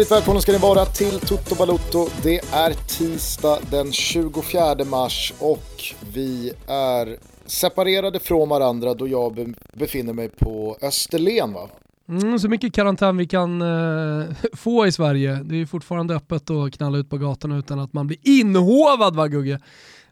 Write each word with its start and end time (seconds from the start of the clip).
Hjärtligt 0.00 0.16
välkomna 0.16 0.40
ska 0.40 0.52
ni 0.52 0.58
vara 0.58 0.84
till 0.84 1.20
Toto 1.20 1.54
Balotto. 1.54 2.08
Det 2.22 2.38
är 2.38 2.72
tisdag 2.88 3.58
den 3.70 3.92
24 3.92 4.84
mars 4.84 5.32
och 5.38 5.82
vi 6.14 6.52
är 6.66 7.18
separerade 7.46 8.20
från 8.20 8.48
varandra 8.48 8.94
då 8.94 9.08
jag 9.08 9.54
befinner 9.72 10.12
mig 10.12 10.28
på 10.28 10.76
Österlen 10.82 11.52
va? 11.52 11.68
Mm, 12.08 12.38
så 12.38 12.48
mycket 12.48 12.74
karantän 12.74 13.16
vi 13.16 13.26
kan 13.26 13.62
uh, 13.62 14.26
få 14.52 14.86
i 14.86 14.92
Sverige. 14.92 15.40
Det 15.44 15.56
är 15.56 15.66
fortfarande 15.66 16.14
öppet 16.14 16.50
att 16.50 16.72
knalla 16.72 16.98
ut 16.98 17.10
på 17.10 17.18
gatan 17.18 17.52
utan 17.52 17.78
att 17.78 17.92
man 17.92 18.06
blir 18.06 18.18
inhovad 18.22 19.16
va 19.16 19.26
Gugge? 19.26 19.60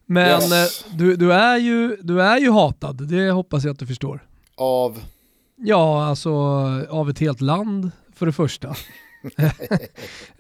Men 0.07 0.43
yes. 0.43 0.84
uh, 0.87 0.96
du, 0.96 1.16
du, 1.16 1.32
är 1.32 1.57
ju, 1.57 1.96
du 2.01 2.23
är 2.23 2.38
ju 2.38 2.51
hatad, 2.51 3.09
det 3.09 3.30
hoppas 3.30 3.65
jag 3.65 3.73
att 3.73 3.79
du 3.79 3.87
förstår. 3.87 4.27
Av? 4.57 4.98
Ja, 5.57 6.07
alltså 6.07 6.32
av 6.91 7.10
ett 7.10 7.18
helt 7.18 7.41
land 7.41 7.91
för 8.15 8.27
det 8.27 8.32
första. 8.32 8.74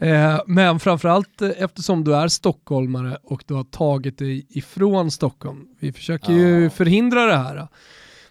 Eh, 0.00 0.40
men 0.46 0.80
framförallt 0.80 1.42
eh, 1.42 1.50
eftersom 1.56 2.04
du 2.04 2.14
är 2.14 2.28
stockholmare 2.28 3.18
och 3.22 3.44
du 3.46 3.54
har 3.54 3.64
tagit 3.64 4.18
dig 4.18 4.46
ifrån 4.48 5.10
Stockholm. 5.10 5.66
Vi 5.80 5.92
försöker 5.92 6.32
ju 6.32 6.70
förhindra 6.70 7.26
det 7.26 7.36
här. 7.36 7.68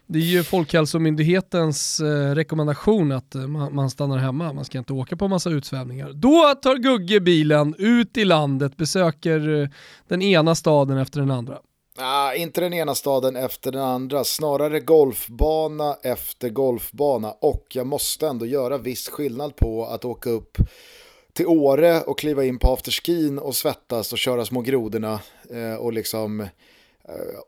Det 0.07 0.19
är 0.19 0.23
ju 0.23 0.43
Folkhälsomyndighetens 0.43 1.99
eh, 1.99 2.35
rekommendation 2.35 3.11
att 3.11 3.35
man 3.71 3.89
stannar 3.89 4.17
hemma, 4.17 4.53
man 4.53 4.65
ska 4.65 4.77
inte 4.77 4.93
åka 4.93 5.15
på 5.15 5.27
massa 5.27 5.49
utsvävningar. 5.49 6.13
Då 6.13 6.55
tar 6.61 6.75
Gugge 6.75 7.19
bilen 7.19 7.75
ut 7.77 8.17
i 8.17 8.25
landet, 8.25 8.77
besöker 8.77 9.69
den 10.07 10.21
ena 10.21 10.55
staden 10.55 10.97
efter 10.97 11.19
den 11.19 11.31
andra. 11.31 11.57
Ah, 11.99 12.33
inte 12.33 12.61
den 12.61 12.73
ena 12.73 12.95
staden 12.95 13.35
efter 13.35 13.71
den 13.71 13.81
andra, 13.81 14.23
snarare 14.23 14.79
golfbana 14.79 15.97
efter 16.03 16.49
golfbana. 16.49 17.31
Och 17.31 17.65
jag 17.73 17.87
måste 17.87 18.27
ändå 18.27 18.45
göra 18.45 18.77
viss 18.77 19.09
skillnad 19.09 19.55
på 19.55 19.85
att 19.85 20.05
åka 20.05 20.29
upp 20.29 20.57
till 21.33 21.47
Åre 21.47 22.01
och 22.01 22.19
kliva 22.19 22.45
in 22.45 22.59
på 22.59 22.73
afterskin 22.73 23.39
och 23.39 23.55
svettas 23.55 24.13
och 24.13 24.17
köra 24.17 24.45
små 24.45 24.61
grodorna 24.61 25.19
eh, 25.49 25.75
och 25.75 25.93
liksom 25.93 26.41
eh, 26.41 26.47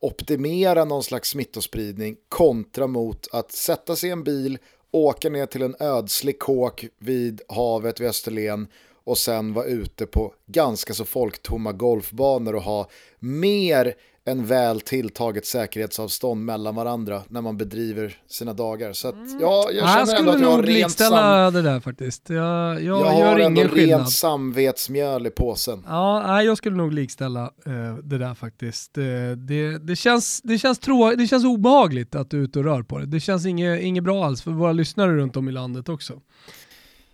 optimera 0.02 0.86
någon 0.86 1.04
slags 1.04 1.30
smittospridning 1.30 2.16
kontra 2.30 2.88
mot 2.88 3.28
att 3.32 3.52
sätta 3.52 3.96
sig 3.96 4.10
i 4.10 4.12
en 4.12 4.24
bil, 4.24 4.58
åka 4.92 5.30
ner 5.30 5.46
till 5.46 5.62
en 5.62 5.76
ödslig 5.80 6.40
kåk 6.40 6.86
vid 6.98 7.42
havet 7.48 8.00
vid 8.00 8.08
Österlen 8.08 8.68
och 9.04 9.18
sen 9.18 9.54
vara 9.54 9.66
ute 9.66 10.06
på 10.06 10.34
ganska 10.46 10.94
så 10.94 11.06
folktomma 11.06 11.72
golfbanor 11.72 12.56
och 12.56 12.64
ha 12.64 12.90
mer 13.20 13.96
en 14.26 14.46
väl 14.46 14.82
tilltaget 14.82 15.46
säkerhetsavstånd 15.46 16.46
mellan 16.46 16.76
varandra 16.76 17.22
när 17.28 17.42
man 17.42 17.58
bedriver 17.58 18.18
sina 18.28 18.54
dagar. 18.54 18.94
Så 18.94 19.08
att, 19.08 19.16
mm. 19.16 19.38
ja, 19.42 19.70
jag 19.72 19.90
känner 19.90 20.12
jag 20.12 20.20
ändå 20.20 20.32
att 20.32 20.42
jag 20.42 20.52
har 20.52 20.64
rent 20.64 20.92
sam... 20.92 21.54
det 21.54 21.62
där 21.62 21.80
faktiskt. 21.80 22.30
Jag, 22.30 22.84
jag, 22.84 22.84
jag 22.84 23.12
har 23.12 23.40
ändå 23.40 23.62
rent 23.62 24.12
samvetsmjöl 24.12 25.28
i 25.28 25.30
påsen. 25.30 25.84
Ja, 25.88 26.28
nej, 26.28 26.46
jag 26.46 26.58
skulle 26.58 26.76
nog 26.76 26.94
likställa 26.94 27.44
uh, 27.68 27.96
det 28.04 28.18
där 28.18 28.36
faktiskt. 28.36 28.98
Uh, 28.98 29.32
det, 29.32 29.78
det, 29.78 29.96
känns, 29.96 30.42
det, 30.42 30.58
känns 30.58 30.80
trå 30.80 31.12
det 31.12 31.28
känns 31.28 31.46
obehagligt 31.46 32.16
att 32.16 32.30
du 32.30 32.40
är 32.40 32.44
ute 32.44 32.60
och 32.60 32.66
rör 32.66 32.84
på 32.84 32.98
det. 32.98 33.06
Det 33.06 33.20
känns 33.20 33.46
inget, 33.46 33.82
inget 33.82 34.04
bra 34.04 34.26
alls 34.26 34.42
för 34.42 34.52
våra 34.52 34.72
lyssnare 34.72 35.12
runt 35.12 35.38
om 35.38 35.50
i 35.50 35.52
landet 35.52 35.90
också. 35.90 36.14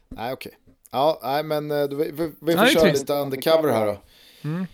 Nej, 0.09 0.33
okej. 0.33 0.33
Okay. 0.33 0.73
Ja, 0.91 1.19
nej, 1.23 1.43
men 1.43 1.71
uh, 1.71 1.89
vi, 1.89 2.11
vi, 2.11 2.31
vi 2.41 2.53
får 2.53 2.65
köra 2.65 2.91
lite 2.91 3.13
undercover 3.13 3.71
här 3.71 3.85
då. 3.85 3.97
Mm. 4.43 4.65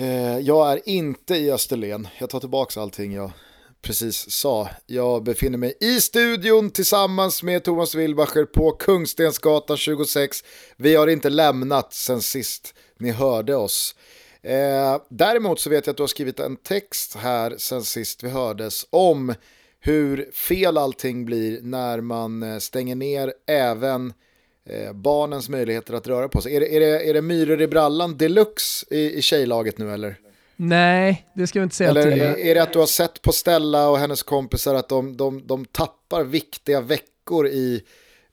Eh, 0.00 0.38
jag 0.38 0.72
är 0.72 0.88
inte 0.88 1.34
i 1.36 1.52
Österlen, 1.52 2.08
jag 2.18 2.30
tar 2.30 2.40
tillbaka 2.40 2.80
allting 2.80 3.12
jag 3.12 3.30
precis 3.82 4.30
sa. 4.30 4.68
Jag 4.86 5.22
befinner 5.22 5.58
mig 5.58 5.76
i 5.80 6.00
studion 6.00 6.70
tillsammans 6.70 7.42
med 7.42 7.64
Thomas 7.64 7.94
Wilbacher 7.94 8.44
på 8.44 8.70
Kungstensgatan 8.70 9.76
26. 9.76 10.44
Vi 10.76 10.94
har 10.94 11.06
inte 11.06 11.30
lämnat 11.30 11.92
sen 11.92 12.22
sist 12.22 12.74
ni 12.98 13.10
hörde 13.10 13.56
oss. 13.56 13.94
Eh, 14.42 14.96
däremot 15.08 15.60
så 15.60 15.70
vet 15.70 15.86
jag 15.86 15.92
att 15.92 15.96
du 15.96 16.02
har 16.02 16.08
skrivit 16.08 16.40
en 16.40 16.56
text 16.56 17.16
här 17.16 17.54
sen 17.58 17.82
sist 17.82 18.22
vi 18.22 18.28
hördes 18.28 18.86
om 18.90 19.34
hur 19.80 20.30
fel 20.32 20.78
allting 20.78 21.24
blir 21.24 21.62
när 21.62 22.00
man 22.00 22.42
eh, 22.42 22.58
stänger 22.58 22.94
ner 22.94 23.32
även 23.46 24.12
Eh, 24.64 24.92
barnens 24.92 25.48
möjligheter 25.48 25.94
att 25.94 26.06
röra 26.06 26.28
på 26.28 26.40
sig. 26.40 26.56
Är 26.56 26.60
det, 26.60 26.76
är 26.76 26.80
det, 26.80 27.10
är 27.10 27.14
det 27.14 27.22
myror 27.22 27.60
i 27.60 27.66
brallan 27.66 28.16
deluxe 28.16 28.86
i, 28.94 29.18
i 29.18 29.22
tjejlaget 29.22 29.78
nu 29.78 29.92
eller? 29.92 30.16
Nej, 30.56 31.26
det 31.34 31.46
ska 31.46 31.60
vi 31.60 31.62
inte 31.62 31.76
säga 31.76 31.90
Eller 31.90 32.10
till. 32.10 32.20
Är, 32.20 32.54
det 32.54 32.62
att 32.62 32.72
du 32.72 32.78
har 32.78 32.86
sett 32.86 33.22
på 33.22 33.32
Stella 33.32 33.88
och 33.88 33.98
hennes 33.98 34.22
kompisar 34.22 34.74
att 34.74 34.88
de, 34.88 35.16
de, 35.16 35.46
de 35.46 35.64
tappar 35.64 36.24
viktiga 36.24 36.80
veckor 36.80 37.46
i, 37.46 37.82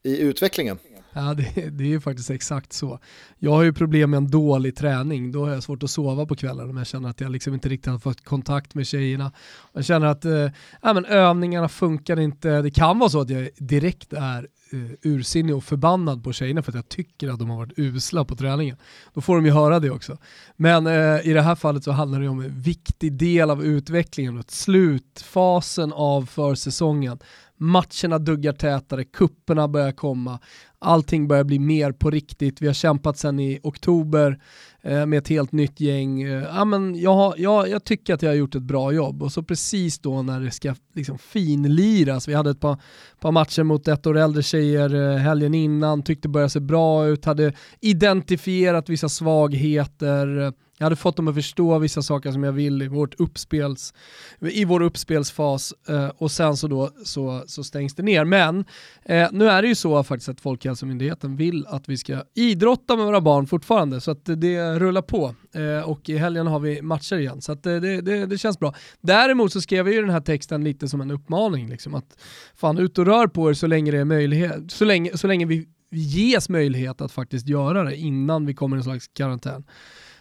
i 0.04 0.20
utvecklingen? 0.20 0.78
Ja, 1.14 1.34
det, 1.34 1.70
det, 1.70 1.84
är 1.84 1.88
ju 1.88 2.02
faktiskt 2.02 2.30
exakt 2.30 2.74
så. 2.74 3.00
Jag 3.40 3.52
har 3.52 3.64
ju 3.64 3.74
problem 3.74 4.10
med 4.10 4.18
en 4.18 4.32
dålig 4.32 4.76
träning. 4.76 5.32
Då 5.32 5.46
har 5.46 5.54
jag 5.54 5.64
svårt 5.64 5.84
att 5.84 5.90
sova 5.90 6.26
på 6.26 6.36
kvällen 6.36 6.70
om 6.70 6.78
jag 6.78 6.88
känner 6.88 7.10
att 7.10 7.22
jag 7.22 7.32
liksom 7.32 7.54
inte 7.54 7.70
riktigt 7.70 7.92
har 7.92 8.00
fått 8.00 8.26
kontakt 8.26 8.76
med 8.76 8.88
tjejerna. 8.88 9.32
Jag 9.74 9.86
känner 9.86 10.08
att 10.08 10.26
eh, 10.26 10.50
ja, 10.82 10.94
men 10.94 11.06
övningarna 11.06 11.70
funkar 11.70 12.20
inte. 12.20 12.62
Det 12.62 12.72
kan 12.72 13.00
vara 13.00 13.10
så 13.10 13.22
att 13.22 13.30
jag 13.30 13.50
direkt 13.58 14.14
är 14.14 14.48
Eh, 14.72 14.80
ursinnig 15.02 15.56
och 15.56 15.64
förbannad 15.64 16.24
på 16.24 16.34
tjejerna 16.34 16.62
för 16.62 16.72
att 16.72 16.76
jag 16.76 16.90
tycker 16.90 17.30
att 17.30 17.40
de 17.40 17.50
har 17.50 17.58
varit 17.58 17.80
usla 17.80 18.26
på 18.26 18.36
träningen. 18.36 18.78
Då 19.14 19.22
får 19.22 19.36
de 19.36 19.46
ju 19.46 19.52
höra 19.52 19.80
det 19.80 19.90
också. 19.90 20.18
Men 20.56 20.88
eh, 20.88 21.28
i 21.28 21.34
det 21.34 21.42
här 21.42 21.56
fallet 21.56 21.84
så 21.84 21.92
handlar 21.92 22.22
det 22.22 22.28
om 22.28 22.40
en 22.40 22.62
viktig 22.62 23.14
del 23.14 23.50
av 23.50 23.64
utvecklingen, 23.66 24.38
och 24.38 24.52
slutfasen 24.52 25.94
av 25.94 26.26
försäsongen 26.26 27.20
matcherna 27.58 28.20
duggar 28.20 28.54
tätare, 28.54 29.04
kupperna 29.04 29.68
börjar 29.68 29.92
komma, 29.92 30.40
allting 30.80 31.28
börjar 31.28 31.44
bli 31.44 31.60
mer 31.60 31.92
på 31.92 32.10
riktigt. 32.10 32.62
Vi 32.62 32.68
har 32.68 32.74
kämpat 32.74 33.18
sedan 33.18 33.40
i 33.40 33.60
oktober 33.64 34.40
Eh, 34.88 35.06
med 35.06 35.18
ett 35.18 35.28
helt 35.28 35.52
nytt 35.52 35.80
gäng. 35.80 36.22
Eh, 36.22 36.44
ja, 36.44 36.66
men 36.66 36.96
jag, 36.96 37.40
jag, 37.40 37.70
jag 37.70 37.84
tycker 37.84 38.14
att 38.14 38.22
jag 38.22 38.30
har 38.30 38.36
gjort 38.36 38.56
ett 38.56 38.62
bra 38.62 38.92
jobb 38.92 39.24
och 39.24 39.32
så 39.32 39.44
precis 39.44 40.00
då 40.00 40.22
när 40.22 40.40
det 40.40 40.52
ska 40.52 40.76
liksom 40.94 41.18
finliras, 41.18 42.28
vi 42.28 42.34
hade 42.34 42.50
ett 42.50 42.60
par, 42.60 42.82
par 43.20 43.32
matcher 43.32 43.64
mot 43.64 43.88
ett 43.88 44.08
år 44.08 44.18
äldre 44.18 44.44
tjejer 44.44 44.96
eh, 44.96 45.18
helgen 45.18 45.54
innan, 45.54 46.04
tyckte 46.04 46.28
det 46.28 46.32
började 46.32 46.50
se 46.50 46.60
bra 46.60 47.08
ut, 47.08 47.26
hade 47.26 47.54
identifierat 47.80 48.90
vissa 48.90 49.10
svagheter, 49.10 50.54
jag 50.78 50.86
hade 50.86 50.96
fått 50.96 51.16
dem 51.16 51.28
att 51.28 51.36
förstå 51.36 51.80
vissa 51.80 52.02
saker 52.02 52.32
som 52.32 52.44
jag 52.44 52.52
vill 52.52 52.82
i, 52.82 52.88
vårt 52.88 53.20
uppspels, 53.20 53.94
i 54.40 54.66
vår 54.66 54.82
uppspelsfas 54.82 55.74
eh, 55.90 56.08
och 56.08 56.32
sen 56.32 56.58
så, 56.58 56.68
då, 56.68 56.90
så, 57.04 57.44
så 57.48 57.64
stängs 57.64 57.96
det 57.96 58.04
ner. 58.04 58.26
Men 58.26 58.66
eh, 59.06 59.28
nu 59.32 59.50
är 59.50 59.62
det 59.62 59.68
ju 59.68 59.76
så 59.76 60.04
faktiskt 60.04 60.30
att 60.30 60.42
Folkhälsomyndigheten 60.42 61.36
vill 61.36 61.68
att 61.68 61.90
vi 61.90 61.98
ska 61.98 62.24
idrotta 62.36 62.96
med 62.96 63.06
våra 63.06 63.22
barn 63.22 63.48
fortfarande 63.48 64.02
så 64.02 64.12
att 64.12 64.26
det 64.26 64.80
rullar 64.80 65.02
på 65.02 65.36
eh, 65.54 65.90
och 65.90 66.10
i 66.10 66.18
helgen 66.18 66.48
har 66.48 66.60
vi 66.60 66.82
matcher 66.82 67.16
igen 67.16 67.42
så 67.42 67.52
att 67.52 67.66
eh, 67.66 67.76
det, 67.76 68.02
det, 68.02 68.26
det, 68.26 68.38
känns 68.38 68.60
bra. 68.60 68.74
Däremot 69.02 69.54
så 69.54 69.62
skrev 69.62 69.88
jag 69.88 69.96
ju 69.96 70.02
den 70.02 70.10
här 70.10 70.22
texten 70.22 70.64
lite 70.64 70.88
som 70.88 71.02
en 71.02 71.12
uppmaning 71.12 71.70
liksom 71.70 71.96
att 71.96 72.20
fan 72.56 72.78
ut 72.78 72.98
och 72.98 73.06
rör 73.06 73.28
på 73.28 73.50
er 73.50 73.54
så 73.54 73.68
länge 73.68 73.92
det 73.92 73.98
är 73.98 74.06
möjlighet, 74.06 74.72
så 74.72 74.86
länge, 74.86 75.18
så 75.18 75.28
länge 75.28 75.46
vi 75.46 75.68
ges 75.92 76.50
möjlighet 76.50 77.02
att 77.02 77.12
faktiskt 77.12 77.48
göra 77.48 77.84
det 77.84 77.96
innan 77.96 78.46
vi 78.46 78.54
kommer 78.54 78.78
i 78.78 78.80
en 78.80 78.84
slags 78.84 79.08
karantän. 79.08 79.64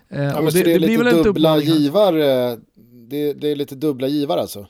Eh, 0.09 0.23
ja, 0.23 0.41
men 0.41 0.53
det, 0.53 0.63
det, 0.63 0.75
är 0.75 0.79
det 0.79 0.87
lite 0.87 1.23
dubbla 1.23 1.59
givare, 1.59 2.57
det, 3.09 3.33
det, 3.33 3.49
är 3.49 3.57
lite 3.57 3.75
dubbla 3.75 4.07
givare 4.07 4.41
alltså? 4.41 4.67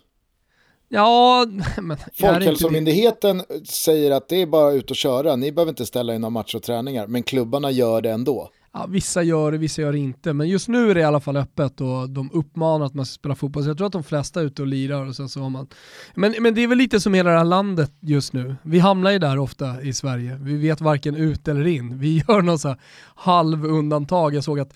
Ja, 0.89 1.47
men... 1.83 1.97
Folkhälsomyndigheten 2.15 3.43
säger 3.65 4.11
att 4.11 4.29
det 4.29 4.43
är 4.43 4.47
bara 4.47 4.73
ut 4.73 4.91
och 4.91 4.97
köra, 4.97 5.37
ni 5.37 5.53
behöver 5.53 5.71
inte 5.71 5.87
ställa 5.87 6.15
in 6.15 6.21
några 6.21 6.31
matcher 6.31 6.57
och 6.57 6.63
träningar, 6.63 7.07
men 7.07 7.23
klubbarna 7.23 7.71
gör 7.71 8.03
det 8.03 8.11
ändå. 8.11 8.51
Ja, 8.79 8.87
vissa 8.89 9.23
gör 9.23 9.53
det, 9.53 9.59
vissa 9.59 9.83
gör 9.83 9.93
det 9.93 9.99
inte. 9.99 10.33
Men 10.33 10.49
just 10.49 10.69
nu 10.69 10.91
är 10.91 10.95
det 10.95 11.01
i 11.01 11.05
alla 11.05 11.21
fall 11.21 11.37
öppet 11.37 11.81
och 11.81 12.11
de 12.11 12.31
uppmanar 12.33 12.87
att 12.87 12.95
man 12.95 13.07
ska 13.07 13.15
spela 13.15 13.35
fotboll. 13.35 13.63
Så 13.63 13.71
jag 13.71 13.77
tror 13.77 13.87
att 13.87 13.93
de 13.93 14.05
flesta 14.05 14.41
är 14.41 14.45
ute 14.45 14.63
och 14.63 14.69
lirar 14.69 15.07
och 15.07 15.17
sen 15.17 15.29
så 15.29 15.41
har 15.41 15.51
man... 15.51 15.67
Men, 16.15 16.35
men 16.41 16.55
det 16.55 16.63
är 16.63 16.69
väl 16.69 16.79
lite 16.79 17.01
som 17.01 17.15
hela 17.15 17.31
det 17.31 17.39
här 17.39 17.45
landet 17.45 17.93
just 18.01 18.33
nu. 18.33 18.57
Vi 18.63 18.79
hamnar 18.79 19.11
ju 19.11 19.19
där 19.19 19.39
ofta 19.39 19.83
i 19.83 19.93
Sverige. 19.93 20.39
Vi 20.41 20.57
vet 20.57 20.81
varken 20.81 21.17
ut 21.17 21.49
eller 21.49 21.67
in. 21.67 21.99
Vi 21.99 22.17
gör 22.29 22.43
något 22.43 22.61
så 22.61 22.69
här 22.69 22.81
halvundantag. 23.15 24.35
Jag 24.35 24.45
såg 24.45 24.61
att 24.61 24.75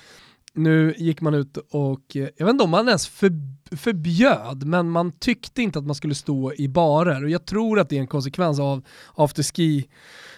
nu 0.55 0.94
gick 0.97 1.20
man 1.20 1.35
ut 1.35 1.56
och, 1.56 2.02
jag 2.12 2.47
vet 2.47 2.50
inte 2.50 2.64
om 2.64 2.70
man 2.70 2.88
ens 2.88 3.08
för, 3.08 3.31
förbjöd, 3.76 4.67
men 4.67 4.91
man 4.91 5.12
tyckte 5.12 5.62
inte 5.62 5.79
att 5.79 5.87
man 5.87 5.94
skulle 5.94 6.14
stå 6.14 6.52
i 6.55 6.69
barer. 6.69 7.25
Och 7.25 7.31
jag 7.31 7.47
tror 7.47 7.81
att 7.81 7.88
det 7.88 7.97
är 7.97 8.00
en 8.00 8.06
konsekvens 8.06 8.61
av 8.61 8.82
afterski 9.14 9.88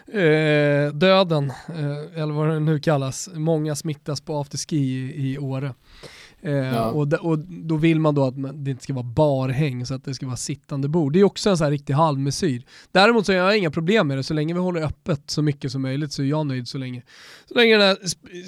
eh, 0.06 0.93
döden, 0.94 1.50
eh, 1.69 2.20
eller 2.23 2.32
vad 2.32 2.49
det 2.49 2.61
nu 2.61 2.81
kallas. 2.81 3.29
Många 3.35 3.76
smittas 3.76 4.20
på 4.20 4.41
afterski 4.41 4.76
i, 4.76 5.32
i 5.32 5.38
Åre. 5.38 5.75
Eh, 6.44 6.52
ja. 6.52 6.90
och, 6.90 7.12
och, 7.12 7.38
då 7.38 7.76
vill 7.76 8.00
man 8.00 8.14
då 8.14 8.24
att 8.24 8.34
det 8.64 8.70
inte 8.70 8.82
ska 8.82 8.92
vara 8.92 9.04
barhäng 9.04 9.86
så 9.86 9.94
att 9.94 10.04
det 10.04 10.14
ska 10.14 10.26
vara 10.26 10.36
sittande 10.36 10.88
bord. 10.88 11.12
Det 11.12 11.20
är 11.20 11.24
också 11.24 11.50
en 11.50 11.56
sån 11.56 11.64
här 11.64 11.70
riktig 11.70 11.94
halvmesyr. 11.94 12.62
Däremot 12.92 13.26
så 13.26 13.32
har 13.32 13.38
jag 13.38 13.58
inga 13.58 13.70
problem 13.70 14.08
med 14.08 14.16
det, 14.16 14.22
så 14.22 14.34
länge 14.34 14.54
vi 14.54 14.60
håller 14.60 14.82
öppet 14.82 15.30
så 15.30 15.42
mycket 15.42 15.72
som 15.72 15.82
möjligt 15.82 16.12
så 16.12 16.22
är 16.22 16.26
jag 16.26 16.46
nöjd 16.46 16.68
så 16.68 16.78
länge, 16.78 17.02
så 17.48 17.54
länge 17.54 17.76
den 17.76 17.86
här 17.86 17.98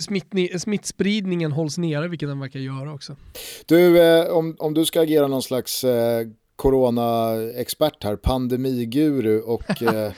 smitt, 0.00 0.62
smittspridningen 0.62 1.52
hålls 1.52 1.78
nere, 1.78 2.08
vilket 2.08 2.28
den 2.28 2.40
verkar 2.40 2.60
göra 2.60 2.94
också. 2.94 3.16
Du, 3.66 4.02
eh, 4.02 4.26
om, 4.26 4.56
om 4.58 4.74
du 4.74 4.84
ska 4.84 5.00
agera 5.00 5.26
någon 5.26 5.42
slags 5.42 5.84
eh, 5.84 6.26
corona-expert 6.56 8.04
här, 8.04 8.16
pandemiguru 8.16 9.40
och 9.40 9.82
eh. 9.82 10.12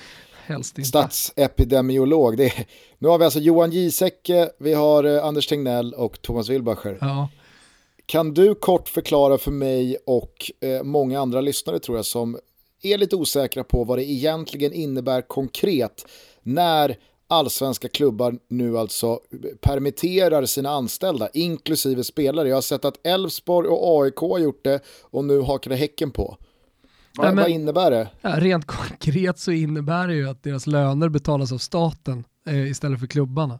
Statsepidemiolog. 0.84 2.40
Är, 2.40 2.52
nu 2.98 3.08
har 3.08 3.18
vi 3.18 3.24
alltså 3.24 3.40
Johan 3.40 3.70
Giesecke, 3.70 4.50
vi 4.58 4.74
har 4.74 5.04
eh, 5.04 5.24
Anders 5.24 5.46
Tegnell 5.46 5.94
och 5.94 6.22
Thomas 6.22 6.48
Wilbacher. 6.48 6.98
Ja. 7.00 7.28
Kan 8.06 8.34
du 8.34 8.54
kort 8.54 8.88
förklara 8.88 9.38
för 9.38 9.50
mig 9.50 9.96
och 10.06 10.50
eh, 10.60 10.82
många 10.82 11.20
andra 11.20 11.40
lyssnare 11.40 11.78
tror 11.78 11.98
jag 11.98 12.06
som 12.06 12.38
är 12.82 12.98
lite 12.98 13.16
osäkra 13.16 13.64
på 13.64 13.84
vad 13.84 13.98
det 13.98 14.04
egentligen 14.04 14.72
innebär 14.72 15.22
konkret 15.22 16.06
när 16.42 16.96
allsvenska 17.28 17.88
klubbar 17.88 18.38
nu 18.48 18.78
alltså 18.78 19.20
permitterar 19.60 20.46
sina 20.46 20.70
anställda, 20.70 21.28
inklusive 21.32 22.04
spelare. 22.04 22.48
Jag 22.48 22.56
har 22.56 22.62
sett 22.62 22.84
att 22.84 23.06
Elfsborg 23.06 23.68
och 23.68 24.02
AIK 24.02 24.16
har 24.16 24.38
gjort 24.38 24.64
det 24.64 24.80
och 25.02 25.24
nu 25.24 25.40
hakade 25.40 25.76
Häcken 25.76 26.10
på. 26.10 26.36
Vad, 27.16 27.26
ja, 27.26 27.32
men, 27.32 27.42
vad 27.42 27.50
innebär 27.50 27.90
det? 27.90 28.08
Ja, 28.20 28.40
rent 28.40 28.66
konkret 28.66 29.38
så 29.38 29.50
innebär 29.50 30.08
det 30.08 30.14
ju 30.14 30.28
att 30.28 30.42
deras 30.42 30.66
löner 30.66 31.08
betalas 31.08 31.52
av 31.52 31.58
staten 31.58 32.24
eh, 32.46 32.70
istället 32.70 33.00
för 33.00 33.06
klubbarna. 33.06 33.58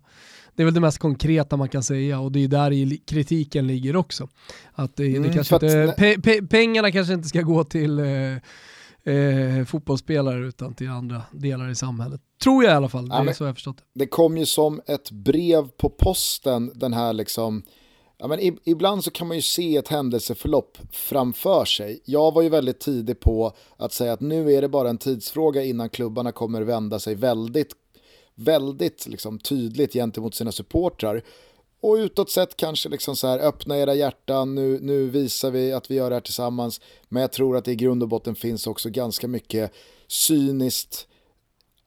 Det 0.57 0.63
är 0.63 0.65
väl 0.65 0.75
det 0.75 0.81
mest 0.81 0.99
konkreta 0.99 1.57
man 1.57 1.69
kan 1.69 1.83
säga 1.83 2.21
och 2.21 2.33
det 2.33 2.45
är 2.45 2.49
där 2.49 3.07
kritiken 3.07 3.67
ligger 3.67 3.97
också. 3.97 4.29
Att 4.73 4.97
det, 4.97 5.07
mm, 5.07 5.23
det 5.23 5.33
kanske 5.33 5.55
inte, 5.55 5.95
pe, 5.99 6.21
pe, 6.21 6.47
pengarna 6.47 6.93
kanske 6.93 7.15
inte 7.15 7.29
ska 7.29 7.41
gå 7.41 7.65
till 7.65 7.99
eh, 7.99 9.15
eh, 9.15 9.65
fotbollsspelare 9.67 10.47
utan 10.47 10.75
till 10.75 10.89
andra 10.89 11.23
delar 11.33 11.71
i 11.71 11.75
samhället. 11.75 12.21
Tror 12.43 12.65
jag 12.65 12.73
i 12.73 12.77
alla 12.77 12.89
fall, 12.89 13.09
det 13.09 13.15
ja, 13.15 13.29
är 13.29 13.33
så 13.33 13.45
jag 13.45 13.55
förstått 13.55 13.77
det. 13.77 13.85
Det 13.95 14.07
kom 14.07 14.39
ju 14.39 14.47
som 14.47 14.81
ett 14.87 15.11
brev 15.11 15.69
på 15.69 15.91
posten 15.91 16.73
den 16.75 16.93
här 16.93 17.13
liksom 17.13 17.63
Ja, 18.19 18.27
men 18.27 18.59
ibland 18.65 19.05
så 19.05 19.11
kan 19.11 19.27
man 19.27 19.37
ju 19.37 19.43
se 19.43 19.77
ett 19.77 19.89
händelseförlopp 19.89 20.79
framför 20.91 21.65
sig. 21.65 22.01
Jag 22.05 22.35
var 22.35 22.43
ju 22.43 22.49
väldigt 22.49 22.81
tidig 22.81 23.21
på 23.21 23.53
att 23.77 23.93
säga 23.93 24.13
att 24.13 24.21
nu 24.21 24.53
är 24.53 24.63
det 24.63 24.69
bara 24.69 24.91
en 24.91 24.99
tidsfråga 24.99 25.63
innan 25.63 25.89
klubbarna 25.89 26.33
kommer 26.33 26.63
vända 26.63 26.99
sig 26.99 27.15
väldigt, 27.15 27.73
väldigt 28.37 29.07
liksom 29.07 29.39
tydligt 29.39 29.93
gentemot 29.93 30.35
sina 30.35 30.53
supportrar. 30.53 31.23
Och 31.81 31.95
utåt 31.95 32.31
sett 32.31 32.57
kanske 32.57 32.89
liksom 32.89 33.17
så 33.17 33.27
här, 33.27 33.39
öppna 33.39 33.79
era 33.79 33.95
hjärtan, 33.95 34.55
nu, 34.55 34.79
nu 34.81 35.09
visar 35.09 35.51
vi 35.51 35.73
att 35.73 35.91
vi 35.91 35.95
gör 35.95 36.11
det 36.11 36.17
här 36.17 36.21
tillsammans. 36.21 36.81
Men 37.09 37.21
jag 37.21 37.33
tror 37.33 37.57
att 37.57 37.65
det 37.65 37.73
i 37.73 37.77
grund 37.77 38.03
och 38.03 38.09
botten 38.09 38.35
finns 38.35 38.67
också 38.67 38.91
ganska 38.91 39.29
mycket 39.29 39.73
cyniskt, 40.07 41.09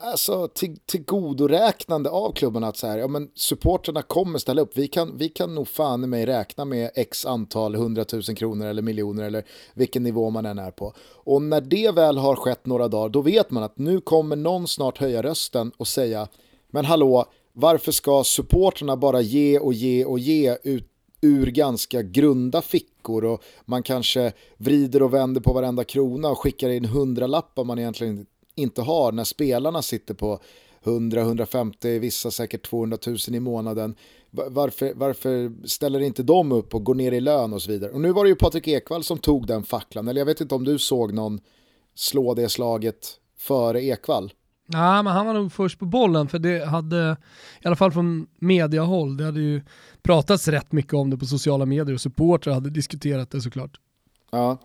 alltså 0.00 0.48
till, 0.48 0.76
tillgodoräknande 0.86 2.10
av 2.10 2.32
klubbarna 2.32 2.68
att 2.68 2.76
så 2.76 2.86
här, 2.86 2.98
ja 2.98 3.08
men 3.08 3.30
supporterna 3.34 4.02
kommer 4.02 4.38
ställa 4.38 4.62
upp, 4.62 4.70
vi 4.74 4.88
kan, 4.88 5.16
vi 5.16 5.28
kan 5.28 5.54
nog 5.54 5.68
fan 5.68 6.04
i 6.04 6.06
mig 6.06 6.26
räkna 6.26 6.64
med 6.64 6.90
x 6.94 7.26
antal 7.26 7.74
hundratusen 7.74 8.34
kronor 8.34 8.66
eller 8.66 8.82
miljoner 8.82 9.24
eller 9.24 9.44
vilken 9.74 10.02
nivå 10.02 10.30
man 10.30 10.46
än 10.46 10.58
är 10.58 10.70
på. 10.70 10.94
Och 11.00 11.42
när 11.42 11.60
det 11.60 11.90
väl 11.90 12.18
har 12.18 12.36
skett 12.36 12.66
några 12.66 12.88
dagar, 12.88 13.08
då 13.08 13.20
vet 13.20 13.50
man 13.50 13.62
att 13.62 13.78
nu 13.78 14.00
kommer 14.00 14.36
någon 14.36 14.68
snart 14.68 14.98
höja 14.98 15.22
rösten 15.22 15.72
och 15.76 15.88
säga, 15.88 16.28
men 16.70 16.84
hallå, 16.84 17.24
varför 17.52 17.92
ska 17.92 18.24
supporterna 18.24 18.96
bara 18.96 19.20
ge 19.20 19.58
och 19.58 19.72
ge 19.72 20.04
och 20.04 20.18
ge 20.18 20.56
ut 20.62 20.86
ur 21.22 21.46
ganska 21.46 22.02
grunda 22.02 22.62
fickor 22.62 23.24
och 23.24 23.42
man 23.64 23.82
kanske 23.82 24.32
vrider 24.56 25.02
och 25.02 25.14
vänder 25.14 25.40
på 25.40 25.52
varenda 25.52 25.84
krona 25.84 26.28
och 26.28 26.38
skickar 26.38 26.68
in 26.68 26.84
hundralappar 26.84 27.64
man 27.64 27.78
egentligen 27.78 28.26
inte 28.54 28.82
har 28.82 29.12
när 29.12 29.24
spelarna 29.24 29.82
sitter 29.82 30.14
på 30.14 30.40
100-150, 30.84 31.98
vissa 31.98 32.30
säkert 32.30 32.66
200 32.66 32.98
000 33.06 33.16
i 33.28 33.40
månaden. 33.40 33.94
Varför, 34.30 34.92
varför 34.94 35.52
ställer 35.66 36.00
inte 36.00 36.22
de 36.22 36.52
upp 36.52 36.74
och 36.74 36.84
går 36.84 36.94
ner 36.94 37.12
i 37.12 37.20
lön 37.20 37.52
och 37.52 37.62
så 37.62 37.70
vidare? 37.70 37.90
Och 37.90 38.00
nu 38.00 38.12
var 38.12 38.24
det 38.24 38.28
ju 38.28 38.36
Patrik 38.36 38.68
Ekwall 38.68 39.04
som 39.04 39.18
tog 39.18 39.46
den 39.46 39.62
facklan, 39.62 40.08
eller 40.08 40.20
jag 40.20 40.26
vet 40.26 40.40
inte 40.40 40.54
om 40.54 40.64
du 40.64 40.78
såg 40.78 41.12
någon 41.12 41.40
slå 41.94 42.34
det 42.34 42.48
slaget 42.48 43.08
före 43.38 43.82
Ekwall. 43.84 44.32
Nej, 44.66 45.02
men 45.02 45.12
han 45.12 45.26
var 45.26 45.34
nog 45.34 45.52
först 45.52 45.78
på 45.78 45.86
bollen 45.86 46.28
för 46.28 46.38
det 46.38 46.66
hade, 46.66 47.16
i 47.60 47.66
alla 47.66 47.76
fall 47.76 47.92
från 47.92 48.26
mediahåll, 48.38 49.16
det 49.16 49.24
hade 49.24 49.40
ju 49.40 49.62
pratats 50.02 50.48
rätt 50.48 50.72
mycket 50.72 50.94
om 50.94 51.10
det 51.10 51.16
på 51.16 51.26
sociala 51.26 51.66
medier 51.66 51.94
och 51.94 52.00
supportrar 52.00 52.54
hade 52.54 52.70
diskuterat 52.70 53.30
det 53.30 53.40
såklart. 53.40 53.80
Ja, 54.30 54.58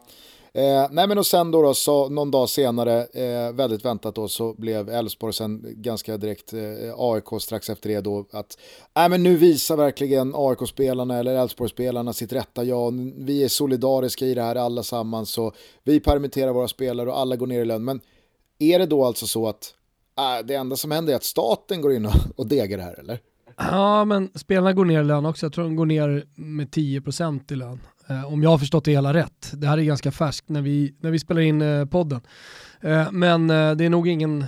Eh, 0.56 0.88
nej 0.92 1.08
men 1.08 1.18
och 1.18 1.26
sen 1.26 1.52
då, 1.52 1.62
då 1.62 1.74
så, 1.74 2.10
någon 2.10 2.32
dag 2.32 2.50
senare, 2.50 3.06
eh, 3.06 3.54
väldigt 3.54 3.86
väntat 3.86 4.16
då, 4.16 4.28
så 4.28 4.54
blev 4.54 4.90
Elfsborg 4.90 5.34
sen 5.34 5.66
ganska 5.68 6.18
direkt 6.18 6.54
eh, 6.54 6.60
AIK 6.98 7.42
strax 7.42 7.70
efter 7.70 7.90
det 7.90 8.02
då 8.02 8.26
att 8.32 8.58
nej 8.96 9.10
men 9.10 9.24
nu 9.24 9.36
visar 9.36 9.78
verkligen 9.78 10.34
AIK-spelarna 10.36 11.18
eller 11.18 11.36
Elfsborg-spelarna 11.36 12.14
sitt 12.14 12.34
rätta 12.34 12.64
ja, 12.64 12.92
vi 13.18 13.44
är 13.44 13.48
solidariska 13.48 14.26
i 14.26 14.34
det 14.34 14.42
här 14.42 14.56
allesammans 14.56 15.30
så 15.30 15.52
vi 15.84 16.00
permitterar 16.00 16.54
våra 16.54 16.68
spelare 16.68 17.10
och 17.10 17.20
alla 17.20 17.36
går 17.36 17.48
ner 17.48 17.62
i 17.62 17.66
lön. 17.66 17.84
Men 17.84 18.02
är 18.60 18.80
det 18.80 18.86
då 18.86 19.06
alltså 19.06 19.28
så 19.28 19.48
att 19.48 19.74
äh, 20.18 20.46
det 20.46 20.56
enda 20.56 20.76
som 20.76 20.92
händer 20.92 21.14
är 21.14 21.18
att 21.18 21.24
staten 21.24 21.82
går 21.82 21.94
in 21.94 22.06
och, 22.06 22.14
och 22.36 22.48
degar 22.48 22.78
det 22.78 22.84
här 22.84 23.00
eller? 23.00 23.20
Ja, 23.58 24.06
men 24.06 24.30
spelarna 24.36 24.74
går 24.74 24.86
ner 24.86 25.02
i 25.02 25.04
lön 25.04 25.26
också. 25.26 25.46
Jag 25.46 25.54
tror 25.54 25.64
de 25.64 25.76
går 25.76 25.86
ner 25.86 26.26
med 26.36 26.70
10% 26.70 27.54
i 27.54 27.56
lön. 27.56 27.80
Eh, 28.08 28.34
om 28.34 28.44
jag 28.44 28.50
har 28.50 28.58
förstått 28.58 28.86
det 28.86 28.92
hela 28.92 29.14
rätt. 29.14 29.52
Det 29.54 29.68
här 29.68 29.78
är 29.78 29.84
ganska 29.84 30.12
färskt 30.12 30.50
när 30.50 30.62
vi, 30.62 30.96
när 31.00 31.12
vi 31.12 31.20
spelar 31.20 31.42
in 31.42 31.62
eh, 31.62 31.86
podden. 31.86 32.22
Eh, 32.82 33.12
men 33.12 33.48
det 33.48 33.86
är 33.86 33.90
nog 33.90 34.08
ingen, 34.08 34.46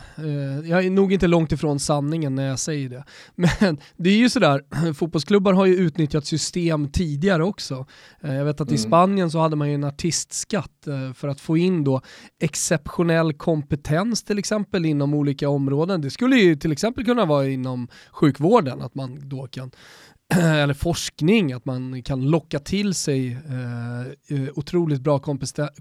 jag 0.66 0.86
är 0.86 0.90
nog 0.90 1.14
inte 1.14 1.28
långt 1.28 1.52
ifrån 1.52 1.80
sanningen 1.80 2.36
när 2.36 2.48
jag 2.48 2.60
säger 2.60 2.90
det. 2.90 3.04
Men 3.36 3.78
det 3.96 4.10
är 4.10 4.18
ju 4.18 4.30
sådär, 4.30 4.62
fotbollsklubbar 4.94 5.54
har 5.54 5.66
ju 5.66 5.76
utnyttjat 5.76 6.26
system 6.26 6.92
tidigare 6.92 7.44
också. 7.44 7.86
Jag 8.22 8.46
vet 8.46 8.62
att 8.62 8.68
mm. 8.68 8.76
i 8.76 8.78
Spanien 8.78 9.32
så 9.32 9.40
hade 9.40 9.56
man 9.56 9.70
ju 9.70 9.76
en 9.76 9.84
artistskatt 9.84 10.88
för 11.16 11.28
att 11.28 11.42
få 11.42 11.58
in 11.58 11.84
då 11.84 12.02
exceptionell 12.42 13.34
kompetens 13.34 14.24
till 14.24 14.40
exempel 14.40 14.86
inom 14.86 15.14
olika 15.14 15.50
områden. 15.50 16.02
Det 16.02 16.10
skulle 16.10 16.36
ju 16.36 16.56
till 16.56 16.72
exempel 16.72 17.06
kunna 17.06 17.26
vara 17.26 17.48
inom 17.48 17.88
sjukvården, 18.12 18.82
att 18.82 18.96
man 18.96 19.30
då 19.30 19.48
kan 19.48 19.72
eller 20.36 20.74
forskning, 20.74 21.54
att 21.54 21.66
man 21.66 22.04
kan 22.04 22.30
locka 22.30 22.60
till 22.60 22.94
sig 22.94 23.32
eh, 23.32 24.38
eh 24.38 24.50
otroligt 24.56 25.02
bra 25.02 25.20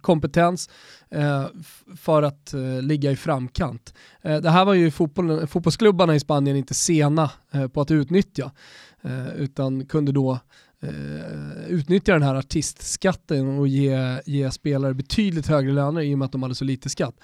kompetens 0.00 0.70
eh, 1.10 1.46
för 1.96 2.22
att 2.22 2.54
eh, 2.54 2.82
ligga 2.82 3.10
i 3.10 3.16
framkant. 3.16 3.94
Eh, 4.22 4.36
det 4.36 4.50
här 4.50 4.64
var 4.64 4.74
ju 4.74 4.90
fotboll, 4.90 5.46
fotbollsklubbarna 5.46 6.14
i 6.14 6.20
Spanien 6.20 6.56
inte 6.56 6.74
sena 6.74 7.30
eh, 7.52 7.68
på 7.68 7.80
att 7.80 7.90
utnyttja, 7.90 8.50
eh, 9.02 9.28
utan 9.28 9.86
kunde 9.86 10.12
då 10.12 10.38
eh, 10.88 11.68
utnyttja 11.68 12.12
den 12.12 12.22
här 12.22 12.34
artistskatten 12.34 13.58
och 13.58 13.68
ge, 13.68 14.20
ge 14.26 14.50
spelare 14.50 14.94
betydligt 14.94 15.46
högre 15.46 15.72
löner 15.72 16.00
i 16.00 16.14
och 16.14 16.18
med 16.18 16.26
att 16.26 16.32
de 16.32 16.42
hade 16.42 16.54
så 16.54 16.64
lite 16.64 16.88
skatt. 16.88 17.14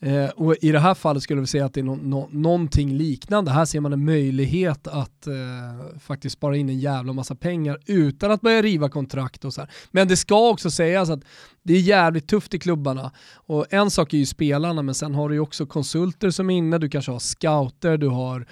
Eh, 0.00 0.28
och 0.28 0.56
i 0.60 0.72
det 0.72 0.78
här 0.78 0.94
fallet 0.94 1.22
skulle 1.22 1.40
vi 1.40 1.46
säga 1.46 1.64
att 1.64 1.74
det 1.74 1.80
är 1.80 1.84
no, 1.84 1.98
no, 2.02 2.28
någonting 2.32 2.92
liknande. 2.96 3.50
Här 3.50 3.64
ser 3.64 3.80
man 3.80 3.92
en 3.92 4.04
möjlighet 4.04 4.86
att 4.86 5.26
eh, 5.26 5.98
faktiskt 6.00 6.32
spara 6.32 6.56
in 6.56 6.68
en 6.68 6.78
jävla 6.78 7.12
massa 7.12 7.34
pengar 7.34 7.78
utan 7.86 8.30
att 8.30 8.40
börja 8.40 8.62
riva 8.62 8.88
kontrakt 8.88 9.44
och 9.44 9.54
så 9.54 9.60
här. 9.60 9.70
Men 9.90 10.08
det 10.08 10.16
ska 10.16 10.48
också 10.48 10.70
sägas 10.70 11.10
att 11.10 11.20
det 11.62 11.72
är 11.72 11.80
jävligt 11.80 12.28
tufft 12.28 12.54
i 12.54 12.58
klubbarna. 12.58 13.12
Och 13.34 13.66
en 13.70 13.90
sak 13.90 14.14
är 14.14 14.18
ju 14.18 14.26
spelarna, 14.26 14.82
men 14.82 14.94
sen 14.94 15.14
har 15.14 15.28
du 15.28 15.34
ju 15.34 15.40
också 15.40 15.66
konsulter 15.66 16.30
som 16.30 16.50
är 16.50 16.56
inne, 16.56 16.78
du 16.78 16.88
kanske 16.88 17.12
har 17.12 17.18
scouter, 17.18 17.96
du 17.96 18.08
har 18.08 18.46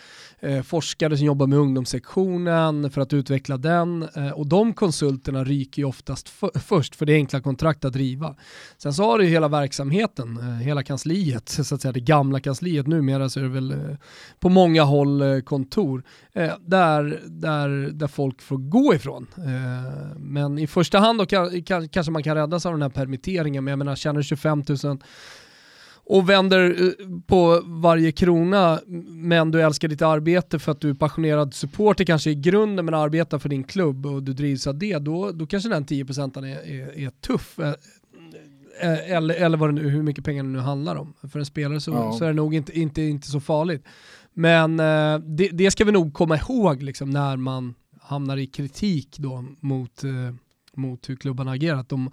eh, 0.47 0.63
forskare 0.63 1.17
som 1.17 1.27
jobbar 1.27 1.47
med 1.47 1.59
ungdomssektionen 1.59 2.91
för 2.91 3.01
att 3.01 3.13
utveckla 3.13 3.57
den. 3.57 4.09
Eh, 4.15 4.31
och 4.31 4.47
de 4.47 4.75
konsulterna 4.75 5.45
ryker 5.45 5.83
ju 5.83 5.89
oftast 5.89 6.29
först, 6.55 6.97
för 6.97 7.07
det 7.07 7.13
är 7.13 7.17
enkla 7.17 7.41
kontrakt 7.41 7.85
att 7.85 7.93
driva. 7.93 8.35
Sen 8.79 8.95
så 8.95 9.05
har 9.05 9.19
du 9.19 9.25
ju 9.25 9.31
hela 9.31 9.49
verksamheten, 9.49 10.39
eh, 10.39 10.45
hela 10.45 10.83
kansliet, 10.83 11.49
så 11.49 11.75
att 11.75 11.81
säga 11.83 11.93
det 11.93 12.01
gamla 12.01 12.41
kansliet. 12.41 12.87
Numera 12.87 13.29
så 13.29 13.41
är 13.41 13.45
det 13.45 13.51
väl 13.51 13.73
eh, 13.73 13.97
på 14.41 14.49
många 14.49 14.83
håll 14.83 15.23
eh, 15.23 15.41
kontor, 15.41 16.03
eh, 16.33 16.53
där, 16.61 17.21
där, 17.27 17.69
där 17.93 18.07
folk 18.07 18.43
får 18.43 18.59
gå 18.59 18.95
ifrån. 18.95 19.27
men 20.17 20.59
i 20.59 20.67
första 20.67 20.99
hand 20.99 21.19
då 21.19 21.27
kan, 21.27 21.63
kan, 21.63 21.89
kanske 21.89 22.13
man 22.13 22.23
kan 22.23 22.37
räddas 22.37 22.67
av 22.67 22.73
den 22.73 22.83
här 22.83 22.89
permitteringen, 22.89 23.65
men 23.65 23.73
jag 23.73 23.79
menar 23.79 23.97
tjänar 23.97 24.23
25 24.23 24.65
000 24.85 24.99
och 26.09 26.31
vänder 26.31 26.83
eh, 26.83 27.21
på 27.27 27.63
varje 27.65 28.13
krona 28.13 28.81
men 29.09 29.51
du 29.51 29.63
älskar 29.63 29.89
ditt 29.89 30.03
arbete 30.03 30.59
för 30.59 30.73
att 30.73 30.81
du 30.81 30.91
är 30.91 30.95
passionerad 30.95 31.55
supporter 31.55 32.05
kanske 32.05 32.31
i 32.31 32.35
grunden 32.35 32.85
men 32.85 32.95
arbetar 32.95 33.39
för 33.39 33.49
din 33.49 33.65
klubb 33.65 34.07
och 34.07 34.23
du 34.23 34.33
drivs 34.33 34.67
av 34.67 34.79
det, 34.79 34.99
då, 34.99 35.33
då 35.33 35.47
kanske 35.47 35.69
den 35.69 35.87
10% 35.87 36.39
är, 36.39 36.47
är, 36.47 36.99
är 36.99 37.11
tuff. 37.11 37.59
Eh, 37.59 37.69
eh, 38.81 39.11
eller, 39.11 39.35
eller 39.35 39.59
vad 39.59 39.75
nu, 39.75 39.89
hur 39.89 40.03
mycket 40.03 40.25
pengar 40.25 40.43
det 40.43 40.49
nu 40.49 40.59
handlar 40.59 40.97
om. 40.97 41.15
För 41.33 41.39
en 41.39 41.47
spelare 41.47 41.81
så, 41.81 41.91
ja. 41.91 42.13
så 42.13 42.25
är 42.25 42.29
det 42.29 42.35
nog 42.35 42.55
inte, 42.55 42.79
inte, 42.79 43.03
inte 43.03 43.29
så 43.29 43.41
farligt. 43.41 43.85
Men 44.33 44.77
det, 45.37 45.49
det 45.53 45.71
ska 45.71 45.85
vi 45.85 45.93
nog 45.93 46.15
komma 46.15 46.37
ihåg 46.37 46.83
liksom, 46.83 47.11
när 47.11 47.37
man 47.37 47.75
hamnar 48.01 48.37
i 48.37 48.47
kritik 48.47 49.19
då 49.19 49.45
mot 49.61 50.03
mot 50.77 51.09
hur 51.09 51.17
klubbarna 51.17 51.51
agerat. 51.51 51.89
De, 51.89 52.11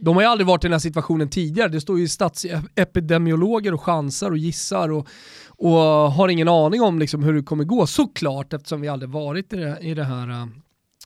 de 0.00 0.14
har 0.14 0.22
ju 0.22 0.28
aldrig 0.28 0.46
varit 0.46 0.64
i 0.64 0.66
den 0.66 0.72
här 0.72 0.78
situationen 0.78 1.28
tidigare. 1.28 1.68
Det 1.68 1.80
står 1.80 1.98
ju 1.98 2.08
statsepidemiologer 2.08 3.74
och 3.74 3.82
chansar 3.82 4.30
och 4.30 4.38
gissar 4.38 4.88
och, 4.88 5.08
och 5.46 5.72
har 6.12 6.28
ingen 6.28 6.48
aning 6.48 6.82
om 6.82 6.98
liksom 6.98 7.22
hur 7.22 7.32
det 7.32 7.42
kommer 7.42 7.64
gå 7.64 7.86
såklart 7.86 8.52
eftersom 8.52 8.80
vi 8.80 8.88
aldrig 8.88 9.10
varit 9.10 9.52
i 9.52 9.56
det, 9.56 9.78
i 9.80 9.94
det 9.94 10.04
här 10.04 10.30
eh, 10.30 10.46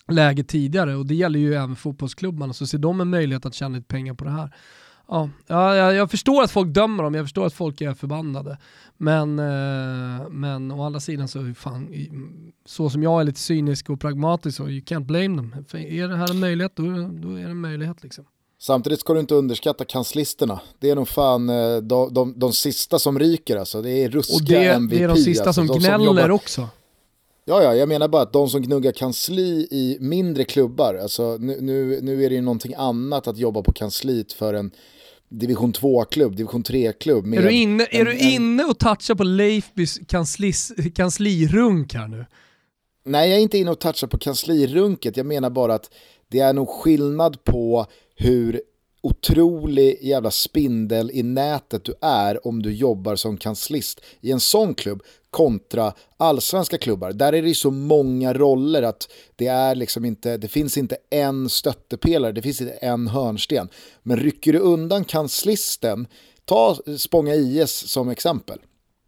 läget 0.08 0.48
tidigare 0.48 0.96
och 0.96 1.06
det 1.06 1.14
gäller 1.14 1.38
ju 1.38 1.54
även 1.54 1.76
fotbollsklubbarna 1.76 2.52
så 2.52 2.66
ser 2.66 2.78
de 2.78 3.00
en 3.00 3.10
möjlighet 3.10 3.46
att 3.46 3.54
tjäna 3.54 3.76
lite 3.76 3.88
pengar 3.88 4.14
på 4.14 4.24
det 4.24 4.30
här 4.30 4.52
ja, 5.08 5.30
jag, 5.46 5.94
jag 5.94 6.10
förstår 6.10 6.42
att 6.42 6.50
folk 6.50 6.74
dömer 6.74 7.02
dem, 7.02 7.14
jag 7.14 7.24
förstår 7.24 7.46
att 7.46 7.54
folk 7.54 7.80
är 7.80 7.94
förbannade. 7.94 8.58
Men, 9.00 9.38
eh, 9.38 10.28
men 10.28 10.70
å 10.70 10.82
andra 10.82 11.00
sidan 11.00 11.28
så, 11.28 11.54
fan, 11.54 11.88
så 12.64 12.90
som 12.90 13.02
jag 13.02 13.20
är 13.20 13.24
lite 13.24 13.40
cynisk 13.40 13.90
och 13.90 14.00
pragmatisk 14.00 14.56
så 14.56 14.68
you 14.68 14.80
can't 14.80 15.04
blame 15.04 15.36
them. 15.36 15.64
För 15.68 15.78
är 15.78 16.08
det 16.08 16.16
här 16.16 16.30
en 16.30 16.40
möjlighet, 16.40 16.72
då, 16.76 16.82
då 17.10 17.34
är 17.36 17.44
det 17.44 17.50
en 17.50 17.60
möjlighet 17.60 18.02
liksom. 18.02 18.24
Samtidigt 18.60 19.00
ska 19.00 19.14
du 19.14 19.20
inte 19.20 19.34
underskatta 19.34 19.84
kanslisterna. 19.84 20.60
Det 20.78 20.90
är 20.90 20.96
nog 20.96 21.08
fan 21.08 21.48
eh, 21.48 21.76
de, 21.76 22.14
de, 22.14 22.34
de 22.36 22.52
sista 22.52 22.98
som 22.98 23.18
ryker 23.18 23.56
alltså. 23.56 23.82
Det 23.82 23.90
är 23.90 24.08
ruskiga 24.08 24.36
Och 24.36 24.42
det, 24.44 24.68
MVP. 24.68 24.98
det 24.98 25.04
är 25.04 25.08
de 25.08 25.16
sista 25.16 25.44
alltså. 25.44 25.60
som 25.60 25.66
de 25.66 25.78
gnäller 25.78 25.96
som 25.96 26.04
jobbar... 26.04 26.30
också. 26.30 26.68
Ja, 27.44 27.62
ja, 27.62 27.74
jag 27.74 27.88
menar 27.88 28.08
bara 28.08 28.22
att 28.22 28.32
de 28.32 28.48
som 28.48 28.62
gnuggar 28.62 28.92
kansli 28.92 29.68
i 29.70 29.96
mindre 30.00 30.44
klubbar, 30.44 30.94
alltså 30.94 31.36
nu, 31.40 31.58
nu, 31.60 31.98
nu 32.02 32.24
är 32.24 32.28
det 32.28 32.34
ju 32.34 32.40
någonting 32.40 32.74
annat 32.76 33.28
att 33.28 33.38
jobba 33.38 33.62
på 33.62 33.72
kansliet 33.72 34.32
för 34.32 34.54
en 34.54 34.70
division 35.28 35.72
2-klubb, 35.72 36.36
division 36.36 36.62
3-klubb. 36.62 37.34
Är, 37.34 37.42
du 37.42 37.50
inne, 37.50 37.84
en, 37.84 38.00
är 38.00 38.04
du 38.04 38.18
inne 38.18 38.64
och 38.64 38.78
touchar 38.78 39.14
på 39.14 39.24
Leifbys 39.24 40.00
kanslis, 40.08 40.72
kanslirunk 40.94 41.94
här 41.94 42.08
nu? 42.08 42.26
Nej, 43.04 43.28
jag 43.28 43.38
är 43.38 43.42
inte 43.42 43.58
inne 43.58 43.70
och 43.70 43.78
touchar 43.78 44.06
på 44.06 44.18
kanslirunket. 44.18 45.16
Jag 45.16 45.26
menar 45.26 45.50
bara 45.50 45.74
att 45.74 45.90
det 46.28 46.40
är 46.40 46.52
nog 46.52 46.68
skillnad 46.68 47.44
på 47.44 47.86
hur 48.16 48.60
otrolig 49.00 49.98
jävla 50.02 50.30
spindel 50.30 51.10
i 51.14 51.22
nätet 51.22 51.84
du 51.84 51.94
är 52.00 52.46
om 52.46 52.62
du 52.62 52.72
jobbar 52.72 53.16
som 53.16 53.36
kanslist 53.36 54.00
i 54.20 54.30
en 54.30 54.40
sån 54.40 54.74
klubb 54.74 55.02
kontra 55.30 55.92
allsvenska 56.16 56.78
klubbar. 56.78 57.12
Där 57.12 57.32
är 57.32 57.42
det 57.42 57.48
ju 57.48 57.54
så 57.54 57.70
många 57.70 58.32
roller 58.32 58.82
att 58.82 59.08
det, 59.36 59.46
är 59.46 59.74
liksom 59.74 60.04
inte, 60.04 60.36
det 60.36 60.48
finns 60.48 60.78
inte 60.78 60.96
en 61.10 61.48
stöttepelare, 61.48 62.32
det 62.32 62.42
finns 62.42 62.60
inte 62.60 62.72
en 62.72 63.08
hörnsten. 63.08 63.68
Men 64.02 64.16
rycker 64.16 64.52
du 64.52 64.58
undan 64.58 65.04
kanslisten, 65.04 66.06
ta 66.44 66.76
Spånga 66.98 67.34
IS 67.34 67.70
som 67.70 68.08
exempel. 68.08 68.58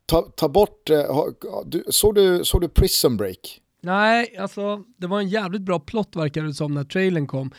Ta, 0.06 0.22
ta 0.22 0.48
bort, 0.48 0.90
eh, 0.90 1.24
såg, 1.88 2.14
du, 2.14 2.44
såg 2.44 2.60
du 2.60 2.68
Prison 2.68 3.16
Break? 3.16 3.60
Nej, 3.82 4.36
alltså 4.36 4.84
det 4.96 5.06
var 5.06 5.18
en 5.18 5.28
jävligt 5.28 5.62
bra 5.62 5.80
plott 5.80 6.16
verkar 6.16 6.42
det 6.42 6.54
som 6.54 6.74
när 6.74 6.84
trailern 6.84 7.26
kom. 7.26 7.50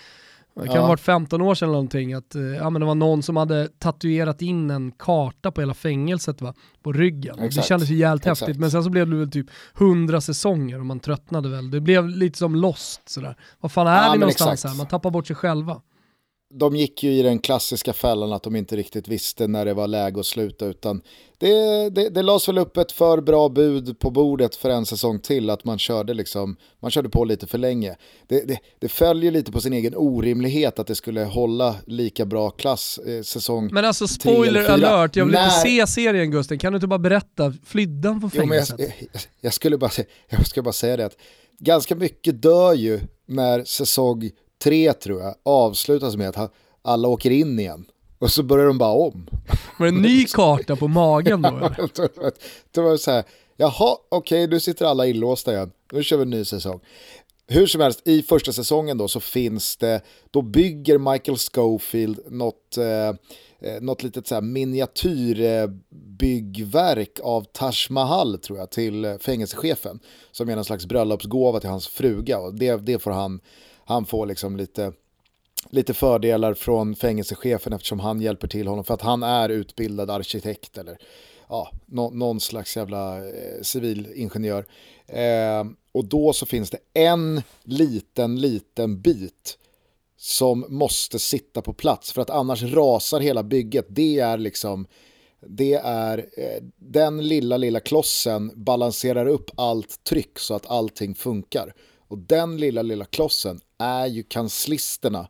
Det 0.56 0.68
kan 0.68 0.76
ja. 0.76 0.82
ha 0.82 0.88
varit 0.88 1.00
15 1.00 1.42
år 1.42 1.56
sedan 1.56 1.66
eller 1.66 1.74
någonting, 1.74 2.14
att 2.14 2.36
eh, 2.36 2.42
ja, 2.42 2.70
men 2.70 2.80
det 2.80 2.86
var 2.86 2.96
någon 2.96 3.24
som 3.24 3.38
hade 3.38 3.68
tatuerat 3.68 4.42
in 4.42 4.70
en 4.70 4.92
karta 4.92 5.52
på 5.52 5.62
hela 5.62 5.74
fängelset 5.74 6.42
va? 6.42 6.54
på 6.84 6.94
ryggen. 6.94 7.40
Exakt. 7.40 7.56
Det 7.56 7.68
kändes 7.68 7.90
ju 7.90 7.96
jävligt 7.96 8.26
Exakt. 8.26 8.40
häftigt, 8.40 8.60
men 8.60 8.72
sen 8.72 8.84
så 8.84 8.90
blev 8.90 9.10
det 9.10 9.16
väl 9.16 9.32
typ 9.32 9.48
100 9.78 10.22
säsonger 10.22 10.80
och 10.80 10.86
man 10.86 11.00
tröttnade 11.00 11.50
väl. 11.50 11.72
Det 11.72 11.80
blev 11.80 12.08
lite 12.08 12.38
som 12.38 12.56
Lost 12.56 13.10
sådär. 13.10 13.38
Vad 13.60 13.72
fan 13.72 13.88
är 13.88 14.06
ja, 14.06 14.12
vi 14.14 14.20
någonstans 14.20 14.54
exakt. 14.54 14.72
här? 14.74 14.78
Man 14.78 14.88
tappar 14.88 15.10
bort 15.10 15.28
sig 15.28 15.36
själva 15.36 15.82
de 16.54 16.76
gick 16.76 17.04
ju 17.04 17.12
i 17.12 17.22
den 17.22 17.40
klassiska 17.40 17.94
fällan 17.94 18.34
att 18.34 18.44
de 18.44 18.56
inte 18.56 18.76
riktigt 18.76 19.08
visste 19.08 19.48
när 19.48 19.66
det 19.66 19.74
var 19.74 19.88
läge 19.88 20.20
att 20.20 20.26
sluta 20.26 20.66
utan 20.66 21.02
det, 21.38 21.90
det, 21.90 22.10
det 22.10 22.22
lades 22.22 22.48
väl 22.48 22.58
upp 22.58 22.78
ett 22.78 22.92
för 22.92 23.22
bra 23.22 23.50
bud 23.50 24.00
på 24.00 24.10
bordet 24.10 24.56
för 24.56 24.70
en 24.70 24.86
säsong 24.86 25.20
till 25.20 25.50
att 25.50 25.66
man 25.66 25.80
körde, 25.80 26.14
liksom, 26.14 26.56
man 26.80 26.92
körde 26.92 27.10
på 27.10 27.26
lite 27.26 27.48
för 27.48 27.58
länge. 27.58 27.96
Det, 28.28 28.48
det, 28.48 28.60
det 28.80 28.90
följer 28.90 29.32
lite 29.32 29.52
på 29.52 29.62
sin 29.62 29.74
egen 29.74 29.94
orimlighet 29.96 30.80
att 30.80 30.88
det 30.88 30.96
skulle 30.96 31.24
hålla 31.24 31.76
lika 31.86 32.26
bra 32.26 32.50
klass 32.50 33.00
eh, 33.08 33.22
säsong 33.22 33.70
Men 33.72 33.86
alltså 33.86 34.08
spoiler 34.08 34.70
alert, 34.70 35.16
jag 35.16 35.26
vill 35.26 35.34
när... 35.34 35.46
inte 35.46 35.56
se 35.56 35.88
serien 35.88 36.32
Gusten, 36.32 36.60
kan 36.60 36.74
du 36.74 36.78
inte 36.78 36.88
bara 36.88 37.00
berätta, 37.00 37.54
flydde 37.66 38.08
han 38.08 38.22
från 38.22 38.32
fängelset? 38.32 38.76
Jo, 38.80 38.86
jag, 38.86 39.10
jag, 39.12 39.22
jag, 39.42 39.54
skulle 39.54 39.78
bara, 39.78 39.92
jag 40.30 40.48
ska 40.48 40.62
bara 40.62 40.74
säga 40.74 40.98
det 40.98 41.06
att 41.06 41.18
ganska 41.60 41.96
mycket 41.96 42.42
dör 42.42 42.74
ju 42.74 43.00
när 43.26 43.64
säsong 43.64 44.32
tre 44.64 44.94
tror 44.94 45.22
jag 45.22 45.36
avslutas 45.44 46.16
med 46.16 46.38
att 46.38 46.54
alla 46.82 47.08
åker 47.08 47.32
in 47.32 47.60
igen. 47.60 47.86
Och 48.20 48.32
så 48.32 48.44
börjar 48.44 48.68
de 48.68 48.78
bara 48.78 48.94
om. 48.94 49.28
Var 49.80 49.88
det 49.88 49.96
en 49.96 50.02
ny 50.02 50.26
karta 50.26 50.76
på 50.76 50.88
magen 50.88 51.42
då? 51.42 51.50
det 52.72 52.82
var 52.82 52.98
så 52.98 53.12
här, 53.12 53.24
jaha, 53.58 53.98
okej, 54.10 54.44
okay, 54.44 54.48
nu 54.48 54.60
sitter 54.60 54.86
alla 54.86 55.08
inlåsta 55.08 55.54
igen. 55.54 55.72
Nu 55.92 56.04
kör 56.04 56.18
vi 56.18 56.24
en 56.24 56.30
ny 56.30 56.46
säsong. 56.46 56.80
Hur 57.48 57.68
som 57.68 57.82
helst, 57.82 58.08
i 58.08 58.22
första 58.22 58.54
säsongen 58.54 58.98
då 58.98 59.08
så 59.08 59.20
finns 59.20 59.78
det, 59.78 60.02
då 60.32 60.42
bygger 60.42 60.98
Michael 60.98 61.38
Schofield 61.38 62.20
något, 62.28 62.78
eh, 62.78 63.10
eh 63.70 63.82
något 63.82 64.04
litet 64.04 64.28
så 64.28 64.36
här 64.36 64.42
miniatyrbyggverk 64.42 67.20
av 67.24 67.44
Taj 67.44 67.74
Mahal 67.90 68.38
tror 68.38 68.60
jag 68.60 68.72
till 68.72 69.18
fängelsechefen. 69.20 70.00
Som 70.32 70.50
är 70.50 70.56
någon 70.56 70.66
slags 70.66 70.86
bröllopsgåva 70.86 71.60
till 71.60 71.70
hans 71.70 71.88
fruga 71.88 72.40
och 72.40 72.54
det, 72.54 72.76
det 72.76 73.00
får 73.00 73.12
han 73.12 73.40
han 73.86 74.06
får 74.06 74.26
liksom 74.26 74.58
lite, 74.58 74.94
lite 75.70 75.94
fördelar 75.94 76.54
från 76.54 76.96
fängelsechefen 76.96 77.74
eftersom 77.74 78.00
han 78.00 78.22
hjälper 78.22 78.48
till 78.48 78.68
honom 78.68 78.84
för 78.84 78.94
att 78.94 79.02
han 79.02 79.24
är 79.24 79.50
utbildad 79.50 80.10
arkitekt 80.10 80.78
eller 80.78 80.98
ja, 81.50 81.72
no, 81.86 82.10
någon 82.14 82.40
slags 82.40 82.78
jävla 82.78 83.18
eh, 83.18 83.62
civilingenjör. 83.62 84.66
Eh, 85.08 85.64
och 85.92 86.06
då 86.06 86.34
så 86.34 86.46
finns 86.46 86.70
det 86.70 86.80
en 86.94 87.42
liten, 87.64 88.42
liten 88.42 89.02
bit 89.02 89.58
som 90.18 90.66
måste 90.70 91.20
sitta 91.20 91.62
på 91.62 91.74
plats 91.74 92.12
för 92.12 92.22
att 92.22 92.30
annars 92.30 92.64
rasar 92.64 93.20
hela 93.20 93.44
bygget. 93.44 93.86
Det 93.90 94.20
är 94.20 94.38
liksom 94.38 94.88
det 95.48 95.74
är 95.84 96.18
eh, 96.18 96.64
den 96.78 97.28
lilla, 97.28 97.58
lilla 97.58 97.80
klossen 97.80 98.52
balanserar 98.56 99.26
upp 99.26 99.52
allt 99.56 100.04
tryck 100.04 100.40
så 100.40 100.54
att 100.54 100.66
allting 100.66 101.16
funkar. 101.16 101.74
Och 102.12 102.18
den 102.18 102.58
lilla, 102.58 102.82
lilla 102.82 103.06
klossen 103.06 103.60
är 103.80 104.06
ju 104.06 104.24
kanslisterna 104.24 105.28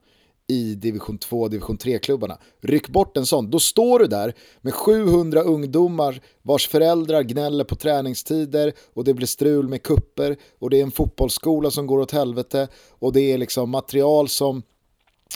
i 0.47 0.75
division 0.75 1.17
2 1.17 1.47
division 1.47 1.77
3-klubbarna. 1.77 2.37
Ryck 2.61 2.89
bort 2.89 3.17
en 3.17 3.25
sån, 3.25 3.49
då 3.49 3.59
står 3.59 3.99
du 3.99 4.07
där 4.07 4.35
med 4.61 4.73
700 4.73 5.41
ungdomar 5.41 6.21
vars 6.41 6.67
föräldrar 6.67 7.23
gnäller 7.23 7.63
på 7.63 7.75
träningstider 7.75 8.73
och 8.93 9.03
det 9.03 9.13
blir 9.13 9.27
strul 9.27 9.67
med 9.67 9.83
kupper 9.83 10.37
och 10.59 10.69
det 10.69 10.79
är 10.79 10.83
en 10.83 10.91
fotbollsskola 10.91 11.71
som 11.71 11.87
går 11.87 11.99
åt 11.99 12.11
helvete 12.11 12.67
och 12.89 13.13
det 13.13 13.21
är 13.21 13.37
liksom 13.37 13.69
material 13.69 14.29
som 14.29 14.63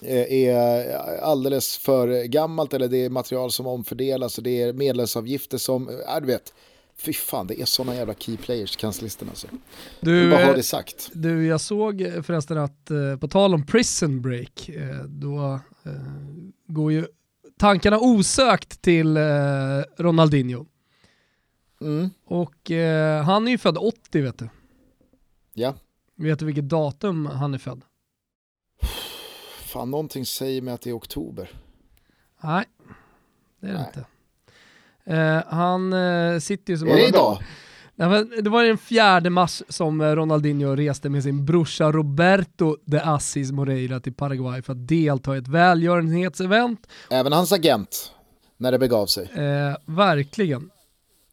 eh, 0.03 0.33
är 0.33 0.91
alldeles 1.21 1.77
för 1.77 2.23
gammalt 2.23 2.73
eller 2.73 2.87
det 2.87 3.05
är 3.05 3.09
material 3.09 3.51
som 3.51 3.67
omfördelas 3.67 4.37
och 4.37 4.43
det 4.43 4.61
är 4.61 4.73
medlemsavgifter 4.73 5.57
som, 5.57 5.89
eh, 5.89 5.95
ja 6.07 6.19
du 6.19 6.27
vet, 6.27 6.53
Fy 6.97 7.13
fan, 7.13 7.47
det 7.47 7.61
är 7.61 7.65
sådana 7.65 7.95
jävla 7.95 8.13
key 8.13 8.37
players, 8.37 8.75
kanslistan 8.75 9.29
alltså. 9.29 9.47
Du, 9.99 10.31
bara 10.31 10.45
ha 10.45 10.53
det 10.53 10.63
sagt. 10.63 11.09
Du, 11.13 11.45
jag 11.47 11.61
såg 11.61 12.11
förresten 12.23 12.57
att, 12.57 12.91
eh, 12.91 13.17
på 13.17 13.27
tal 13.27 13.53
om 13.53 13.65
prison 13.65 14.21
break, 14.21 14.69
eh, 14.69 15.03
då 15.03 15.59
eh, 15.83 15.91
går 16.67 16.91
ju 16.91 17.07
tankarna 17.57 17.99
osökt 17.99 18.81
till 18.81 19.17
Ronaldinho. 19.97 20.65
Mm. 21.81 22.09
Och 22.25 22.71
han 23.25 23.47
är 23.47 23.51
ju 23.51 23.57
född 23.57 23.77
80 23.77 24.21
vet 24.21 24.37
du. 24.37 24.49
Ja. 25.53 25.75
Vet 26.15 26.39
du 26.39 26.45
vilket 26.45 26.69
datum 26.69 27.25
han 27.25 27.53
är 27.53 27.57
född? 27.57 27.81
Fan, 29.59 29.91
någonting 29.91 30.25
säger 30.25 30.61
mig 30.61 30.73
att 30.73 30.81
det 30.81 30.89
är 30.89 30.97
oktober. 30.97 31.49
Nej, 32.43 32.65
det 33.59 33.67
är 33.67 33.71
det 33.71 33.77
Nej. 33.77 33.87
inte. 33.87 34.05
Uh, 35.11 35.43
han 35.47 35.93
uh, 35.93 36.39
sitter 36.39 36.73
ju 36.73 36.79
som... 36.79 36.87
Är 36.87 36.95
det 36.95 37.07
idag? 37.07 37.37
Nej, 37.97 38.25
det 38.41 38.49
var 38.49 38.63
den 38.63 38.77
fjärde 38.77 39.29
mars 39.29 39.63
som 39.69 40.01
eh, 40.01 40.11
Ronaldinho 40.11 40.75
reste 40.75 41.09
med 41.09 41.23
sin 41.23 41.45
brorsa 41.45 41.91
Roberto 41.91 42.77
de 42.85 42.99
Assis 42.99 43.51
Moreira 43.51 43.99
till 43.99 44.13
Paraguay 44.13 44.61
för 44.61 44.73
att 44.73 44.87
delta 44.87 45.35
i 45.35 45.37
ett 45.37 45.47
välgörenhetsevent. 45.47 46.87
Även 47.09 47.31
hans 47.31 47.51
agent, 47.51 48.11
när 48.57 48.71
det 48.71 48.79
begav 48.79 49.05
sig. 49.05 49.23
Eh, 49.23 49.75
verkligen. 49.85 50.69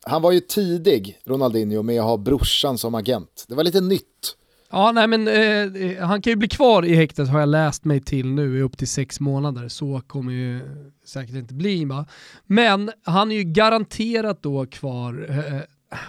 Han 0.05 0.23
var 0.23 0.33
ju 0.33 0.41
tidig, 0.41 1.19
Ronaldinho, 1.25 1.83
med 1.83 2.00
att 2.00 2.07
ha 2.07 2.17
brorsan 2.17 2.79
som 2.79 2.95
agent. 2.95 3.45
Det 3.49 3.55
var 3.55 3.64
lite 3.64 3.81
nytt. 3.81 4.37
Ja, 4.75 4.93
nej 4.93 5.07
men 5.07 5.29
eh, 5.29 5.83
eh, 5.83 6.07
han 6.07 6.23
kan 6.23 6.31
ju 6.31 6.37
bli 6.37 6.49
kvar 6.49 6.85
i 6.85 6.95
häktet 6.95 7.29
har 7.29 7.41
jag 7.41 7.49
läst 7.49 7.85
mig 7.85 8.00
till 8.00 8.26
nu 8.26 8.59
i 8.59 8.62
upp 8.62 8.79
till 8.79 8.88
sex 8.88 9.21
månader. 9.21 9.69
Så 9.69 10.00
kommer 10.07 10.33
ju 10.33 10.61
säkert 11.05 11.35
inte 11.35 11.55
bli. 11.55 11.85
Va? 11.85 12.07
Men 12.47 12.91
han 13.05 13.33
är 13.33 13.37
ju 13.37 13.43
garanterat 13.43 14.43
då 14.43 14.67
kvar, 14.67 15.26
eh, 15.29 15.57
eh 15.57 15.62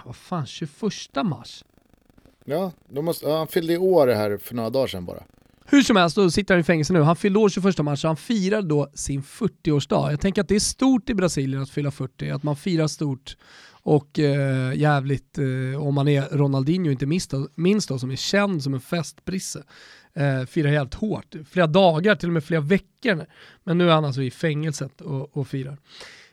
vad 0.04 0.16
fan, 0.16 0.46
21 0.46 0.72
mars? 1.24 1.64
Ja, 2.44 2.72
måste, 2.90 3.30
han 3.30 3.46
fyllde 3.46 3.72
i 3.72 3.78
år 3.78 4.06
här 4.08 4.38
för 4.42 4.54
några 4.54 4.70
dagar 4.70 4.86
sedan 4.86 5.04
bara. 5.04 5.22
Hur 5.64 5.82
som 5.82 5.96
helst, 5.96 6.16
då 6.16 6.30
sitter 6.30 6.54
han 6.54 6.60
i 6.60 6.64
fängelse 6.64 6.92
nu. 6.92 7.00
Han 7.00 7.16
fyllde 7.16 7.38
år 7.38 7.48
21 7.48 7.78
mars 7.78 8.00
så 8.00 8.06
han 8.06 8.16
firar 8.16 8.62
då 8.62 8.88
sin 8.94 9.22
40-årsdag. 9.22 10.10
Jag 10.10 10.20
tänker 10.20 10.42
att 10.42 10.48
det 10.48 10.56
är 10.56 10.60
stort 10.60 11.10
i 11.10 11.14
Brasilien 11.14 11.62
att 11.62 11.70
fylla 11.70 11.90
40, 11.90 12.30
att 12.30 12.42
man 12.42 12.56
firar 12.56 12.86
stort 12.86 13.36
och 13.84 14.18
eh, 14.18 14.74
jävligt, 14.74 15.38
eh, 15.38 15.82
om 15.86 15.94
man 15.94 16.08
är 16.08 16.36
Ronaldinho 16.36 16.90
inte 16.90 17.06
minst 17.06 17.30
då, 17.30 17.48
minst 17.54 17.88
då, 17.88 17.98
som 17.98 18.10
är 18.10 18.16
känd 18.16 18.62
som 18.62 18.74
en 18.74 18.80
festprisse, 18.80 19.62
eh, 20.14 20.46
firar 20.46 20.70
helt 20.70 20.94
hårt. 20.94 21.34
Flera 21.50 21.66
dagar, 21.66 22.14
till 22.14 22.28
och 22.28 22.32
med 22.32 22.44
flera 22.44 22.60
veckor. 22.60 23.26
Men 23.64 23.78
nu 23.78 23.88
är 23.88 23.94
han 23.94 24.04
alltså 24.04 24.22
i 24.22 24.30
fängelset 24.30 25.00
och, 25.00 25.36
och 25.36 25.48
firar. 25.48 25.78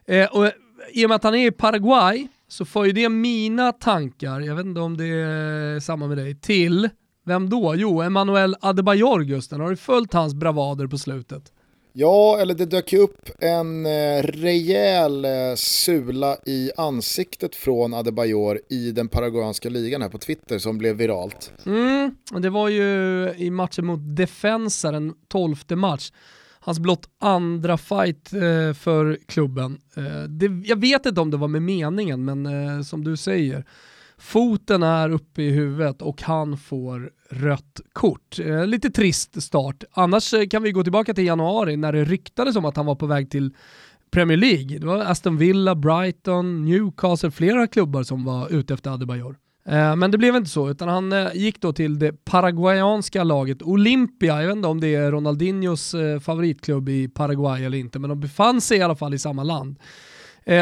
Eh, 0.06 0.28
och 0.28 0.52
I 0.94 1.06
och 1.06 1.10
med 1.10 1.16
att 1.16 1.24
han 1.24 1.36
är 1.36 1.48
i 1.48 1.52
Paraguay 1.52 2.28
så 2.48 2.66
får 2.66 2.86
ju 2.86 2.92
det 2.92 3.10
mina 3.10 3.72
tankar, 3.72 4.40
jag 4.40 4.56
vet 4.56 4.66
inte 4.66 4.82
om 4.82 4.98
det 4.98 5.08
är 5.08 5.80
samma 5.80 6.08
med 6.08 6.18
dig, 6.18 6.36
till 6.36 6.90
vem 7.26 7.50
då? 7.50 7.76
Jo, 7.76 8.02
Emanuel 8.02 8.56
Adebayor 8.62 9.22
Gusten. 9.22 9.62
Har 9.62 9.70
du 9.70 9.76
följt 9.76 10.14
hans 10.14 10.34
bravader 10.34 10.88
på 10.88 10.98
slutet? 10.98 11.52
Ja, 11.94 12.38
eller 12.40 12.54
det 12.54 12.66
dök 12.66 12.94
ju 12.94 13.00
upp 13.00 13.30
en 13.40 13.86
eh, 13.86 14.24
rejäl 14.24 15.26
eh, 15.26 15.32
sula 15.56 16.38
i 16.46 16.72
ansiktet 16.78 17.56
från 17.56 17.94
Adebayor 17.94 18.62
i 18.70 18.92
den 18.92 19.08
paraguanska 19.08 19.70
ligan 19.70 20.02
här 20.02 20.10
på 20.10 20.18
Twitter 20.18 20.60
som 20.60 20.78
blev 20.78 20.96
viralt. 20.96 21.54
Mm, 21.66 22.16
det 22.42 22.50
var 22.50 22.70
ju 22.70 23.30
i 23.38 23.52
matchen 23.52 23.86
mot 23.86 24.00
Defensa, 24.16 24.92
den 24.92 25.14
tolfte 25.28 25.76
match. 25.76 26.12
Hans 26.60 26.80
blott 26.80 27.10
andra 27.20 27.78
fight 27.78 28.34
eh, 28.34 28.74
för 28.74 29.18
klubben. 29.26 29.78
Eh, 29.96 30.24
det, 30.24 30.68
jag 30.68 30.82
vet 30.82 31.06
inte 31.06 31.22
om 31.22 31.32
det 31.32 31.38
var 31.38 31.48
med 31.48 31.62
meningen, 31.62 32.26
men 32.26 32.46
eh, 32.46 32.82
som 32.82 33.04
du 33.04 33.18
säger, 33.18 33.66
foten 34.22 34.84
är 34.84 35.10
uppe 35.10 35.42
i 35.42 35.50
huvudet 35.50 36.02
och 36.02 36.22
han 36.22 36.58
får 36.58 37.12
rött 37.30 37.82
kort. 37.94 38.40
Eh, 38.40 38.66
lite 38.66 38.90
trist 38.90 39.44
start. 39.44 39.84
Annars 39.92 40.34
eh, 40.34 40.48
kan 40.48 40.64
vi 40.64 40.72
gå 40.72 40.84
tillbaka 40.84 41.14
till 41.14 41.26
januari 41.26 41.78
när 41.78 41.94
det 41.94 42.04
ryktades 42.04 42.56
om 42.56 42.66
att 42.66 42.78
han 42.78 42.86
var 42.86 42.96
på 42.96 43.06
väg 43.06 43.32
till 43.32 43.56
Premier 44.12 44.38
League. 44.38 44.80
Det 44.80 44.86
var 44.86 45.00
Aston 45.00 45.38
Villa, 45.38 45.76
Brighton, 45.76 46.66
Newcastle, 46.66 47.32
flera 47.32 47.68
klubbar 47.68 48.04
som 48.04 48.26
var 48.26 48.54
ute 48.54 48.74
efter 48.74 48.92
Adebayor. 48.92 49.36
Eh, 49.66 49.96
men 49.96 50.12
det 50.12 50.18
blev 50.18 50.36
inte 50.36 50.50
så, 50.50 50.70
utan 50.70 50.88
han 50.88 51.14
eh, 51.14 51.28
gick 51.34 51.62
då 51.62 51.74
till 51.74 52.00
det 52.00 52.26
paraguayanska 52.26 53.24
laget 53.24 53.62
Olympia. 53.62 54.42
Jag 54.42 54.48
vet 54.48 54.56
inte 54.56 54.68
om 54.68 54.80
det 54.80 54.96
är 54.96 55.12
Ronaldinhos 55.12 55.96
favoritklubb 56.22 56.90
i 56.90 57.08
Paraguay 57.08 57.66
eller 57.66 57.78
inte, 57.78 58.00
men 58.00 58.10
de 58.10 58.20
befann 58.20 58.62
sig 58.62 58.78
i 58.78 58.82
alla 58.82 58.96
fall 58.96 59.14
i 59.14 59.20
samma 59.20 59.44
land. 59.44 59.80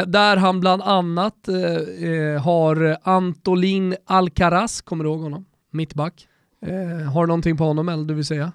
Där 0.06 0.36
han 0.36 0.60
bland 0.60 0.82
annat 0.82 1.48
har 2.42 2.96
Antolin 3.02 3.96
Alcaraz, 4.04 4.80
kommer 4.80 5.04
du 5.04 5.10
ihåg 5.10 5.20
honom? 5.20 5.44
Mittback. 5.70 6.28
Har 7.12 7.20
du 7.22 7.26
någonting 7.26 7.56
på 7.56 7.64
honom 7.64 7.88
eller 7.88 8.04
du 8.04 8.14
vill 8.14 8.24
säga? 8.26 8.52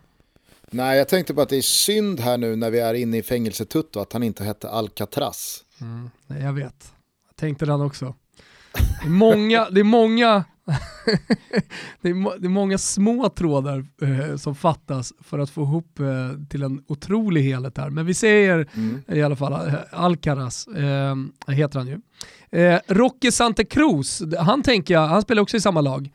Nej, 0.70 0.98
jag 0.98 1.08
tänkte 1.08 1.34
bara 1.34 1.44
att 1.44 1.50
det 1.50 1.58
är 1.58 1.62
synd 1.62 2.20
här 2.20 2.38
nu 2.38 2.56
när 2.56 2.72
vi 2.72 2.80
är 2.80 2.94
inne 2.94 3.18
i 3.18 3.24
fängelsetutto 3.24 4.00
att 4.00 4.14
han 4.14 4.24
inte 4.24 4.44
hette 4.44 4.70
Alcatraz. 4.70 5.64
Mm, 5.82 6.10
nej, 6.28 6.44
jag 6.44 6.54
vet. 6.54 6.94
Jag 7.28 7.36
tänkte 7.36 7.66
den 7.66 7.82
också. 7.82 8.16
Det 8.74 9.06
är 9.06 9.10
många, 9.10 9.70
det 9.70 9.80
är 9.80 9.84
många, 9.84 10.44
det, 12.02 12.10
är, 12.10 12.40
det 12.40 12.48
är 12.48 12.50
många 12.50 12.78
små 12.78 13.30
trådar 13.30 13.86
eh, 14.02 14.36
som 14.38 14.56
fattas 14.56 15.14
för 15.20 15.40
att 15.40 15.50
få 15.50 15.62
ihop 15.62 16.00
eh, 16.00 16.48
till 16.50 16.64
en 16.64 16.84
otrolig 16.88 17.44
helhet 17.44 17.78
här. 17.78 17.90
Men 17.90 18.06
vi 18.06 18.14
säger 18.14 18.68
mm. 18.76 19.02
i 19.08 19.22
alla 19.22 19.36
fall 19.36 19.54
eh, 19.54 19.74
Alcaraz, 19.92 20.68
eh, 20.68 21.16
heter 21.48 21.80
han 21.80 21.88
ju. 21.88 22.00
Eh, 22.60 22.80
Roque 22.88 23.32
Santa 23.32 23.64
Cruz, 23.64 24.24
han 24.40 24.64
tänker 24.64 24.94
jag, 24.94 25.08
han 25.08 25.22
spelar 25.22 25.42
också 25.42 25.58
i 25.58 25.62
samma 25.62 25.82
lag. 25.82 26.12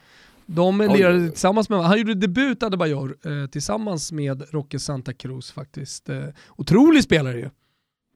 De 0.46 0.80
lirade 0.80 1.30
tillsammans 1.30 1.68
med, 1.68 1.84
han 1.84 1.98
gjorde 1.98 2.14
debut 2.14 2.62
Adebayor 2.62 3.16
eh, 3.24 3.46
tillsammans 3.46 4.12
med 4.12 4.42
Roque 4.50 4.78
Santa 4.78 5.12
Cruz 5.12 5.52
faktiskt. 5.52 6.08
Eh, 6.08 6.24
otrolig 6.56 7.04
spelare 7.04 7.38
ju. 7.38 7.50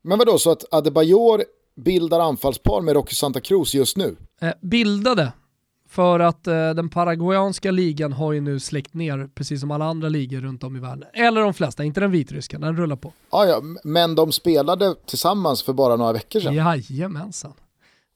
Men 0.03 0.19
vadå, 0.19 0.39
så 0.39 0.51
att 0.51 0.75
Adebayor 0.75 1.45
bildar 1.77 2.21
anfallspar 2.21 2.81
med 2.81 2.95
Rocky 2.95 3.15
Santa 3.15 3.41
Cruz 3.41 3.75
just 3.75 3.97
nu? 3.97 4.17
Eh, 4.41 4.53
bildade. 4.61 5.33
För 5.95 6.21
att 6.21 6.47
eh, 6.47 6.71
den 6.71 6.89
paraguayanska 6.89 7.71
ligan 7.71 8.13
har 8.13 8.33
ju 8.33 8.41
nu 8.41 8.61
släckt 8.61 8.95
ner, 8.95 9.29
precis 9.35 9.61
som 9.61 9.71
alla 9.71 9.85
andra 9.85 10.09
ligor 10.09 10.41
runt 10.41 10.65
om 10.65 10.77
i 10.77 10.81
världen. 10.81 11.09
Eller 11.13 11.41
de 11.41 11.55
flesta, 11.55 11.85
inte 11.85 12.01
den 12.01 12.11
vitryska, 12.11 12.59
den 12.59 12.77
rullar 12.77 12.97
på. 12.97 13.13
Ah, 13.31 13.45
ja, 13.45 13.63
men 13.85 14.15
de 14.15 14.33
spelade 14.33 14.95
tillsammans 15.07 15.63
för 15.63 15.73
bara 15.73 15.97
några 15.97 16.13
veckor 16.13 16.41
sedan? 16.41 16.55
Jajamensan. 16.55 17.53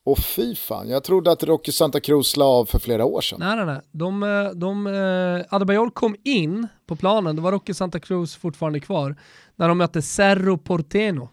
Och 0.05 0.19
fy 0.19 0.55
fan, 0.55 0.89
jag 0.89 1.05
trodde 1.05 1.33
att 1.33 1.43
Rocky 1.43 1.73
Santa 1.73 2.01
Cruz 2.01 2.37
la 2.37 2.45
av 2.45 2.65
för 2.65 2.79
flera 2.79 3.05
år 3.05 3.21
sedan. 3.21 3.39
Nej, 3.41 3.57
nej, 3.57 3.67
nej. 3.67 3.81
De, 3.93 4.23
eh, 4.23 4.51
de, 4.51 4.87
eh, 4.87 5.55
Adebayor 5.55 5.91
kom 5.91 6.17
in 6.25 6.69
på 6.87 6.97
planen, 6.97 7.37
då 7.37 7.43
var 7.43 7.53
Rocky 7.53 7.75
Santa 7.75 8.01
Cruz 8.01 8.37
fortfarande 8.37 8.81
kvar, 8.81 9.17
när 9.57 9.69
de 9.69 9.79
mötte 9.79 10.03
Cerro 10.03 10.59
Porteno. 10.59 11.29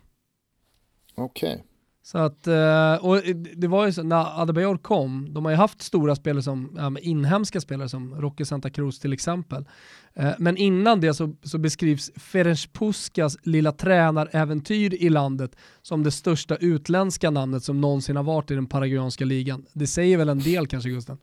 Okej. 1.16 1.54
Okay. 1.54 1.64
Så 2.06 2.18
att, 2.18 2.48
eh, 2.48 2.96
och 2.96 3.22
det 3.56 3.68
var 3.68 3.86
ju 3.86 3.94
så, 3.94 4.04
när 4.04 4.42
Adebayor 4.42 4.78
kom, 4.78 5.34
de 5.34 5.46
har 5.46 5.52
ju 5.52 5.58
haft 5.58 5.82
stora 5.82 6.16
spelare 6.16 6.44
som, 6.44 6.98
inhemska 7.02 7.62
spelare 7.62 7.90
som 7.90 8.22
Rocky 8.22 8.46
Santa 8.46 8.70
Cruz 8.70 9.00
till 9.00 9.14
exempel. 9.14 9.66
Eh, 10.14 10.32
men 10.38 10.58
innan 10.58 11.02
det 11.02 11.14
så, 11.14 11.36
så 11.44 11.58
beskrivs 11.58 12.12
Ferenc 12.16 12.68
Puskas 12.68 13.38
lilla 13.44 13.72
tränaräventyr 13.72 14.94
i 14.94 15.10
landet 15.10 15.56
som 15.82 16.04
det 16.04 16.12
största 16.12 16.56
utländska 16.56 17.30
namnet 17.30 17.64
som 17.64 17.82
någonsin 17.82 18.16
har 18.16 18.24
varit 18.24 18.52
i 18.52 18.56
den 18.56 18.68
paraguayanska 18.68 19.26
ligan. 19.26 19.66
Det 19.74 19.88
säger 19.88 20.18
väl 20.18 20.30
en 20.30 20.40
del 20.40 20.68
kanske 20.68 20.90
Gusten? 20.90 21.18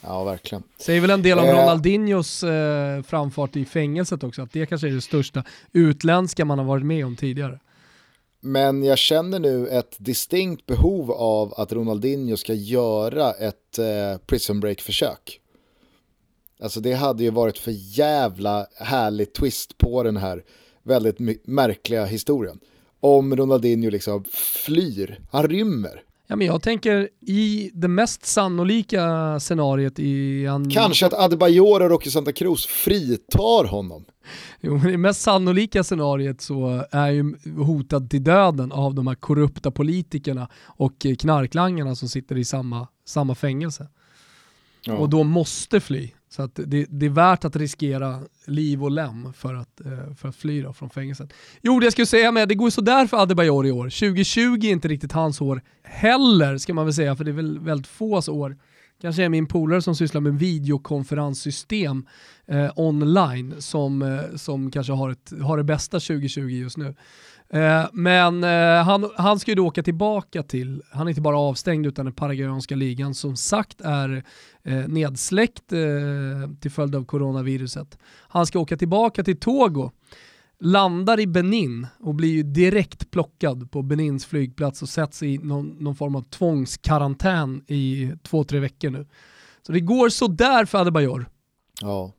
Ja, 0.00 0.24
verkligen. 0.24 0.62
Säger 0.78 1.00
väl 1.00 1.10
en 1.10 1.22
del 1.22 1.38
om 1.38 1.44
eh. 1.44 1.52
Ronaldinhos 1.52 2.42
eh, 2.42 3.02
framfart 3.02 3.56
i 3.56 3.64
fängelset 3.64 4.24
också, 4.24 4.42
att 4.42 4.52
det 4.52 4.66
kanske 4.66 4.88
är 4.88 4.92
det 4.92 5.00
största 5.00 5.44
utländska 5.72 6.44
man 6.44 6.58
har 6.58 6.66
varit 6.66 6.86
med 6.86 7.06
om 7.06 7.16
tidigare. 7.16 7.58
Men 8.40 8.82
jag 8.82 8.98
känner 8.98 9.38
nu 9.38 9.68
ett 9.68 9.96
distinkt 9.98 10.66
behov 10.66 11.10
av 11.12 11.54
att 11.56 11.72
Ronaldinho 11.72 12.36
ska 12.36 12.54
göra 12.54 13.32
ett 13.32 13.78
eh, 13.78 14.18
prison 14.26 14.60
break-försök. 14.60 15.40
Alltså 16.60 16.80
det 16.80 16.92
hade 16.92 17.22
ju 17.22 17.30
varit 17.30 17.58
för 17.58 17.72
jävla 17.98 18.66
härlig 18.76 19.32
twist 19.32 19.78
på 19.78 20.02
den 20.02 20.16
här 20.16 20.44
väldigt 20.82 21.46
märkliga 21.46 22.04
historien. 22.04 22.60
Om 23.00 23.36
Ronaldinho 23.36 23.90
liksom 23.90 24.24
flyr, 24.64 25.20
han 25.30 25.48
rymmer. 25.48 26.02
Ja, 26.30 26.36
men 26.36 26.46
jag 26.46 26.62
tänker 26.62 27.08
i 27.20 27.70
det 27.74 27.88
mest 27.88 28.26
sannolika 28.26 29.40
scenariet 29.40 29.98
i... 29.98 30.44
En... 30.44 30.70
Kanske 30.70 31.06
att 31.06 31.12
Adebayor 31.12 31.82
och 31.82 31.90
Rocky 31.90 32.10
Santa 32.10 32.32
Cruz 32.32 32.66
fritar 32.66 33.64
honom. 33.64 34.04
Jo, 34.60 34.76
men 34.76 34.88
i 34.88 34.92
det 34.92 34.98
mest 34.98 35.20
sannolika 35.20 35.84
scenariet 35.84 36.40
så 36.40 36.84
är 36.90 37.10
ju 37.10 37.34
hotad 37.56 38.10
till 38.10 38.24
döden 38.24 38.72
av 38.72 38.94
de 38.94 39.06
här 39.06 39.14
korrupta 39.14 39.70
politikerna 39.70 40.48
och 40.64 41.06
knarklangarna 41.18 41.94
som 41.96 42.08
sitter 42.08 42.38
i 42.38 42.44
samma, 42.44 42.88
samma 43.04 43.34
fängelse. 43.34 43.88
Ja. 44.84 44.96
Och 44.96 45.08
då 45.08 45.24
måste 45.24 45.80
fly. 45.80 46.10
Så 46.30 46.42
att 46.42 46.54
det, 46.54 46.86
det, 46.88 47.06
är 47.06 47.10
värt 47.10 47.44
att 47.44 47.56
riskera 47.56 48.20
liv 48.46 48.84
och 48.84 48.90
lem 48.90 49.32
för 49.32 49.54
att, 49.54 49.80
eh, 49.80 50.14
för 50.14 50.28
att 50.28 50.36
fly 50.36 50.62
då 50.62 50.72
från 50.72 50.90
fängelset. 50.90 51.32
Jo, 51.62 51.80
det 51.80 51.86
jag 51.86 51.92
skulle 51.92 52.06
säga 52.06 52.32
med, 52.32 52.48
det 52.48 52.54
går 52.54 52.70
sådär 52.70 53.06
för 53.06 53.16
Adebayor 53.16 53.66
i 53.66 53.70
år. 53.70 53.84
2020 53.84 54.40
är 54.40 54.70
inte 54.70 54.88
riktigt 54.88 55.12
hans 55.12 55.40
år 55.40 55.62
heller, 55.82 56.58
ska 56.58 56.74
man 56.74 56.84
väl 56.84 56.94
säga, 56.94 57.16
för 57.16 57.24
det 57.24 57.30
är 57.30 57.32
väl 57.32 57.58
väldigt 57.58 57.86
fås 57.86 58.28
år. 58.28 58.56
Kanske 59.00 59.24
är 59.24 59.28
min 59.28 59.46
polare 59.46 59.82
som 59.82 59.94
sysslar 59.94 60.20
med 60.20 60.38
videokonferenssystem 60.38 62.06
eh, 62.46 62.70
online 62.76 63.54
som, 63.58 64.02
eh, 64.02 64.36
som 64.36 64.70
kanske 64.70 64.92
har, 64.92 65.10
ett, 65.10 65.32
har 65.42 65.56
det 65.56 65.64
bästa 65.64 66.00
2020 66.00 66.40
just 66.40 66.76
nu. 66.76 66.94
Eh, 67.52 67.86
men 67.92 68.44
eh, 68.44 68.84
han, 68.84 69.10
han 69.16 69.40
ska 69.40 69.50
ju 69.50 69.54
då 69.54 69.66
åka 69.66 69.82
tillbaka 69.82 70.42
till, 70.42 70.82
han 70.90 71.06
är 71.06 71.08
inte 71.08 71.20
bara 71.20 71.38
avstängd 71.38 71.86
utan 71.86 72.04
den 72.04 72.14
paraguayanska 72.14 72.76
ligan 72.76 73.14
som 73.14 73.36
sagt 73.36 73.80
är 73.80 74.24
eh, 74.64 74.88
nedsläckt 74.88 75.72
eh, 75.72 76.50
till 76.60 76.70
följd 76.70 76.94
av 76.94 77.04
coronaviruset. 77.04 77.98
Han 78.28 78.46
ska 78.46 78.58
åka 78.58 78.76
tillbaka 78.76 79.24
till 79.24 79.40
Togo, 79.40 79.90
landar 80.60 81.20
i 81.20 81.26
Benin 81.26 81.86
och 82.00 82.14
blir 82.14 82.32
ju 82.32 82.42
direkt 82.42 83.10
plockad 83.10 83.70
på 83.70 83.82
Benins 83.82 84.26
flygplats 84.26 84.82
och 84.82 84.88
sätts 84.88 85.22
i 85.22 85.38
någon, 85.38 85.66
någon 85.66 85.96
form 85.96 86.16
av 86.16 86.22
tvångskarantän 86.22 87.64
i 87.66 88.12
två, 88.22 88.44
tre 88.44 88.58
veckor 88.58 88.90
nu. 88.90 89.06
Så 89.66 89.72
det 89.72 89.80
går 89.80 90.08
sådär 90.08 90.64
för 90.64 90.78
Adebayor. 90.78 91.28
Ja. 91.80 92.12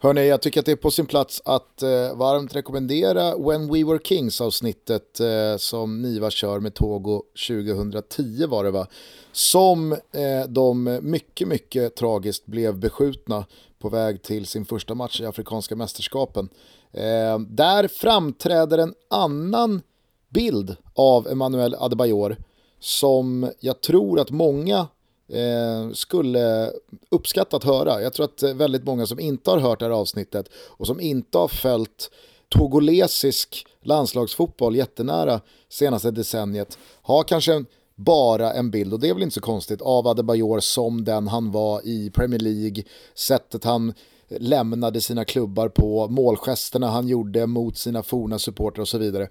Hörni, 0.00 0.28
jag 0.28 0.42
tycker 0.42 0.60
att 0.60 0.66
det 0.66 0.72
är 0.72 0.76
på 0.76 0.90
sin 0.90 1.06
plats 1.06 1.42
att 1.44 1.82
eh, 1.82 2.16
varmt 2.16 2.56
rekommendera 2.56 3.38
When 3.38 3.72
We 3.72 3.84
Were 3.84 3.98
Kings 4.04 4.40
avsnittet 4.40 5.20
eh, 5.20 5.56
som 5.56 6.02
Niva 6.02 6.30
kör 6.30 6.60
med 6.60 6.74
Togo 6.74 7.22
2010 7.48 8.46
var 8.46 8.64
det 8.64 8.70
va? 8.70 8.86
Som 9.32 9.92
eh, 9.92 10.48
de 10.48 10.98
mycket, 11.02 11.48
mycket 11.48 11.96
tragiskt 11.96 12.46
blev 12.46 12.78
beskjutna 12.78 13.44
på 13.78 13.88
väg 13.88 14.22
till 14.22 14.46
sin 14.46 14.64
första 14.64 14.94
match 14.94 15.20
i 15.20 15.26
Afrikanska 15.26 15.76
mästerskapen. 15.76 16.48
Eh, 16.92 17.38
där 17.38 17.88
framträder 17.88 18.78
en 18.78 18.94
annan 19.10 19.82
bild 20.28 20.76
av 20.94 21.28
Emmanuel 21.28 21.74
Adebayor 21.74 22.36
som 22.80 23.50
jag 23.60 23.80
tror 23.80 24.20
att 24.20 24.30
många 24.30 24.86
eh, 25.28 25.92
skulle 25.92 26.72
uppskatta 27.10 27.56
att 27.56 27.64
höra. 27.64 28.02
Jag 28.02 28.12
tror 28.12 28.24
att 28.24 28.42
eh, 28.42 28.54
väldigt 28.54 28.84
många 28.84 29.06
som 29.06 29.20
inte 29.20 29.50
har 29.50 29.58
hört 29.58 29.78
det 29.78 29.84
här 29.84 29.92
avsnittet 29.92 30.48
och 30.54 30.86
som 30.86 31.00
inte 31.00 31.38
har 31.38 31.48
följt 31.48 32.10
togolesisk 32.48 33.66
landslagsfotboll 33.82 34.76
jättenära 34.76 35.40
senaste 35.68 36.10
decenniet 36.10 36.78
har 37.02 37.22
kanske 37.22 37.64
bara 37.94 38.52
en 38.52 38.70
bild, 38.70 38.92
och 38.92 39.00
det 39.00 39.08
är 39.08 39.14
väl 39.14 39.22
inte 39.22 39.34
så 39.34 39.40
konstigt, 39.40 39.82
av 39.82 40.06
Adebayor 40.08 40.60
som 40.60 41.04
den 41.04 41.28
han 41.28 41.52
var 41.52 41.86
i 41.86 42.10
Premier 42.10 42.40
League, 42.40 42.84
sättet 43.14 43.64
han 43.64 43.94
lämnade 44.28 45.00
sina 45.00 45.24
klubbar 45.24 45.68
på, 45.68 46.08
målgesterna 46.08 46.90
han 46.90 47.08
gjorde 47.08 47.46
mot 47.46 47.78
sina 47.78 48.02
forna 48.02 48.38
supportrar 48.38 48.82
och 48.82 48.88
så 48.88 48.98
vidare. 48.98 49.28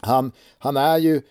Han, 0.00 0.32
han 0.58 0.76
är 0.76 0.98
ju 0.98 1.22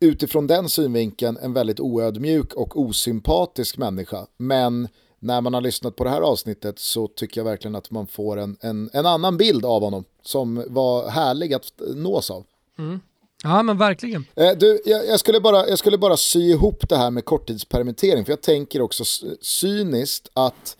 utifrån 0.00 0.46
den 0.46 0.68
synvinkeln 0.68 1.38
en 1.42 1.52
väldigt 1.52 1.80
oödmjuk 1.80 2.54
och 2.54 2.80
osympatisk 2.80 3.76
människa. 3.76 4.26
Men 4.36 4.88
när 5.18 5.40
man 5.40 5.54
har 5.54 5.60
lyssnat 5.60 5.96
på 5.96 6.04
det 6.04 6.10
här 6.10 6.20
avsnittet 6.20 6.78
så 6.78 7.08
tycker 7.08 7.40
jag 7.40 7.44
verkligen 7.44 7.74
att 7.74 7.90
man 7.90 8.06
får 8.06 8.36
en, 8.36 8.56
en, 8.60 8.90
en 8.92 9.06
annan 9.06 9.36
bild 9.36 9.64
av 9.64 9.82
honom 9.82 10.04
som 10.22 10.64
var 10.68 11.08
härlig 11.08 11.54
att 11.54 11.72
nås 11.94 12.30
av. 12.30 12.44
Mm. 12.78 13.00
Ja 13.42 13.62
men 13.62 13.78
verkligen. 13.78 14.24
Eh, 14.34 14.50
du, 14.58 14.80
jag, 14.84 15.06
jag, 15.06 15.20
skulle 15.20 15.40
bara, 15.40 15.68
jag 15.68 15.78
skulle 15.78 15.98
bara 15.98 16.16
sy 16.16 16.40
ihop 16.40 16.88
det 16.88 16.96
här 16.96 17.10
med 17.10 17.24
korttidspermittering 17.24 18.24
för 18.24 18.32
jag 18.32 18.42
tänker 18.42 18.80
också 18.80 19.04
cyniskt 19.40 20.30
att 20.32 20.76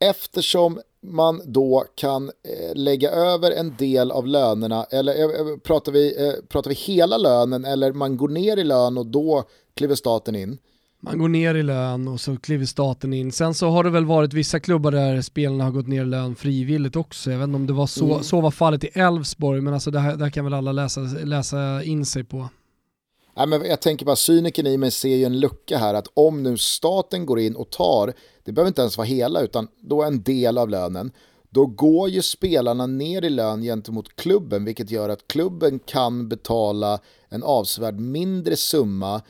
eftersom 0.00 0.80
man 1.02 1.42
då 1.44 1.84
kan 1.94 2.28
eh, 2.28 2.74
lägga 2.74 3.10
över 3.10 3.50
en 3.50 3.76
del 3.78 4.10
av 4.10 4.26
lönerna, 4.26 4.84
eller 4.90 5.12
eh, 5.12 5.56
pratar, 5.56 5.92
vi, 5.92 6.28
eh, 6.28 6.32
pratar 6.48 6.70
vi 6.70 6.74
hela 6.74 7.16
lönen 7.16 7.64
eller 7.64 7.92
man 7.92 8.16
går 8.16 8.28
ner 8.28 8.56
i 8.56 8.64
lön 8.64 8.98
och 8.98 9.06
då 9.06 9.44
kliver 9.74 9.94
staten 9.94 10.34
in? 10.34 10.58
Man 11.02 11.18
går 11.18 11.28
ner 11.28 11.54
i 11.54 11.62
lön 11.62 12.08
och 12.08 12.20
så 12.20 12.36
kliver 12.36 12.66
staten 12.66 13.12
in. 13.12 13.32
Sen 13.32 13.54
så 13.54 13.68
har 13.68 13.84
det 13.84 13.90
väl 13.90 14.04
varit 14.04 14.32
vissa 14.32 14.60
klubbar 14.60 14.90
där 14.90 15.22
spelarna 15.22 15.64
har 15.64 15.70
gått 15.70 15.88
ner 15.88 16.02
i 16.02 16.04
lön 16.04 16.34
frivilligt 16.34 16.96
också. 16.96 17.30
Jag 17.30 17.38
vet 17.38 17.44
inte 17.44 17.56
om 17.56 17.66
det 17.66 17.72
var 17.72 17.86
så, 17.86 18.04
mm. 18.04 18.22
så 18.22 18.40
var 18.40 18.50
fallet 18.50 18.84
i 18.84 18.86
Elfsborg, 18.86 19.60
men 19.60 19.74
alltså 19.74 19.90
det 19.90 19.98
här, 19.98 20.16
det 20.16 20.24
här 20.24 20.30
kan 20.30 20.44
väl 20.44 20.54
alla 20.54 20.72
läsa, 20.72 21.00
läsa 21.24 21.82
in 21.82 22.06
sig 22.06 22.24
på. 22.24 22.48
Nej, 23.36 23.46
men 23.46 23.64
jag 23.64 23.80
tänker 23.80 24.06
bara, 24.06 24.16
cyniken 24.16 24.66
i 24.66 24.76
mig 24.76 24.90
ser 24.90 25.16
ju 25.16 25.24
en 25.24 25.40
lucka 25.40 25.78
här, 25.78 25.94
att 25.94 26.08
om 26.14 26.42
nu 26.42 26.58
staten 26.58 27.26
går 27.26 27.40
in 27.40 27.56
och 27.56 27.70
tar, 27.70 28.12
det 28.50 28.54
behöver 28.54 28.68
inte 28.68 28.80
ens 28.80 28.96
vara 28.98 29.06
hela, 29.06 29.40
utan 29.40 29.68
då 29.80 30.02
en 30.02 30.22
del 30.22 30.58
av 30.58 30.68
lönen, 30.68 31.12
då 31.50 31.66
går 31.66 32.08
ju 32.08 32.22
spelarna 32.22 32.86
ner 32.86 33.24
i 33.24 33.30
lön 33.30 33.62
gentemot 33.62 34.16
klubben, 34.16 34.64
vilket 34.64 34.90
gör 34.90 35.08
att 35.08 35.28
klubben 35.28 35.78
kan 35.78 36.28
betala 36.28 36.98
en 37.28 37.42
avsevärd 37.42 38.00
mindre 38.00 38.56
summa 38.56 39.22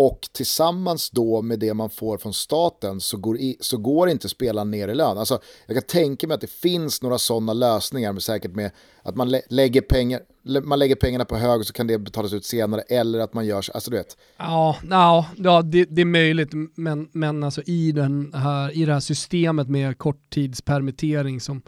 och 0.00 0.28
tillsammans 0.32 1.10
då 1.10 1.42
med 1.42 1.58
det 1.58 1.74
man 1.74 1.90
får 1.90 2.18
från 2.18 2.34
staten 2.34 3.00
så 3.00 3.16
går, 3.16 3.38
i, 3.38 3.56
så 3.60 3.76
går 3.76 4.08
inte 4.08 4.28
spelaren 4.28 4.70
ner 4.70 4.88
i 4.88 4.94
lön. 4.94 5.18
Alltså, 5.18 5.38
jag 5.66 5.76
kan 5.76 5.82
tänka 5.82 6.26
mig 6.26 6.34
att 6.34 6.40
det 6.40 6.50
finns 6.50 7.02
några 7.02 7.18
sådana 7.18 7.52
lösningar, 7.52 8.12
med 8.12 8.22
säkert 8.22 8.54
med 8.54 8.70
att 9.02 9.16
man, 9.16 9.30
lä 9.30 9.42
lägger, 9.48 9.80
pengar, 9.80 10.20
man 10.62 10.78
lägger 10.78 10.94
pengarna 10.94 11.24
på 11.24 11.36
hög 11.36 11.60
och 11.60 11.66
så 11.66 11.72
kan 11.72 11.86
det 11.86 11.98
betalas 11.98 12.32
ut 12.32 12.44
senare, 12.44 12.80
eller 12.80 13.18
att 13.18 13.34
man 13.34 13.46
gör 13.46 13.62
så, 13.62 13.72
alltså 13.72 13.90
du 13.90 13.96
vet. 13.96 14.16
Ja, 14.38 14.76
ja, 14.90 15.26
ja 15.36 15.62
det, 15.62 15.84
det 15.84 16.00
är 16.00 16.04
möjligt, 16.04 16.50
men, 16.74 17.08
men 17.12 17.44
alltså 17.44 17.62
i, 17.66 17.92
den 17.92 18.34
här, 18.34 18.76
i 18.76 18.84
det 18.84 18.92
här 18.92 19.00
systemet 19.00 19.68
med 19.68 19.98
korttidspermittering 19.98 21.40
som 21.40 21.62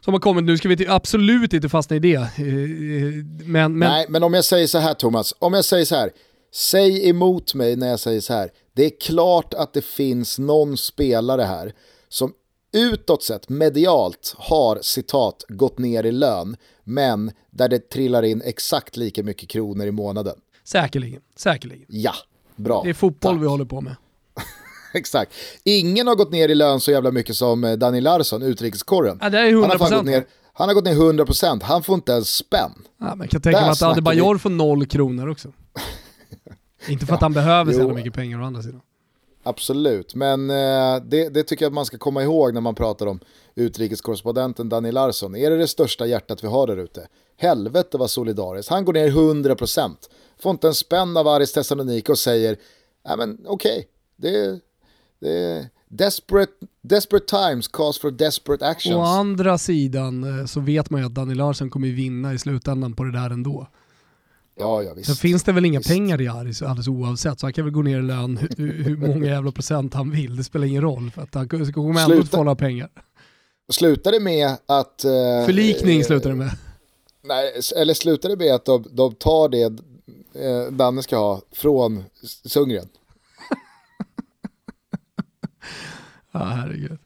som 0.00 0.14
har 0.14 0.20
kommit 0.20 0.44
nu 0.44 0.58
ska 0.58 0.68
vi 0.68 0.86
absolut 0.88 1.52
inte 1.52 1.68
fastna 1.68 1.96
i 1.96 1.98
det. 1.98 2.14
Eh, 2.14 2.22
eh, 2.22 2.28
men, 3.44 3.78
men... 3.78 3.78
Nej, 3.78 4.06
men 4.08 4.22
om 4.22 4.34
jag 4.34 4.44
säger 4.44 4.66
så 4.66 4.78
här 4.78 4.94
Thomas, 4.94 5.34
om 5.38 5.54
jag 5.54 5.64
säger 5.64 5.84
så 5.84 5.94
här, 5.94 6.10
Säg 6.52 7.08
emot 7.08 7.54
mig 7.54 7.76
när 7.76 7.88
jag 7.88 8.00
säger 8.00 8.20
så 8.20 8.32
här. 8.32 8.50
Det 8.74 8.84
är 8.84 9.00
klart 9.00 9.54
att 9.54 9.72
det 9.72 9.84
finns 9.84 10.38
någon 10.38 10.76
spelare 10.76 11.42
här 11.42 11.72
som 12.08 12.32
utåt 12.72 13.22
sett, 13.22 13.48
medialt, 13.48 14.34
har 14.38 14.78
citat 14.82 15.44
gått 15.48 15.78
ner 15.78 16.06
i 16.06 16.12
lön, 16.12 16.56
men 16.84 17.32
där 17.50 17.68
det 17.68 17.90
trillar 17.90 18.22
in 18.22 18.42
exakt 18.44 18.96
lika 18.96 19.22
mycket 19.22 19.48
kronor 19.48 19.86
i 19.86 19.90
månaden. 19.90 20.34
Säkerligen, 20.64 21.20
säkerligen. 21.36 21.86
Ja, 21.88 22.14
bra. 22.56 22.82
Det 22.84 22.90
är 22.90 22.94
fotboll 22.94 23.34
Tack. 23.34 23.42
vi 23.42 23.46
håller 23.46 23.64
på 23.64 23.80
med. 23.80 23.96
exakt. 24.94 25.32
Ingen 25.64 26.06
har 26.06 26.14
gått 26.14 26.32
ner 26.32 26.48
i 26.48 26.54
lön 26.54 26.80
så 26.80 26.90
jävla 26.90 27.10
mycket 27.10 27.36
som 27.36 27.64
eh, 27.64 27.72
Daniel 27.72 28.04
Larsson, 28.04 28.42
utrikeskorren. 28.42 29.18
Ja, 29.22 29.30
det 29.30 29.38
är 29.38 29.50
100%. 29.50 29.60
Han 29.62 29.80
har, 29.80 29.96
gått 29.96 30.04
ner, 30.04 30.26
han 30.52 30.68
har 30.68 30.74
gått 30.74 30.84
ner 30.84 30.94
100%, 30.94 31.62
han 31.62 31.82
får 31.82 31.94
inte 31.94 32.12
ens 32.12 32.36
spänn. 32.36 32.72
Ja, 33.00 33.14
men 33.14 33.28
kan 33.28 33.40
tänka 33.40 33.60
mig 33.60 33.70
att 33.70 33.82
Adebayor 33.82 34.38
får 34.38 34.50
noll 34.50 34.86
kronor 34.86 35.28
också. 35.28 35.52
Inte 36.88 37.06
för 37.06 37.14
att 37.14 37.20
han 37.20 37.32
behöver 37.32 37.72
så 37.72 37.88
mycket 37.88 38.14
pengar 38.14 38.40
å 38.40 38.44
andra 38.44 38.62
sidan. 38.62 38.80
Absolut, 39.42 40.14
men 40.14 40.50
eh, 40.50 41.02
det, 41.04 41.28
det, 41.28 41.42
tycker 41.42 41.64
jag 41.64 41.70
att 41.70 41.74
man 41.74 41.86
ska 41.86 41.98
komma 41.98 42.22
ihåg 42.22 42.54
när 42.54 42.60
man 42.60 42.74
pratar 42.74 43.06
om 43.06 43.20
utrikeskorrespondenten 43.54 44.68
Danny 44.68 44.92
Larsson. 44.92 45.36
Är 45.36 45.50
det 45.50 45.56
det 45.56 45.68
största 45.68 46.06
hjärtat 46.06 46.44
vi 46.44 46.48
har 46.48 46.66
där 46.66 46.76
ute? 46.76 47.08
Helvete 47.36 47.98
vad 47.98 48.10
solidariskt. 48.10 48.70
Han 48.70 48.84
går 48.84 48.92
ner 48.92 49.10
100%. 49.10 49.96
Får 50.38 50.50
inte 50.50 50.68
en 50.68 50.74
spänn 50.74 51.16
av 51.16 51.28
Aris 51.28 51.52
Thessaloniki 51.52 52.12
och 52.12 52.18
säger, 52.18 52.56
nej 53.08 53.16
men 53.16 53.38
okej, 53.46 53.78
okay, 53.78 53.84
det, 54.16 54.60
det 55.20 55.68
Desperate, 55.88 56.52
desperate 56.82 57.26
times 57.26 57.68
cause 57.68 58.00
for 58.00 58.10
desperate 58.10 58.66
actions. 58.66 58.96
Å 58.96 59.00
andra 59.00 59.58
sidan 59.58 60.40
eh, 60.40 60.46
så 60.46 60.60
vet 60.60 60.90
man 60.90 61.00
ju 61.00 61.06
att 61.06 61.14
Danny 61.14 61.34
Larsson 61.34 61.70
kommer 61.70 61.88
vinna 61.88 62.34
i 62.34 62.38
slutändan 62.38 62.92
på 62.92 63.04
det 63.04 63.12
där 63.12 63.30
ändå. 63.30 63.66
Ja, 64.58 64.82
ja, 64.82 64.94
visst. 64.94 65.06
Sen 65.06 65.16
finns 65.16 65.42
det 65.42 65.52
väl 65.52 65.64
inga 65.64 65.78
visst. 65.78 65.90
pengar 65.90 66.20
i 66.20 66.28
Aris 66.28 66.62
alldeles 66.62 66.88
oavsett, 66.88 67.40
så 67.40 67.46
han 67.46 67.52
kan 67.52 67.64
väl 67.64 67.74
gå 67.74 67.82
ner 67.82 67.98
i 67.98 68.02
lön 68.02 68.36
hur, 68.56 68.82
hur 68.82 68.96
många 68.96 69.26
jävla 69.26 69.52
procent 69.52 69.94
han 69.94 70.10
vill, 70.10 70.36
det 70.36 70.44
spelar 70.44 70.66
ingen 70.66 70.82
roll 70.82 71.10
för 71.10 71.22
att 71.22 71.34
han 71.34 71.48
kommer 71.48 72.00
ändå 72.00 72.20
att 72.20 72.28
få 72.28 72.36
några 72.36 72.56
pengar. 72.56 72.88
Slutar 73.72 74.12
det 74.12 74.20
med 74.20 74.56
att... 74.66 75.04
Eh, 75.04 75.10
Förlikning 75.46 76.04
slutar 76.04 76.30
det 76.30 76.36
med. 76.36 76.50
Nej, 77.22 77.52
eller 77.76 77.94
slutar 77.94 78.28
det 78.28 78.36
med 78.36 78.54
att 78.54 78.64
de, 78.64 78.84
de 78.90 79.14
tar 79.14 79.48
det 79.48 79.64
eh, 80.44 80.72
Danne 80.72 81.02
ska 81.02 81.16
ha 81.16 81.40
från 81.52 82.04
Sundgren? 82.44 82.88
ja, 86.32 86.38
herregud. 86.44 86.98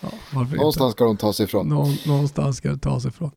Ja, 0.00 0.08
någonstans 0.34 0.76
inte? 0.76 0.96
ska 0.96 1.04
de 1.04 1.16
ta 1.16 1.32
sig 1.32 1.44
ifrån. 1.44 1.68
Nå 1.68 1.94
någonstans 2.06 2.56
ska 2.56 2.68
de 2.68 2.78
ta 2.78 3.00
sig 3.00 3.08
ifrån. 3.08 3.30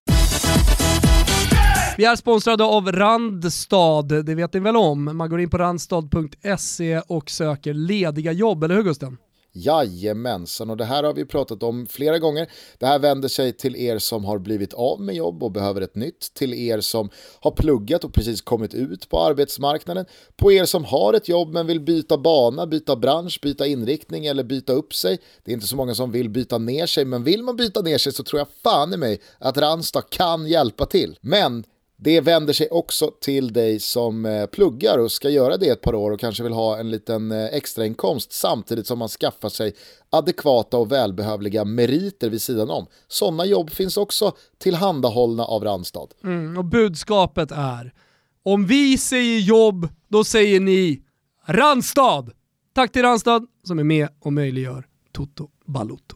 Vi 1.97 2.05
är 2.05 2.15
sponsrade 2.15 2.63
av 2.63 2.91
Randstad, 2.91 4.01
det 4.01 4.36
vet 4.36 4.53
ni 4.53 4.60
väl 4.60 4.75
om. 4.75 5.17
Man 5.17 5.29
går 5.29 5.39
in 5.39 5.49
på 5.49 5.58
randstad.se 5.58 7.01
och 7.08 7.29
söker 7.29 7.73
lediga 7.73 8.31
jobb, 8.31 8.63
eller 8.63 8.75
hur 8.75 8.84
Gusten? 8.84 9.17
Jajamensan, 9.53 10.69
och 10.69 10.77
det 10.77 10.86
här 10.86 11.03
har 11.03 11.13
vi 11.13 11.25
pratat 11.25 11.63
om 11.63 11.88
flera 11.88 12.19
gånger. 12.19 12.49
Det 12.79 12.86
här 12.86 12.99
vänder 12.99 13.27
sig 13.27 13.53
till 13.53 13.75
er 13.75 13.99
som 13.99 14.25
har 14.25 14.39
blivit 14.39 14.73
av 14.73 15.01
med 15.01 15.15
jobb 15.15 15.43
och 15.43 15.51
behöver 15.51 15.81
ett 15.81 15.95
nytt, 15.95 16.34
till 16.34 16.53
er 16.53 16.79
som 16.79 17.10
har 17.39 17.51
pluggat 17.51 18.03
och 18.03 18.13
precis 18.13 18.41
kommit 18.41 18.73
ut 18.73 19.10
på 19.10 19.19
arbetsmarknaden, 19.19 20.05
på 20.36 20.51
er 20.51 20.65
som 20.65 20.86
har 20.86 21.13
ett 21.13 21.29
jobb 21.29 21.53
men 21.53 21.67
vill 21.67 21.81
byta 21.81 22.17
bana, 22.17 22.67
byta 22.67 22.95
bransch, 22.95 23.39
byta 23.41 23.65
inriktning 23.65 24.25
eller 24.25 24.43
byta 24.43 24.73
upp 24.73 24.93
sig. 24.93 25.17
Det 25.43 25.51
är 25.51 25.53
inte 25.53 25.67
så 25.67 25.75
många 25.75 25.95
som 25.95 26.12
vill 26.12 26.29
byta 26.29 26.58
ner 26.58 26.86
sig, 26.86 27.05
men 27.05 27.23
vill 27.23 27.43
man 27.43 27.55
byta 27.55 27.81
ner 27.81 27.97
sig 27.97 28.13
så 28.13 28.23
tror 28.23 28.39
jag 28.39 28.47
fan 28.63 28.93
i 28.93 28.97
mig 28.97 29.21
att 29.39 29.58
Randstad 29.58 30.01
kan 30.01 30.47
hjälpa 30.47 30.86
till. 30.86 31.17
Men 31.21 31.63
det 31.97 32.21
vänder 32.21 32.53
sig 32.53 32.69
också 32.69 33.12
till 33.21 33.53
dig 33.53 33.79
som 33.79 34.25
eh, 34.25 34.45
pluggar 34.45 34.97
och 34.97 35.12
ska 35.12 35.29
göra 35.29 35.58
det 35.58 35.69
ett 35.69 35.81
par 35.81 35.95
år 35.95 36.12
och 36.12 36.19
kanske 36.19 36.43
vill 36.43 36.53
ha 36.53 36.77
en 36.77 36.91
liten 36.91 37.31
eh, 37.31 37.45
extrainkomst 37.45 38.31
samtidigt 38.31 38.88
som 38.88 38.99
man 38.99 39.08
skaffar 39.08 39.49
sig 39.49 39.73
adekvata 40.10 40.77
och 40.77 40.91
välbehövliga 40.91 41.65
meriter 41.65 42.29
vid 42.29 42.41
sidan 42.41 42.69
om. 42.69 42.88
Sådana 43.08 43.45
jobb 43.45 43.69
finns 43.69 43.97
också 43.97 44.34
tillhandahållna 44.58 45.45
av 45.45 45.63
Randstad. 45.63 46.08
Mm, 46.23 46.58
och 46.58 46.65
budskapet 46.65 47.51
är, 47.51 47.93
om 48.43 48.65
vi 48.65 48.97
säger 48.97 49.39
jobb, 49.39 49.88
då 50.08 50.23
säger 50.23 50.60
ni 50.60 51.01
Randstad! 51.47 52.25
Tack 52.73 52.91
till 52.91 53.01
Randstad 53.01 53.41
som 53.63 53.79
är 53.79 53.84
med 53.84 54.08
och 54.21 54.34
möjliggör 54.34 54.86
Toto 55.12 55.49
Balotto. 55.65 56.15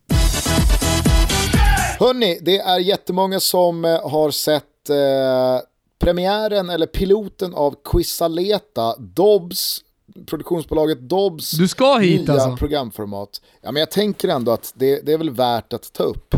Hörni, 1.99 2.39
det 2.41 2.57
är 2.57 2.79
jättemånga 2.79 3.39
som 3.39 3.85
eh, 3.85 4.09
har 4.09 4.31
sett 4.31 4.89
eh, 4.89 5.68
premiären 5.99 6.69
eller 6.69 6.85
piloten 6.85 7.53
av 7.53 7.75
Quisaleta, 7.83 8.95
Dobbs, 8.97 9.83
produktionsbolaget 10.25 11.09
Dobbs 11.09 11.51
du 11.51 11.67
ska 11.67 11.97
hit, 11.97 12.27
nya 12.27 12.33
alltså. 12.33 12.57
programformat. 12.57 13.41
Ja, 13.61 13.71
men 13.71 13.79
jag 13.79 13.91
tänker 13.91 14.27
ändå 14.27 14.51
att 14.51 14.73
det, 14.75 15.05
det 15.05 15.13
är 15.13 15.17
väl 15.17 15.29
värt 15.29 15.73
att 15.73 15.93
ta 15.93 16.03
upp. 16.03 16.33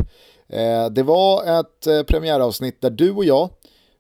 Eh, 0.48 0.90
det 0.92 1.04
var 1.04 1.60
ett 1.60 1.88
eh, 1.88 2.04
premiäravsnitt 2.04 2.82
där 2.82 2.90
du 2.90 3.12
och 3.12 3.26
jag 3.26 3.50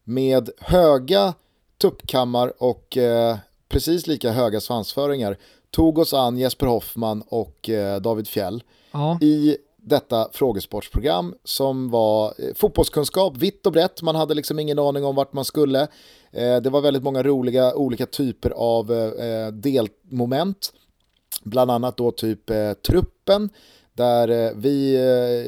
med 0.03 0.49
höga 0.59 1.33
tuppkammar 1.81 2.63
och 2.63 2.97
eh, 2.97 3.37
precis 3.69 4.07
lika 4.07 4.31
höga 4.31 4.61
svansföringar 4.61 5.37
tog 5.71 5.97
oss 5.97 6.13
an 6.13 6.37
Jesper 6.37 6.67
Hoffman 6.67 7.23
och 7.27 7.69
eh, 7.69 8.01
David 8.01 8.27
Fjell 8.27 8.63
ja. 8.91 9.17
i 9.21 9.57
detta 9.83 10.29
frågesportsprogram 10.33 11.35
som 11.43 11.89
var 11.89 12.33
eh, 12.37 12.53
fotbollskunskap 12.55 13.37
vitt 13.37 13.65
och 13.65 13.71
brett. 13.71 14.01
Man 14.01 14.15
hade 14.15 14.33
liksom 14.33 14.59
ingen 14.59 14.79
aning 14.79 15.05
om 15.05 15.15
vart 15.15 15.33
man 15.33 15.45
skulle. 15.45 15.81
Eh, 16.31 16.57
det 16.57 16.69
var 16.69 16.81
väldigt 16.81 17.03
många 17.03 17.23
roliga 17.23 17.75
olika 17.75 18.05
typer 18.05 18.49
av 18.49 18.91
eh, 18.93 19.47
delmoment. 19.47 20.73
Bland 21.43 21.71
annat 21.71 21.97
då 21.97 22.11
typ 22.11 22.51
truppen 22.87 23.49
där 23.93 24.53
vi 24.55 24.97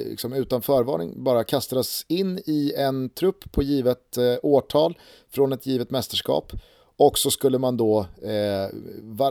liksom 0.09 0.33
utan 0.33 0.61
förvarning 0.61 1.23
bara 1.23 1.43
kastades 1.43 2.05
in 2.07 2.39
i 2.45 2.73
en 2.77 3.09
trupp 3.09 3.51
på 3.51 3.63
givet 3.63 4.17
årtal 4.43 4.97
från 5.29 5.53
ett 5.53 5.65
givet 5.65 5.89
mästerskap. 5.91 6.53
Och 6.97 7.17
så 7.17 7.31
skulle 7.31 7.57
man 7.57 7.77
då 7.77 7.99
eh, 8.21 8.69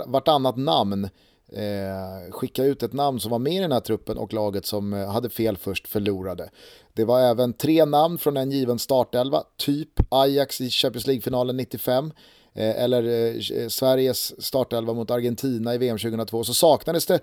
vartannat 0.07 0.57
namn 0.57 1.09
eh, 1.55 2.31
skicka 2.31 2.65
ut 2.65 2.83
ett 2.83 2.93
namn 2.93 3.21
som 3.21 3.31
var 3.31 3.39
med 3.39 3.53
i 3.53 3.59
den 3.59 3.73
här 3.73 3.81
truppen 3.81 4.19
och 4.19 4.33
laget 4.33 4.67
som 4.67 4.93
eh, 4.93 5.11
hade 5.11 5.31
fel 5.31 5.57
först 5.57 5.89
förlorade. 5.89 6.51
Det 6.93 7.05
var 7.05 7.21
även 7.21 7.53
tre 7.53 7.85
namn 7.85 8.19
från 8.19 8.37
en 8.37 8.51
given 8.51 8.79
startelva, 8.79 9.43
typ 9.57 9.89
Ajax 10.09 10.61
i 10.61 10.71
Champions 10.71 11.07
League-finalen 11.07 11.57
95 11.57 12.13
eh, 12.55 12.83
eller 12.83 13.03
eh, 13.03 13.69
Sveriges 13.69 14.45
startelva 14.45 14.95
mot 14.95 15.11
Argentina 15.11 15.75
i 15.75 15.79
VM 15.79 15.99
2002 15.99 16.45
så 16.45 16.55
saknades 16.55 17.07
det 17.07 17.21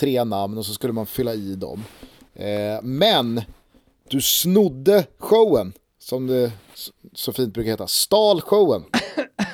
tre 0.00 0.24
namn 0.24 0.58
och 0.58 0.66
så 0.66 0.72
skulle 0.72 0.92
man 0.92 1.06
fylla 1.06 1.34
i 1.34 1.54
dem. 1.54 1.84
Eh, 2.34 2.82
men 2.82 3.42
du 4.08 4.20
snodde 4.20 5.06
showen, 5.18 5.72
som 5.98 6.26
det 6.26 6.52
så 7.14 7.32
fint 7.32 7.54
brukar 7.54 7.70
heta, 7.70 7.86
stal 7.86 8.40
showen. 8.40 8.84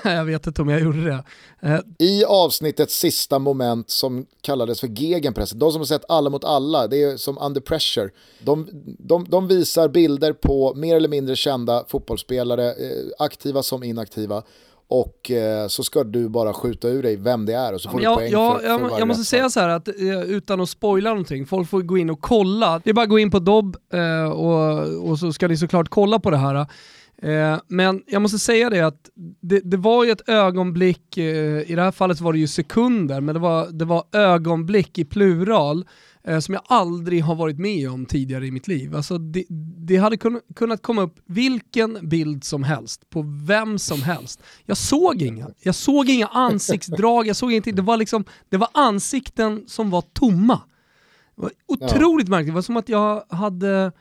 jag 0.14 0.25
vet 0.25 0.47
inte 0.47 0.62
om 0.62 0.69
jag 0.69 0.81
gjorde 0.81 1.05
det. 1.05 1.25
Eh. 1.61 1.81
I 1.99 2.25
avsnittets 2.25 2.99
sista 2.99 3.38
moment 3.38 3.90
som 3.90 4.27
kallades 4.40 4.81
för 4.81 4.87
gegenpress, 4.87 5.51
de 5.51 5.73
som 5.73 5.81
har 5.81 5.87
sett 5.87 6.05
alla 6.09 6.31
mot 6.31 6.45
alla, 6.45 6.87
det 6.87 7.03
är 7.03 7.16
som 7.16 7.38
under 7.38 7.61
pressure. 7.61 8.11
De, 8.40 8.69
de, 8.99 9.27
de 9.29 9.49
visar 9.49 9.88
bilder 9.88 10.33
på 10.33 10.75
mer 10.75 10.97
eller 10.97 11.09
mindre 11.09 11.37
kända 11.37 11.85
fotbollsspelare, 11.88 12.66
eh, 12.66 13.07
aktiva 13.19 13.62
som 13.62 13.83
inaktiva, 13.83 14.42
och 14.88 15.31
eh, 15.31 15.69
så 15.69 15.85
ska 15.85 16.05
du 16.05 16.29
bara 16.29 16.53
skjuta 16.53 16.88
ur 16.88 17.03
dig 17.03 17.16
vem 17.16 17.47
det 17.47 17.55
är 17.55 17.73
och 17.73 17.81
så 17.81 17.90
får 17.90 18.03
ja, 18.03 18.11
du 18.11 18.16
poäng 18.16 18.33
ja, 18.33 18.55
för, 18.55 18.61
för 18.61 18.69
Jag, 18.69 19.01
jag 19.01 19.09
måste 19.09 19.25
säga 19.25 19.51
så 19.51 19.61
här 19.61 19.69
att 19.69 19.88
utan 20.27 20.61
att 20.61 20.69
spoila 20.69 21.11
någonting, 21.11 21.47
folk 21.47 21.69
får 21.69 21.83
gå 21.83 21.99
in 21.99 22.11
och 22.11 22.21
kolla. 22.21 22.81
Det 22.85 22.90
är 22.90 22.95
bara 22.95 23.03
att 23.03 23.09
gå 23.09 23.19
in 23.19 23.31
på 23.31 23.38
Dobb 23.38 23.77
eh, 23.92 24.33
och, 24.33 25.11
och 25.11 25.19
så 25.19 25.33
ska 25.33 25.49
ni 25.49 25.57
såklart 25.57 25.88
kolla 25.88 26.19
på 26.19 26.31
det 26.31 26.37
här. 26.37 26.66
Eh, 27.27 27.59
men 27.69 28.03
jag 28.07 28.23
måste 28.23 28.39
säga 28.39 28.71
det 28.71 28.81
att 28.81 29.11
det, 29.41 29.61
det 29.61 29.77
var 29.77 30.05
ju 30.05 30.11
ett 30.11 30.29
ögonblick, 30.29 31.19
eh, 31.19 31.71
i 31.71 31.75
det 31.75 31.83
här 31.83 31.93
fallet 31.93 32.21
var 32.21 32.33
det 32.33 32.39
ju 32.39 32.47
sekunder, 32.47 33.21
men 33.21 33.35
det 33.35 33.41
var, 33.41 33.71
det 33.71 33.85
var 33.85 34.05
ögonblick 34.12 34.99
i 34.99 35.05
plural 35.05 35.85
eh, 36.25 36.39
som 36.39 36.55
jag 36.55 36.62
aldrig 36.67 37.23
har 37.23 37.35
varit 37.35 37.59
med 37.59 37.91
om 37.91 38.07
tidigare 38.07 38.47
i 38.47 38.51
mitt 38.51 38.69
liv. 38.69 38.97
Alltså 38.97 39.19
det, 39.19 39.45
det 39.87 39.97
hade 39.97 40.17
kun, 40.17 40.41
kunnat 40.55 40.83
komma 40.83 41.03
upp 41.03 41.15
vilken 41.25 42.09
bild 42.09 42.45
som 42.45 42.62
helst 42.65 43.11
på 43.11 43.25
vem 43.47 43.79
som 43.79 44.03
helst. 44.03 44.43
Jag 44.65 44.77
såg 44.77 45.23
inga, 45.23 45.51
jag 45.59 45.75
såg 45.75 46.09
inga 46.09 46.27
ansiktsdrag, 46.27 47.27
jag 47.27 47.37
såg 47.37 47.51
ingenting. 47.51 47.77
Det 47.77 47.83
var, 47.83 47.97
liksom, 47.97 48.25
det 48.49 48.57
var 48.57 48.69
ansikten 48.73 49.65
som 49.67 49.91
var 49.91 50.03
tomma. 50.03 50.61
Det 51.37 51.43
var 51.43 51.51
otroligt 51.67 52.29
ja. 52.29 52.31
märkligt, 52.31 52.49
det 52.49 52.55
var 52.55 52.62
som 52.62 52.77
att 52.77 52.89
jag 52.89 53.25
hade, 53.29 53.85
det 53.85 53.93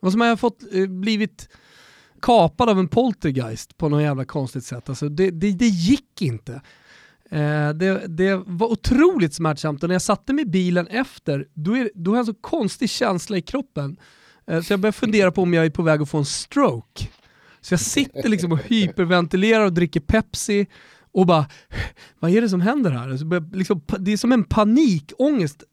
var 0.00 0.10
som 0.10 0.22
att 0.22 0.28
jag 0.28 0.40
fått, 0.40 0.60
blivit 0.88 1.48
kapad 2.26 2.68
av 2.68 2.78
en 2.78 2.88
poltergeist 2.88 3.76
på 3.76 3.88
något 3.88 4.02
jävla 4.02 4.24
konstigt 4.24 4.64
sätt. 4.64 4.88
Alltså 4.88 5.08
det, 5.08 5.30
det, 5.30 5.52
det 5.52 5.66
gick 5.66 6.22
inte. 6.22 6.52
Eh, 7.30 7.68
det, 7.68 8.06
det, 8.06 8.42
var 8.46 8.66
otroligt 8.66 9.34
smärtsamt 9.34 9.82
och 9.82 9.88
när 9.88 9.94
jag 9.94 10.02
satte 10.02 10.32
mig 10.32 10.42
i 10.42 10.48
bilen 10.48 10.86
efter, 10.86 11.46
då, 11.54 11.76
är, 11.76 11.90
då 11.94 12.10
har 12.10 12.16
jag 12.16 12.22
en 12.22 12.34
så 12.34 12.40
konstig 12.40 12.90
känsla 12.90 13.36
i 13.36 13.42
kroppen. 13.42 13.96
Eh, 14.46 14.62
så 14.62 14.72
jag 14.72 14.80
började 14.80 14.98
fundera 14.98 15.32
på 15.32 15.42
om 15.42 15.54
jag 15.54 15.66
är 15.66 15.70
på 15.70 15.82
väg 15.82 16.02
att 16.02 16.10
få 16.10 16.18
en 16.18 16.24
stroke. 16.24 17.08
Så 17.60 17.72
jag 17.72 17.80
sitter 17.80 18.28
liksom 18.28 18.52
och 18.52 18.62
hyperventilerar 18.62 19.64
och 19.64 19.72
dricker 19.72 20.00
Pepsi 20.00 20.66
och 21.12 21.26
bara, 21.26 21.46
vad 22.18 22.30
är 22.30 22.40
det 22.40 22.48
som 22.48 22.60
händer 22.60 22.90
här? 22.90 23.08
Liksom, 23.56 23.82
det 23.98 24.12
är 24.12 24.16
som 24.16 24.32
en 24.32 24.44
panikångest. 24.44 25.64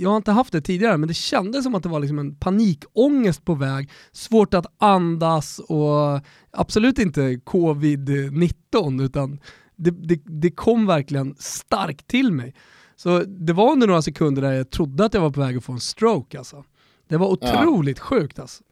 Jag 0.00 0.10
har 0.10 0.16
inte 0.16 0.32
haft 0.32 0.52
det 0.52 0.60
tidigare, 0.60 0.96
men 0.98 1.08
det 1.08 1.14
kändes 1.14 1.64
som 1.64 1.74
att 1.74 1.82
det 1.82 1.88
var 1.88 2.00
liksom 2.00 2.18
en 2.18 2.34
panikångest 2.34 3.44
på 3.44 3.54
väg. 3.54 3.90
Svårt 4.12 4.54
att 4.54 4.66
andas 4.78 5.58
och 5.58 6.20
absolut 6.50 6.98
inte 6.98 7.20
covid-19, 7.20 9.02
utan 9.04 9.40
det, 9.76 9.90
det, 9.90 10.20
det 10.24 10.50
kom 10.50 10.86
verkligen 10.86 11.34
starkt 11.38 12.06
till 12.06 12.32
mig. 12.32 12.54
Så 12.96 13.18
det 13.18 13.52
var 13.52 13.72
under 13.72 13.86
några 13.86 14.02
sekunder 14.02 14.42
där 14.42 14.52
jag 14.52 14.70
trodde 14.70 15.04
att 15.04 15.14
jag 15.14 15.20
var 15.20 15.30
på 15.30 15.40
väg 15.40 15.56
att 15.56 15.64
få 15.64 15.72
en 15.72 15.80
stroke 15.80 16.38
alltså. 16.38 16.64
Det 17.08 17.16
var 17.16 17.28
otroligt 17.28 17.98
ja. 17.98 18.04
sjukt 18.04 18.38
alltså. 18.38 18.62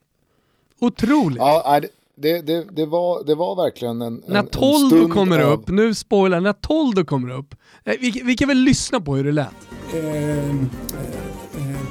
Otroligt. 0.81 1.39
Ja, 1.39 1.81
det, 2.16 2.40
det, 2.40 2.66
det, 2.73 2.87
var, 2.87 3.25
det 3.25 3.35
var 3.35 3.57
verkligen 3.57 4.03
en 4.03 4.23
När 4.27 4.42
Toldo 4.42 5.09
kommer 5.09 5.38
av... 5.38 5.53
upp, 5.53 5.68
nu 5.68 5.94
spoilar 5.94 6.40
när 6.40 6.53
Toldo 6.53 7.05
kommer 7.05 7.31
upp, 7.31 7.55
eh, 7.85 7.94
vi, 8.01 8.23
vi 8.25 8.37
kan 8.37 8.49
väl 8.49 8.59
lyssna 8.59 9.01
på 9.01 9.16
hur 9.16 9.25
det 9.25 9.33
lät. 9.33 9.55
Eh, 9.94 10.49
eh, 10.49 10.57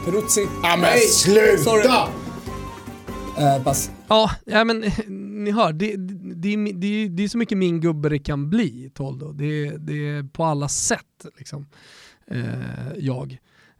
Peruzzi. 0.06 0.48
Ja 0.64 0.78
men 0.78 0.98
sluta! 0.98 1.64
Sorry. 1.64 1.88
Eh, 3.40 3.64
pass. 3.64 3.92
Ja, 4.08 4.32
ja, 4.46 4.64
men 4.64 4.80
ni 5.44 5.52
hör, 5.52 5.74
det, 5.74 5.96
det, 6.36 6.56
det, 6.74 7.08
det 7.08 7.24
är 7.24 7.28
så 7.28 7.38
mycket 7.38 7.58
min 7.58 7.82
gubbe 7.82 8.10
det 8.10 8.20
kan 8.20 8.50
bli, 8.50 8.92
Toldo. 8.94 9.32
Det, 9.32 9.78
det 9.78 10.08
är 10.08 10.24
på 10.34 10.44
alla 10.44 10.68
sätt 10.68 11.26
liksom, 11.38 11.66
eh, 12.32 12.94
jag. 12.98 13.38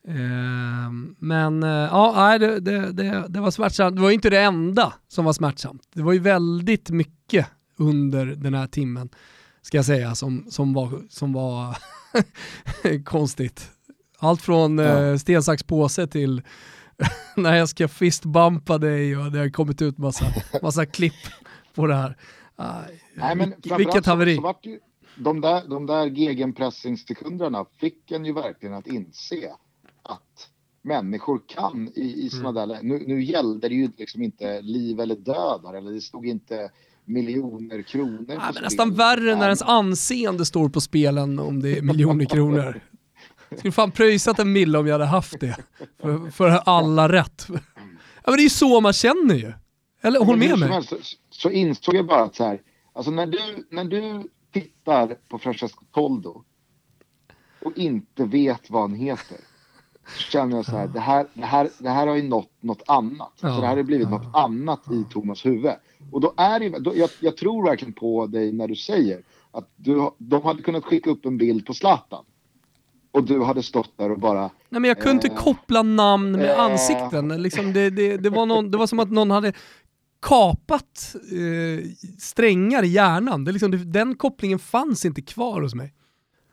Eh, 0.10 0.92
men 1.20 1.64
eh, 1.64 1.70
ja, 1.70 2.38
det, 2.38 2.60
det, 2.60 2.92
det, 2.92 3.26
det 3.30 3.40
var 3.40 3.52
smärtsamt. 3.52 3.96
Det 3.96 4.02
var 4.02 4.12
inte 4.12 4.30
det 4.30 4.40
enda 4.40 4.94
som 5.08 5.26
var 5.26 5.34
smärtsamt. 5.34 5.82
Det 5.94 6.02
var 6.02 6.14
ju 6.14 6.20
väldigt 6.20 6.90
mycket 6.90 7.48
under 7.78 8.26
den 8.26 8.54
här 8.54 8.68
timmen, 8.68 9.10
ska 9.62 9.78
jag 9.78 9.86
säga, 9.86 10.16
som, 10.16 10.46
som 10.50 10.74
var, 10.74 11.02
som 11.10 11.34
var 11.34 11.78
konstigt. 13.04 13.72
Allt 14.20 14.42
från 14.42 14.78
ja. 14.78 15.04
eh, 15.04 15.18
sten, 15.18 15.44
sax, 15.44 15.64
påse 15.64 16.08
till 16.08 16.42
när 17.36 17.56
jag 17.56 17.70
ska 17.70 17.88
fistbumpa 17.88 18.78
dig 18.78 19.18
och 19.18 19.32
det 19.32 19.40
har 19.40 19.50
kommit 19.50 19.82
ut 19.82 19.98
massa, 19.98 20.26
massa 20.62 20.86
klipp 20.86 21.14
på 21.76 21.88
det 21.88 21.96
här. 21.96 22.18
Nej, 23.16 23.36
men 23.36 23.54
vilket 23.78 24.06
haveri. 24.06 24.36
Så, 24.36 24.42
så 24.42 24.70
ju, 24.70 24.80
de 25.16 25.42
där, 25.42 25.68
de 25.70 25.86
där 25.86 26.06
gegenpressingsekunderna 26.06 27.66
fick 27.80 28.12
en 28.12 28.26
ju 28.26 28.34
verkligen 28.34 28.76
att 28.76 28.88
inse 28.88 29.50
att 30.10 30.50
människor 30.82 31.42
kan 31.48 31.92
i, 31.96 32.26
i 32.26 32.30
sådana 32.30 32.64
mm. 32.64 32.70
där 32.70 32.84
nu, 32.84 33.04
nu 33.08 33.24
gällde 33.24 33.70
det 33.70 33.76
ju 33.76 33.90
liksom 33.98 34.22
inte 34.22 34.62
liv 34.62 35.00
eller 35.00 35.16
död 35.16 35.76
eller 35.76 35.92
det 35.92 36.02
stod 36.02 36.26
inte 36.26 36.72
miljoner 37.06 37.82
kronor 37.82 38.26
Nej, 38.28 38.38
men 38.54 38.64
Nästan 38.64 38.94
värre 38.94 39.36
när 39.36 39.46
ens 39.46 39.62
anseende 39.62 40.46
står 40.46 40.70
på 40.70 40.82
spelen 40.82 41.40
om 41.40 41.62
det 41.62 41.78
är 41.78 41.82
miljoner 41.82 42.26
kronor. 42.26 42.82
Skulle 43.58 43.72
fan 43.72 43.92
pröjsat 43.92 44.40
en 44.40 44.52
mille 44.52 44.78
om 44.78 44.88
jag 44.88 44.94
hade 44.94 45.06
haft 45.06 45.40
det. 45.40 45.58
För, 46.02 46.32
för 46.32 46.50
alla 46.50 47.10
rätt. 47.10 47.46
Ja 47.50 48.32
men 48.32 48.36
det 48.36 48.42
är 48.42 48.44
ju 48.44 48.50
så 48.50 48.82
man 48.82 48.94
känner 48.94 49.36
ju. 49.36 49.54
Eller 50.02 50.20
håll 50.20 50.38
med 50.38 50.60
mig. 50.60 50.84
Så, 50.84 50.98
så 51.30 51.50
insåg 51.50 51.96
jag 51.96 52.06
bara 52.06 52.24
att 52.24 52.36
så 52.36 52.44
här, 52.44 52.62
alltså 52.94 53.12
när 53.12 53.26
du, 53.28 53.40
när 53.70 53.84
du 53.84 54.30
tittar 54.54 55.18
på 55.28 55.40
Francesco 55.40 55.86
Toldo 55.92 56.44
och 57.62 57.78
inte 57.78 58.26
vet 58.26 58.70
vad 58.70 58.82
han 58.82 58.94
heter 58.94 59.38
känner 60.18 60.56
jag 60.56 60.66
så 60.66 60.72
här, 60.72 60.88
det 60.88 61.00
här, 61.00 61.26
det 61.34 61.46
här, 61.46 61.70
det 61.78 61.90
här 61.90 62.08
har 62.08 62.16
ju 62.16 62.24
nått 62.24 62.52
något 62.60 62.82
annat. 62.88 63.34
Ja, 63.42 63.56
så 63.56 63.62
det 63.62 63.68
här 63.68 63.76
har 63.76 63.84
blivit 63.84 64.10
ja, 64.12 64.18
något 64.18 64.36
annat 64.36 64.92
i 64.92 65.04
Thomas 65.14 65.46
huvud. 65.46 65.74
Och 66.12 66.22
då 66.22 66.34
är 66.38 66.60
det, 66.60 66.70
då, 66.70 66.94
jag, 66.96 67.10
jag 67.20 67.38
tror 67.38 67.66
verkligen 67.66 67.94
på 67.94 68.28
dig 68.28 68.52
när 68.52 68.68
du 68.68 68.76
säger 68.76 69.22
att 69.52 69.70
du, 69.76 70.12
de 70.18 70.44
hade 70.44 70.62
kunnat 70.62 70.84
skicka 70.84 71.10
upp 71.10 71.26
en 71.26 71.38
bild 71.38 71.66
på 71.66 71.74
Zlatan 71.74 72.24
och 73.12 73.24
du 73.24 73.44
hade 73.44 73.64
stått 73.64 73.98
där 73.98 74.12
och 74.12 74.20
bara... 74.20 74.42
Nej 74.42 74.82
men 74.82 74.84
jag 74.84 74.98
kunde 74.98 75.28
eh, 75.28 75.32
inte 75.32 75.44
koppla 75.44 75.82
namn 75.82 76.32
med 76.32 76.50
eh, 76.50 76.60
ansikten. 76.60 77.42
Liksom 77.42 77.74
det, 77.74 77.90
det, 77.90 78.18
det, 78.18 78.30
var 78.30 78.46
någon, 78.46 78.72
det 78.72 78.78
var 78.78 78.88
som 78.88 79.00
att 79.00 79.12
någon 79.12 79.32
hade 79.32 79.54
kapat 80.22 81.16
eh, 81.32 81.86
strängar 82.20 82.84
i 82.84 82.88
hjärnan. 82.88 83.44
Det 83.44 83.52
liksom, 83.52 83.92
den 83.92 84.16
kopplingen 84.16 84.60
fanns 84.60 85.06
inte 85.06 85.22
kvar 85.22 85.62
hos 85.62 85.76
mig. 85.76 85.94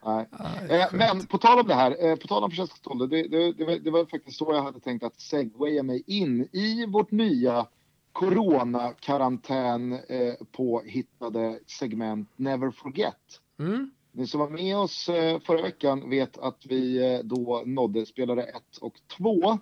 Nej. 0.06 0.26
Eh, 0.70 0.86
men 0.92 1.26
på 1.26 1.38
tal 1.38 1.58
om 1.58 1.66
det 1.66 1.74
här, 1.74 2.06
eh, 2.06 2.16
på 2.16 2.28
tal 2.28 2.44
om 2.44 2.50
Francesco 2.50 2.94
det, 2.94 3.28
det, 3.28 3.52
det, 3.52 3.64
var, 3.64 3.76
det 3.76 3.90
var 3.90 4.04
faktiskt 4.04 4.38
så 4.38 4.54
jag 4.54 4.62
hade 4.62 4.80
tänkt 4.80 5.04
att 5.04 5.20
segwaya 5.20 5.82
mig 5.82 6.02
in 6.06 6.48
i 6.52 6.86
vårt 6.86 7.10
nya 7.10 7.66
coronakarantän 8.12 9.92
eh, 9.92 10.34
påhittade 10.52 11.58
segment 11.66 12.28
Never 12.36 12.70
Forget. 12.70 13.40
Mm. 13.58 13.90
Ni 14.16 14.26
som 14.26 14.40
var 14.40 14.50
med 14.50 14.76
oss 14.76 15.08
eh, 15.08 15.40
förra 15.40 15.62
veckan 15.62 16.10
vet 16.10 16.38
att 16.38 16.66
vi 16.66 17.14
eh, 17.14 17.20
då 17.24 17.62
nådde 17.66 18.06
spelare 18.06 18.42
1 18.42 18.76
och 18.80 18.94
2. 19.16 19.58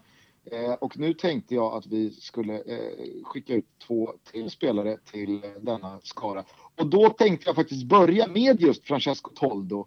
Eh, 0.50 0.72
och 0.72 0.98
nu 0.98 1.14
tänkte 1.14 1.54
jag 1.54 1.74
att 1.74 1.86
vi 1.86 2.10
skulle 2.10 2.62
skicka 3.24 3.54
ut 3.54 3.68
två 3.86 4.12
till 4.32 4.50
spelare 4.50 4.98
till 5.12 5.42
denna 5.60 6.00
skara. 6.02 6.44
Och 6.80 6.86
då 6.86 7.08
tänkte 7.08 7.48
jag 7.48 7.56
faktiskt 7.56 7.84
börja 7.84 8.26
med 8.26 8.60
just 8.60 8.86
Francesco 8.86 9.30
Toldo. 9.34 9.86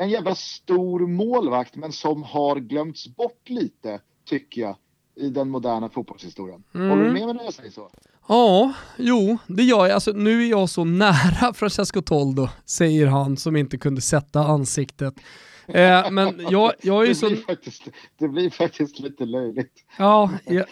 En 0.00 0.10
jävla 0.10 0.34
stor 0.34 1.06
målvakt 1.06 1.76
men 1.76 1.92
som 1.92 2.22
har 2.22 2.56
glömts 2.56 3.08
bort 3.08 3.48
lite, 3.48 4.00
tycker 4.24 4.60
jag, 4.60 4.76
i 5.16 5.28
den 5.28 5.50
moderna 5.50 5.88
fotbollshistorien. 5.88 6.64
Mm. 6.74 6.90
Håller 6.90 7.04
du 7.04 7.12
med 7.12 7.26
mig 7.26 7.34
när 7.34 7.44
jag 7.44 7.54
säger 7.54 7.70
så? 7.70 7.90
Ja, 8.28 8.72
jo, 8.96 9.38
det 9.46 9.62
gör 9.62 9.86
jag. 9.86 9.90
Alltså, 9.94 10.12
nu 10.12 10.44
är 10.44 10.50
jag 10.50 10.70
så 10.70 10.84
nära 11.04 11.54
Francesco 11.54 12.02
Toldo, 12.02 12.48
säger 12.64 13.06
han 13.06 13.36
som 13.36 13.56
inte 13.56 13.78
kunde 13.78 14.00
sätta 14.00 14.40
ansiktet. 14.40 15.14
Eh, 15.68 16.10
men 16.10 16.40
jag, 16.50 16.72
jag 16.82 17.02
är 17.02 17.08
ju 17.08 17.14
så... 17.14 17.36
Faktiskt, 17.36 17.88
det 18.18 18.28
blir 18.28 18.50
faktiskt 18.50 18.98
lite 18.98 19.24
löjligt. 19.24 19.72
Ja, 19.98 20.30
jag, 20.44 20.64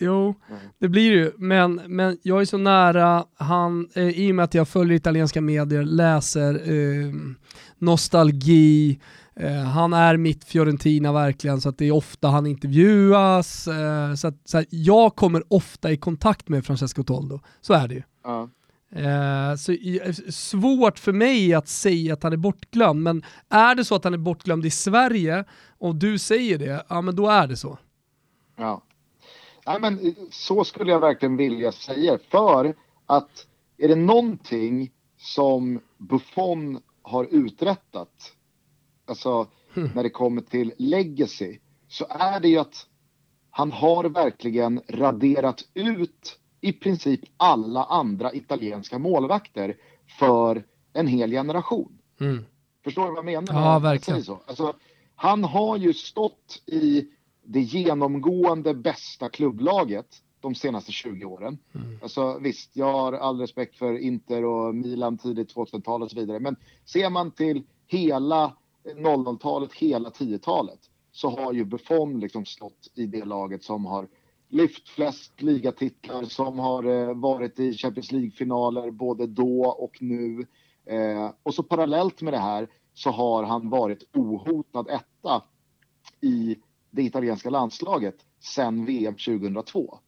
jo, 0.00 0.34
det 0.78 0.88
blir 0.88 1.10
det 1.10 1.16
ju. 1.16 1.32
Men, 1.36 1.74
men 1.74 2.18
jag 2.22 2.40
är 2.40 2.44
så 2.44 2.58
nära 2.58 3.24
han, 3.34 3.88
eh, 3.94 4.08
i 4.08 4.30
och 4.30 4.34
med 4.34 4.44
att 4.44 4.54
jag 4.54 4.68
följer 4.68 4.96
italienska 4.96 5.40
medier, 5.40 5.82
läser 5.82 6.54
eh, 6.54 7.12
nostalgi, 7.78 8.98
Eh, 9.36 9.62
han 9.62 9.92
är 9.92 10.16
mitt 10.16 10.44
Fiorentina 10.44 11.12
verkligen, 11.12 11.60
så 11.60 11.68
att 11.68 11.78
det 11.78 11.84
är 11.84 11.92
ofta 11.92 12.28
han 12.28 12.46
intervjuas. 12.46 13.68
Uh, 13.68 14.14
så 14.14 14.28
att, 14.28 14.34
så 14.44 14.56
här, 14.56 14.66
jag 14.70 15.16
kommer 15.16 15.42
ofta 15.48 15.92
i 15.92 15.96
kontakt 15.96 16.48
med 16.48 16.66
Francesco 16.66 17.02
Toldo, 17.02 17.40
så 17.60 17.72
är 17.72 17.88
det 17.88 17.94
ju. 17.94 18.02
Uh. 18.26 18.46
Eh, 18.96 19.56
så, 19.56 19.76
svårt 20.32 20.98
för 20.98 21.12
mig 21.12 21.54
att 21.54 21.68
säga 21.68 22.12
att 22.12 22.22
han 22.22 22.32
är 22.32 22.36
bortglömd, 22.36 23.02
men 23.02 23.24
är 23.48 23.74
det 23.74 23.84
så 23.84 23.94
att 23.94 24.04
han 24.04 24.14
är 24.14 24.18
bortglömd 24.18 24.66
i 24.66 24.70
Sverige 24.70 25.44
och 25.78 25.94
du 25.94 26.18
säger 26.18 26.58
det, 26.58 26.86
ja 26.88 27.00
men 27.00 27.16
då 27.16 27.28
är 27.28 27.46
det 27.46 27.56
så. 27.56 27.78
Ja. 28.56 28.82
ja 29.64 29.78
men 29.78 30.14
så 30.30 30.64
skulle 30.64 30.92
jag 30.92 31.00
verkligen 31.00 31.36
vilja 31.36 31.72
säga, 31.72 32.18
för 32.30 32.74
att 33.06 33.46
är 33.78 33.88
det 33.88 33.96
någonting 33.96 34.90
som 35.18 35.80
Buffon 35.98 36.80
har 37.02 37.24
uträttat, 37.30 38.32
alltså 39.06 39.46
mm. 39.74 39.90
när 39.94 40.02
det 40.02 40.10
kommer 40.10 40.42
till 40.42 40.72
legacy, 40.78 41.58
så 41.88 42.06
är 42.10 42.40
det 42.40 42.48
ju 42.48 42.58
att 42.58 42.86
han 43.50 43.72
har 43.72 44.04
verkligen 44.04 44.80
raderat 44.88 45.64
ut 45.74 46.38
i 46.64 46.72
princip 46.72 47.20
alla 47.36 47.84
andra 47.84 48.34
italienska 48.34 48.98
målvakter 48.98 49.76
för 50.18 50.64
en 50.92 51.06
hel 51.06 51.30
generation. 51.30 51.98
Mm. 52.20 52.44
Förstår 52.84 53.02
du 53.02 53.08
vad 53.08 53.18
jag 53.18 53.44
menar? 53.44 53.72
Ja, 53.72 53.78
verkligen. 53.78 54.24
Så? 54.24 54.40
Alltså, 54.46 54.74
han 55.14 55.44
har 55.44 55.76
ju 55.76 55.92
stått 55.92 56.62
i 56.66 57.08
det 57.44 57.60
genomgående 57.60 58.74
bästa 58.74 59.28
klubblaget 59.28 60.06
de 60.40 60.54
senaste 60.54 60.92
20 60.92 61.24
åren. 61.24 61.58
Mm. 61.74 61.98
Alltså 62.02 62.38
visst, 62.38 62.76
jag 62.76 62.92
har 62.92 63.12
all 63.12 63.40
respekt 63.40 63.78
för 63.78 63.98
Inter 63.98 64.44
och 64.44 64.74
Milan 64.74 65.18
tidigt 65.18 65.54
2000-tal 65.54 66.02
och 66.02 66.10
så 66.10 66.20
vidare. 66.20 66.40
Men 66.40 66.56
ser 66.84 67.10
man 67.10 67.30
till 67.30 67.62
hela 67.86 68.56
00-talet, 68.84 69.72
hela 69.72 70.10
10-talet 70.10 70.80
så 71.12 71.30
har 71.30 71.52
ju 71.52 71.64
Buffon 71.64 72.20
liksom 72.20 72.44
stått 72.44 72.90
i 72.94 73.06
det 73.06 73.24
laget 73.24 73.64
som 73.64 73.86
har 73.86 74.08
lyft 74.52 74.88
flest 74.88 75.42
ligatitlar, 75.42 76.24
som 76.24 76.58
har 76.58 76.84
eh, 76.84 77.14
varit 77.14 77.60
i 77.60 77.72
Champions 77.72 78.12
League-finaler 78.12 78.90
både 78.90 79.26
då 79.26 79.64
och 79.64 79.96
nu. 80.00 80.46
Eh, 80.84 81.30
och 81.42 81.54
så 81.54 81.62
parallellt 81.62 82.22
med 82.22 82.32
det 82.32 82.38
här 82.38 82.68
så 82.94 83.10
har 83.10 83.42
han 83.42 83.70
varit 83.70 84.16
ohotad 84.16 84.90
etta 84.90 85.42
i 86.20 86.56
det 86.90 87.02
italienska 87.02 87.50
landslaget 87.50 88.16
sedan 88.40 88.84
VM 88.84 89.14
2002. 89.14 89.98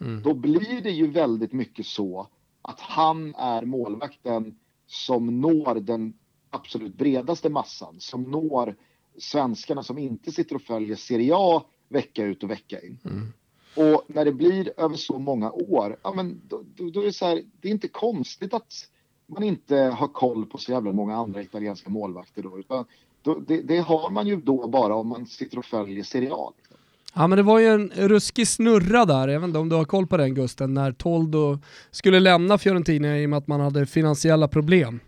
Mm. 0.00 0.22
Då 0.22 0.34
blir 0.34 0.80
det 0.82 0.90
ju 0.90 1.06
väldigt 1.06 1.52
mycket 1.52 1.86
så 1.86 2.28
att 2.62 2.80
han 2.80 3.34
är 3.34 3.62
målvakten 3.62 4.58
som 4.86 5.40
når 5.40 5.80
den 5.80 6.14
absolut 6.50 6.94
bredaste 6.94 7.50
massan, 7.50 7.96
som 7.98 8.22
når 8.22 8.76
svenskarna 9.18 9.82
som 9.82 9.98
inte 9.98 10.32
sitter 10.32 10.54
och 10.54 10.62
följer 10.62 10.96
Serie 10.96 11.32
A 11.36 11.62
vecka 11.88 12.24
ut 12.24 12.42
och 12.42 12.50
vecka 12.50 12.80
in. 12.80 12.98
Mm. 13.04 13.32
Och 13.74 14.04
när 14.06 14.24
det 14.24 14.32
blir 14.32 14.72
över 14.76 14.96
så 14.96 15.18
många 15.18 15.50
år, 15.50 15.96
ja 16.02 16.12
men 16.12 16.40
då, 16.48 16.62
då, 16.76 16.90
då 16.90 17.00
är 17.00 17.04
det 17.04 17.12
så 17.12 17.26
här, 17.26 17.42
det 17.60 17.68
är 17.68 17.72
inte 17.72 17.88
konstigt 17.88 18.54
att 18.54 18.88
man 19.26 19.42
inte 19.42 19.76
har 19.76 20.08
koll 20.08 20.46
på 20.46 20.58
så 20.58 20.72
jävla 20.72 20.92
många 20.92 21.16
andra 21.16 21.42
italienska 21.42 21.90
målvakter 21.90 22.42
då, 22.42 22.58
utan 22.58 22.84
då, 23.22 23.34
det, 23.46 23.60
det, 23.60 23.78
har 23.78 24.10
man 24.10 24.26
ju 24.26 24.36
då 24.36 24.68
bara 24.68 24.94
om 24.94 25.08
man 25.08 25.26
sitter 25.26 25.58
och 25.58 25.64
följer 25.64 26.04
Serie 26.04 26.32
A. 26.32 26.52
Liksom. 26.56 26.76
Ja 27.14 27.26
men 27.26 27.36
det 27.36 27.42
var 27.42 27.58
ju 27.58 27.66
en 27.66 27.92
ruskig 27.96 28.48
snurra 28.48 29.04
där, 29.04 29.28
jag 29.28 29.40
vet 29.40 29.46
inte 29.46 29.58
om 29.58 29.68
du 29.68 29.76
har 29.76 29.84
koll 29.84 30.06
på 30.06 30.16
den 30.16 30.34
Gusten, 30.34 30.74
när 30.74 30.92
Toldo 30.92 31.58
skulle 31.90 32.20
lämna 32.20 32.58
Fiorentina 32.58 33.18
i 33.18 33.26
och 33.26 33.30
med 33.30 33.36
att 33.36 33.46
man 33.46 33.60
hade 33.60 33.86
finansiella 33.86 34.48
problem. 34.48 35.00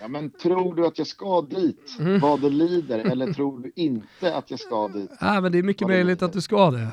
Ja 0.00 0.08
men 0.08 0.30
tror 0.30 0.74
du 0.74 0.86
att 0.86 0.98
jag 0.98 1.06
ska 1.06 1.42
dit 1.42 1.96
mm. 2.00 2.20
vad 2.20 2.40
det 2.40 2.50
lider 2.50 2.98
eller 2.98 3.32
tror 3.32 3.58
du 3.58 3.72
inte 3.74 4.34
att 4.34 4.50
jag 4.50 4.60
ska 4.60 4.88
dit? 4.88 5.10
Ja 5.20 5.40
men 5.40 5.52
det 5.52 5.58
är 5.58 5.62
mycket 5.62 5.88
möjligt 5.88 6.22
att 6.22 6.32
du 6.32 6.40
ska 6.40 6.70
det. 6.70 6.88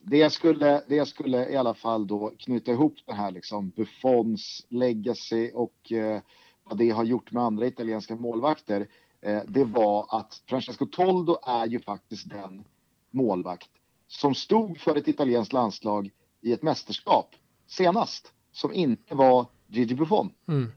Det, 0.00 0.16
jag 0.16 0.32
skulle, 0.32 0.82
det 0.88 0.96
jag 0.96 1.08
skulle 1.08 1.48
i 1.48 1.56
alla 1.56 1.74
fall 1.74 2.06
då 2.06 2.32
knyta 2.38 2.72
ihop 2.72 2.94
det 3.06 3.14
här 3.14 3.30
liksom 3.30 3.70
Buffons 3.70 4.66
legacy 4.68 5.50
och 5.54 5.92
eh, 5.92 6.20
vad 6.64 6.78
det 6.78 6.90
har 6.90 7.04
gjort 7.04 7.32
med 7.32 7.42
andra 7.42 7.66
italienska 7.66 8.16
målvakter. 8.16 8.88
Eh, 9.20 9.42
det 9.46 9.64
var 9.64 10.06
att 10.08 10.42
Francesco 10.46 10.86
Toldo 10.86 11.38
är 11.46 11.66
ju 11.66 11.80
faktiskt 11.80 12.30
den 12.30 12.64
målvakt 13.10 13.70
som 14.08 14.34
stod 14.34 14.80
för 14.80 14.96
ett 14.96 15.08
italienskt 15.08 15.52
landslag 15.52 16.10
i 16.40 16.52
ett 16.52 16.62
mästerskap 16.62 17.34
senast 17.66 18.32
som 18.52 18.72
inte 18.72 19.14
var 19.14 19.46
Gigi 19.66 19.94
Buffon. 19.94 20.32
Mm. 20.48 20.72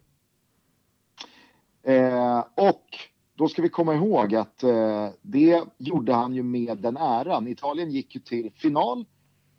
Eh, 1.84 2.46
och 2.56 2.86
då 3.42 3.48
ska 3.48 3.62
vi 3.62 3.70
komma 3.70 3.96
ihåg 3.96 4.36
att 4.36 4.64
eh, 4.64 5.10
det 5.22 5.64
gjorde 5.78 6.14
han 6.14 6.34
ju 6.36 6.44
med 6.44 6.78
den 6.78 6.98
äran. 6.98 7.48
Italien 7.48 7.92
gick 7.92 8.16
ju 8.16 8.22
till 8.22 8.52
final 8.56 9.06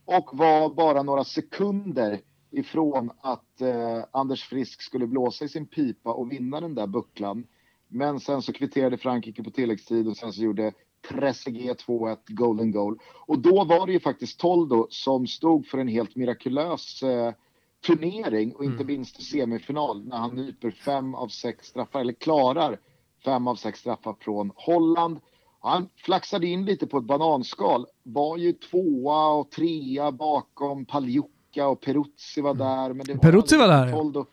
och 0.05 0.31
var 0.33 0.75
bara 0.75 1.03
några 1.03 1.25
sekunder 1.25 2.21
ifrån 2.51 3.11
att 3.21 3.61
eh, 3.61 4.05
Anders 4.11 4.45
Frisk 4.45 4.83
skulle 4.83 5.07
blåsa 5.07 5.45
i 5.45 5.49
sin 5.49 5.67
pipa 5.67 6.13
och 6.13 6.33
vinna 6.33 6.61
den 6.61 6.75
där 6.75 6.87
bucklan. 6.87 7.47
Men 7.89 8.21
sen 8.21 8.43
så 8.43 8.53
kvitterade 8.53 8.99
Frankrike 8.99 9.43
på 9.43 9.51
tilläggstid 9.51 10.09
och 10.09 10.17
sen 10.17 10.33
så 10.33 10.43
gjorde 10.43 10.73
Trezeguet 11.09 11.85
2-1 11.87 12.17
golden 12.27 12.73
goal. 12.73 12.99
Och 13.27 13.39
då 13.39 13.65
var 13.65 13.87
det 13.87 13.93
ju 13.93 14.01
faktiskt 14.01 14.41
Toldo 14.41 14.87
som 14.91 15.27
stod 15.27 15.67
för 15.67 15.79
en 15.79 15.89
helt 15.89 16.17
mirakulös 16.17 17.03
eh, 17.03 17.33
turnering 17.87 18.55
och 18.55 18.65
inte 18.65 18.83
mm. 18.83 18.87
minst 18.87 19.23
semifinal 19.23 20.05
när 20.05 20.17
han 20.17 20.35
nyper 20.35 20.71
fem 20.71 21.15
av 21.15 21.29
sex 21.29 21.67
straffar, 21.67 22.01
eller 22.01 22.13
klarar 22.13 22.79
fem 23.25 23.49
av 23.49 23.55
sex 23.55 23.81
straffar 23.81 24.17
från 24.21 24.53
Holland. 24.55 25.21
Han 25.61 25.89
flaxade 25.97 26.47
in 26.47 26.65
lite 26.65 26.87
på 26.87 26.99
ett 26.99 27.05
bananskal, 27.05 27.87
var 28.03 28.37
ju 28.37 28.53
tvåa 28.53 29.29
och 29.29 29.51
trea 29.51 30.13
bakom 30.13 30.85
Paljuka 30.85 31.69
och 31.69 31.81
Peruzzi 31.81 32.41
var 32.41 32.51
mm. 32.51 32.67
där. 32.67 32.93
Men 32.93 33.07
det 33.07 33.15
var 33.15 33.21
Peruzzi 33.21 33.57
var 33.57 33.69
där? 33.69 34.27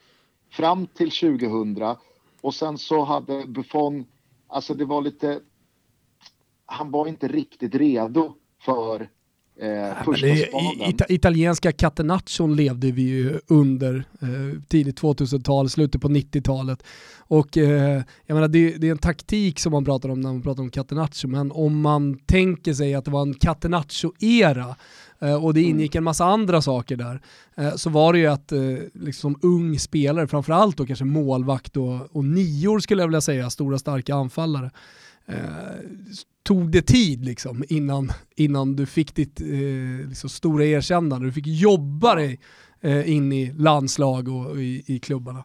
Fram 0.52 0.88
till 0.88 1.12
2000 1.12 1.96
och 2.42 2.54
sen 2.54 2.78
så 2.78 3.04
hade 3.04 3.46
Buffon, 3.48 4.06
alltså 4.48 4.74
det 4.74 4.86
var 4.86 5.02
lite, 5.02 5.40
han 6.66 6.92
var 6.92 7.08
inte 7.08 7.28
riktigt 7.28 7.76
redo 7.76 8.34
för 8.62 9.10
Eh, 9.62 10.04
första 10.06 10.28
it 10.28 11.02
italienska 11.10 11.72
catenaccion 11.72 12.56
levde 12.56 12.92
vi 12.92 13.02
ju 13.02 13.40
under 13.48 13.96
eh, 14.22 14.62
tidigt 14.68 15.02
2000-tal, 15.02 15.70
slutet 15.70 16.02
på 16.02 16.08
90-talet. 16.08 16.84
Och 17.18 17.58
eh, 17.58 18.02
jag 18.26 18.36
menar 18.36 18.48
det, 18.48 18.78
det, 18.78 18.88
är 18.88 18.92
en 18.92 18.98
taktik 18.98 19.60
som 19.60 19.72
man 19.72 19.86
pratar 19.86 20.10
om 20.10 20.22
när 20.22 20.30
man 20.34 20.42
pratar 20.42 20.64
om 20.64 20.70
catenaccio, 20.70 21.28
men 21.28 21.52
om 21.52 21.82
man 21.82 22.20
tänker 22.26 22.74
sig 22.74 22.94
att 22.94 23.06
det 23.06 23.12
var 23.12 23.22
en 23.22 23.34
catenaccio-era 23.34 24.76
eh, 25.22 25.44
och 25.46 25.54
det 25.54 25.60
mm. 25.60 25.72
ingick 25.72 25.96
en 25.96 26.04
massa 26.04 26.26
andra 26.26 26.62
saker 26.62 26.96
där, 26.96 27.22
eh, 27.58 27.76
så 27.76 27.90
var 27.90 28.14
det 28.14 28.20
ju 28.20 28.28
att 28.28 28.52
eh, 28.52 28.60
liksom 28.94 29.40
ung 29.42 29.80
spelare, 29.80 30.28
framförallt 30.28 30.78
då 30.78 30.86
kanske 30.86 31.06
målvakt 31.06 31.78
och, 31.78 32.16
och 32.16 32.26
nior 32.26 32.80
skulle 32.80 33.02
jag 33.02 33.08
vilja 33.08 33.22
säga, 33.22 33.50
stora 33.50 33.80
starka 33.80 34.16
anfallare, 34.16 34.72
tog 36.44 36.72
det 36.72 36.82
tid 36.82 37.26
liksom 37.26 37.64
innan, 37.70 38.12
innan 38.36 38.76
du 38.76 38.86
fick 38.86 39.16
ditt 39.16 39.42
eh, 39.42 40.08
liksom 40.10 40.30
stora 40.30 40.66
erkännande. 40.66 41.26
Du 41.26 41.32
fick 41.32 41.48
jobba 41.48 42.16
dig 42.16 42.40
eh, 42.82 43.12
in 43.12 43.32
i 43.32 43.54
landslag 43.58 44.28
och, 44.28 44.58
i, 44.58 44.84
i 44.88 45.00
klubbarna. 45.00 45.44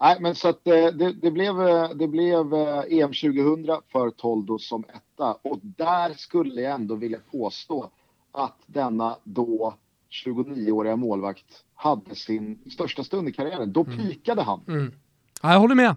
Nej, 0.00 0.16
men 0.20 0.34
så 0.34 0.48
att 0.48 0.66
eh, 0.66 0.72
det, 0.72 1.12
det, 1.12 1.30
blev, 1.30 1.68
eh, 1.68 1.88
det 1.94 2.08
blev 2.08 2.54
EM 2.88 3.12
2000 3.12 3.66
för 3.92 4.10
Toldo 4.10 4.58
som 4.58 4.84
etta 4.84 5.32
och 5.42 5.58
där 5.62 6.14
skulle 6.14 6.60
jag 6.60 6.74
ändå 6.74 6.94
vilja 6.94 7.18
påstå 7.30 7.90
att 8.32 8.58
denna 8.66 9.16
då 9.24 9.74
29-åriga 10.24 10.96
målvakt 10.96 11.64
hade 11.74 12.14
sin 12.14 12.58
största 12.70 13.04
stund 13.04 13.28
i 13.28 13.32
karriären. 13.32 13.72
Då 13.72 13.84
mm. 13.84 13.98
pikade 13.98 14.42
han. 14.42 14.60
Mm. 14.68 14.92
Ja, 15.42 15.52
jag 15.52 15.60
håller 15.60 15.74
med. 15.74 15.96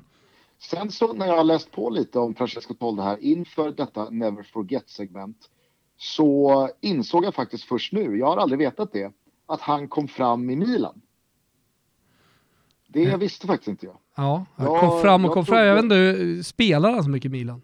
Sen 0.59 0.91
så 0.91 1.13
när 1.13 1.27
jag 1.27 1.37
har 1.37 1.43
läst 1.43 1.71
på 1.71 1.89
lite 1.89 2.19
om 2.19 2.35
Francesco 2.35 2.73
Toldo 2.73 3.03
här 3.03 3.17
inför 3.21 3.71
detta 3.71 4.09
Never 4.09 4.43
Forget-segment 4.43 5.49
så 5.97 6.69
insåg 6.81 7.25
jag 7.25 7.35
faktiskt 7.35 7.63
först 7.63 7.93
nu, 7.93 8.17
jag 8.17 8.25
har 8.25 8.37
aldrig 8.37 8.59
vetat 8.59 8.91
det, 8.93 9.11
att 9.45 9.61
han 9.61 9.87
kom 9.87 10.07
fram 10.07 10.49
i 10.49 10.55
Milan. 10.55 11.01
Det 12.87 13.03
jag 13.03 13.17
visste 13.17 13.47
faktiskt 13.47 13.67
inte 13.67 13.85
jag. 13.85 13.97
Ja, 14.15 14.45
han 14.55 14.79
kom 14.79 15.01
fram 15.01 15.25
och 15.25 15.31
kom 15.31 15.45
fram. 15.45 15.65
Jag 15.65 15.75
vet 15.75 15.83
inte, 15.83 16.43
spelar 16.43 16.91
han 16.91 17.03
så 17.03 17.09
mycket 17.09 17.29
i 17.29 17.31
Milan? 17.31 17.61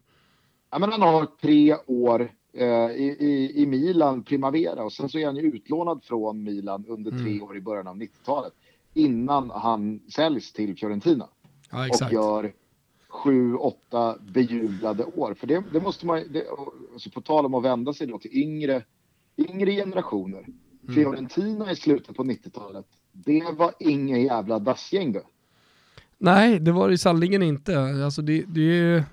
Ja, 0.71 0.79
men 0.79 0.91
han 0.91 1.01
har 1.01 1.27
tre 1.41 1.75
år 1.87 2.31
eh, 2.53 2.67
i, 2.67 3.17
i, 3.19 3.61
i, 3.61 3.65
Milan, 3.65 4.23
Primavera, 4.23 4.83
och 4.83 4.93
sen 4.93 5.09
så 5.09 5.17
är 5.17 5.25
han 5.25 5.35
ju 5.35 5.41
utlånad 5.41 6.03
från 6.03 6.43
Milan 6.43 6.85
under 6.87 7.11
tre 7.11 7.31
mm. 7.31 7.43
år 7.43 7.57
i 7.57 7.61
början 7.61 7.87
av 7.87 7.95
90-talet 7.95 8.53
innan 8.93 9.49
han 9.49 9.99
säljs 10.15 10.53
till 10.53 10.77
Fiorentina. 10.77 11.27
Ja, 11.71 11.89
och 11.89 12.11
gör 12.11 12.53
sju, 13.13 13.55
åtta 13.55 14.17
bejublade 14.33 15.03
år. 15.03 15.33
För 15.33 15.47
det, 15.47 15.63
det 15.73 15.81
måste 15.81 16.05
man, 16.05 16.23
det, 16.29 16.45
alltså 16.93 17.09
på 17.09 17.21
tal 17.21 17.45
om 17.45 17.53
att 17.53 17.63
vända 17.63 17.93
sig 17.93 18.07
då 18.07 18.19
till 18.19 18.37
yngre, 18.37 18.83
yngre 19.37 19.71
generationer. 19.71 20.39
Mm. 20.39 20.95
Fiorentina 20.95 21.71
i 21.71 21.75
slutet 21.75 22.15
på 22.15 22.23
90-talet, 22.23 22.85
det 23.11 23.43
var 23.57 23.73
inga 23.79 24.17
jävla 24.17 24.59
dassgäng 24.59 25.11
då. 25.11 25.21
Nej, 26.17 26.59
det 26.59 26.71
var 26.71 26.89
det 26.89 26.97
sannerligen 26.97 27.43
inte. 27.43 27.79
Alltså 27.79 28.21
det, 28.21 28.43
det, 28.47 29.03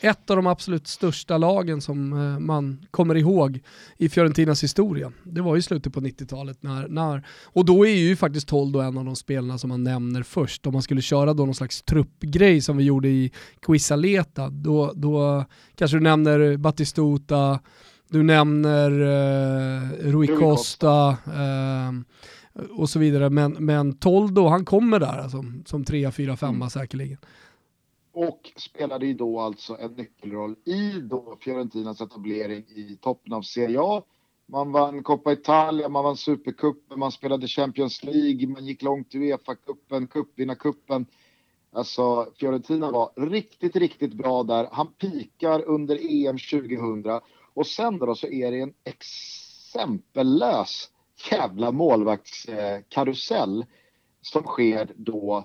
ett 0.00 0.30
av 0.30 0.36
de 0.36 0.46
absolut 0.46 0.86
största 0.86 1.38
lagen 1.38 1.80
som 1.80 2.12
eh, 2.12 2.38
man 2.38 2.86
kommer 2.90 3.14
ihåg 3.14 3.60
i 3.96 4.08
Fiorentinas 4.08 4.64
historia. 4.64 5.12
Det 5.24 5.40
var 5.40 5.56
ju 5.56 5.62
slutet 5.62 5.92
på 5.92 6.00
90-talet. 6.00 6.62
När, 6.62 6.88
när, 6.88 7.26
och 7.44 7.64
då 7.64 7.86
är 7.86 7.94
ju 7.94 8.16
faktiskt 8.16 8.48
Toldo 8.48 8.80
en 8.80 8.98
av 8.98 9.04
de 9.04 9.16
spelarna 9.16 9.58
som 9.58 9.68
man 9.68 9.84
nämner 9.84 10.22
först. 10.22 10.66
Om 10.66 10.72
man 10.72 10.82
skulle 10.82 11.02
köra 11.02 11.34
då 11.34 11.44
någon 11.44 11.54
slags 11.54 11.82
truppgrej 11.82 12.60
som 12.60 12.76
vi 12.76 12.84
gjorde 12.84 13.08
i 13.08 13.32
Quisaleta, 13.62 14.48
då, 14.48 14.92
då 14.96 15.44
kanske 15.74 15.96
du 15.96 16.00
nämner 16.00 16.56
Battistuta, 16.56 17.60
du 18.10 18.22
nämner 18.22 18.90
eh, 18.90 20.12
Rui 20.12 20.26
Costa 20.26 21.08
eh, 21.26 21.92
och 22.70 22.90
så 22.90 22.98
vidare. 22.98 23.30
Men, 23.30 23.52
men 23.52 23.92
Toldo, 23.92 24.48
han 24.48 24.64
kommer 24.64 25.00
där 25.00 25.18
alltså, 25.18 25.44
som 25.66 25.84
trea, 25.84 26.12
fyra, 26.12 26.36
femma 26.36 26.56
mm. 26.56 26.70
säkerligen. 26.70 27.18
Och 28.12 28.52
spelade 28.56 29.06
ju 29.06 29.14
då 29.14 29.40
alltså 29.40 29.76
en 29.80 29.92
nyckelroll 29.92 30.56
i 30.64 31.00
då 31.00 31.36
Fiorentinas 31.40 32.00
etablering 32.00 32.64
i 32.68 32.98
toppen 33.00 33.32
av 33.32 33.42
Serie 33.42 33.80
A. 33.80 34.02
Man 34.46 34.72
vann 34.72 35.02
Coppa 35.02 35.32
Italia, 35.32 35.88
man 35.88 36.04
vann 36.04 36.16
Supercupen, 36.16 36.98
man 36.98 37.12
spelade 37.12 37.48
Champions 37.48 38.04
League, 38.04 38.48
man 38.48 38.66
gick 38.66 38.82
långt 38.82 39.14
i 39.14 39.18
Uefa-cupen, 39.18 40.06
cupvinnarcupen. 40.06 41.06
Alltså 41.72 42.32
Fiorentina 42.36 42.90
var 42.90 43.10
riktigt, 43.16 43.76
riktigt 43.76 44.14
bra 44.14 44.42
där. 44.42 44.68
Han 44.72 44.92
pikar 44.92 45.64
under 45.66 45.96
EM 45.96 46.38
2000 46.38 47.20
och 47.54 47.66
sen 47.66 47.98
då 47.98 48.14
så 48.14 48.26
är 48.26 48.50
det 48.50 48.60
en 48.60 48.74
exempellös 48.84 50.90
jävla 51.30 51.72
målvaktskarusell 51.72 53.66
som 54.20 54.42
sker 54.42 54.92
då 54.96 55.44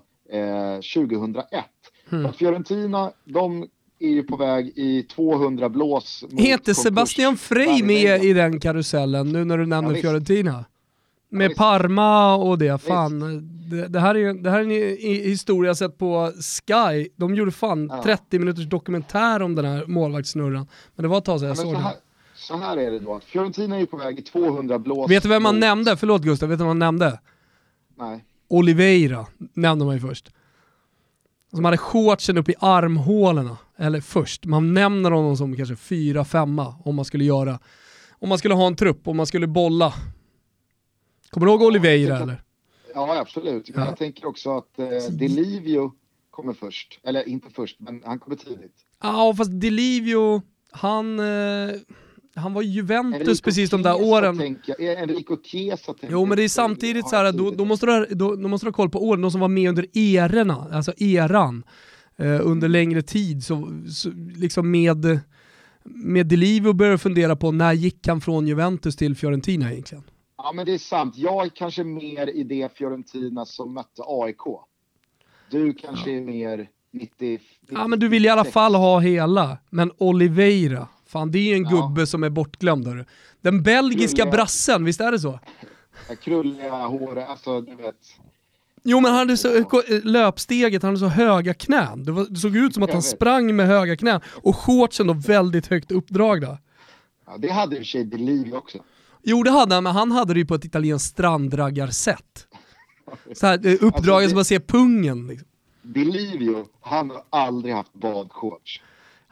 2001. 0.94 1.64
Mm. 2.12 2.32
Fiorentina, 2.32 3.12
de 3.24 3.66
är 3.98 4.08
ju 4.08 4.22
på 4.22 4.36
väg 4.36 4.72
i 4.76 5.02
200 5.02 5.68
blås. 5.68 6.24
Heter 6.38 6.74
Sebastian 6.74 7.36
Frey 7.36 7.82
med 7.82 8.24
i 8.24 8.32
den 8.32 8.60
karusellen 8.60 9.32
nu 9.32 9.44
när 9.44 9.58
du 9.58 9.66
nämner 9.66 9.94
ja, 9.94 10.00
Fiorentina? 10.00 10.64
Med 11.28 11.50
ja, 11.50 11.54
Parma 11.56 12.34
och 12.34 12.58
det, 12.58 12.82
fan. 12.82 13.20
Det, 13.70 13.88
det, 13.88 14.00
här 14.00 14.14
är, 14.14 14.34
det 14.34 14.50
här 14.50 14.58
är 14.58 14.62
en 14.62 15.30
historia 15.30 15.74
sett 15.74 15.98
på 15.98 16.32
Sky. 16.40 17.08
De 17.16 17.34
gjorde 17.34 17.50
fan 17.50 17.88
ja. 17.92 18.02
30 18.02 18.38
minuters 18.38 18.68
dokumentär 18.68 19.42
om 19.42 19.54
den 19.54 19.64
här 19.64 19.86
målvaktssnurran. 19.86 20.66
Men 20.94 21.02
det 21.02 21.08
var 21.08 21.18
ett 21.18 21.24
tag 21.24 21.40
sedan 21.40 21.48
jag 21.48 21.58
såg 21.58 21.72
den 21.72 21.82
så 22.36 22.56
här 22.56 22.76
är 22.76 22.90
det 22.90 22.98
då, 22.98 23.20
Fiorentina 23.20 23.76
är 23.76 23.86
på 23.86 23.96
väg 23.96 24.18
i 24.18 24.22
200 24.22 24.78
blås. 24.78 25.10
Vet 25.10 25.22
du 25.22 25.28
vem 25.28 25.42
man 25.42 25.60
nämnde? 25.60 25.96
Förlåt 25.96 26.22
Gustav, 26.22 26.48
vet 26.48 26.58
du 26.58 26.64
vem 26.64 26.68
man 26.68 26.78
nämnde? 26.78 27.20
Nej. 27.94 28.24
Oliveira 28.48 29.26
nämnde 29.54 29.84
man 29.84 29.94
ju 29.94 30.00
först. 30.00 30.30
Som 31.50 31.64
hade 31.64 31.78
shortsen 31.78 32.38
upp 32.38 32.48
i 32.48 32.54
armhålorna, 32.58 33.56
eller 33.76 34.00
först. 34.00 34.44
Man 34.44 34.74
nämner 34.74 35.10
honom 35.10 35.36
som 35.36 35.56
kanske 35.56 35.76
fyra, 35.76 36.24
femma 36.24 36.74
om 36.84 36.96
man 36.96 37.04
skulle 37.04 37.24
göra, 37.24 37.58
om 38.18 38.28
man 38.28 38.38
skulle 38.38 38.54
ha 38.54 38.66
en 38.66 38.76
trupp, 38.76 39.08
om 39.08 39.16
man 39.16 39.26
skulle 39.26 39.46
bolla. 39.46 39.94
Kommer 41.30 41.46
du 41.46 41.52
ihåg 41.52 41.62
Oliveira 41.62 42.14
ja, 42.14 42.22
eller? 42.22 42.42
Ja 42.94 43.18
absolut, 43.18 43.70
men 43.74 43.84
ja. 43.84 43.88
jag 43.88 43.98
tänker 43.98 44.26
också 44.26 44.56
att 44.56 44.78
eh, 44.78 44.86
Delivio 45.10 45.92
kommer 46.30 46.52
först. 46.52 47.00
Eller 47.02 47.28
inte 47.28 47.50
först, 47.50 47.80
men 47.80 48.02
han 48.04 48.18
kommer 48.18 48.36
tidigt. 48.36 48.74
Ja 49.02 49.34
fast 49.36 49.60
Delivio, 49.60 50.42
han... 50.70 51.18
Eh 51.18 51.76
han 52.36 52.54
var 52.54 52.62
Juventus 52.62 53.20
Enrico 53.20 53.42
precis 53.44 53.70
de 53.70 53.82
där 53.82 54.02
åren. 54.02 54.38
Tänker 54.38 54.74
jag. 54.78 55.02
Enrico 55.02 55.36
Chiesa 55.42 55.94
Jo 56.08 56.26
men 56.26 56.36
det 56.36 56.44
är 56.44 56.48
samtidigt 56.48 57.08
så 57.08 57.16
här, 57.16 57.32
då, 57.32 57.50
då, 57.50 57.64
måste 57.64 57.86
du, 57.86 58.14
då, 58.14 58.36
då 58.36 58.48
måste 58.48 58.66
du 58.66 58.68
ha 58.68 58.74
koll 58.74 58.90
på 58.90 59.04
åren, 59.04 59.20
de 59.20 59.30
som 59.30 59.40
var 59.40 59.48
med 59.48 59.68
under 59.68 59.86
erorna, 59.94 60.66
alltså 60.72 60.92
eran, 60.96 61.64
eh, 62.16 62.40
under 62.46 62.68
längre 62.68 63.02
tid. 63.02 63.44
Så, 63.44 63.82
så, 63.92 64.10
liksom 64.36 64.70
med, 64.70 65.20
med 65.84 66.26
Delivio 66.26 66.72
börjar 66.72 66.96
fundera 66.96 67.36
på 67.36 67.52
när 67.52 67.72
gick 67.72 68.08
han 68.08 68.20
från 68.20 68.46
Juventus 68.46 68.96
till 68.96 69.16
Fiorentina 69.16 69.72
egentligen? 69.72 70.04
Ja 70.36 70.52
men 70.52 70.66
det 70.66 70.74
är 70.74 70.78
sant, 70.78 71.16
jag 71.16 71.46
är 71.46 71.50
kanske 71.50 71.84
mer 71.84 72.36
i 72.36 72.44
det 72.44 72.76
Fiorentina 72.76 73.44
som 73.44 73.74
mötte 73.74 74.02
AIK. 74.06 74.42
Du 75.50 75.72
kanske 75.72 76.10
ja. 76.10 76.16
är 76.16 76.24
mer 76.24 76.68
90, 76.92 77.14
90, 77.30 77.40
Ja 77.68 77.88
men 77.88 77.98
du 77.98 78.08
vill 78.08 78.26
i 78.26 78.28
alla 78.28 78.44
fall 78.44 78.74
ha 78.74 78.98
hela, 78.98 79.58
men 79.70 79.92
Oliveira, 79.98 80.88
Fan 81.06 81.30
det 81.30 81.52
är 81.52 81.56
en 81.56 81.62
ja. 81.62 81.70
gubbe 81.70 82.06
som 82.06 82.22
är 82.24 82.30
bortglömd 82.30 82.86
hörru. 82.86 83.04
Den 83.40 83.62
belgiska 83.62 84.16
krulliga, 84.16 84.32
brassen, 84.32 84.84
visst 84.84 85.00
är 85.00 85.12
det 85.12 85.18
så? 85.18 85.40
Krulliga 86.22 86.86
hår, 86.86 87.18
alltså 87.18 87.60
du 87.60 87.74
vet. 87.74 87.96
Jo 88.82 89.00
men 89.00 89.10
han 89.10 89.18
hade 89.18 89.36
så, 89.36 89.64
löpsteget, 90.04 90.82
han 90.82 90.88
hade 90.88 90.98
så 90.98 91.06
höga 91.06 91.54
knän. 91.54 92.04
Det, 92.04 92.12
var, 92.12 92.26
det 92.30 92.36
såg 92.36 92.56
ut 92.56 92.74
som 92.74 92.82
att 92.82 92.92
han 92.92 93.02
sprang 93.02 93.56
med 93.56 93.66
höga 93.66 93.96
knän 93.96 94.20
och 94.26 94.56
shortsen 94.56 95.06
då 95.06 95.12
väldigt 95.12 95.66
högt 95.66 95.92
uppdragna. 95.92 96.58
Ja, 97.26 97.36
det 97.38 97.48
hade 97.48 97.76
i 97.76 97.78
och 97.78 97.80
för 97.80 97.84
sig 97.84 98.04
Delivi 98.04 98.52
också. 98.52 98.78
Jo 99.22 99.42
det 99.42 99.50
hade 99.50 99.74
han, 99.74 99.84
men 99.84 99.92
han 99.92 100.12
hade 100.12 100.34
det 100.34 100.40
ju 100.40 100.46
på 100.46 100.54
ett 100.54 100.64
italienskt 100.64 101.10
strandraggarsätt. 101.10 102.46
Så 103.34 103.46
här, 103.46 103.58
uppdragen 103.84 104.14
alltså, 104.14 104.28
som 104.28 104.36
man 104.36 104.44
ser 104.44 104.58
pungen. 104.58 105.26
Liksom. 105.26 105.48
Delivio, 105.82 106.66
han 106.80 107.10
har 107.10 107.22
aldrig 107.30 107.74
haft 107.74 107.92
badshorts. 107.92 108.80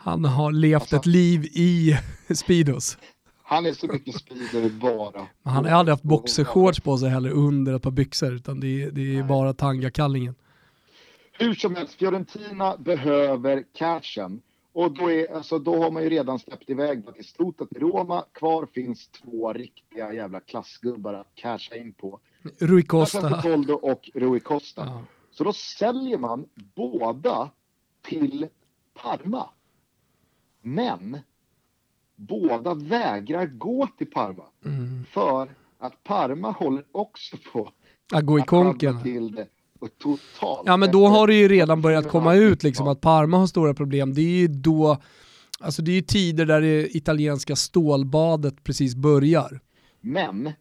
Han 0.05 0.25
har 0.25 0.53
levt 0.53 0.83
alltså, 0.83 0.97
ett 0.97 1.07
liv 1.07 1.45
i 1.45 1.99
Speedos. 2.35 2.99
Han 3.43 3.67
är 3.67 3.73
så 3.73 3.87
mycket 3.87 4.15
Speedo 4.15 4.69
bara. 4.69 5.27
Han 5.43 5.65
har 5.65 5.73
aldrig 5.73 5.93
haft 5.93 6.03
boxershorts 6.03 6.81
på 6.81 6.99
sig 6.99 7.09
heller 7.09 7.31
under 7.31 7.75
ett 7.75 7.83
par 7.83 7.91
byxor 7.91 8.33
utan 8.35 8.61
det 8.61 8.83
är, 8.83 8.91
det 8.91 9.17
är 9.17 9.23
bara 9.23 9.55
tangakallingen. 9.55 10.35
Hur 11.33 11.55
som 11.55 11.75
helst, 11.75 11.95
Fiorentina 11.95 12.77
behöver 12.77 13.65
cashen. 13.73 14.41
Och 14.73 14.93
då, 14.93 15.11
är, 15.11 15.35
alltså, 15.35 15.59
då 15.59 15.83
har 15.83 15.91
man 15.91 16.03
ju 16.03 16.09
redan 16.09 16.39
släppt 16.39 16.71
iväg 16.71 17.05
Batistuta 17.05 17.67
till 17.67 17.81
Roma. 17.81 18.25
Kvar 18.33 18.67
finns 18.75 19.09
två 19.09 19.53
riktiga 19.53 20.13
jävla 20.13 20.41
klassgubbar 20.41 21.15
att 21.15 21.35
casha 21.35 21.77
in 21.77 21.93
på. 21.93 22.21
Rui 22.59 22.83
Costa. 22.83 23.43
och 23.83 24.11
Rui 24.15 24.41
Costa. 24.41 24.85
Ja. 24.87 25.03
Så 25.31 25.45
då 25.45 25.53
säljer 25.53 26.19
man 26.19 26.47
båda 26.75 27.51
till 28.03 28.47
Parma. 28.95 29.49
Men 30.65 31.19
båda 32.17 32.75
vägrar 32.75 33.47
gå 33.47 33.89
till 33.99 34.11
Parma. 34.11 34.45
Mm. 34.65 35.05
För 35.11 35.49
att 35.79 36.05
Parma 36.05 36.51
håller 36.51 36.85
också 36.93 37.37
på 37.53 37.71
att 38.13 38.25
gå 38.25 38.39
i 38.39 38.43
konken. 38.43 39.03
till 39.03 39.33
det 39.33 39.47
totalt. 39.89 40.63
Ja 40.67 40.77
men 40.77 40.91
då 40.91 41.07
har 41.07 41.27
det 41.27 41.35
ju 41.35 41.49
redan 41.49 41.83
börjat 41.83 42.09
komma 42.09 42.35
ut 42.35 42.63
liksom 42.63 42.89
att 42.89 43.01
Parma 43.01 43.39
har 43.39 43.47
stora 43.47 43.75
problem. 43.75 44.15
Det 44.15 44.21
är 44.21 44.39
ju 44.39 44.49
då, 44.49 44.99
alltså 45.61 45.83
det 45.83 45.91
är 45.91 45.95
ju 45.95 46.03
tider 46.03 46.47
där 46.47 46.61
det 46.61 46.97
italienska 46.97 47.57
stålbadet 47.57 48.65
precis 48.65 48.95
börjar. 48.95 49.61
Men 50.01 50.53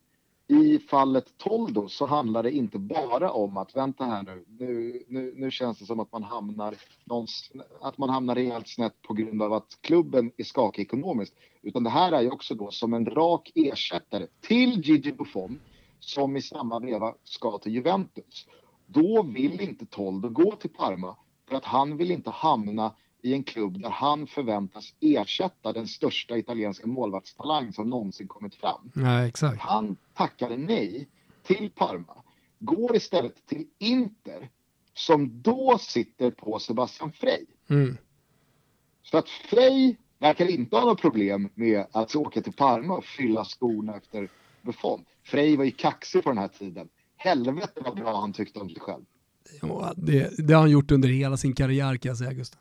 i 0.54 0.80
fallet 0.80 1.38
Toldo 1.38 1.88
så 1.90 2.06
handlar 2.06 2.44
det 2.44 2.52
inte 2.52 2.80
bara 2.80 3.32
om 3.32 3.58
att 3.58 3.76
vänta 3.76 4.06
här 4.06 4.24
nu, 4.24 4.46
nu, 4.48 5.04
nu, 5.08 5.34
nu 5.36 5.52
känns 5.52 5.80
det 5.80 5.86
som 5.86 6.00
att 6.00 6.12
man 6.12 6.24
hamnar 6.24 6.76
att 7.82 7.98
man 7.98 8.10
hamnar 8.10 8.36
rejält 8.36 8.68
snett 8.68 9.02
på 9.02 9.14
grund 9.14 9.42
av 9.42 9.54
att 9.54 9.78
klubben 9.82 10.32
är 10.38 10.44
skakig 10.44 10.82
ekonomiskt. 10.82 11.36
Utan 11.62 11.84
det 11.84 11.90
här 11.90 12.12
är 12.12 12.22
ju 12.22 12.30
också 12.30 12.56
då 12.56 12.72
som 12.72 12.94
en 12.94 13.06
rak 13.06 13.52
ersättare 13.56 14.28
till 14.42 14.82
Gigi 14.82 15.12
Buffon 15.14 15.60
som 16.00 16.38
i 16.38 16.42
samma 16.42 16.80
veva 16.80 17.14
ska 17.24 17.58
till 17.58 17.74
Juventus. 17.74 18.48
Då 18.86 19.24
vill 19.24 19.62
inte 19.62 19.86
Toldo 19.86 20.30
gå 20.30 20.52
till 20.52 20.70
Parma 20.70 21.16
för 21.50 21.56
att 21.56 21.66
han 21.66 21.98
vill 21.98 22.12
inte 22.12 22.30
hamna 22.30 22.96
i 23.24 23.34
en 23.34 23.44
klubb 23.44 23.82
där 23.82 23.90
han 23.90 24.28
förväntas 24.28 24.94
ersätta 25.00 25.74
den 25.74 25.88
största 25.88 26.38
italienska 26.38 26.88
målvaktstalang 26.88 27.74
som 27.74 27.90
någonsin 27.90 28.28
kommit 28.28 28.56
fram. 28.56 28.92
Ja, 28.96 29.28
exakt. 29.28 29.62
Han 29.62 29.96
tackade 30.14 30.58
nej 30.58 31.08
till 31.44 31.70
Parma, 31.76 32.16
går 32.60 32.96
istället 32.96 33.46
till 33.46 33.66
Inter 33.80 34.50
som 34.94 35.42
då 35.42 35.78
sitter 35.80 36.32
på 36.32 36.60
Sebastian 36.60 37.12
Frey. 37.12 37.46
Mm. 37.70 37.98
Så 39.04 39.18
att 39.18 39.30
Frey 39.30 39.96
verkar 40.20 40.50
inte 40.50 40.76
ha 40.76 40.86
något 40.86 41.02
problem 41.02 41.50
med 41.56 41.86
att 41.92 42.16
åka 42.16 42.42
till 42.42 42.54
Parma 42.54 42.98
och 42.98 43.06
fylla 43.06 43.46
skorna 43.46 43.98
efter 43.98 44.30
Buffon. 44.62 45.06
Frey 45.24 45.58
var 45.58 45.64
ju 45.66 45.72
kaxig 45.72 46.24
på 46.24 46.30
den 46.30 46.38
här 46.38 46.48
tiden. 46.48 46.90
Helvete 47.16 47.82
vad 47.86 47.96
bra 47.96 48.20
han 48.22 48.34
tyckte 48.34 48.60
om 48.60 48.70
sig 48.70 48.80
själv. 48.80 49.04
Ja, 49.62 49.94
det, 49.98 50.48
det 50.48 50.54
har 50.54 50.62
han 50.62 50.72
gjort 50.72 50.92
under 50.92 51.10
hela 51.10 51.38
sin 51.38 51.54
karriär 51.54 51.98
kan 51.98 52.10
jag 52.10 52.18
säga 52.18 52.34
Gustav. 52.34 52.60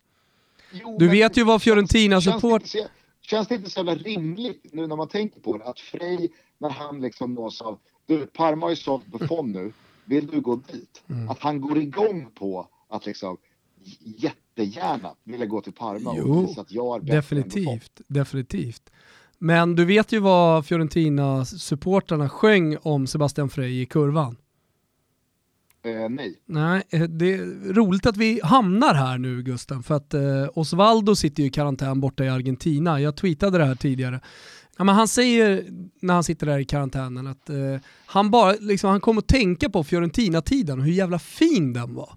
Jo, 0.72 0.96
du 0.98 1.08
vet 1.08 1.36
ju 1.36 1.44
vad 1.44 1.62
Fiorentina 1.62 2.20
support... 2.20 2.66
Känns, 2.66 2.88
känns 3.20 3.48
det 3.48 3.54
inte 3.54 3.70
så 3.70 3.78
jävla 3.80 3.94
rimligt 3.94 4.66
nu 4.72 4.86
när 4.86 4.96
man 4.96 5.08
tänker 5.08 5.40
på 5.40 5.58
det 5.58 5.64
att 5.64 5.80
Frej 5.80 6.32
när 6.58 6.70
han 6.70 7.00
liksom 7.00 7.34
nås 7.34 7.60
av, 7.60 7.78
du 8.06 8.26
Parma 8.26 8.66
har 8.66 8.70
ju 8.70 8.76
sålt 8.76 9.06
Buffon 9.06 9.52
nu, 9.52 9.72
vill 10.04 10.26
du 10.26 10.40
gå 10.40 10.56
dit? 10.56 11.02
Mm. 11.08 11.28
Att 11.28 11.38
han 11.38 11.60
går 11.60 11.78
igång 11.78 12.30
på 12.34 12.68
att 12.88 13.06
liksom 13.06 13.36
jättegärna 14.00 15.14
vilja 15.24 15.46
gå 15.46 15.60
till 15.60 15.72
Parma 15.72 16.14
jo, 16.16 16.38
och 16.38 16.48
visa 16.48 16.60
att 16.60 16.72
jag 16.72 16.96
är 16.96 17.00
bättre 17.00 17.16
definitivt, 17.16 18.00
definitivt. 18.06 18.90
Men 19.38 19.76
du 19.76 19.84
vet 19.84 20.12
ju 20.12 20.18
vad 20.18 20.66
Fiorentina-supportrarna 20.66 22.28
sjöng 22.28 22.76
om 22.82 23.06
Sebastian 23.06 23.48
Frey 23.48 23.80
i 23.82 23.86
kurvan. 23.86 24.36
Eh, 25.84 26.08
nej. 26.08 26.34
Nej, 26.46 26.82
eh, 26.90 27.02
det 27.02 27.34
är 27.34 27.72
roligt 27.72 28.06
att 28.06 28.16
vi 28.16 28.40
hamnar 28.44 28.94
här 28.94 29.18
nu 29.18 29.42
Gusten, 29.42 29.82
för 29.82 29.94
att 29.94 30.14
eh, 30.14 30.48
Osvaldo 30.54 31.16
sitter 31.16 31.42
ju 31.42 31.48
i 31.48 31.52
karantän 31.52 32.00
borta 32.00 32.24
i 32.24 32.28
Argentina. 32.28 33.00
Jag 33.00 33.16
tweetade 33.16 33.58
det 33.58 33.64
här 33.64 33.74
tidigare. 33.74 34.20
Ja, 34.76 34.84
men 34.84 34.94
han 34.94 35.08
säger 35.08 35.64
när 36.00 36.14
han 36.14 36.24
sitter 36.24 36.46
där 36.46 36.58
i 36.58 36.64
karantänen 36.64 37.26
att 37.26 37.50
eh, 37.50 37.56
han, 38.06 38.30
bara, 38.30 38.52
liksom, 38.60 38.90
han 38.90 39.00
kom 39.00 39.18
att 39.18 39.28
tänka 39.28 39.70
på 39.70 39.84
Fiorentina-tiden 39.84 40.78
och 40.78 40.84
hur 40.84 40.92
jävla 40.92 41.18
fin 41.18 41.72
den 41.72 41.94
var. 41.94 42.16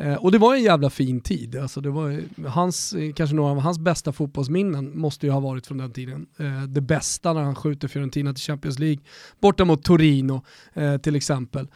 Eh, 0.00 0.14
och 0.14 0.32
det 0.32 0.38
var 0.38 0.54
en 0.54 0.62
jävla 0.62 0.90
fin 0.90 1.20
tid. 1.20 1.56
Alltså 1.56 1.80
det 1.80 1.90
var 1.90 2.22
hans, 2.48 2.94
kanske 3.14 3.36
några 3.36 3.50
av 3.50 3.60
hans 3.60 3.78
bästa 3.78 4.12
fotbollsminnen 4.12 4.98
måste 4.98 5.26
ju 5.26 5.32
ha 5.32 5.40
varit 5.40 5.66
från 5.66 5.78
den 5.78 5.92
tiden. 5.92 6.26
Eh, 6.38 6.62
det 6.62 6.80
bästa 6.80 7.32
när 7.32 7.42
han 7.42 7.54
skjuter 7.54 7.88
Fiorentina 7.88 8.34
till 8.34 8.42
Champions 8.42 8.78
League, 8.78 9.02
borta 9.40 9.64
mot 9.64 9.84
Torino 9.84 10.44
eh, 10.74 10.96
till 10.96 11.16
exempel. 11.16 11.68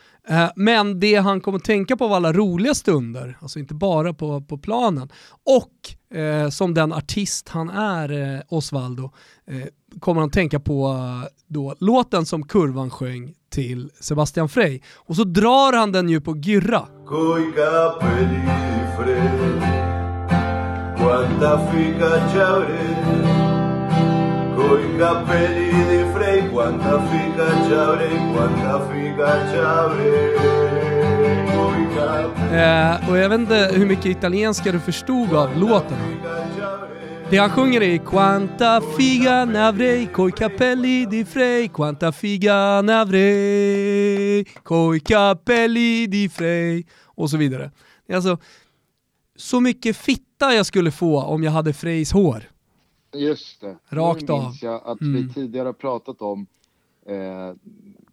Men 0.56 1.00
det 1.00 1.14
han 1.14 1.40
kom 1.40 1.54
att 1.54 1.64
tänka 1.64 1.96
på 1.96 2.08
var 2.08 2.16
alla 2.16 2.32
roliga 2.32 2.74
stunder, 2.74 3.38
alltså 3.40 3.58
inte 3.58 3.74
bara 3.74 4.14
på, 4.14 4.40
på 4.40 4.58
planen. 4.58 5.08
Och 5.44 6.16
eh, 6.18 6.48
som 6.48 6.74
den 6.74 6.92
artist 6.92 7.48
han 7.48 7.70
är, 7.70 8.34
eh, 8.34 8.40
Osvaldo, 8.48 9.10
kommer 10.00 10.20
han 10.20 10.30
tänka 10.30 10.60
på 10.60 10.96
då, 11.46 11.74
låten 11.80 12.26
som 12.26 12.46
Kurvan 12.46 12.90
sjöng 12.90 13.34
till 13.50 13.90
Sebastian 14.00 14.48
Frey. 14.48 14.80
Och 14.96 15.16
så 15.16 15.24
drar 15.24 15.72
han 15.76 15.92
den 15.92 16.08
ju 16.08 16.20
på 16.20 16.36
gyrra. 16.36 16.86
Eh, 32.52 33.10
och 33.10 33.18
jag 33.18 33.28
vet 33.28 33.40
inte 33.40 33.70
hur 33.74 33.86
mycket 33.86 34.06
italienska 34.06 34.72
du 34.72 34.80
förstod 34.80 35.34
av 35.34 35.56
låten. 35.56 35.98
Det 37.30 37.38
han 37.38 37.50
sjunger 37.50 37.82
är 37.82 37.98
Quanta 37.98 38.80
figa 38.80 39.44
navrei 39.44 40.06
coi 40.06 40.32
capelli 40.32 41.06
di 41.06 41.24
Frey 41.24 41.68
Quanta 41.68 42.12
figa 42.12 42.82
navrei 42.82 44.44
coi 44.62 45.00
capelli 45.00 46.06
di 46.06 46.28
Frey 46.28 46.84
och 47.04 47.30
så 47.30 47.36
vidare. 47.36 47.70
Det 48.06 48.12
är 48.12 48.16
alltså 48.16 48.38
så 49.36 49.60
mycket 49.60 49.96
fitta 49.96 50.54
jag 50.54 50.66
skulle 50.66 50.90
få 50.90 51.22
om 51.22 51.42
jag 51.42 51.52
hade 51.52 51.72
Freys 51.72 52.12
hår. 52.12 52.42
Just 53.14 53.60
det. 53.60 53.76
Rakt 53.88 54.28
nu 54.28 54.34
av. 54.34 54.42
minns 54.42 54.62
jag 54.62 54.82
att 54.84 55.00
mm. 55.00 55.14
vi 55.14 55.34
tidigare 55.34 55.72
pratat 55.72 56.22
om 56.22 56.46
eh, 57.06 57.52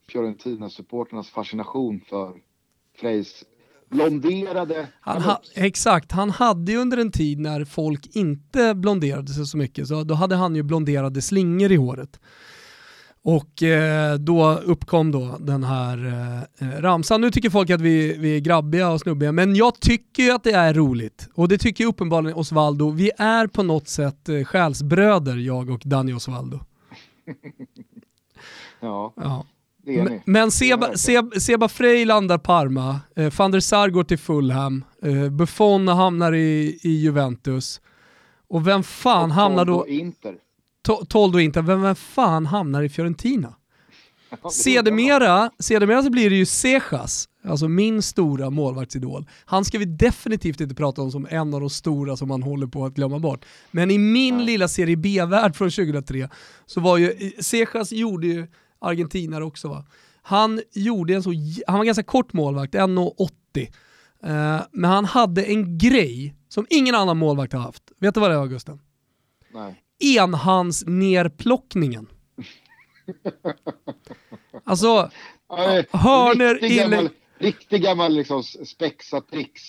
Fiorentina-supporternas 0.08 1.30
fascination 1.30 2.02
för 2.10 2.34
Freys 2.96 3.44
blonderade 3.90 4.88
han 5.00 5.22
ha, 5.22 5.42
Exakt, 5.54 6.12
han 6.12 6.30
hade 6.30 6.72
ju 6.72 6.78
under 6.78 6.98
en 6.98 7.12
tid 7.12 7.40
när 7.40 7.66
folk 7.66 8.16
inte 8.16 8.76
blonderade 8.76 9.28
sig 9.28 9.46
så 9.46 9.58
mycket, 9.58 9.88
så 9.88 10.04
då 10.04 10.14
hade 10.14 10.36
han 10.36 10.56
ju 10.56 10.64
blonderade 10.64 11.22
slingor 11.22 11.72
i 11.72 11.76
håret. 11.76 12.20
Och 13.22 13.64
eh, 13.64 14.16
då 14.16 14.54
uppkom 14.54 15.12
då 15.12 15.38
den 15.40 15.64
här 15.64 16.06
eh, 16.06 16.70
eh, 16.70 16.82
ramsan. 16.82 17.22
Nu 17.22 17.32
tycker 17.32 17.50
folk 17.50 17.70
att 17.70 17.82
vi, 17.82 18.18
vi 18.18 18.36
är 18.36 18.40
grabbiga 18.40 18.90
och 18.90 19.00
snubbiga, 19.00 19.32
men 19.32 19.56
jag 19.56 19.80
tycker 19.80 20.24
ju 20.24 20.32
att 20.32 20.44
det 20.44 20.52
är 20.52 20.74
roligt. 20.74 21.30
Och 21.34 21.48
det 21.48 21.58
tycker 21.58 21.86
uppenbarligen 21.86 22.38
Osvaldo. 22.38 22.90
Vi 22.90 23.12
är 23.18 23.48
på 23.48 23.64
något 23.64 23.88
sätt 23.88 24.30
eh, 24.30 24.44
själsbröder, 24.44 25.36
jag 25.38 25.70
och 25.70 25.82
Danny 25.86 26.14
Osvaldo. 26.14 26.60
ja. 28.80 29.14
ja. 29.16 29.46
Men, 29.88 30.22
men 30.26 30.52
Seba, 30.52 30.98
Seba, 30.98 31.40
Seba 31.40 31.68
Frey 31.68 32.06
landar 32.06 32.38
Parma, 32.38 33.00
eh, 33.16 33.34
van 33.38 33.52
der 33.52 33.60
Sar 33.60 33.90
går 33.90 34.04
till 34.04 34.18
Fulham, 34.18 34.84
eh, 35.04 35.30
Buffon 35.30 35.88
hamnar 35.88 36.34
i, 36.34 36.80
i 36.82 36.90
Juventus. 36.90 37.82
Och 38.50 38.68
vem 38.68 38.84
fan 38.84 39.30
och 39.30 39.36
hamnar 39.36 39.66
då... 39.66 39.88
Inter. 39.88 40.36
Toldo 41.08 41.40
Inter, 41.40 41.62
vem, 41.62 41.82
vem 41.82 41.96
fan 41.96 42.46
hamnar 42.46 42.84
i 42.84 42.90
Fiorentina? 42.90 43.54
Sedermera, 44.52 45.52
sedermera 45.60 46.04
så 46.04 46.10
blir 46.10 46.30
det 46.30 46.36
ju 46.36 46.46
Sejas, 46.46 47.30
alltså 47.44 47.68
min 47.68 48.02
stora 48.02 48.50
målvaktsidol. 48.50 49.26
Han 49.46 49.66
ska 49.66 49.80
vi 49.80 49.86
definitivt 49.86 50.62
inte 50.62 50.76
prata 50.76 51.02
om 51.02 51.12
som 51.12 51.28
en 51.30 51.54
av 51.54 51.60
de 51.60 51.70
stora 51.70 52.18
som 52.18 52.28
man 52.28 52.44
håller 52.44 52.68
på 52.68 52.86
att 52.86 52.94
glömma 52.94 53.20
bort. 53.20 53.46
Men 53.72 53.92
i 53.92 53.98
min 53.98 54.38
Nej. 54.38 54.46
lilla 54.46 54.68
serie 54.68 54.96
B-värld 54.96 55.56
från 55.56 55.70
2003 55.70 56.30
så 56.66 56.80
var 56.80 56.98
ju, 56.98 57.32
Sejas 57.40 57.92
gjorde 57.92 58.28
ju 58.28 58.48
argentinare 58.80 59.44
också 59.44 59.68
va. 59.68 59.86
Han 60.22 60.62
gjorde 60.74 61.16
en 61.16 61.24
så, 61.24 61.34
han 61.68 61.78
var 61.78 61.86
ganska 61.86 62.04
kort 62.04 62.34
målvakt, 62.34 62.74
1,80. 62.76 63.68
Uh, 64.26 64.66
men 64.72 64.92
han 64.92 65.06
hade 65.06 65.44
en 65.44 65.78
grej 65.78 66.36
som 66.50 66.66
ingen 66.70 66.96
annan 66.96 67.18
målvakt 67.18 67.54
har 67.54 67.60
haft. 67.60 67.84
Vet 68.00 68.14
du 68.14 68.20
vad 68.20 68.32
det 68.32 68.38
var 68.38 68.48
Gusten? 68.48 68.82
Nej. 69.54 69.84
Enhands 70.18 70.84
nerplockningen. 70.86 72.08
alltså, 74.64 75.12
hörner... 75.92 76.54
Riktig 76.54 76.78
gammal, 76.78 77.10
riktig 77.38 77.82
gammal 77.82 78.14
liksom 78.14 78.44
spexatrix 78.44 79.62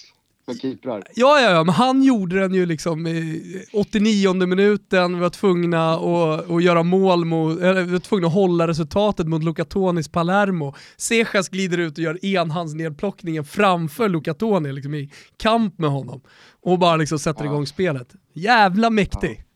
för 0.53 0.61
keeprar. 0.61 1.03
Ja, 1.15 1.41
ja, 1.41 1.51
ja, 1.51 1.65
men 1.65 1.75
han 1.75 2.03
gjorde 2.03 2.41
den 2.41 2.55
ju 2.55 2.67
liksom 2.67 3.07
i 3.07 3.43
89 3.73 4.47
minuten, 4.47 5.15
vi 5.15 5.21
var 5.21 5.31
tvungna 5.31 5.95
att, 5.95 6.51
att 6.51 6.63
göra 6.63 6.83
mål 6.83 7.25
mot, 7.25 7.61
eller 7.61 7.83
vi 7.83 7.93
var 7.93 7.99
tvungna 7.99 8.27
att 8.27 8.33
hålla 8.33 8.69
resultatet 8.69 9.29
mot 9.29 9.45
Lucatonis 9.45 10.09
Palermo. 10.09 10.75
Sejas 10.97 11.49
glider 11.49 11.79
ut 11.79 11.99
och 11.99 12.05
gör 12.05 12.25
enhandsnedplockningen 12.25 13.45
framför 13.45 14.09
Lucatoni 14.09 14.73
liksom 14.73 14.95
i 14.95 15.11
kamp 15.37 15.79
med 15.79 15.91
honom 15.91 16.21
och 16.63 16.79
bara 16.79 16.97
liksom 16.97 17.19
sätter 17.19 17.45
ja. 17.45 17.51
igång 17.51 17.67
spelet. 17.67 18.09
Jävla 18.35 18.91
mäktig. 18.91 19.37
Ja. 19.39 19.48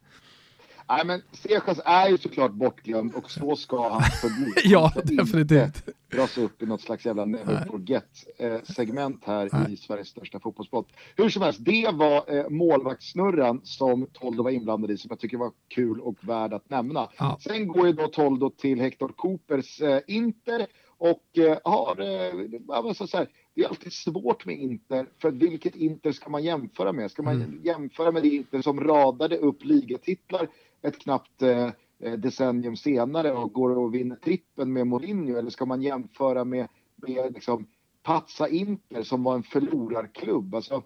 Nej 0.89 1.07
men 1.07 1.22
Sejas 1.33 1.80
är 1.85 2.09
ju 2.09 2.18
såklart 2.18 2.53
bortglömd 2.53 3.14
och 3.14 3.30
så 3.30 3.57
ska 3.57 3.89
han 3.89 4.03
förbli. 4.03 4.53
ja, 4.64 4.93
definitivt. 5.05 5.89
Dras 6.11 6.39
upp 6.39 6.62
i 6.62 6.66
något 6.66 6.80
slags 6.80 7.07
jävla 7.07 7.24
never 7.24 7.64
forget 7.66 8.05
eh, 8.39 8.62
segment 8.62 9.24
här 9.24 9.49
Nej. 9.53 9.72
i 9.72 9.76
Sveriges 9.76 10.09
största 10.09 10.41
fotbollspodd. 10.41 10.87
Hur 11.16 11.28
som 11.28 11.43
helst, 11.43 11.64
det 11.64 11.91
var 11.93 12.37
eh, 12.37 12.49
målvaktssnurran 12.49 13.61
som 13.64 14.07
Toldo 14.12 14.43
var 14.43 14.51
inblandad 14.51 14.91
i 14.91 14.99
som 14.99 15.09
jag 15.11 15.18
tycker 15.18 15.37
var 15.37 15.53
kul 15.68 16.01
och 16.01 16.16
värd 16.20 16.53
att 16.53 16.70
nämna. 16.70 17.09
Ja. 17.18 17.39
Sen 17.41 17.68
går 17.68 17.87
ju 17.87 17.93
då 17.93 18.09
Toldo 18.09 18.51
till 18.51 18.80
Hector 18.80 19.09
Coopers 19.09 19.80
eh, 19.80 20.01
Inter 20.07 20.66
och 21.03 21.39
eh, 21.39 21.59
har, 21.64 22.01
eh, 22.01 22.93
så 22.93 23.16
här, 23.16 23.28
det 23.55 23.62
är 23.62 23.68
alltid 23.68 23.93
svårt 23.93 24.47
med 24.47 24.59
Inter, 24.59 25.07
för 25.18 25.30
vilket 25.30 25.76
Inter 25.76 26.12
ska 26.12 26.30
man 26.30 26.45
jämföra 26.45 26.93
med? 26.93 27.11
Ska 27.11 27.22
man 27.22 27.37
mm. 27.37 27.61
jämföra 27.64 28.12
med 28.12 28.22
det 28.22 28.28
Inter 28.28 28.62
som 28.62 28.80
radade 28.80 29.37
upp 29.37 29.64
ligatitlar 29.64 30.49
ett 30.83 30.99
knappt 30.99 31.43
eh, 31.43 31.70
decennium 32.18 32.76
senare 32.76 33.33
och 33.33 33.53
går 33.53 33.78
och 33.78 33.95
vinner 33.95 34.16
trippen 34.16 34.72
med 34.72 34.87
Mourinho 34.87 35.39
eller 35.39 35.51
ska 35.51 35.66
man 35.66 35.83
jämföra 35.83 36.45
med, 36.45 36.68
med 36.97 37.33
liksom, 37.33 37.66
Pazza 38.03 38.49
Inter 38.49 39.03
som 39.03 39.22
var 39.22 39.35
en 39.35 39.43
förlorarklubb? 39.43 40.55
Alltså, 40.55 40.83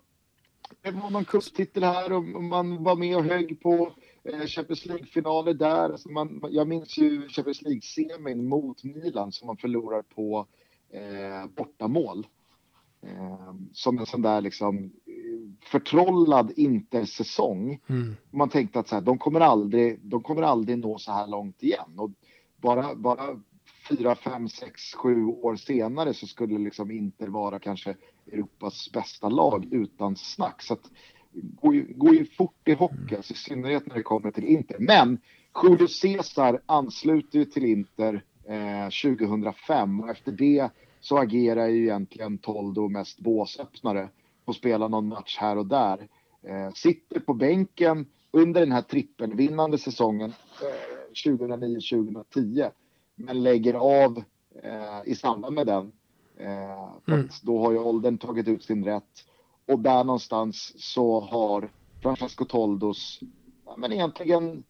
det 0.83 0.91
var 0.91 1.11
någon 1.11 1.25
cuptitel 1.25 1.85
här 1.85 2.13
och 2.13 2.25
man 2.25 2.85
var 2.85 2.97
med 2.97 3.17
och 3.17 3.25
högg 3.25 3.61
på 3.61 3.93
eh, 4.25 4.47
Champions 4.47 4.87
League-finaler 4.87 5.55
där. 5.55 5.91
Alltså 5.91 6.09
man, 6.09 6.43
jag 6.51 6.69
minns 6.69 6.99
ju 6.99 7.29
Champions 7.29 7.63
League-semin 7.63 8.49
mot 8.49 8.85
Milan 8.85 9.33
som 9.33 9.47
man 9.47 9.57
förlorar 9.57 10.03
på 10.03 10.47
eh, 10.91 11.47
bortamål. 11.57 12.27
Eh, 13.03 13.55
som 13.73 13.99
en 13.99 14.07
sån 14.07 14.23
där 14.23 14.41
liksom 14.41 14.93
förtrollad 15.61 16.53
intersäsong. 16.57 17.81
Mm. 17.87 18.17
Man 18.31 18.49
tänkte 18.49 18.79
att 18.79 18.89
så 18.89 18.95
här, 18.95 19.03
de, 19.03 19.19
kommer 19.19 19.41
aldrig, 19.41 20.01
de 20.03 20.23
kommer 20.23 20.43
aldrig 20.43 20.79
nå 20.79 20.99
så 20.99 21.13
här 21.13 21.27
långt 21.27 21.63
igen. 21.63 21.93
Och 21.97 22.11
bara, 22.57 22.95
bara 22.95 23.41
fyra, 23.89 24.15
fem, 24.15 24.49
sex, 24.49 24.95
sju 24.95 25.25
år 25.25 25.57
senare 25.57 26.15
så 26.15 26.27
skulle 26.27 26.59
liksom 26.59 26.91
Inter 26.91 27.29
vara 27.29 27.59
kanske 27.59 27.97
Europas 28.33 28.93
bästa 28.93 29.29
lag 29.29 29.69
utan 29.71 30.17
snack. 30.17 30.63
Så 30.63 30.75
att 30.75 30.91
går 31.33 31.75
ju, 31.75 31.95
går 31.95 32.15
ju 32.15 32.25
fort 32.25 32.69
i 32.69 32.75
hockey, 32.75 33.17
alltså, 33.17 33.33
i 33.33 33.37
synnerhet 33.37 33.87
när 33.87 33.95
det 33.95 34.03
kommer 34.03 34.31
till 34.31 34.45
Inter. 34.45 34.77
Men 34.79 35.19
Julio 35.63 35.89
Cesar 35.89 36.61
ansluter 36.67 37.39
ju 37.39 37.45
till 37.45 37.65
Inter 37.65 38.25
eh, 38.49 39.13
2005 39.15 40.01
och 40.01 40.11
efter 40.11 40.33
det 40.33 40.71
så 41.09 41.19
agerar 41.19 41.67
ju 41.67 41.83
egentligen 41.83 42.39
Toldo 42.39 42.89
mest 42.89 43.21
båsöppnare 43.21 44.09
och 44.45 44.55
spela 44.57 44.89
någon 44.89 45.09
match 45.09 45.37
här 45.41 45.59
och 45.59 45.67
där. 45.67 46.09
Eh, 46.43 46.73
sitter 46.75 47.21
på 47.21 47.35
bänken 47.35 48.07
under 48.31 48.61
den 48.61 48.73
här 48.73 48.83
trippelvinnande 48.83 49.79
säsongen 49.79 50.33
eh, 50.63 51.29
2009-2010 51.31 52.71
men 53.15 53.43
lägger 53.43 53.75
av 53.75 54.23
eh, 54.63 55.01
i 55.05 55.15
samband 55.15 55.55
med 55.55 55.67
den. 55.67 55.93
Eh, 56.37 56.95
mm. 57.09 57.29
Då 57.43 57.59
har 57.59 57.73
ju 57.73 57.79
åldern 57.79 58.19
tagit 58.19 58.49
ut 58.49 58.65
sin 58.65 58.85
rätt 58.85 59.27
och 59.67 59.79
där 59.79 60.05
någonstans 60.05 60.73
så 60.77 61.21
har 61.21 61.71
Francesco 62.03 62.45
Toldos 62.45 63.21
men 63.77 63.93
egentligen 63.93 64.65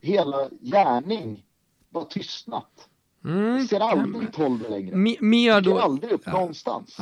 hela 0.00 0.48
gärning 0.60 1.44
var 1.90 2.04
tystnat. 2.04 2.88
Mm. 3.26 3.66
Ser 3.66 3.80
aldrig 3.80 4.32
Toldo 4.32 4.70
längre. 4.70 4.94
M 4.94 5.16
mer 5.20 5.60
då... 5.60 5.78
aldrig 5.78 6.12
upp 6.12 6.22
ja. 6.24 6.32
någonstans. 6.32 6.96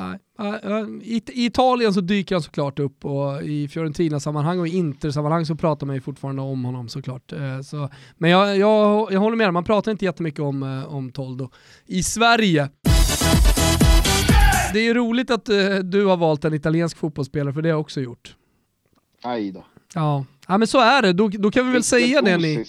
I, 1.03 1.16
I, 1.16 1.47
Italien 1.47 1.95
så 1.95 2.01
dyker 2.01 2.35
han 2.35 2.43
såklart 2.43 2.79
upp 2.79 3.05
och 3.05 3.43
i 3.43 3.68
Fiorentina-sammanhang 3.68 4.61
och 4.61 4.68
i 4.68 4.77
Inter-sammanhang 4.77 5.47
så 5.47 5.55
pratar 5.55 5.87
man 5.87 5.97
ju 5.97 6.01
fortfarande 6.01 6.43
om 6.43 6.64
honom 6.64 6.89
såklart. 6.89 7.33
Eh, 7.33 7.61
så, 7.61 7.89
men 8.18 8.31
jag, 8.31 8.59
jag, 8.59 9.12
jag 9.12 9.20
håller 9.20 9.37
med, 9.37 9.53
man 9.53 9.64
pratar 9.64 9.93
inte 9.93 10.05
jättemycket 10.05 10.41
om, 10.41 10.62
eh, 10.62 10.95
om 10.95 11.12
Toldo. 11.12 11.51
I 11.87 12.03
Sverige 12.03 12.68
det 14.75 14.89
är 14.89 14.95
roligt 14.95 15.31
att 15.31 15.49
uh, 15.49 15.77
du 15.77 16.05
har 16.05 16.16
valt 16.16 16.45
en 16.45 16.55
italiensk 16.55 16.99
fotbollsspelare, 16.99 17.55
för 17.55 17.62
det 17.62 17.68
har 17.68 17.72
jag 17.72 17.81
också 17.81 18.01
gjort. 18.01 18.37
Aj 19.22 19.53
då. 19.53 19.64
Ja. 19.95 20.25
ja, 20.49 20.59
men 20.59 20.68
så 20.68 20.81
är 20.81 21.03
det. 21.03 21.12
Då, 21.12 21.29
då 21.29 21.51
kan 21.51 21.66
vi 21.66 21.72
väl 21.72 21.83
säga 21.83 22.22
det 22.22 22.37
ni... 22.37 22.64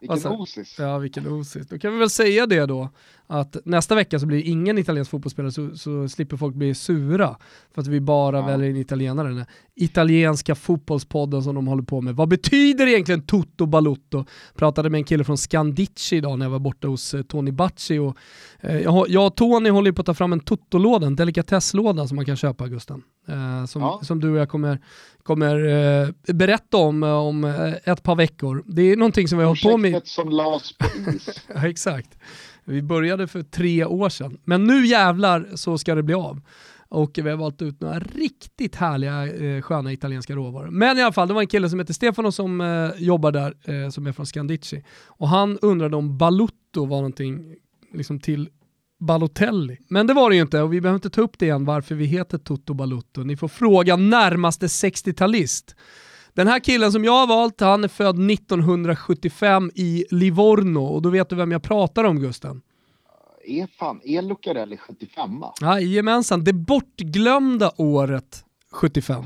Vilken 0.00 0.26
osis. 0.26 0.78
Ja, 0.78 0.98
vilken 0.98 1.26
osis. 1.26 1.68
Då 1.68 1.78
kan 1.78 1.92
vi 1.92 1.98
väl 1.98 2.10
säga 2.10 2.46
det 2.46 2.66
då, 2.66 2.88
att 3.32 3.56
nästa 3.64 3.94
vecka 3.94 4.18
så 4.18 4.26
blir 4.26 4.38
det 4.38 4.48
ingen 4.48 4.78
italiensk 4.78 5.10
fotbollsspelare 5.10 5.52
så, 5.52 5.76
så 5.76 6.08
slipper 6.08 6.36
folk 6.36 6.54
bli 6.54 6.74
sura 6.74 7.36
för 7.74 7.80
att 7.80 7.86
vi 7.86 8.00
bara 8.00 8.38
ja. 8.38 8.46
väljer 8.46 8.70
en 8.70 8.76
italienare. 8.76 9.28
Den 9.28 9.44
italienska 9.74 10.54
fotbollspodden 10.54 11.42
som 11.42 11.54
de 11.54 11.66
håller 11.66 11.82
på 11.82 12.00
med. 12.00 12.16
Vad 12.16 12.28
betyder 12.28 12.86
egentligen 12.86 13.22
Toto 13.22 13.66
Balutto? 13.66 14.24
Pratade 14.54 14.90
med 14.90 14.98
en 14.98 15.04
kille 15.04 15.24
från 15.24 15.38
Scandici 15.38 16.16
idag 16.16 16.38
när 16.38 16.46
jag 16.46 16.50
var 16.50 16.58
borta 16.58 16.88
hos 16.88 17.14
eh, 17.14 17.22
Tony 17.22 17.52
Bacci 17.52 17.98
och 17.98 18.16
eh, 18.60 18.78
jag, 18.78 19.08
jag 19.08 19.26
och 19.26 19.36
Tony 19.36 19.70
håller 19.70 19.92
på 19.92 20.00
att 20.00 20.06
ta 20.06 20.14
fram 20.14 20.32
en 20.32 20.40
Toto-låda, 20.40 21.06
en 21.06 21.16
delikatesslåda 21.16 22.06
som 22.06 22.16
man 22.16 22.24
kan 22.24 22.36
köpa 22.36 22.68
Gusten. 22.68 23.02
Eh, 23.28 23.66
som, 23.66 23.82
ja. 23.82 24.00
som 24.02 24.20
du 24.20 24.30
och 24.30 24.38
jag 24.38 24.48
kommer, 24.48 24.80
kommer 25.22 25.66
eh, 25.66 26.34
berätta 26.34 26.76
om 26.76 27.02
eh, 27.02 27.10
om 27.10 27.44
eh, 27.44 27.92
ett 27.92 28.02
par 28.02 28.16
veckor. 28.16 28.64
Det 28.66 28.82
är 28.82 28.96
någonting 28.96 29.28
som 29.28 29.38
vi 29.38 29.44
har 29.44 29.48
hållit 29.48 29.62
på 29.62 29.76
med. 29.76 29.92
Projektet 29.92 30.12
som 30.12 30.28
lades 30.28 30.78
på 30.78 30.86
is. 31.10 31.28
ja, 31.54 31.68
exakt. 31.68 32.18
Vi 32.64 32.82
började 32.82 33.26
för 33.26 33.42
tre 33.42 33.84
år 33.84 34.08
sedan. 34.08 34.38
Men 34.44 34.64
nu 34.64 34.86
jävlar 34.86 35.48
så 35.54 35.78
ska 35.78 35.94
det 35.94 36.02
bli 36.02 36.14
av. 36.14 36.40
Och 36.88 37.18
vi 37.22 37.30
har 37.30 37.36
valt 37.36 37.62
ut 37.62 37.80
några 37.80 37.98
riktigt 37.98 38.76
härliga 38.76 39.26
eh, 39.26 39.62
sköna 39.62 39.92
italienska 39.92 40.34
råvaror. 40.34 40.70
Men 40.70 40.98
i 40.98 41.02
alla 41.02 41.12
fall, 41.12 41.28
det 41.28 41.34
var 41.34 41.40
en 41.40 41.46
kille 41.46 41.70
som 41.70 41.78
heter 41.78 41.94
Stefano 41.94 42.32
som 42.32 42.60
eh, 42.60 43.02
jobbar 43.02 43.32
där, 43.32 43.54
eh, 43.64 43.90
som 43.90 44.06
är 44.06 44.12
från 44.12 44.26
Scandici. 44.26 44.84
Och 45.06 45.28
han 45.28 45.58
undrade 45.62 45.96
om 45.96 46.18
Balutto 46.18 46.86
var 46.86 46.96
någonting 46.96 47.54
liksom 47.92 48.20
till 48.20 48.48
Balotelli. 49.00 49.78
Men 49.88 50.06
det 50.06 50.14
var 50.14 50.30
det 50.30 50.36
ju 50.36 50.42
inte 50.42 50.62
och 50.62 50.72
vi 50.72 50.80
behöver 50.80 50.96
inte 50.96 51.10
ta 51.10 51.20
upp 51.20 51.38
det 51.38 51.46
igen 51.46 51.64
varför 51.64 51.94
vi 51.94 52.04
heter 52.04 52.38
Toto 52.38 52.74
Balutto. 52.74 53.22
Ni 53.22 53.36
får 53.36 53.48
fråga 53.48 53.96
närmaste 53.96 54.66
60-talist. 54.66 55.76
Den 56.34 56.46
här 56.46 56.60
killen 56.60 56.92
som 56.92 57.04
jag 57.04 57.12
har 57.12 57.26
valt, 57.26 57.60
han 57.60 57.84
är 57.84 57.88
född 57.88 58.30
1975 58.30 59.70
i 59.74 60.04
Livorno 60.10 60.84
och 60.84 61.02
då 61.02 61.10
vet 61.10 61.28
du 61.28 61.36
vem 61.36 61.52
jag 61.52 61.62
pratar 61.62 62.04
om 62.04 62.20
Gusten. 62.20 62.62
Är, 63.44 63.66
fan, 63.66 64.00
är 64.04 64.22
Lucarelli 64.22 64.76
75? 64.76 65.44
Jajamensan, 65.60 66.44
det 66.44 66.52
bortglömda 66.52 67.72
året 67.76 68.44
75. 68.70 69.24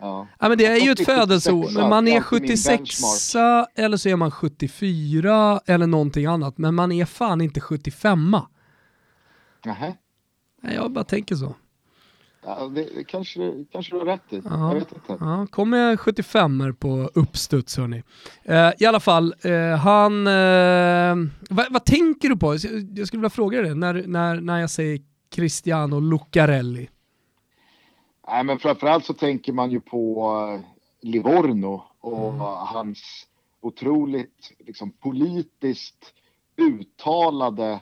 Ja. 0.00 0.26
ja 0.38 0.48
men 0.48 0.58
det 0.58 0.66
är 0.66 0.76
ju 0.76 0.92
ett 0.92 1.04
födelseår, 1.04 1.70
men 1.74 1.88
man 1.88 2.08
är 2.08 2.20
76 2.20 3.34
eller 3.74 3.96
så 3.96 4.08
är 4.08 4.16
man 4.16 4.30
74 4.30 5.60
eller 5.66 5.86
någonting 5.86 6.26
annat, 6.26 6.58
men 6.58 6.74
man 6.74 6.92
är 6.92 7.04
fan 7.04 7.40
inte 7.40 7.60
75 7.60 8.36
Nähä. 9.64 9.96
Nej, 10.62 10.74
jag 10.74 10.92
bara 10.92 11.04
tänker 11.04 11.34
så. 11.34 11.54
Ja, 12.42 12.68
det, 12.68 12.88
det 12.94 13.04
kanske, 13.04 13.64
kanske 13.72 13.94
du 13.94 13.98
har 13.98 14.06
rätt 14.06 14.32
i. 14.32 14.42
Ja, 14.44 14.68
jag 14.68 14.74
vet 14.74 14.92
inte. 14.92 15.16
Ja, 15.20 15.46
kom 15.50 15.70
med 15.70 16.00
75 16.00 16.76
på 16.78 17.10
uppstuds 17.14 17.76
hörni. 17.76 18.02
Eh, 18.42 18.70
I 18.78 18.86
alla 18.86 19.00
fall, 19.00 19.34
eh, 19.42 19.76
han... 19.76 20.26
Eh, 20.26 21.30
vad, 21.50 21.66
vad, 21.70 21.84
tänker 21.84 22.28
du 22.28 22.36
på? 22.36 22.52
Jag 22.96 23.06
skulle 23.06 23.20
vilja 23.20 23.30
fråga 23.30 23.62
dig 23.62 23.74
när, 23.74 24.06
när, 24.06 24.40
när 24.40 24.60
jag 24.60 24.70
säger 24.70 25.00
Cristiano 25.30 26.00
Lucarelli. 26.00 26.88
Nej, 28.28 28.44
men 28.44 28.58
framförallt 28.58 29.04
så 29.04 29.14
tänker 29.14 29.52
man 29.52 29.70
ju 29.70 29.80
på 29.80 30.30
uh, 30.54 30.60
Livorno 31.02 31.82
och 32.00 32.28
mm. 32.28 32.40
hans 32.40 33.26
otroligt 33.60 34.52
liksom, 34.58 34.92
politiskt 34.92 36.14
uttalade 36.56 37.80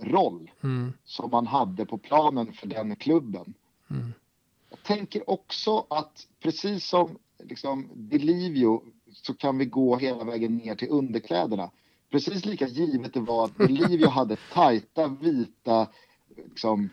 roll 0.00 0.50
mm. 0.62 0.92
som 1.04 1.30
man 1.30 1.46
hade 1.46 1.86
på 1.86 1.98
planen 1.98 2.52
för 2.52 2.66
den 2.66 2.96
klubben. 2.96 3.54
Mm. 3.90 4.12
Jag 4.70 4.82
tänker 4.82 5.30
också 5.30 5.86
att 5.90 6.26
precis 6.40 6.88
som 6.88 7.18
liksom 7.44 7.88
Delivio 7.94 8.82
så 9.12 9.34
kan 9.34 9.58
vi 9.58 9.64
gå 9.64 9.96
hela 9.96 10.24
vägen 10.24 10.56
ner 10.56 10.74
till 10.74 10.88
underkläderna. 10.90 11.70
Precis 12.10 12.44
lika 12.44 12.68
givet 12.68 13.14
det 13.14 13.20
var 13.20 13.44
att 13.44 13.58
Delivio 13.58 14.06
hade 14.08 14.36
tajta 14.52 15.08
vita 15.08 15.88
liksom, 16.36 16.90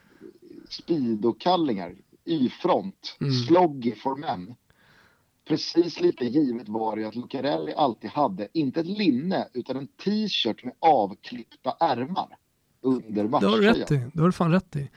speedokallingar, 0.69 1.95
Y-front, 2.25 3.17
mm. 3.19 3.33
sloggy 3.33 3.95
for 3.95 4.15
men. 4.15 4.55
Precis 5.45 5.99
lika 5.99 6.25
givet 6.25 6.69
var 6.69 6.95
det 6.95 7.05
att 7.05 7.15
Lucarelli 7.15 7.73
alltid 7.73 8.09
hade, 8.09 8.47
inte 8.53 8.79
ett 8.79 8.87
linne, 8.87 9.47
utan 9.53 9.77
en 9.77 9.87
t-shirt 9.87 10.63
med 10.63 10.73
avklippta 10.79 11.77
ärmar 11.79 12.37
under 12.81 13.27
matchtröjan. 13.27 13.61
Det 13.61 13.67
har 13.67 13.73
du 13.73 13.79
rätt 13.79 13.91
i. 13.91 14.11
Det 14.13 14.19
har 14.19 14.27
du 14.27 14.31
fan 14.31 14.51
rätt 14.51 14.75
i. 14.75 14.89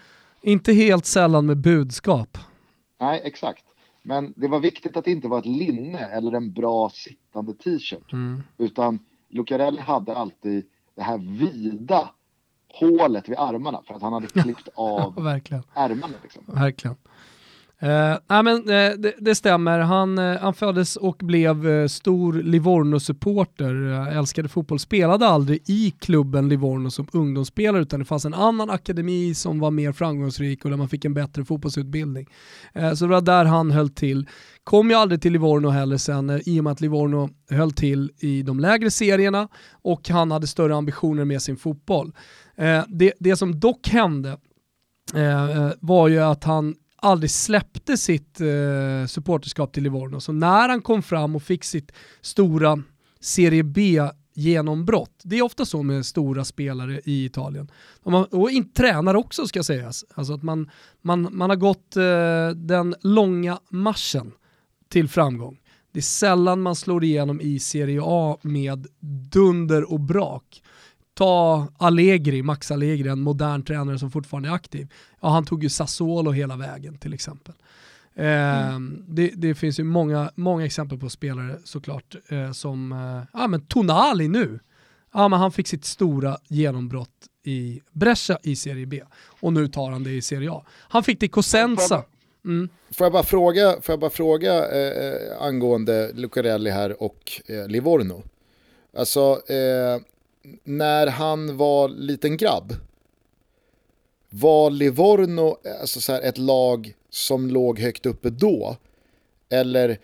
Inte 0.43 0.73
helt 0.73 1.07
sällan 1.07 1.47
med 1.47 1.57
budskap. 1.57 2.39
Nej, 3.01 3.21
exakt. 3.25 3.65
Men 4.03 4.33
det 4.37 4.49
var 4.49 4.61
viktigt 4.61 4.97
att 4.97 5.05
det 5.05 5.11
inte 5.11 5.29
var 5.29 5.39
ett 5.39 5.47
linne 5.47 5.99
eller 5.99 6.33
en 6.33 6.53
bra 6.53 6.91
sittande 6.91 7.55
t-shirt. 7.55 8.13
Mm. 8.13 8.43
Utan 8.59 8.99
Lucarelli 9.29 9.81
hade 9.81 10.17
alltid 10.17 10.65
det 10.95 11.03
här 11.03 11.19
vida 11.19 12.11
hålet 12.69 13.29
vid 13.29 13.39
armarna 13.39 13.83
för 13.87 13.95
att 13.95 14.03
han 14.03 14.13
hade 14.13 14.27
klippt 14.43 14.69
av 14.75 15.41
ja, 15.49 15.63
ärmarna. 15.75 16.15
Liksom. 16.23 16.43
Verkligen. 16.47 16.97
Uh, 17.83 18.19
nej 18.27 18.43
men, 18.43 18.57
uh, 18.57 18.99
det, 18.99 19.15
det, 19.19 19.35
stämmer, 19.35 19.79
han, 19.79 20.19
uh, 20.19 20.39
han 20.39 20.55
föddes 20.55 20.97
och 20.97 21.17
blev 21.17 21.67
uh, 21.67 21.89
stor 21.89 22.33
Livorno-supporter, 22.33 24.07
älskade 24.19 24.49
fotboll, 24.49 24.79
spelade 24.79 25.27
aldrig 25.27 25.63
i 25.67 25.91
klubben 25.91 26.49
Livorno 26.49 26.91
som 26.91 27.07
ungdomsspelare 27.13 27.83
utan 27.83 28.01
det 28.01 28.07
fanns 28.07 28.25
en 28.25 28.35
annan 28.35 28.71
akademi 28.71 29.35
som 29.35 29.61
var 29.61 29.71
mer 29.71 29.93
framgångsrik 29.93 30.65
och 30.65 30.71
där 30.71 30.77
man 30.77 30.89
fick 30.89 31.05
en 31.05 31.15
bättre 31.15 31.45
fotbollsutbildning. 31.45 32.27
så 32.97 33.05
det 33.05 33.11
var 33.11 33.21
där 33.21 33.45
han 33.45 33.71
höll 33.71 33.89
till. 33.89 34.29
Kom 34.65 34.91
ju 34.91 34.97
aldrig 34.97 35.23
till 35.23 35.33
Livorno 35.33 35.69
heller 35.69 35.97
sen 35.97 36.41
i 36.47 36.61
och 36.61 36.65
med 36.65 36.73
att 36.73 36.81
Livorno 36.81 37.29
höll 37.51 37.73
till 37.73 38.11
i 38.19 38.43
de 38.43 38.61
lägre 38.61 38.91
serierna 38.91 39.49
och 39.73 40.09
han 40.09 40.31
hade 40.31 40.47
större 40.47 40.77
ambitioner 40.77 41.25
med 41.25 41.43
sin 41.43 41.57
fotboll. 41.57 42.13
det, 42.89 43.13
det 43.19 43.37
som 43.37 43.61
dock 43.61 43.89
hände 43.89 44.39
var 45.81 46.09
ju 46.09 46.19
att 46.19 46.45
han 46.45 46.75
aldrig 47.03 47.31
släppte 47.31 47.97
sitt 47.97 48.41
eh, 48.41 49.07
supporterskap 49.07 49.73
till 49.73 49.83
Livorno. 49.83 50.21
Så 50.21 50.33
när 50.33 50.69
han 50.69 50.83
kom 50.83 51.03
fram 51.03 51.37
och 51.37 51.43
fick 51.43 51.65
sitt 51.65 51.93
stora 52.21 52.83
Serie 53.21 53.63
B 53.63 54.01
genombrott. 54.35 55.21
Det 55.25 55.39
är 55.39 55.43
ofta 55.43 55.65
så 55.65 55.83
med 55.83 56.07
stora 56.07 56.45
spelare 56.45 57.01
i 57.05 57.25
Italien. 57.25 57.71
Och, 58.03 58.13
man, 58.13 58.25
och 58.25 58.51
in, 58.51 58.73
tränare 58.73 59.19
också 59.19 59.47
ska 59.47 59.63
sägas. 59.63 60.05
Alltså 60.15 60.35
att 60.35 60.43
man, 60.43 60.71
man, 61.03 61.29
man 61.33 61.51
har 61.51 61.57
gått 61.57 61.97
eh, 61.97 62.49
den 62.57 62.95
långa 63.01 63.59
marschen 63.69 64.33
till 64.89 65.09
framgång. 65.09 65.61
Det 65.93 65.99
är 65.99 66.03
sällan 66.03 66.63
man 66.63 66.77
slår 66.77 67.05
igenom 67.05 67.41
i 67.41 67.59
Serie 67.59 68.01
A 68.05 68.39
med 68.43 68.87
dunder 69.33 69.93
och 69.93 70.01
brak 70.01 70.63
ta 71.21 71.69
Allegri, 71.79 72.43
Max 72.43 72.71
Allegri, 72.71 73.09
en 73.09 73.21
modern 73.21 73.63
tränare 73.63 73.99
som 73.99 74.11
fortfarande 74.11 74.49
är 74.49 74.53
aktiv. 74.53 74.93
Ja, 75.21 75.29
han 75.29 75.45
tog 75.45 75.63
ju 75.63 75.69
Sassuolo 75.69 76.31
hela 76.31 76.57
vägen 76.57 76.99
till 76.99 77.15
exempel. 77.15 77.55
Eh, 78.15 78.69
mm. 78.69 79.05
det, 79.09 79.31
det, 79.35 79.55
finns 79.55 79.81
ju 79.81 79.85
många, 79.85 80.31
många 80.35 80.67
exempel 80.67 80.99
på 80.99 81.11
spelare 81.11 81.59
såklart 81.65 82.17
eh, 82.29 82.53
som, 82.53 82.93
eh, 82.93 83.39
ja 83.41 83.47
men 83.47 83.61
Tonali 83.61 84.29
nu, 84.29 84.61
ja 85.13 85.29
men 85.29 85.39
han 85.39 85.53
fick 85.53 85.69
sitt 85.69 85.85
stora 85.85 86.39
genombrott 86.49 87.29
i 87.45 87.81
Brescia 87.93 88.39
i 88.43 88.57
Serie 88.57 88.87
B 88.87 89.03
och 89.41 89.53
nu 89.53 89.69
tar 89.69 89.91
han 89.91 90.05
det 90.05 90.11
i 90.11 90.23
Serie 90.23 90.51
A. 90.53 90.65
Han 90.89 91.05
fick 91.05 91.21
det 91.21 91.27
i 91.27 91.29
Cosenza. 91.29 92.05
Mm. 92.45 92.69
Får 92.91 93.05
jag 93.05 93.13
bara 93.13 93.23
fråga, 93.23 93.77
får 93.83 93.93
jag 93.93 94.01
bara 94.01 94.11
fråga 94.11 94.69
eh, 94.69 95.43
angående 95.43 96.13
Lucarelli 96.13 96.71
här 96.71 97.03
och 97.03 97.41
Livorno? 97.69 98.23
Alltså, 98.97 99.41
när 100.65 101.07
han 101.07 101.57
var 101.57 101.89
liten 101.89 102.37
grabb, 102.37 102.75
var 104.31 104.71
Livorno 104.71 105.57
alltså 105.81 106.01
så 106.01 106.13
här, 106.13 106.23
ett 106.23 106.39
lag 106.39 106.95
som 107.11 107.51
låg 107.51 107.79
högt 107.79 108.07
uppe 108.07 108.31
då? 108.31 108.77
Eller, 109.49 109.99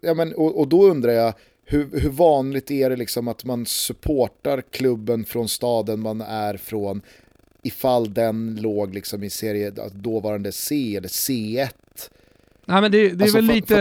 ja, 0.00 0.14
men, 0.14 0.34
och, 0.34 0.58
och 0.58 0.68
då 0.68 0.84
undrar 0.84 1.12
jag, 1.12 1.34
hur, 1.64 2.00
hur, 2.00 2.10
vanligt 2.10 2.70
är 2.70 2.90
det 2.90 2.96
liksom 2.96 3.28
att 3.28 3.44
man 3.44 3.66
supportar 3.66 4.60
klubben 4.70 5.24
från 5.24 5.48
staden 5.48 6.00
man 6.00 6.20
är 6.20 6.56
från 6.56 7.02
ifall 7.62 8.14
den 8.14 8.58
låg 8.60 8.94
liksom 8.94 9.22
i 9.22 9.30
serie, 9.30 9.72
dåvarande 9.92 10.52
C 10.52 10.96
eller 10.96 11.08
C1? 11.08 11.70
Nej, 12.68 12.80
men 12.80 12.92
det, 12.92 13.08
det 13.08 13.24
alltså, 13.24 13.38
är 13.38 13.42
väl 13.42 13.54
lite, 13.54 13.74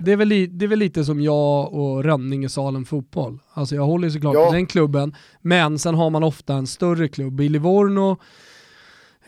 det 0.00 0.12
är 0.12 0.16
väl, 0.16 0.28
det 0.28 0.64
är 0.64 0.68
väl 0.68 0.78
lite 0.78 1.04
som 1.04 1.20
jag 1.20 1.74
och 1.74 2.04
Rönninge 2.04 2.48
Salem 2.48 2.84
fotboll. 2.84 3.38
Alltså 3.52 3.74
jag 3.74 3.82
håller 3.82 4.10
såklart 4.10 4.34
ja. 4.34 4.46
på 4.46 4.52
den 4.52 4.66
klubben, 4.66 5.14
men 5.40 5.78
sen 5.78 5.94
har 5.94 6.10
man 6.10 6.22
ofta 6.22 6.54
en 6.54 6.66
större 6.66 7.08
klubb. 7.08 7.40
I 7.40 7.48
Livorno 7.48 8.18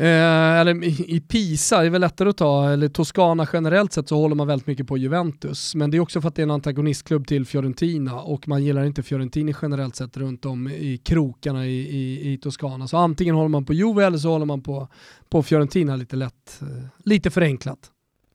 Eh, 0.01 0.61
eller 0.61 0.84
i 1.11 1.20
Pisa, 1.20 1.80
det 1.80 1.86
är 1.86 1.90
väl 1.90 2.01
lättare 2.01 2.28
att 2.28 2.36
ta, 2.36 2.70
eller 2.70 2.88
Toscana 2.88 3.46
generellt 3.53 3.92
sett 3.92 4.09
så 4.09 4.16
håller 4.16 4.34
man 4.34 4.46
väldigt 4.46 4.66
mycket 4.66 4.86
på 4.86 4.98
Juventus. 4.98 5.74
Men 5.74 5.90
det 5.90 5.96
är 5.96 6.01
också 6.01 6.20
för 6.20 6.28
att 6.28 6.34
det 6.34 6.42
är 6.42 6.44
en 6.44 6.51
antagonistklubb 6.51 7.26
till 7.26 7.46
Fiorentina 7.46 8.20
och 8.20 8.48
man 8.48 8.64
gillar 8.64 8.84
inte 8.84 9.03
Fiorentini 9.03 9.55
generellt 9.62 9.96
sett 9.96 10.16
runt 10.16 10.44
om 10.44 10.68
i 10.68 11.01
krokarna 11.05 11.66
i, 11.66 11.80
i, 11.80 12.32
i 12.32 12.38
Toscana. 12.38 12.88
Så 12.88 12.96
antingen 12.96 13.34
håller 13.34 13.48
man 13.48 13.64
på 13.64 13.72
Juve 13.72 14.07
eller 14.07 14.18
så 14.18 14.30
håller 14.30 14.46
man 14.46 14.62
på, 14.62 14.88
på 15.28 15.42
Fiorentina 15.42 15.96
lite 15.96 16.16
lätt, 16.16 16.61
eh, 16.62 16.86
lite 17.05 17.30
förenklat. 17.30 17.90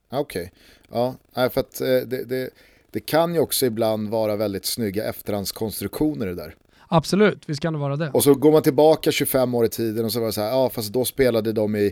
Okej, 0.09 0.51
okay. 0.89 1.13
ja, 1.33 1.49
för 1.49 1.61
att 1.61 1.81
eh, 1.81 1.87
det, 1.87 2.29
det, 2.29 2.49
det 2.91 2.99
kan 2.99 3.33
ju 3.33 3.39
också 3.39 3.65
ibland 3.65 4.09
vara 4.09 4.35
väldigt 4.35 4.65
snygga 4.65 5.09
efterhandskonstruktioner 5.09 6.25
det 6.25 6.35
där. 6.35 6.55
Absolut, 6.87 7.49
visst 7.49 7.61
kan 7.61 7.73
det 7.73 7.79
vara 7.79 7.95
det. 7.95 8.09
Och 8.13 8.23
så 8.23 8.33
går 8.33 8.51
man 8.51 8.61
tillbaka 8.61 9.11
25 9.11 9.55
år 9.55 9.65
i 9.65 9.69
tiden 9.69 10.05
och 10.05 10.11
så 10.11 10.19
var 10.19 10.27
det 10.27 10.33
så 10.33 10.41
här, 10.41 10.49
ja 10.49 10.69
fast 10.69 10.93
då 10.93 11.05
spelade 11.05 11.51
de 11.51 11.75
i 11.75 11.91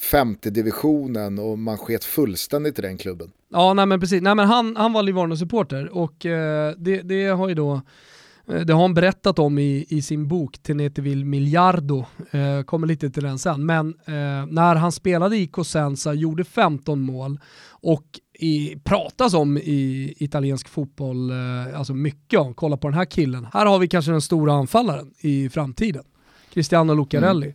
femte 0.00 0.50
divisionen 0.50 1.38
och 1.38 1.58
man 1.58 1.78
sket 1.78 2.04
fullständigt 2.04 2.78
i 2.78 2.82
den 2.82 2.98
klubben. 2.98 3.30
Ja, 3.48 3.74
nej 3.74 3.86
men 3.86 4.00
precis. 4.00 4.22
Nej, 4.22 4.34
men 4.34 4.46
han, 4.46 4.76
han 4.76 4.92
var 4.92 5.02
Livorno-supporter 5.02 5.88
och 5.88 6.26
eh, 6.26 6.74
det, 6.78 7.02
det 7.02 7.26
har 7.26 7.48
ju 7.48 7.54
då 7.54 7.80
det 8.46 8.72
har 8.72 8.80
han 8.80 8.94
berättat 8.94 9.38
om 9.38 9.58
i, 9.58 9.86
i 9.88 10.02
sin 10.02 10.28
bok 10.28 10.58
Teneteville 10.62 11.24
Miliardo, 11.24 12.04
eh, 12.30 12.62
kommer 12.62 12.86
lite 12.86 13.10
till 13.10 13.22
den 13.22 13.38
sen. 13.38 13.66
Men 13.66 13.88
eh, 14.04 14.46
när 14.48 14.74
han 14.74 14.92
spelade 14.92 15.36
i 15.36 15.46
Cosenza, 15.46 16.14
gjorde 16.14 16.44
15 16.44 17.00
mål 17.00 17.40
och 17.70 18.04
i, 18.38 18.76
pratas 18.84 19.34
om 19.34 19.58
i 19.58 20.14
italiensk 20.16 20.68
fotboll, 20.68 21.30
eh, 21.30 21.78
alltså 21.78 21.94
mycket 21.94 22.40
om, 22.40 22.54
kolla 22.54 22.76
på 22.76 22.88
den 22.88 22.98
här 22.98 23.04
killen. 23.04 23.46
Här 23.52 23.66
har 23.66 23.78
vi 23.78 23.88
kanske 23.88 24.12
den 24.12 24.20
stora 24.20 24.52
anfallaren 24.52 25.10
i 25.18 25.48
framtiden, 25.48 26.04
Cristiano 26.52 26.94
Lucarelli. 26.94 27.54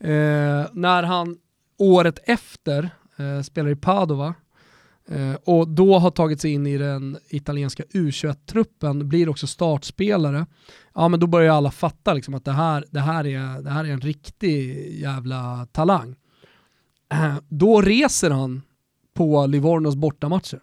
Mm. 0.00 0.60
Eh, 0.60 0.66
när 0.72 1.02
han 1.02 1.36
året 1.78 2.18
efter 2.24 2.90
eh, 3.16 3.42
spelar 3.42 3.70
i 3.70 3.76
Padova 3.76 4.26
eh, 4.26 4.34
Eh, 5.10 5.34
och 5.34 5.68
då 5.68 5.98
har 5.98 6.10
tagit 6.10 6.40
sig 6.40 6.52
in 6.52 6.66
i 6.66 6.78
den 6.78 7.18
italienska 7.28 7.82
U21-truppen, 7.82 9.08
blir 9.08 9.28
också 9.28 9.46
startspelare, 9.46 10.46
ja 10.94 11.08
men 11.08 11.20
då 11.20 11.26
börjar 11.26 11.54
alla 11.54 11.70
fatta 11.70 12.14
liksom 12.14 12.34
att 12.34 12.44
det 12.44 12.52
här, 12.52 12.84
det, 12.90 13.00
här 13.00 13.26
är, 13.26 13.62
det 13.62 13.70
här 13.70 13.84
är 13.84 13.88
en 13.88 14.00
riktig 14.00 14.88
jävla 15.00 15.66
talang. 15.72 16.16
Eh, 17.12 17.36
då 17.48 17.80
reser 17.80 18.30
han 18.30 18.62
på 19.14 19.46
Livornos 19.46 19.96
bortamatcher. 19.96 20.60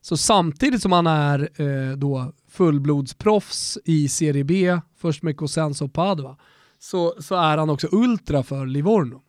Så 0.00 0.16
samtidigt 0.16 0.82
som 0.82 0.92
han 0.92 1.06
är 1.06 1.48
eh, 1.62 1.96
då 1.96 2.32
fullblodsproffs 2.48 3.78
i 3.84 4.08
Serie 4.08 4.44
B, 4.44 4.80
först 4.96 5.22
med 5.22 5.36
Cosenza 5.36 5.84
och 5.84 5.92
Padua, 5.92 6.36
så, 6.78 7.14
så 7.20 7.34
är 7.34 7.58
han 7.58 7.70
också 7.70 7.88
ultra 7.92 8.42
för 8.42 8.66
Livorno. 8.66 9.22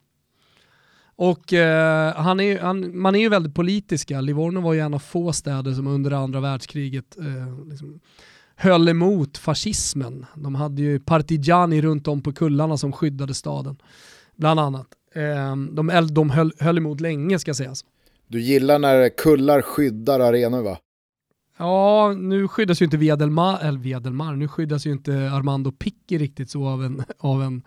Och 1.18 1.54
eh, 1.54 2.16
han 2.16 2.40
är, 2.40 2.60
han, 2.60 3.00
man 3.00 3.16
är 3.16 3.20
ju 3.20 3.30
väldigt 3.30 3.56
politiska. 3.56 4.22
Livorno 4.22 4.62
var 4.62 4.74
ju 4.74 4.80
en 4.80 4.94
av 4.94 5.00
få 5.00 5.34
städer 5.34 5.74
som 5.74 5.88
under 5.88 6.12
andra 6.12 6.40
världskriget 6.40 7.18
eh, 7.18 7.70
liksom, 7.70 8.00
höll 8.56 8.90
emot 8.90 9.38
fascismen. 9.38 10.26
De 10.36 10.56
hade 10.56 10.82
ju 10.82 11.00
partigiani 11.00 11.82
runt 11.82 12.08
om 12.08 12.22
på 12.22 12.34
kullarna 12.34 12.78
som 12.78 12.92
skyddade 12.92 13.34
staden, 13.34 13.78
bland 14.36 14.60
annat. 14.60 14.88
Eh, 15.16 15.56
de, 15.72 16.08
de 16.12 16.30
höll, 16.30 16.52
höll 16.60 16.78
emot 16.78 17.02
länge 17.02 17.40
ska 17.40 17.54
sägas. 17.54 17.86
Du 18.28 18.42
gillar 18.42 18.80
när 18.80 19.10
kullar 19.10 19.62
skyddar 19.62 20.20
arenor 20.20 20.62
va? 20.62 20.78
Ja, 21.58 22.14
nu 22.18 22.48
skyddas 22.48 22.82
ju 22.82 22.86
inte 22.86 22.98
Vedelmar, 22.98 23.60
eller 23.62 23.80
Vedelmar, 23.80 24.36
nu 24.36 24.48
skyddas 24.48 24.88
ju 24.88 24.92
inte 24.92 25.32
Armando 25.32 25.72
Picchi 25.72 26.18
riktigt 26.18 26.50
så 26.50 26.68
av, 26.68 26.84
en, 26.84 27.04
av, 27.20 27.44
en, 27.44 27.62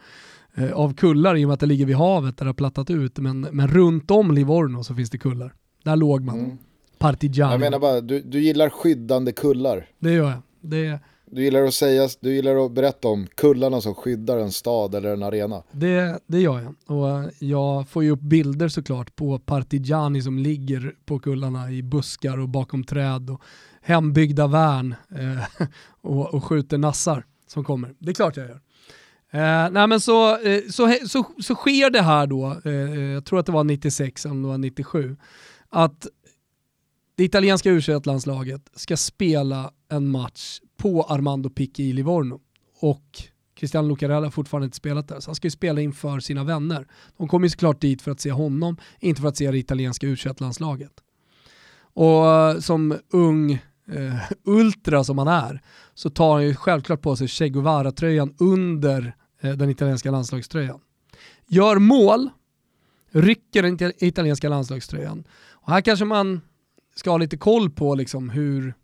av 0.75 0.95
kullar 0.95 1.37
i 1.37 1.45
och 1.45 1.49
med 1.49 1.55
att 1.55 1.61
det 1.61 1.67
ligger 1.67 1.87
vid 1.87 1.97
havet 1.97 2.37
där 2.37 2.45
det 2.45 2.49
har 2.49 2.55
plattat 2.55 2.91
ut. 2.91 3.19
Men, 3.19 3.41
men 3.41 3.69
runt 3.69 4.11
om 4.11 4.31
Livorno 4.31 4.85
så 4.85 4.95
finns 4.95 5.11
det 5.11 5.19
kullar. 5.19 5.55
Där 5.85 5.97
låg 5.97 6.25
man. 6.25 6.39
Mm. 6.39 6.59
Partigiano. 6.99 7.53
Jag 7.53 7.61
menar 7.61 7.79
bara, 7.79 8.01
du, 8.01 8.21
du 8.21 8.41
gillar 8.41 8.69
skyddande 8.69 9.33
kullar. 9.33 9.89
Det 9.99 10.13
gör 10.13 10.31
jag. 10.31 10.43
Det, 10.61 10.99
du 11.33 11.43
gillar 11.45 11.63
att 11.63 11.75
säga, 11.75 12.09
du 12.21 12.35
gillar 12.35 12.67
att 12.67 12.73
berätta 12.73 13.09
om 13.09 13.27
kullarna 13.35 13.81
som 13.81 13.95
skyddar 13.95 14.39
en 14.39 14.53
stad 14.53 14.95
eller 14.95 15.13
en 15.13 15.23
arena. 15.23 15.63
Det, 15.73 16.19
det 16.27 16.41
gör 16.41 16.61
jag. 16.61 16.99
Och 16.99 17.31
jag 17.39 17.89
får 17.89 18.05
ju 18.05 18.11
upp 18.11 18.21
bilder 18.21 18.69
såklart 18.69 19.17
på 19.17 19.39
Partigiani 19.39 20.23
som 20.23 20.39
ligger 20.39 20.95
på 21.05 21.19
kullarna 21.19 21.71
i 21.71 21.83
buskar 21.83 22.39
och 22.39 22.49
bakom 22.49 22.85
träd 22.85 23.31
och 23.31 23.43
hembyggda 23.83 24.47
värn 24.47 24.95
eh, 25.11 25.67
och, 26.01 26.35
och 26.35 26.45
skjuter 26.45 26.79
nassar 26.79 27.25
som 27.47 27.65
kommer. 27.65 27.95
Det 27.99 28.11
är 28.11 28.15
klart 28.15 28.37
jag 28.37 28.49
gör. 28.49 28.61
Eh, 29.31 29.71
nej 29.71 29.87
men 29.87 30.01
så, 30.01 30.39
eh, 30.39 30.63
så, 30.71 30.97
så, 31.07 31.25
så 31.43 31.55
sker 31.55 31.91
det 31.91 32.03
här 32.03 32.27
då, 32.27 32.61
eh, 32.65 32.73
eh 32.73 33.01
jag 33.01 33.25
tror 33.25 33.39
att 33.39 33.47
det 33.47 33.53
var 33.53 33.65
96 33.65 34.27
eller 34.27 34.35
det 34.35 34.49
var 34.49 34.59
97, 34.59 35.17
att 35.69 36.07
det 37.15 37.25
italienska 37.25 37.71
u 37.71 37.81
landslaget 38.05 38.71
ska 38.75 38.97
spela 38.97 39.73
en 39.89 40.09
match 40.09 40.61
på 40.77 41.03
Armando 41.03 41.51
Picchi 41.51 41.83
i 41.83 41.93
Livorno. 41.93 42.41
Och 42.81 43.23
Cristiano 43.55 43.89
Lucarella 43.89 44.27
har 44.27 44.31
fortfarande 44.31 44.65
inte 44.65 44.77
spelat 44.77 45.09
där, 45.09 45.21
så 45.21 45.31
han 45.31 45.35
ska 45.35 45.47
ju 45.47 45.51
spela 45.51 45.81
inför 45.81 46.21
sina 46.21 46.45
vänner. 46.45 46.87
De 47.17 47.29
kommer 47.29 47.47
ju 47.47 47.51
såklart 47.51 47.81
dit 47.81 48.03
för 48.03 48.11
att 48.11 48.21
se 48.21 48.33
honom, 48.33 48.77
inte 49.01 49.21
för 49.21 49.29
att 49.29 49.37
se 49.37 49.51
det 49.51 49.59
italienska 49.59 50.07
u 50.07 50.17
landslaget 50.39 50.93
Och 51.95 52.27
eh, 52.27 52.59
som 52.59 52.99
ung 53.11 53.53
uh, 53.93 54.15
ultra 54.45 55.05
som 55.05 55.19
han 55.19 55.29
är, 55.29 55.61
så 55.95 56.11
tar 56.11 56.33
han 56.33 56.45
ju 56.45 56.55
självklart 56.55 57.03
på 57.03 57.17
sig 57.17 57.29
Che 57.29 57.49
Guevara-tröjan 57.49 58.35
under 58.39 59.15
Eh, 59.41 59.53
den 59.53 59.71
italienska 59.71 60.11
landslagströjan. 60.11 60.81
Gör 61.47 61.79
mål, 61.79 62.31
rycker 63.11 63.63
den 63.63 63.93
italienska 63.99 64.49
landslagströjan. 64.49 65.25
Och 65.51 65.73
här 65.73 65.81
kanske 65.81 66.05
man 66.05 66.41
ska 66.95 67.11
ha 67.11 67.19
lite 67.19 67.37
koll 67.37 67.71
på 67.71 67.95
liksom 67.95 68.31
hur 68.31 68.75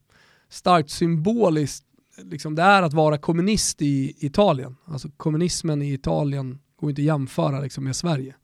starkt 0.48 0.90
symboliskt 0.90 1.86
liksom 2.22 2.54
det 2.54 2.62
är 2.62 2.82
att 2.82 2.94
vara 2.94 3.18
kommunist 3.18 3.82
i 3.82 4.16
Italien. 4.26 4.76
Alltså 4.84 5.08
kommunismen 5.16 5.82
i 5.82 5.92
Italien 5.92 6.58
går 6.76 6.90
inte 6.90 7.02
att 7.02 7.06
jämföra 7.06 7.60
liksom 7.60 7.84
med 7.84 7.96
Sverige. 7.96 8.34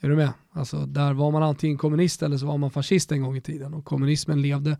Är 0.00 0.08
du 0.08 0.16
med? 0.16 0.32
Alltså 0.52 0.86
där 0.86 1.12
var 1.12 1.30
man 1.30 1.42
antingen 1.42 1.78
kommunist 1.78 2.22
eller 2.22 2.36
så 2.36 2.46
var 2.46 2.58
man 2.58 2.70
fascist 2.70 3.12
en 3.12 3.22
gång 3.22 3.36
i 3.36 3.40
tiden 3.40 3.74
och 3.74 3.84
kommunismen 3.84 4.42
levde 4.42 4.78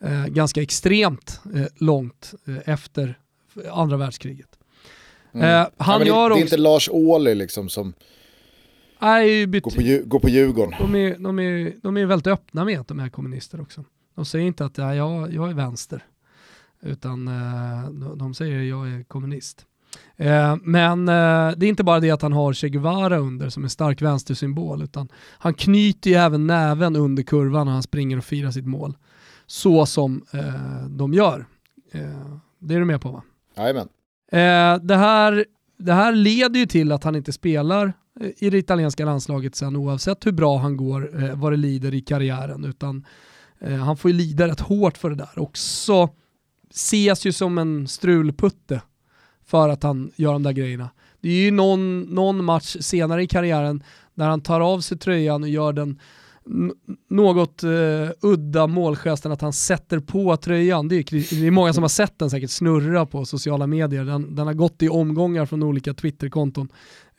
eh, 0.00 0.26
ganska 0.26 0.62
extremt 0.62 1.40
eh, 1.54 1.66
långt 1.76 2.34
eh, 2.46 2.68
efter 2.68 3.18
andra 3.72 3.96
världskriget. 3.96 4.58
Mm. 5.34 5.60
Eh, 5.62 5.68
han 5.76 6.00
ja, 6.00 6.06
gör 6.06 6.28
det, 6.28 6.34
det 6.34 6.40
är 6.40 6.42
inte 6.42 6.56
Lars 6.56 6.88
Ohly 6.92 7.34
liksom 7.34 7.68
som 7.68 7.94
Nej, 9.04 9.46
går, 9.46 9.60
på, 10.00 10.08
går 10.08 10.20
på 10.20 10.28
Djurgården. 10.28 10.74
De 10.78 10.94
är, 10.94 11.18
de, 11.18 11.38
är, 11.38 11.72
de 11.82 11.96
är 11.96 12.06
väldigt 12.06 12.26
öppna 12.26 12.64
med 12.64 12.80
att 12.80 12.88
de 12.88 13.00
är 13.00 13.08
kommunister 13.08 13.60
också. 13.60 13.84
De 14.14 14.24
säger 14.24 14.46
inte 14.46 14.64
att 14.64 14.78
ja, 14.78 14.94
jag, 14.94 15.34
jag 15.34 15.50
är 15.50 15.54
vänster, 15.54 16.04
utan 16.82 17.28
eh, 17.28 17.90
de 18.16 18.34
säger 18.34 18.60
att 18.60 18.66
jag 18.66 18.88
är 18.88 19.04
kommunist. 19.04 19.66
Eh, 20.16 20.56
men 20.62 21.08
eh, 21.08 21.50
det 21.56 21.66
är 21.66 21.68
inte 21.68 21.84
bara 21.84 22.00
det 22.00 22.10
att 22.10 22.22
han 22.22 22.32
har 22.32 22.52
Che 22.52 22.68
Guevara 22.68 23.18
under 23.18 23.48
som 23.48 23.64
en 23.64 23.70
stark 23.70 24.02
vänstersymbol, 24.02 24.82
utan 24.82 25.08
han 25.38 25.54
knyter 25.54 26.10
ju 26.10 26.16
även 26.16 26.46
näven 26.46 26.96
under 26.96 27.22
kurvan 27.22 27.66
när 27.66 27.72
han 27.72 27.82
springer 27.82 28.18
och 28.18 28.24
firar 28.24 28.50
sitt 28.50 28.66
mål. 28.66 28.96
Så 29.46 29.86
som 29.86 30.24
de 30.88 31.14
gör. 31.14 31.46
det 32.58 32.74
är 32.74 32.78
du 32.78 32.84
med 32.84 33.00
på 33.00 33.10
va? 33.10 33.22
Jajamän. 33.56 33.88
Eh, 34.32 34.76
det, 34.82 34.96
här, 34.96 35.44
det 35.78 35.92
här 35.92 36.12
leder 36.12 36.60
ju 36.60 36.66
till 36.66 36.92
att 36.92 37.04
han 37.04 37.16
inte 37.16 37.32
spelar 37.32 37.92
eh, 38.20 38.30
i 38.36 38.50
det 38.50 38.58
italienska 38.58 39.04
landslaget 39.04 39.54
sen 39.54 39.76
oavsett 39.76 40.26
hur 40.26 40.32
bra 40.32 40.58
han 40.58 40.76
går 40.76 41.24
eh, 41.24 41.34
vad 41.34 41.52
det 41.52 41.56
lider 41.56 41.94
i 41.94 42.00
karriären, 42.00 42.64
utan 42.64 43.04
Eh, 43.64 43.76
han 43.76 43.96
får 43.96 44.10
ju 44.10 44.16
lida 44.16 44.48
rätt 44.48 44.60
hårt 44.60 44.98
för 44.98 45.10
det 45.10 45.16
där. 45.16 45.38
Också 45.38 46.08
ses 46.70 47.26
ju 47.26 47.32
som 47.32 47.58
en 47.58 47.88
strulputte 47.88 48.82
för 49.44 49.68
att 49.68 49.82
han 49.82 50.12
gör 50.16 50.32
de 50.32 50.42
där 50.42 50.52
grejerna. 50.52 50.90
Det 51.20 51.28
är 51.28 51.44
ju 51.44 51.50
någon, 51.50 52.00
någon 52.00 52.44
match 52.44 52.76
senare 52.80 53.22
i 53.22 53.26
karriären 53.26 53.82
när 54.14 54.28
han 54.28 54.40
tar 54.40 54.60
av 54.60 54.80
sig 54.80 54.98
tröjan 54.98 55.42
och 55.42 55.48
gör 55.48 55.72
den 55.72 56.00
något 57.10 57.64
uh, 57.64 58.10
udda 58.20 58.66
målgesten 58.66 59.32
att 59.32 59.40
han 59.40 59.52
sätter 59.52 59.98
på 59.98 60.36
tröjan. 60.36 60.88
Det 60.88 60.96
är, 60.96 61.40
det 61.40 61.46
är 61.46 61.50
många 61.50 61.72
som 61.72 61.82
har 61.82 61.88
sett 61.88 62.18
den 62.18 62.30
säkert 62.30 62.50
snurra 62.50 63.06
på 63.06 63.24
sociala 63.24 63.66
medier. 63.66 64.04
Den, 64.04 64.34
den 64.34 64.46
har 64.46 64.54
gått 64.54 64.82
i 64.82 64.88
omgångar 64.88 65.46
från 65.46 65.62
olika 65.62 65.94
Twitterkonton. 65.94 66.68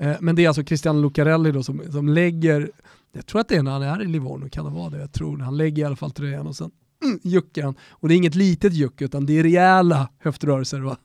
Uh, 0.04 0.14
men 0.20 0.36
det 0.36 0.44
är 0.44 0.48
alltså 0.48 0.64
Cristiano 0.64 1.02
Lucarelli 1.02 1.52
då 1.52 1.64
som, 1.64 1.82
som 1.92 2.10
lägger 2.10 2.72
jag 3.16 3.26
tror 3.26 3.42
att 3.42 3.48
det 3.48 3.56
är 3.56 3.64
när 3.64 3.72
han 3.72 3.84
är 3.84 4.02
i 4.02 4.08
Livorno, 4.08 4.50
kan 4.50 4.66
det 4.66 4.72
vara 4.72 4.90
det? 4.90 5.00
Jag 5.00 5.12
tror 5.12 5.38
Han 5.38 5.58
lägger 5.58 5.84
i 5.84 5.86
alla 5.86 5.96
fall 5.96 6.12
tröjan 6.12 6.48
och 6.48 6.56
sen 6.56 6.72
mm, 7.04 7.20
juckar 7.24 7.64
han. 7.64 7.76
Och 7.90 8.08
det 8.08 8.14
är 8.14 8.18
inget 8.18 8.36
litet 8.36 8.74
juck 8.74 9.02
utan 9.02 9.26
det 9.26 9.40
är 9.40 9.44
rejäla 9.44 10.10
höftrörelser 10.20 10.80
va? 10.80 10.98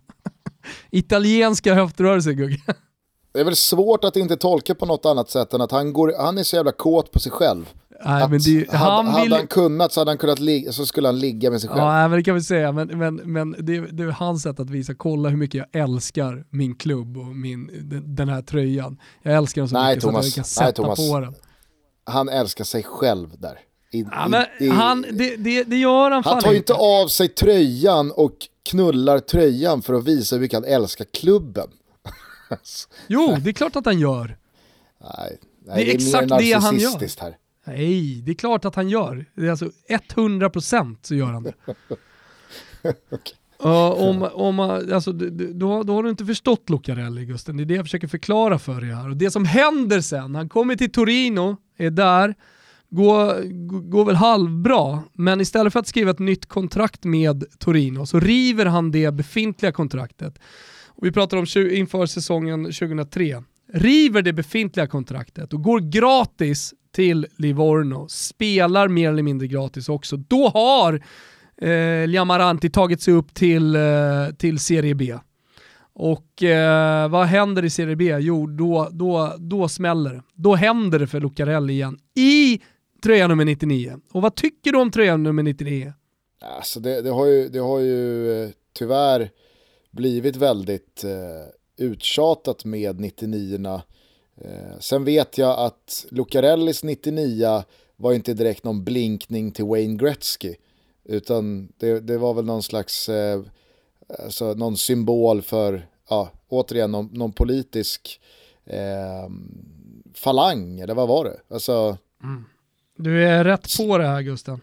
Italienska 0.91 1.75
höftrörelser 1.75 2.33
Gugge. 2.33 2.61
Det 3.33 3.41
är 3.41 3.45
väl 3.45 3.57
svårt 3.57 4.05
att 4.05 4.17
inte 4.17 4.37
tolka 4.37 4.75
på 4.75 4.87
något 4.87 5.07
annat 5.07 5.31
sätt 5.31 5.55
än 5.55 5.61
att 5.61 5.71
han, 5.71 5.93
går, 5.93 6.15
han 6.19 6.39
är 6.39 6.43
så 6.43 6.57
jävla 6.57 6.73
kåt 6.73 7.13
på 7.13 7.19
sig 7.19 7.33
själv. 7.33 7.71
Nej, 8.05 8.29
men 8.29 8.41
det, 8.41 8.71
han 8.71 9.07
hade, 9.07 9.23
vill... 9.23 9.33
han 9.33 9.47
kunnat 9.47 9.93
så, 9.93 10.01
hade 10.01 10.11
han 10.11 10.19
kunnat 10.19 10.39
ligga, 10.39 10.73
så 10.73 10.87
skulle 10.87 11.09
han 11.09 11.19
ligga 11.19 11.51
med 11.51 11.61
sig 11.61 11.71
själv. 11.71 11.81
Ja, 11.81 12.09
men 12.09 12.19
det 12.19 12.23
kan 12.23 12.35
vi 12.35 12.43
säga. 12.43 12.73
Men, 12.73 12.99
men, 12.99 13.15
men 13.17 13.57
det, 13.59 13.81
det 13.81 14.03
är 14.03 14.11
hans 14.11 14.43
sätt 14.43 14.61
att 14.61 14.71
visa, 14.71 14.95
kolla 14.95 15.29
hur 15.29 15.37
mycket 15.37 15.67
jag 15.73 15.83
älskar 15.83 16.45
min 16.51 16.75
klubb 16.75 17.17
och 17.17 17.27
min, 17.27 17.71
den 18.07 18.29
här 18.29 18.43
tröjan. 18.43 18.99
Jag 19.23 19.37
älskar 19.37 19.63
den 19.63 19.69
så 19.69 19.75
nej, 19.75 19.91
mycket 19.95 20.03
Thomas, 20.03 20.25
så 20.25 20.29
att 20.29 20.37
jag 20.37 20.45
kan 20.45 20.45
sätta 20.45 20.65
nej, 20.65 20.97
Thomas, 20.97 21.11
på 21.11 21.21
den. 21.21 21.35
Han 22.05 22.29
älskar 22.29 22.65
sig 22.65 22.83
själv 22.83 23.29
där. 23.39 23.59
I, 23.93 24.07
ja, 24.13 24.29
men 24.29 24.45
i, 24.61 24.69
han, 24.69 25.03
det, 25.13 25.37
det, 25.37 25.65
det 25.65 25.77
gör 25.77 26.11
han 26.11 26.25
Han 26.25 26.43
tar 26.43 26.51
ju 26.51 26.57
inte 26.57 26.75
av 26.75 27.09
sig 27.09 27.29
tröjan 27.29 28.11
och 28.11 28.33
knullar 28.71 29.19
tröjan 29.19 29.83
för 29.83 29.95
att 29.95 30.05
visa 30.05 30.37
hur 30.37 30.41
mycket 30.41 30.57
han 30.57 30.65
älskar 30.65 31.05
klubben. 31.05 31.69
jo, 33.07 33.37
det 33.41 33.51
är 33.51 33.55
klart 33.55 33.77
att 33.77 33.85
han 33.85 33.99
gör. 33.99 34.37
Nej, 35.01 35.09
nej 35.09 35.39
det 35.67 35.73
är, 35.73 35.85
det 35.85 35.91
är 35.91 35.95
exakt 35.95 36.29
det 36.39 36.53
han 36.53 36.79
gör. 36.79 37.21
Här. 37.21 37.37
Nej, 37.67 38.23
det 38.23 38.31
är 38.31 38.35
klart 38.35 38.65
att 38.65 38.75
han 38.75 38.89
gör. 38.89 39.27
Det 39.35 39.47
är 39.47 39.51
alltså 39.51 39.71
100% 40.15 40.97
så 41.03 41.15
gör 41.15 41.27
han 41.27 41.43
det. 41.43 41.55
okay. 43.11 43.35
Uh, 43.65 43.91
om, 43.91 44.29
om, 44.33 44.61
alltså, 44.61 45.13
då, 45.13 45.83
då 45.83 45.95
har 45.95 46.03
du 46.03 46.11
inte 46.11 46.25
förstått 46.25 46.71
Lucarelli 46.71 47.25
Gusten, 47.25 47.57
det 47.57 47.63
är 47.63 47.65
det 47.65 47.75
jag 47.75 47.85
försöker 47.85 48.09
förklara 48.09 48.59
för 48.59 48.81
dig 48.81 48.95
här. 48.95 49.09
Och 49.09 49.17
det 49.17 49.31
som 49.31 49.45
händer 49.45 50.01
sen, 50.01 50.35
han 50.35 50.49
kommer 50.49 50.77
till 50.77 50.93
Torino, 50.93 51.57
är 51.77 51.91
där, 51.91 52.35
går, 52.91 53.43
går 53.91 54.05
väl 54.05 54.17
halvbra, 54.17 55.03
men 55.13 55.41
istället 55.41 55.73
för 55.73 55.81
att 55.81 55.87
skriva 55.87 56.11
ett 56.11 56.19
nytt 56.19 56.47
kontrakt 56.47 57.05
med 57.05 57.45
Torino 57.59 58.07
så 58.07 58.21
river 58.21 58.67
han 58.67 58.91
det 58.91 59.15
befintliga 59.15 59.73
kontraktet. 59.73 60.39
Och 60.87 61.07
vi 61.07 61.13
pratar 61.13 61.37
om 61.37 61.47
inför 61.71 62.07
säsongen 62.07 62.65
2003. 62.65 63.43
River 63.73 64.23
det 64.23 64.33
befintliga 64.33 64.87
kontraktet 64.87 65.53
och 65.53 65.63
går 65.63 65.81
gratis 65.81 66.75
till 66.93 67.27
Livorno, 67.37 68.09
spelar 68.09 68.89
mer 68.89 69.09
eller 69.09 69.23
mindre 69.23 69.47
gratis 69.47 69.89
också. 69.89 70.17
Då 70.17 70.49
har 70.49 71.03
eh, 71.63 72.07
Liamaranti 72.07 72.71
tagit 72.71 73.03
sig 73.03 73.15
upp 73.15 73.35
till, 73.35 73.77
eh, 73.77 73.83
till 74.39 74.59
Serie 74.59 74.95
B. 74.95 75.19
Och 75.93 76.43
eh, 76.43 77.09
vad 77.09 77.27
händer 77.27 77.65
i 77.65 77.71
Serie 77.71 77.97
B? 77.97 78.17
Jo, 78.21 78.47
då, 78.47 78.89
då, 78.93 79.35
då 79.39 79.69
smäller 79.69 80.15
det. 80.15 80.23
Då 80.35 80.55
händer 80.55 80.99
det 80.99 81.07
för 81.07 81.21
Lucarelli 81.21 81.73
igen 81.73 81.99
i 82.17 82.61
tröja 83.03 83.27
nummer 83.27 83.45
99. 83.45 83.97
Och 84.13 84.23
vad 84.23 84.35
tycker 84.35 84.73
du 84.73 84.79
om 84.79 84.91
tröja 84.91 85.17
nummer 85.17 85.43
99? 85.43 85.93
Alltså 86.41 86.81
det, 86.81 87.03
det 87.03 87.11
har 87.11 87.27
ju, 87.27 87.49
det 87.49 87.59
har 87.59 87.79
ju 87.79 88.33
eh, 88.43 88.51
tyvärr 88.73 89.31
blivit 89.91 90.37
väldigt 90.37 91.05
eh, 91.05 91.87
uttjatat 91.87 92.65
med 92.65 93.01
99 93.01 93.81
Sen 94.81 95.05
vet 95.05 95.39
jag 95.39 95.59
att 95.59 96.07
Lucarellis 96.11 96.85
99 96.85 97.63
var 97.97 98.13
inte 98.13 98.35
direkt 98.35 98.65
någon 98.65 98.85
blinkning 98.85 99.53
till 99.53 99.65
Wayne 99.65 99.97
Gretzky. 99.97 100.55
Utan 101.05 101.73
det, 101.77 102.01
det 102.01 102.19
var 102.19 102.35
väl 102.35 102.45
någon 102.45 102.63
slags, 102.63 103.09
eh, 103.09 103.43
alltså 104.19 104.55
någon 104.55 104.77
symbol 104.77 105.43
för, 105.43 105.87
ja, 106.09 106.31
återigen 106.49 106.91
någon, 106.91 107.07
någon 107.07 107.33
politisk 107.33 108.21
eh, 108.65 109.31
falang, 110.15 110.81
eller 110.81 110.95
vad 110.95 111.09
var 111.09 111.25
det? 111.25 111.41
Alltså, 111.55 111.99
mm. 112.23 112.45
Du 112.97 113.25
är 113.25 113.45
rätt 113.45 113.77
på 113.77 113.99
det 113.99 114.07
här 114.07 114.23
Gusten. 114.23 114.61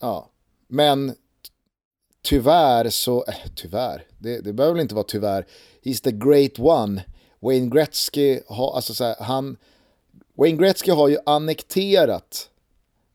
Ja, 0.00 0.30
men 0.68 1.14
tyvärr 2.22 2.90
så, 2.90 3.24
äh, 3.28 3.34
tyvärr, 3.54 4.06
det, 4.18 4.40
det 4.40 4.52
behöver 4.52 4.74
väl 4.74 4.82
inte 4.82 4.94
vara 4.94 5.06
tyvärr. 5.08 5.46
He's 5.82 6.02
the 6.02 6.12
great 6.12 6.58
one. 6.58 7.04
Wayne 7.40 7.70
Gretzky 7.70 8.40
har, 8.48 8.76
alltså 8.76 8.94
så 8.94 9.04
här, 9.04 9.16
han, 9.20 9.56
Wayne 10.34 10.58
Gretzky 10.58 10.90
har 10.90 11.08
ju 11.08 11.18
annekterat 11.26 12.50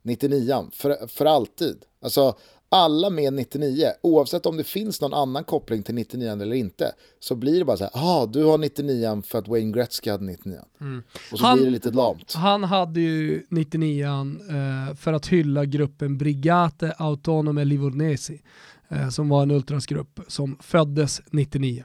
99 0.02 0.70
för, 0.72 1.08
för 1.08 1.26
alltid. 1.26 1.78
Alltså 2.02 2.36
alla 2.70 3.10
med 3.10 3.34
99, 3.34 3.92
oavsett 4.02 4.46
om 4.46 4.58
det 4.58 4.64
finns 4.64 5.02
någon 5.02 5.14
annan 5.14 5.44
koppling 5.44 5.84
till 5.84 5.96
99 5.96 6.32
eller 6.32 6.56
inte, 6.56 6.92
så 7.20 7.36
blir 7.36 7.60
det 7.60 7.66
bara 7.66 7.78
så 7.78 7.84
här, 7.84 7.92
ah, 7.94 8.26
du 8.26 8.44
har 8.44 8.58
99 8.58 9.22
för 9.26 9.40
att 9.40 9.48
Wayne 9.48 9.72
Gretzky 9.72 10.10
hade 10.10 10.26
99. 10.26 10.60
Mm. 10.82 11.04
Och 11.32 11.40
så 11.40 11.46
han, 11.46 11.58
blir 11.58 11.66
det 11.66 11.72
lite 11.72 11.92
lamt. 11.92 12.34
Han 12.34 12.64
hade 12.64 13.00
ju 13.00 13.46
99 13.50 14.06
eh, 14.06 14.96
för 14.96 15.14
att 15.14 15.28
hylla 15.28 15.66
gruppen 15.66 16.18
Brigate 16.18 16.96
Autonome 16.98 17.66
Livornesi, 17.66 18.42
eh, 18.90 19.10
som 19.10 19.30
var 19.30 19.44
en 19.44 19.52
ultrasgrupp 19.52 20.20
som 20.28 20.58
föddes 20.62 21.22
99. 21.32 21.84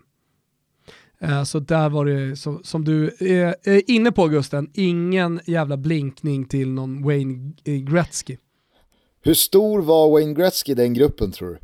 Eh, 1.23 1.45
så 1.45 1.59
där 1.59 1.89
var 1.89 2.05
det, 2.05 2.37
så, 2.37 2.61
som 2.65 2.85
du 2.85 3.17
är 3.21 3.91
inne 3.91 4.13
på 4.13 4.29
Gusten, 4.29 4.71
ingen 4.75 5.41
jävla 5.47 5.77
blinkning 5.77 6.45
till 6.45 6.69
någon 6.69 7.05
Wayne 7.05 7.53
Gretzky. 7.65 8.37
Hur 9.23 9.35
stor 9.35 9.83
var 9.83 10.11
Wayne 10.11 10.35
Gretzky 10.35 10.73
i 10.73 10.75
den 10.75 10.95
gruppen 10.95 11.33
tror 11.33 11.49
du? 11.49 11.59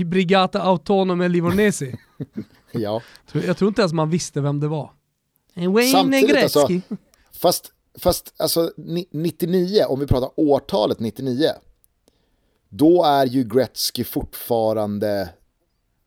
I 0.00 0.04
Brigata 0.04 0.62
Autonome 0.62 1.28
Livornesi? 1.28 1.94
ja. 2.72 3.02
Jag 3.32 3.56
tror 3.56 3.68
inte 3.68 3.82
ens 3.82 3.92
man 3.92 4.10
visste 4.10 4.40
vem 4.40 4.60
det 4.60 4.68
var. 4.68 4.92
Wayne 5.54 5.92
Samtidigt, 5.92 6.42
alltså, 6.42 6.66
Gretzky. 6.66 6.74
Alltså, 6.74 6.96
fast, 7.32 7.72
fast 7.98 8.34
alltså 8.36 8.72
99, 9.10 9.84
om 9.84 10.00
vi 10.00 10.06
pratar 10.06 10.30
årtalet 10.36 11.00
99, 11.00 11.50
då 12.68 13.04
är 13.04 13.26
ju 13.26 13.44
Gretzky 13.44 14.04
fortfarande... 14.04 15.28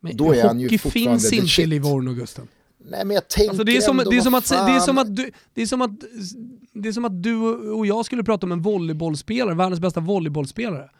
Men 0.00 0.16
då 0.16 0.34
är 0.34 0.44
han 0.44 0.60
ju 0.60 0.78
fortfarande 0.78 1.20
finns 1.20 1.32
inte 1.32 1.62
i 1.62 1.66
Livorno, 1.66 2.14
Gusten. 2.14 2.48
Nej 2.84 3.04
men 3.04 3.14
jag 3.14 3.28
tänker 3.28 3.50
alltså 3.50 3.64
det 3.64 3.76
är 3.76 3.80
som, 3.80 3.98
ändå, 4.00 4.10
det 4.10 4.16
är 4.16 4.20
som 4.20 4.34
att, 4.34 4.48
det 4.48 4.56
är 4.56 4.80
som 4.80 4.98
att 4.98 5.16
du, 5.16 5.30
det 5.54 5.62
är 5.62 5.66
som 5.66 5.82
att 5.82 5.90
det 6.72 6.88
är 6.88 6.92
som 6.92 7.04
att 7.04 7.22
du 7.22 7.36
och 7.72 7.86
jag 7.86 8.06
skulle 8.06 8.24
prata 8.24 8.46
om 8.46 8.52
en 8.52 8.62
volleybollspelare, 8.62 9.54
världens 9.54 9.80
bästa 9.80 10.00
volleybollspelare. 10.00 10.90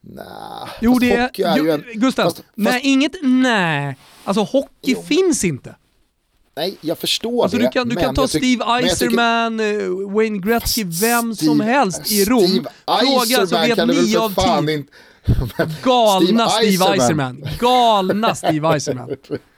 Nah, 0.00 0.68
jo 0.80 0.98
det 0.98 1.12
är, 1.12 1.40
är 1.40 1.58
jo, 1.58 1.70
en, 1.70 1.84
Gustav, 1.94 2.24
fast, 2.24 2.42
nej 2.54 2.72
fast, 2.72 2.84
inget 2.84 3.12
nej. 3.22 3.96
Alltså 4.24 4.42
hockey 4.42 4.70
jo. 4.82 5.02
finns 5.02 5.44
inte. 5.44 5.74
Nej, 6.56 6.76
jag 6.80 6.98
förstår 6.98 7.42
alltså, 7.42 7.58
det. 7.58 7.64
Du 7.64 7.70
kan, 7.70 7.88
du 7.88 7.96
kan 7.96 8.14
ta 8.14 8.28
Steve 8.28 8.64
Eiserman, 8.64 9.58
tycker, 9.58 10.02
eh, 10.02 10.10
Wayne 10.14 10.38
Gretzky, 10.38 10.84
vem 10.84 11.34
Steve, 11.34 11.50
som 11.50 11.60
helst 11.60 12.12
i 12.12 12.24
Rom. 12.24 12.46
Steve 12.46 12.68
Fråga 12.86 13.46
så 13.46 13.56
vet 13.56 13.88
nio 13.88 14.18
av 14.18 14.34
tio. 14.34 14.84
Galna 15.82 16.48
Steve 16.48 16.84
Eiserman. 16.84 17.48
Galna 17.60 18.34
Steve 18.34 18.68
Eiserman. 18.68 19.16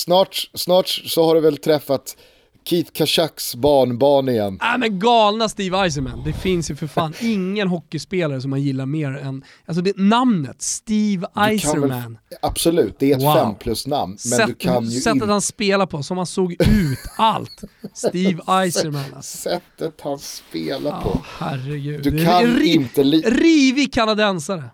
snart, 0.00 0.50
snart 0.54 0.88
så 0.88 1.24
har 1.24 1.34
du 1.34 1.40
väl 1.40 1.56
träffat 1.56 2.16
Keith 2.64 2.92
Kachaks 2.92 3.54
barnbarn 3.54 4.28
igen. 4.28 4.58
Äh, 4.62 4.78
men 4.78 4.98
galna 4.98 5.48
Steve 5.48 5.78
Eisenman. 5.78 6.22
Det 6.24 6.32
finns 6.32 6.70
ju 6.70 6.76
för 6.76 6.86
fan 6.86 7.14
ingen 7.20 7.68
hockeyspelare 7.68 8.40
som 8.40 8.50
man 8.50 8.62
gillar 8.62 8.86
mer 8.86 9.16
än, 9.16 9.44
alltså 9.66 9.82
det 9.82 9.96
namnet, 9.96 10.62
Steve 10.62 11.26
Eisenman. 11.36 12.18
absolut, 12.42 12.96
det 12.98 13.12
är 13.12 13.16
ett 13.16 13.22
wow. 13.22 13.34
fem 13.34 13.54
plus 13.54 13.86
namn. 13.86 14.10
Men 14.10 14.38
Sätt, 14.38 14.46
du 14.46 14.54
kan 14.54 14.84
ju 14.84 15.00
sättet 15.00 15.22
in... 15.22 15.28
han 15.28 15.42
spelar 15.42 15.86
på, 15.86 16.02
som 16.02 16.16
han 16.16 16.26
såg 16.26 16.52
ut, 16.52 16.98
allt. 17.16 17.62
Steve 17.94 18.42
Eisenman. 18.62 19.04
Alltså. 19.16 19.38
Sättet 19.38 20.00
han 20.00 20.18
spelar 20.18 21.00
på. 21.00 21.08
Oh, 21.08 21.20
herregud. 21.38 22.02
Du 22.02 22.24
kan 22.24 22.46
riv, 22.46 22.80
inte... 22.80 23.02
Rivig 23.02 23.92
kanadensare. 23.92 24.64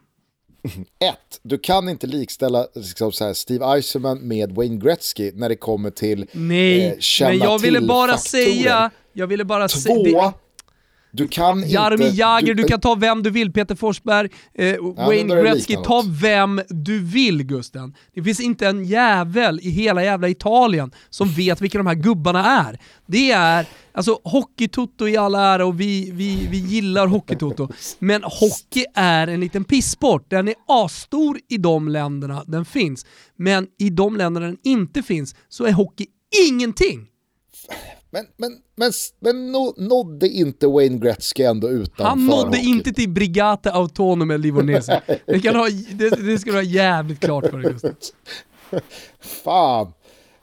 Ett, 0.98 1.40
du 1.42 1.58
kan 1.58 1.88
inte 1.88 2.06
likställa 2.06 2.66
liksom, 2.74 3.12
så 3.12 3.24
här, 3.24 3.34
Steve 3.34 3.64
Eisenman 3.76 4.28
med 4.28 4.52
Wayne 4.52 4.76
Gretzky 4.76 5.32
när 5.34 5.48
det 5.48 5.56
kommer 5.56 5.90
till 5.90 6.26
Nej, 6.32 6.86
eh, 6.86 6.98
känna 6.98 7.30
men 7.30 7.38
jag 7.38 7.58
ville 7.58 7.80
bara 7.80 8.12
faktorer. 8.12 8.44
säga, 8.44 8.90
jag 9.12 9.26
ville 9.26 9.44
bara 9.44 9.68
säga... 9.68 10.32
Du 11.16 11.28
kan 11.28 11.68
Jaromir 11.68 12.10
Jagr, 12.14 12.46
du, 12.46 12.54
du, 12.54 12.64
kan 12.64 12.80
ta 12.80 12.94
vem 12.94 13.22
du 13.22 13.30
vill, 13.30 13.52
Peter 13.52 13.74
Forsberg, 13.74 14.30
eh, 14.54 14.66
ja, 14.66 14.78
Wayne 14.96 15.42
Gretzky, 15.42 15.76
ta 15.84 16.04
vem 16.20 16.60
du 16.68 17.00
vill 17.00 17.42
Gusten. 17.42 17.94
Det 18.14 18.22
finns 18.22 18.40
inte 18.40 18.66
en 18.66 18.84
jävel 18.84 19.60
i 19.62 19.70
hela 19.70 20.04
jävla 20.04 20.28
Italien 20.28 20.90
som 21.10 21.28
vet 21.28 21.60
vilka 21.60 21.78
de 21.78 21.86
här 21.86 21.94
gubbarna 21.94 22.68
är. 22.68 22.78
Det 23.06 23.30
är, 23.30 23.66
alltså 23.92 24.20
hockeytoto 24.24 25.08
i 25.08 25.16
all 25.16 25.34
ära 25.34 25.66
och 25.66 25.80
vi, 25.80 26.10
vi, 26.10 26.46
vi 26.50 26.58
gillar 26.58 27.06
hockeytoto, 27.06 27.68
men 27.98 28.22
hockey 28.22 28.84
är 28.94 29.26
en 29.26 29.40
liten 29.40 29.64
pissport. 29.64 30.30
Den 30.30 30.48
är 30.48 30.54
asstor 30.66 31.38
i 31.48 31.56
de 31.56 31.88
länderna 31.88 32.44
den 32.46 32.64
finns, 32.64 33.06
men 33.36 33.66
i 33.78 33.90
de 33.90 34.16
länderna 34.16 34.46
den 34.46 34.58
inte 34.64 35.02
finns 35.02 35.34
så 35.48 35.64
är 35.64 35.72
hockey 35.72 36.06
ingenting. 36.48 37.06
Men, 38.16 38.26
men, 38.36 38.58
men, 38.76 38.92
men 39.20 39.52
nådde 39.88 40.28
inte 40.28 40.66
Wayne 40.66 40.98
Gretzky 40.98 41.42
ändå 41.42 41.68
utanför 41.68 42.04
Han 42.04 42.26
nådde 42.26 42.46
hockey? 42.46 42.68
inte 42.68 42.92
till 42.92 43.08
Brigate 43.08 43.72
Autonome 43.72 44.38
Livonese. 44.38 45.02
det, 45.26 45.40
kan 45.40 45.56
ha, 45.56 45.68
det, 45.92 46.10
det 46.10 46.38
ska 46.38 46.50
du 46.50 46.56
ha 46.56 46.62
jävligt 46.62 47.20
klart 47.20 47.46
för 47.46 47.58
dig 47.58 47.72
Gustav. 47.72 47.94
Fan. 49.20 49.92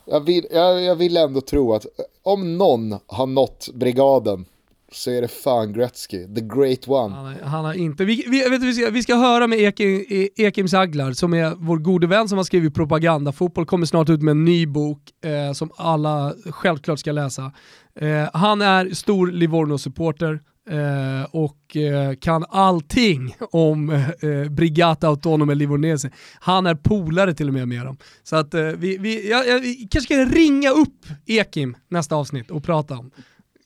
Jag 0.05 0.25
vill, 0.25 0.47
jag, 0.51 0.81
jag 0.81 0.95
vill 0.95 1.17
ändå 1.17 1.41
tro 1.41 1.73
att 1.73 1.85
om 2.23 2.57
någon 2.57 2.95
har 3.07 3.25
nått 3.25 3.69
brigaden 3.73 4.45
så 4.93 5.11
är 5.11 5.21
det 5.21 5.27
fan 5.27 5.73
Gretzky, 5.73 6.35
the 6.35 6.41
great 6.41 6.87
one. 6.87 7.15
Han, 7.15 7.35
han 7.43 7.65
har 7.65 7.73
inte, 7.73 8.05
vi, 8.05 8.25
vi, 8.27 8.49
vet, 8.49 8.63
vi, 8.63 8.73
ska, 8.73 8.89
vi 8.89 9.03
ska 9.03 9.15
höra 9.15 9.47
med 9.47 9.59
Ekim, 9.59 10.05
e- 10.09 10.29
Ekim 10.35 10.67
Saglar 10.67 11.11
som 11.11 11.33
är 11.33 11.53
vår 11.57 11.77
gode 11.77 12.07
vän 12.07 12.29
som 12.29 12.37
har 12.37 12.45
skrivit 12.45 12.73
propaganda. 12.73 13.31
Fotboll 13.31 13.65
kommer 13.65 13.85
snart 13.85 14.09
ut 14.09 14.21
med 14.21 14.31
en 14.31 14.45
ny 14.45 14.65
bok 14.65 14.99
eh, 15.25 15.53
som 15.53 15.71
alla 15.77 16.33
självklart 16.45 16.99
ska 16.99 17.11
läsa. 17.11 17.51
Eh, 17.99 18.29
han 18.33 18.61
är 18.61 18.93
stor 18.93 19.27
Livorno-supporter, 19.27 20.39
eh, 20.69 21.23
och 21.31 21.77
eh, 21.77 22.15
kan 22.15 22.45
allting 22.49 23.35
om 23.51 23.89
eh, 23.89 24.09
eh 24.09 24.49
Brigata 24.49 25.07
Autonome 25.07 25.55
Livornese. 25.55 26.09
Han 26.39 26.65
är 26.65 26.75
polare 26.75 27.33
till 27.33 27.47
och 27.47 27.53
med 27.53 27.67
med 27.67 27.85
dem. 27.85 27.97
Så 28.23 28.35
att 28.35 28.53
eh, 28.53 28.61
vi, 28.61 28.97
vi, 28.97 29.29
ja, 29.29 29.43
vi 29.61 29.87
kanske 29.91 30.13
ska 30.13 30.25
ringa 30.25 30.69
upp 30.69 31.05
Ekim 31.25 31.77
nästa 31.87 32.15
avsnitt 32.15 32.51
och 32.51 32.63
prata 32.63 32.97
om 32.97 33.11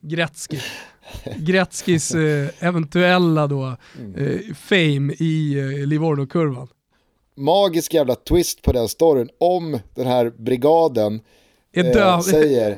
Gretzky. 0.02 0.60
Gretzkys 1.38 2.12
eh, 2.16 2.50
eventuella 2.60 3.48
då, 3.48 3.76
mm. 4.00 4.16
eh, 4.16 4.56
fame 4.56 5.14
i 5.14 5.60
eh, 5.60 5.88
Livorno-kurvan. 5.88 6.68
Magisk 7.36 7.94
jävla 7.94 8.16
twist 8.16 8.62
på 8.62 8.72
den 8.72 8.88
storyn 8.88 9.30
om 9.38 9.80
den 9.96 10.08
här 10.08 10.34
brigaden 10.38 11.22
eh, 11.74 12.20
säger, 12.22 12.78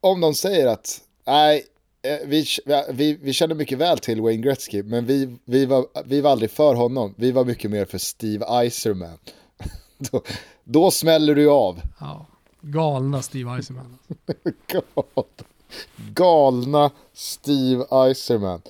om 0.00 0.20
de 0.20 0.34
säger 0.34 0.66
att 0.66 1.00
nej, 1.26 1.64
eh, 2.02 2.26
vi, 2.26 2.44
vi, 2.90 3.18
vi 3.22 3.32
känner 3.32 3.54
mycket 3.54 3.78
väl 3.78 3.98
till 3.98 4.20
Wayne 4.20 4.42
Gretzky, 4.42 4.82
men 4.82 5.06
vi, 5.06 5.36
vi, 5.44 5.66
var, 5.66 5.86
vi 6.04 6.20
var 6.20 6.30
aldrig 6.30 6.50
för 6.50 6.74
honom, 6.74 7.14
vi 7.16 7.32
var 7.32 7.44
mycket 7.44 7.70
mer 7.70 7.84
för 7.84 7.98
Steve 7.98 8.46
Eiserman. 8.48 9.18
då, 9.98 10.22
då 10.64 10.90
smäller 10.90 11.34
du 11.34 11.50
av. 11.50 11.80
Ja, 12.00 12.26
galna 12.60 13.22
Steve 13.22 13.50
Eiserman. 13.50 13.98
galna 16.14 16.90
Steve 17.14 17.84
Eiserman. 17.90 18.60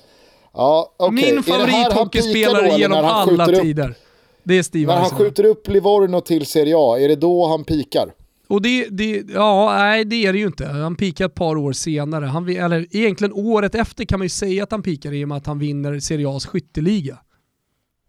Ja, 0.53 0.93
okay. 0.97 1.11
Min 1.33 1.43
favorithockeyspelare 1.43 2.77
genom 2.77 3.05
alla 3.05 3.47
tider. 3.47 3.95
Det 4.43 4.57
är 4.57 4.63
Steve 4.63 4.85
När 4.87 4.93
Eiserman. 4.93 5.11
han 5.11 5.25
skjuter 5.25 5.43
upp 5.43 5.67
Livorno 5.67 6.21
till 6.21 6.45
Serie 6.45 6.75
A, 6.77 6.99
är 6.99 7.07
det 7.07 7.15
då 7.15 7.47
han 7.47 7.63
pikar? 7.63 8.13
Och 8.47 8.61
det, 8.61 8.87
det, 8.89 9.23
ja, 9.33 9.75
nej 9.77 10.05
det 10.05 10.25
är 10.25 10.33
det 10.33 10.39
ju 10.39 10.45
inte. 10.45 10.65
Han 10.65 10.95
pikar 10.95 11.25
ett 11.25 11.35
par 11.35 11.55
år 11.55 11.73
senare. 11.73 12.25
Han, 12.25 12.49
eller 12.49 12.87
egentligen 12.95 13.33
året 13.33 13.75
efter 13.75 14.05
kan 14.05 14.19
man 14.19 14.25
ju 14.25 14.29
säga 14.29 14.63
att 14.63 14.71
han 14.71 14.83
pikar 14.83 15.13
i 15.13 15.23
och 15.23 15.27
med 15.27 15.37
att 15.37 15.45
han 15.45 15.59
vinner 15.59 15.99
Serie 15.99 16.27
A's 16.27 16.47
skytteliga. 16.47 17.17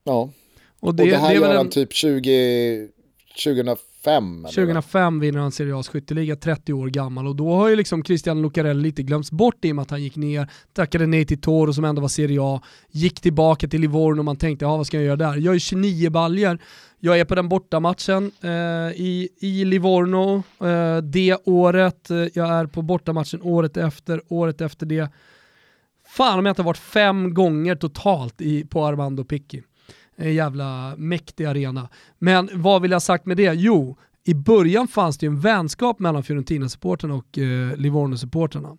Ja, 0.05 0.31
och 0.81 0.95
det, 0.95 1.03
och 1.03 1.09
det 1.09 1.17
här 1.17 1.29
det 1.29 1.35
gör 1.35 1.55
han 1.55 1.71
typ 1.71 1.93
20, 1.93 2.89
2005? 4.05 4.45
2005 4.45 5.21
vinner 5.21 5.41
han 5.41 5.53
Serie 5.53 5.75
A's 5.75 5.91
skytteliga, 5.91 6.37
30 6.37 6.73
år 6.73 6.89
gammal 6.89 7.27
och 7.27 7.37
då 7.37 7.55
har 7.55 7.69
ju 7.69 7.77
liksom 7.77 8.05
Christian 8.05 8.43
Lucarelli 8.43 8.83
lite 8.83 9.03
glömts 9.03 9.31
bort 9.31 9.65
i 9.65 9.73
och 9.73 9.77
med 9.77 9.83
att 9.83 9.91
han 9.91 10.03
gick 10.03 10.17
ner, 10.17 10.49
tackade 10.73 11.07
nej 11.07 11.25
till 11.25 11.41
Toro 11.41 11.73
som 11.73 11.85
ändå 11.85 12.03
var 12.03 12.09
Serie 12.09 12.39
A, 12.43 12.61
gick 12.91 13.21
tillbaka 13.21 13.69
till 13.69 13.81
Livorno 13.81 14.19
och 14.19 14.25
man 14.25 14.37
tänkte, 14.37 14.65
ja 14.65 14.77
vad 14.77 14.87
ska 14.87 14.97
jag 14.97 15.07
göra 15.07 15.17
där? 15.17 15.37
Jag 15.37 15.55
är 15.55 15.59
29 15.59 16.11
baljer, 16.11 16.59
jag 17.01 17.21
är 17.21 17.25
på 17.25 17.35
den 17.35 17.49
bortamatchen 17.49 18.31
eh, 18.41 18.51
i, 18.95 19.29
i 19.41 19.65
Livorno 19.65 20.43
eh, 20.61 20.97
det 20.97 21.37
året, 21.45 22.11
jag 22.35 22.49
är 22.49 22.67
på 22.67 22.83
bortamatchen 22.83 23.43
året 23.43 23.77
efter, 23.77 24.23
året 24.29 24.61
efter 24.61 24.87
det. 24.87 25.09
Fan 26.07 26.39
om 26.39 26.47
jag 26.47 26.53
inte 26.53 26.63
har 26.63 26.67
varit 26.67 26.77
fem 26.77 27.35
gånger 27.35 27.77
totalt 27.77 28.41
i, 28.41 28.65
på 28.65 28.85
Armando 28.87 29.25
Picchi. 29.25 29.63
En 30.17 30.35
jävla 30.35 30.95
mäktig 30.97 31.45
arena. 31.45 31.89
Men 32.19 32.49
vad 32.53 32.83
vill 32.83 32.91
jag 32.91 32.97
ha 32.97 33.01
sagt 33.01 33.27
med 33.27 33.37
det? 33.37 33.55
Jo, 33.55 33.97
i 34.25 34.35
början 34.35 34.89
fanns 34.89 35.19
det 35.19 35.27
ju 35.27 35.29
en 35.29 35.41
vänskap 35.41 35.99
mellan 35.99 36.23
Fiorentina-supporterna 36.23 37.15
och 37.15 37.39
eh, 37.39 37.77
Livorno-supporterna. 37.77 38.77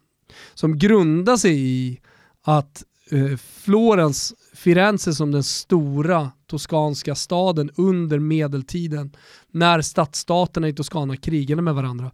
Som 0.54 0.78
grundade 0.78 1.38
sig 1.38 1.60
i 1.60 2.00
att 2.44 2.84
eh, 3.12 3.38
Florens, 3.38 4.34
Firenze 4.54 5.14
som 5.14 5.32
den 5.32 5.44
stora 5.44 6.32
toskanska 6.48 7.16
staden 7.16 7.72
under 7.76 8.20
medeltiden, 8.20 9.12
när 9.52 9.82
stadsstaterna 9.82 10.68
i 10.68 10.74
Toscana 10.74 11.18
krigade 11.18 11.62
med 11.62 11.76
varandra, 11.76 12.12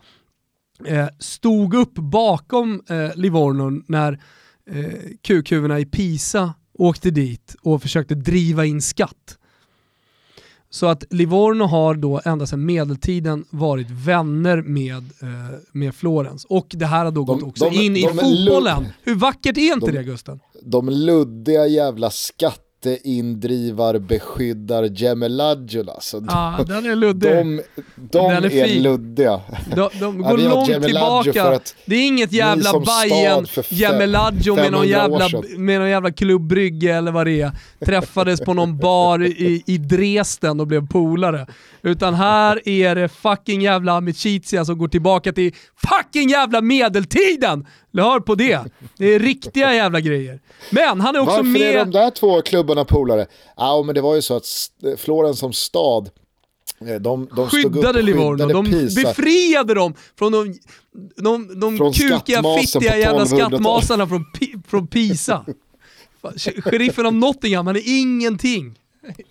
eh, 0.86 1.07
stod 1.19 1.74
upp 1.74 1.93
bakom 1.93 2.82
eh, 2.89 3.15
Livorno 3.15 3.84
när 3.88 4.19
eh, 4.69 4.93
kukhuvudena 5.22 5.80
i 5.80 5.86
Pisa 5.86 6.53
åkte 6.82 7.12
dit 7.12 7.56
och 7.62 7.82
försökte 7.82 8.16
driva 8.16 8.66
in 8.66 8.82
skatt. 8.82 9.38
Så 10.70 10.86
att 10.86 11.04
Livorno 11.10 11.64
har 11.64 11.96
då 11.96 12.22
ända 12.26 12.48
sedan 12.48 12.66
medeltiden 12.66 13.46
varit 13.50 13.90
vänner 13.90 14.62
med, 14.62 15.04
eh, 15.22 15.58
med 15.72 15.96
Florens. 15.96 16.46
Och 16.46 16.68
det 16.70 16.86
här 16.86 17.06
har 17.06 17.12
då 17.12 17.24
gått 17.24 17.44
också 17.44 17.70
de, 17.70 17.76
in 17.76 17.94
de, 17.94 18.00
i 18.00 18.08
fotbollen. 18.08 18.86
Hur 19.04 19.16
vackert 19.16 19.58
är 19.58 19.74
inte 19.74 19.86
de, 19.86 19.92
det 19.92 20.04
Gusten? 20.04 20.40
De 20.62 20.90
luddiga 20.90 21.68
jävla 21.68 22.10
skatt 22.10 22.70
jätteindrivarbeskyddar 22.86 24.84
Gemeladjula. 24.84 25.92
Alltså, 25.92 26.24
ja, 26.28 26.60
den 26.68 26.86
är 26.86 26.96
luddig. 26.96 27.32
De, 27.32 27.62
de 27.96 28.34
den 28.34 28.44
är, 28.46 28.56
är 28.56 28.80
luddiga. 28.80 29.42
De, 29.76 29.90
de 30.00 30.22
går 30.22 30.38
långt 30.38 30.84
tillbaka. 30.86 31.60
Det 31.86 31.96
är 31.96 32.08
inget 32.08 32.32
jävla 32.32 32.80
Bajen 32.80 33.46
Gemeladjo 33.70 34.56
med 34.56 34.72
någon 34.72 34.88
jävla, 34.88 35.30
med 35.58 35.80
någon 35.80 35.90
jävla 35.90 36.12
klubbrygge 36.12 36.94
eller 36.96 37.12
vad 37.12 37.28
det 37.28 37.42
är. 37.42 37.52
Träffades 37.86 38.42
på 38.42 38.54
någon 38.54 38.78
bar 38.78 39.24
i, 39.24 39.64
i 39.66 39.78
Dresden 39.78 40.60
och 40.60 40.68
blev 40.68 40.88
polare. 40.88 41.48
Utan 41.84 42.14
här 42.14 42.70
är 42.70 42.96
det 42.96 43.10
fucking 43.10 43.62
jävla 43.62 43.94
Amicizia 43.94 44.66
som 44.66 44.78
går 44.78 44.88
tillbaka 44.88 45.34
till 45.34 45.56
fucking 45.76 46.30
jävla 46.30 46.62
medeltiden! 46.62 47.68
Hör 47.94 48.20
på 48.20 48.36
det. 48.36 48.60
Det 48.98 49.06
är 49.06 49.20
riktiga 49.20 49.74
jävla 49.74 50.00
grejer. 50.00 50.40
Men 50.70 51.02
han 51.02 51.16
är 51.16 51.20
också 51.20 51.36
Varför 51.36 51.44
med... 51.44 51.62
Varför 51.62 51.80
är 51.80 51.86
de 51.86 51.92
där 51.92 52.10
två 52.10 52.42
klubbarna 52.42 52.86
polare? 52.86 53.28
Ja, 53.58 53.84
men 53.86 53.96
det 53.96 54.02
var 54.02 54.16
ju 54.16 54.22
så 54.22 54.36
att 54.36 54.46
Florens 54.98 55.40
som 55.40 55.54
stad 55.54 56.10
eh, 56.88 56.96
de, 56.96 57.30
de 57.36 57.50
skyddade 57.50 58.02
Livorno, 58.02 58.48
de 58.48 58.66
Pisa. 58.66 59.02
befriade 59.02 59.74
dem 59.74 59.94
från 60.18 60.32
de, 60.32 60.60
de, 61.16 61.60
de 61.60 61.78
från 61.78 61.94
kukiga, 61.94 62.44
fittiga 62.62 62.98
jävla 62.98 63.26
skattmasarna 63.26 64.08
från, 64.08 64.26
från 64.68 64.88
Pisa. 64.88 65.46
Sheriffen 66.38 67.06
av 67.06 67.14
Nottingham, 67.14 67.68
han 67.68 67.76
är 67.76 68.02
ingenting 68.02 68.80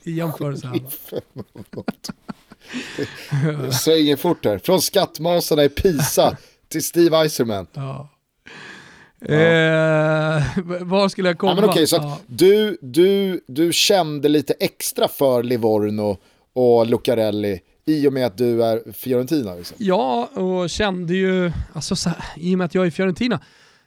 i 0.02 0.12
jämförelse 0.12 0.66
här. 0.66 0.80
Svänger 3.72 4.16
fort 4.16 4.44
här, 4.44 4.58
från 4.58 4.82
skattmasarna 4.82 5.64
i 5.64 5.68
Pisa 5.68 6.36
till 6.68 6.84
Steve 6.84 7.16
Eiserman. 7.16 7.66
Ja. 7.72 8.08
Eh, 9.20 10.42
var 10.80 11.08
skulle 11.08 11.28
jag 11.28 11.38
komma? 11.38 11.52
Ja, 11.52 11.60
men 11.60 11.70
okej, 11.70 11.86
så 11.86 11.96
ja. 11.96 12.18
du, 12.26 12.78
du, 12.82 13.40
du 13.46 13.72
kände 13.72 14.28
lite 14.28 14.54
extra 14.60 15.08
för 15.08 15.42
Livorno 15.42 16.16
och 16.52 16.86
Lucarelli 16.86 17.60
i 17.86 18.08
och 18.08 18.12
med 18.12 18.26
att 18.26 18.38
du 18.38 18.64
är 18.64 18.92
Fiorentina? 18.92 19.54
Liksom. 19.54 19.76
Ja, 19.80 20.26
och 20.26 20.70
kände 20.70 21.14
ju, 21.14 21.52
alltså 21.72 21.96
så 21.96 22.08
här, 22.08 22.24
i 22.36 22.54
och 22.54 22.58
med 22.58 22.64
att 22.64 22.74
jag 22.74 22.86
är 22.86 22.90
Fiorentina, 22.90 23.40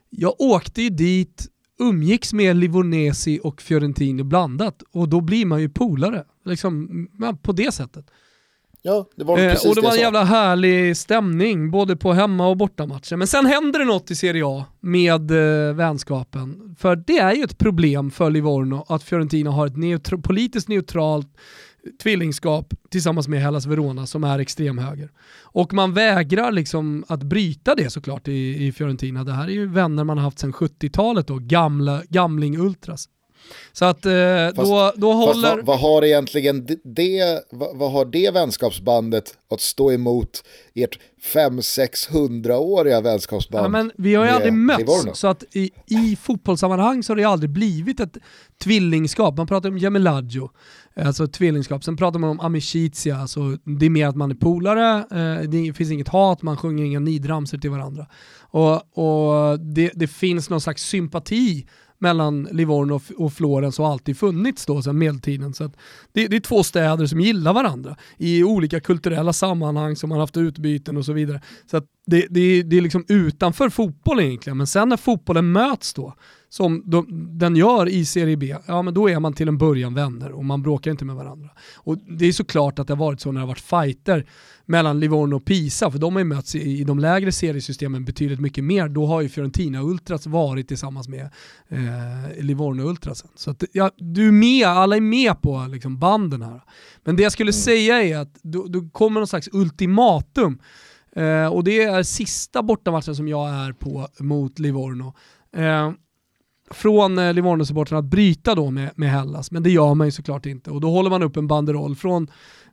jag 0.09 0.41
åkte 0.41 0.81
ju 0.81 0.89
dit, 0.89 1.47
umgicks 1.79 2.33
med 2.33 2.55
Livornesi 2.55 3.39
och 3.43 3.61
Fiorentino 3.61 4.23
blandat 4.23 4.83
och 4.91 5.09
då 5.09 5.21
blir 5.21 5.45
man 5.45 5.61
ju 5.61 5.69
polare, 5.69 6.23
liksom, 6.45 7.07
på 7.41 7.51
det 7.51 7.73
sättet. 7.73 8.05
Ja, 8.85 9.05
det 9.15 9.23
var 9.23 9.37
eh, 9.39 9.53
Och 9.67 9.75
det 9.75 9.81
var 9.81 9.91
en 9.91 9.99
jävla 9.99 10.23
härlig 10.23 10.97
stämning, 10.97 11.71
både 11.71 11.95
på 11.95 12.13
hemma 12.13 12.47
och 12.47 12.57
bortamatcher. 12.57 13.15
Men 13.15 13.27
sen 13.27 13.45
händer 13.45 13.79
det 13.79 13.85
något 13.85 14.11
i 14.11 14.15
Serie 14.15 14.45
A 14.45 14.65
med 14.79 15.31
eh, 15.31 15.75
vänskapen. 15.75 16.75
För 16.79 16.95
det 16.95 17.17
är 17.17 17.33
ju 17.33 17.43
ett 17.43 17.57
problem 17.57 18.11
för 18.11 18.29
Livorno 18.29 18.85
att 18.87 19.03
Fiorentina 19.03 19.51
har 19.51 19.67
ett 19.67 19.77
neutro 19.77 20.21
politiskt 20.21 20.67
neutralt 20.67 21.27
tvillingskap 22.03 22.73
tillsammans 22.89 23.27
med 23.27 23.41
Hellas 23.41 23.65
Verona 23.65 24.05
som 24.05 24.23
är 24.23 24.39
extremhöger. 24.39 25.11
Och 25.41 25.73
man 25.73 25.93
vägrar 25.93 26.51
liksom 26.51 27.05
att 27.07 27.23
bryta 27.23 27.75
det 27.75 27.89
såklart 27.89 28.27
i, 28.27 28.67
i 28.67 28.71
Fiorentina. 28.71 29.23
Det 29.23 29.31
här 29.31 29.47
är 29.47 29.51
ju 29.51 29.67
vänner 29.67 30.03
man 30.03 30.17
har 30.17 30.23
haft 30.23 30.39
sedan 30.39 30.53
70-talet 30.53 31.27
då, 31.27 31.37
gamla, 31.39 32.01
gamling-ultras. 32.09 33.09
Så 33.71 33.85
att 33.85 34.05
eh, 34.05 34.11
då, 34.55 34.93
då 34.95 35.13
håller... 35.13 35.55
Vad, 35.55 35.65
vad, 35.65 35.79
har 35.79 36.03
egentligen 36.03 36.67
det, 36.83 37.43
vad, 37.51 37.77
vad, 37.77 37.91
har 37.91 38.05
det 38.05 38.33
vänskapsbandet 38.33 39.37
att 39.49 39.61
stå 39.61 39.91
emot 39.91 40.43
ert 40.75 40.99
500-600-åriga 41.23 43.01
vänskapsband? 43.01 43.65
Ja, 43.65 43.69
men 43.69 43.91
vi 43.97 44.15
har 44.15 44.25
ju 44.25 44.31
aldrig 44.31 44.53
mötts, 44.53 45.19
så 45.19 45.27
att 45.27 45.43
i, 45.51 45.71
i 45.85 46.17
fotbollssammanhang 46.21 47.03
så 47.03 47.11
har 47.11 47.17
det 47.17 47.23
aldrig 47.23 47.49
blivit 47.49 47.99
ett 47.99 48.17
tvillingskap. 48.63 49.37
Man 49.37 49.47
pratar 49.47 49.69
om 49.69 49.77
Gemelaggio, 49.77 50.49
alltså 50.95 51.27
tvillingskap. 51.27 51.83
Sen 51.83 51.97
pratar 51.97 52.19
man 52.19 52.29
om 52.29 52.39
amicizia, 52.39 53.17
alltså 53.17 53.57
det 53.63 53.85
är 53.85 53.89
mer 53.89 54.07
att 54.07 54.15
man 54.15 54.31
är 54.31 54.35
polare, 54.35 54.97
eh, 55.11 55.49
det 55.49 55.73
finns 55.73 55.91
inget 55.91 56.07
hat, 56.07 56.41
man 56.41 56.57
sjunger 56.57 56.85
inga 56.85 56.99
nidramser 56.99 57.57
till 57.57 57.69
varandra. 57.69 58.07
Och, 58.39 58.97
och 58.97 59.59
det, 59.59 59.91
det 59.95 60.07
finns 60.07 60.49
någon 60.49 60.61
slags 60.61 60.83
sympati 60.83 61.65
mellan 62.03 62.47
Livorno 62.51 63.01
och 63.17 63.33
Florens 63.33 63.77
har 63.77 63.91
alltid 63.91 64.17
funnits 64.17 64.65
då 64.65 64.81
sedan 64.81 64.97
medeltiden. 64.97 65.53
Så 65.53 65.71
det, 66.13 66.27
det, 66.27 66.35
är 66.35 66.39
två 66.39 66.63
städer 66.63 67.05
som 67.05 67.21
gillar 67.21 67.53
varandra 67.53 67.95
i 68.17 68.43
olika 68.43 68.79
kulturella 68.79 69.33
sammanhang 69.33 69.95
som 69.95 70.09
man 70.09 70.19
haft 70.19 70.37
utbyten 70.37 70.97
och 70.97 71.05
så 71.05 71.13
vidare. 71.13 71.41
Så 71.71 71.81
det, 72.05 72.27
det, 72.29 72.63
det 72.63 72.77
är 72.77 72.81
liksom 72.81 73.05
utanför 73.07 73.69
fotboll 73.69 74.19
egentligen, 74.19 74.57
men 74.57 74.67
sen 74.67 74.89
när 74.89 74.97
fotbollen 74.97 75.51
möts 75.51 75.93
då 75.93 76.13
som 76.53 76.83
de, 76.85 77.05
den 77.39 77.55
gör 77.55 77.89
i 77.89 78.05
Serie 78.05 78.37
B, 78.37 78.55
ja 78.65 78.81
men 78.81 78.93
då 78.93 79.09
är 79.09 79.19
man 79.19 79.33
till 79.33 79.47
en 79.47 79.57
början 79.57 79.93
vänner 79.93 80.31
och 80.31 80.45
man 80.45 80.61
bråkar 80.61 80.91
inte 80.91 81.05
med 81.05 81.15
varandra. 81.15 81.49
Och 81.75 81.97
det 81.97 82.25
är 82.25 82.31
såklart 82.31 82.79
att 82.79 82.87
det 82.87 82.93
har 82.93 82.99
varit 82.99 83.21
så 83.21 83.31
när 83.31 83.39
det 83.39 83.45
har 83.45 83.47
varit 83.47 83.59
fighter 83.59 84.25
mellan 84.65 84.99
Livorno 84.99 85.35
och 85.35 85.45
Pisa, 85.45 85.91
för 85.91 85.99
de 85.99 86.13
har 86.13 86.19
ju 86.19 86.25
mötts 86.25 86.55
i, 86.55 86.79
i 86.79 86.83
de 86.83 86.99
lägre 86.99 87.31
seriesystemen 87.31 88.05
betydligt 88.05 88.39
mycket 88.39 88.63
mer. 88.63 88.87
Då 88.87 89.05
har 89.05 89.21
ju 89.21 89.29
Fiorentina 89.29 89.81
Ultras 89.81 90.27
varit 90.27 90.67
tillsammans 90.67 91.07
med 91.07 91.29
eh, 91.67 92.43
Livorno 92.43 92.89
Ultrasen. 92.89 93.29
Så 93.35 93.51
att, 93.51 93.63
ja, 93.71 93.91
du 93.97 94.27
är 94.27 94.31
med, 94.31 94.67
alla 94.67 94.95
är 94.95 95.01
med 95.01 95.41
på 95.41 95.67
liksom, 95.69 95.99
banden 95.99 96.41
här. 96.41 96.61
Men 97.03 97.15
det 97.15 97.23
jag 97.23 97.31
skulle 97.31 97.51
mm. 97.51 97.61
säga 97.61 98.03
är 98.03 98.17
att 98.17 98.33
då, 98.41 98.65
då 98.67 98.89
kommer 98.89 99.19
någon 99.19 99.27
slags 99.27 99.49
ultimatum 99.51 100.59
Eh, 101.15 101.47
och 101.47 101.63
det 101.63 101.83
är 101.83 102.03
sista 102.03 102.63
bortamatchen 102.63 103.15
som 103.15 103.27
jag 103.27 103.49
är 103.49 103.73
på 103.73 104.07
mot 104.19 104.59
Livorno. 104.59 105.13
Eh, 105.55 105.91
från 106.71 107.17
eh, 107.17 107.33
Livorno-supportrarna 107.33 107.99
att 107.99 108.05
bryta 108.05 108.55
då 108.55 108.71
med, 108.71 108.91
med 108.95 109.09
Hellas, 109.09 109.51
men 109.51 109.63
det 109.63 109.69
gör 109.69 109.93
man 109.93 110.07
ju 110.07 110.11
såklart 110.11 110.45
inte. 110.45 110.71
Och 110.71 110.81
då 110.81 110.89
håller 110.91 111.09
man 111.09 111.23
upp 111.23 111.37
en 111.37 111.47
banderoll 111.47 111.95
från 111.95 112.27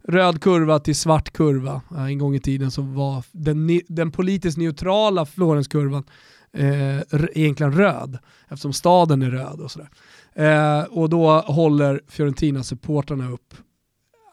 röd 0.08 0.42
kurva 0.42 0.78
till 0.78 0.96
svart 0.96 1.30
kurva. 1.30 1.82
Eh, 1.90 2.04
en 2.04 2.18
gång 2.18 2.34
i 2.34 2.40
tiden 2.40 2.70
så 2.70 2.82
var 2.82 3.24
den, 3.32 3.80
den 3.88 4.12
politiskt 4.12 4.58
neutrala 4.58 5.26
Florenskurvan 5.26 6.04
eh, 6.52 7.00
egentligen 7.34 7.72
röd, 7.72 8.18
eftersom 8.48 8.72
staden 8.72 9.22
är 9.22 9.30
röd 9.30 9.60
och 9.60 9.70
sådär. 9.70 9.88
Eh, 10.34 10.82
och 10.82 11.10
då 11.10 11.40
håller 11.40 12.00
Fiorentina-supportrarna 12.08 13.32
upp. 13.32 13.54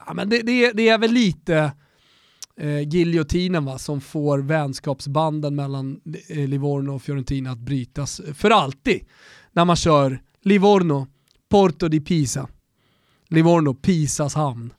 Ja, 0.06 0.14
men 0.14 0.28
det, 0.28 0.42
det, 0.42 0.72
det 0.72 0.88
är 0.88 0.98
väl 0.98 1.12
lite 1.12 1.72
eh, 2.58 2.88
giljotinen 2.88 3.64
va, 3.64 3.78
som 3.78 4.00
får 4.00 4.38
vänskapsbanden 4.38 5.54
mellan 5.54 6.00
eh, 6.28 6.48
Livorno 6.48 6.90
och 6.94 7.02
Fiorentina 7.02 7.50
att 7.50 7.58
brytas 7.58 8.20
för 8.34 8.50
alltid. 8.50 9.00
När 9.52 9.64
man 9.64 9.76
kör 9.76 10.22
Livorno, 10.42 11.06
Porto 11.48 11.88
di 11.88 12.00
Pisa. 12.00 12.48
Livorno, 13.28 13.74
Pisas 13.74 14.34
hamn. 14.34 14.72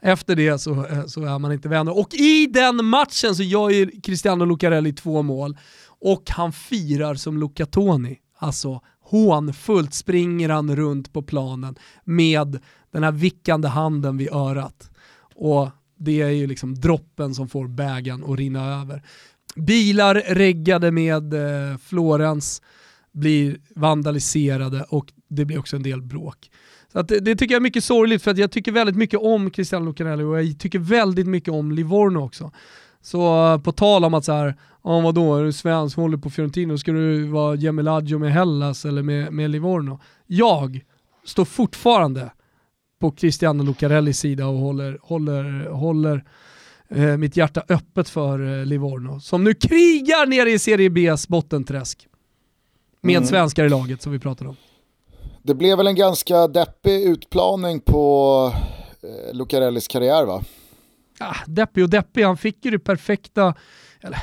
Efter 0.00 0.36
det 0.36 0.58
så, 0.58 0.86
eh, 0.86 1.06
så 1.06 1.24
är 1.24 1.38
man 1.38 1.52
inte 1.52 1.68
vänner. 1.68 1.98
Och 1.98 2.14
i 2.14 2.46
den 2.46 2.84
matchen 2.84 3.34
så 3.34 3.42
gör 3.42 3.70
ju 3.70 4.00
Cristiano 4.00 4.44
Lucarelli 4.44 4.92
två 4.92 5.22
mål 5.22 5.56
och 5.86 6.30
han 6.30 6.52
firar 6.52 7.14
som 7.14 7.38
Lucatoni. 7.38 8.18
Alltså 8.38 8.80
hånfullt 9.00 9.94
springer 9.94 10.48
han 10.48 10.76
runt 10.76 11.12
på 11.12 11.22
planen 11.22 11.76
med 12.04 12.58
den 12.90 13.02
här 13.02 13.12
vickande 13.12 13.68
handen 13.68 14.16
vid 14.16 14.32
örat. 14.32 14.90
Och 15.34 15.68
det 16.04 16.20
är 16.22 16.28
ju 16.28 16.46
liksom 16.46 16.74
droppen 16.74 17.34
som 17.34 17.48
får 17.48 17.68
bägaren 17.68 18.24
att 18.24 18.38
rinna 18.38 18.80
över. 18.80 19.02
Bilar 19.56 20.14
reggade 20.14 20.90
med 20.90 21.34
eh, 21.34 21.78
Florens 21.78 22.62
blir 23.12 23.56
vandaliserade 23.74 24.84
och 24.88 25.12
det 25.28 25.44
blir 25.44 25.58
också 25.58 25.76
en 25.76 25.82
del 25.82 26.02
bråk. 26.02 26.50
Så 26.92 26.98
att 26.98 27.08
det, 27.08 27.20
det, 27.20 27.36
tycker 27.36 27.54
jag 27.54 27.60
är 27.60 27.62
mycket 27.62 27.84
sorgligt 27.84 28.22
för 28.22 28.30
att 28.30 28.38
jag 28.38 28.50
tycker 28.50 28.72
väldigt 28.72 28.96
mycket 28.96 29.20
om 29.20 29.50
Cristiano 29.50 29.84
Lucarelli 29.86 30.24
och 30.24 30.42
jag 30.42 30.58
tycker 30.58 30.78
väldigt 30.78 31.26
mycket 31.26 31.54
om 31.54 31.72
Livorno 31.72 32.18
också. 32.18 32.52
Så 33.02 33.52
eh, 33.52 33.60
på 33.60 33.72
tal 33.72 34.04
om 34.04 34.14
att 34.14 34.24
så 34.24 34.32
här, 34.32 34.54
om 34.82 35.04
vadå, 35.04 35.36
är 35.36 35.44
du 35.44 35.52
svensk, 35.52 35.96
håller 35.96 36.18
på 36.18 36.30
Fiorentino, 36.30 36.78
ska 36.78 36.92
du 36.92 37.26
vara 37.26 37.56
Gemilaggio 37.56 38.18
med 38.18 38.32
Hellas 38.32 38.84
eller 38.84 39.02
med, 39.02 39.32
med 39.32 39.50
Livorno? 39.50 40.00
Jag 40.26 40.80
står 41.24 41.44
fortfarande 41.44 42.30
på 43.04 43.10
Cristiano 43.10 43.64
Lucarellis 43.64 44.18
sida 44.18 44.46
och 44.46 44.58
håller, 44.58 44.98
håller, 45.02 45.70
håller 45.70 46.24
eh, 46.88 47.16
mitt 47.16 47.36
hjärta 47.36 47.62
öppet 47.68 48.08
för 48.08 48.58
eh, 48.60 48.66
Livorno. 48.66 49.20
Som 49.20 49.44
nu 49.44 49.54
krigar 49.54 50.26
nere 50.26 50.50
i 50.50 50.58
Serie 50.58 50.88
B's 50.88 51.28
bottenträsk. 51.28 52.08
Med 53.00 53.16
mm. 53.16 53.28
svenskar 53.28 53.64
i 53.64 53.68
laget 53.68 54.02
som 54.02 54.12
vi 54.12 54.18
pratade 54.18 54.50
om. 54.50 54.56
Det 55.42 55.54
blev 55.54 55.76
väl 55.76 55.86
en 55.86 55.94
ganska 55.94 56.48
deppig 56.48 57.02
utplaning 57.02 57.80
på 57.80 58.52
eh, 59.02 59.36
Lucarellis 59.36 59.88
karriär 59.88 60.24
va? 60.24 60.42
Ah, 61.18 61.36
deppig 61.46 61.84
och 61.84 61.90
deppig, 61.90 62.22
han 62.22 62.36
fick 62.36 62.64
ju 62.64 62.70
det 62.70 62.78
perfekta, 62.78 63.54
eller 64.00 64.18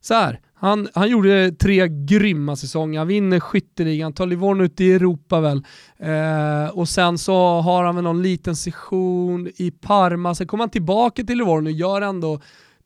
så 0.00 0.14
här, 0.14 0.40
han, 0.60 0.88
han 0.94 1.10
gjorde 1.10 1.52
tre 1.52 1.88
grymma 1.88 2.56
säsonger, 2.56 2.98
han 2.98 3.08
vinner 3.08 3.40
skytteligan, 3.40 4.12
tar 4.12 4.26
Livorno 4.26 4.64
ut 4.64 4.80
i 4.80 4.92
Europa 4.92 5.40
väl. 5.40 5.64
Eh, 5.98 6.70
och 6.72 6.88
sen 6.88 7.18
så 7.18 7.60
har 7.60 7.84
han 7.84 7.94
väl 7.94 8.04
någon 8.04 8.22
liten 8.22 8.56
session 8.56 9.48
i 9.56 9.70
Parma, 9.70 10.34
sen 10.34 10.46
kommer 10.46 10.62
han 10.62 10.70
tillbaka 10.70 11.24
till 11.24 11.38
Livorno 11.38 11.68
och 11.68 11.72
gör 11.72 12.02
ändå 12.02 12.40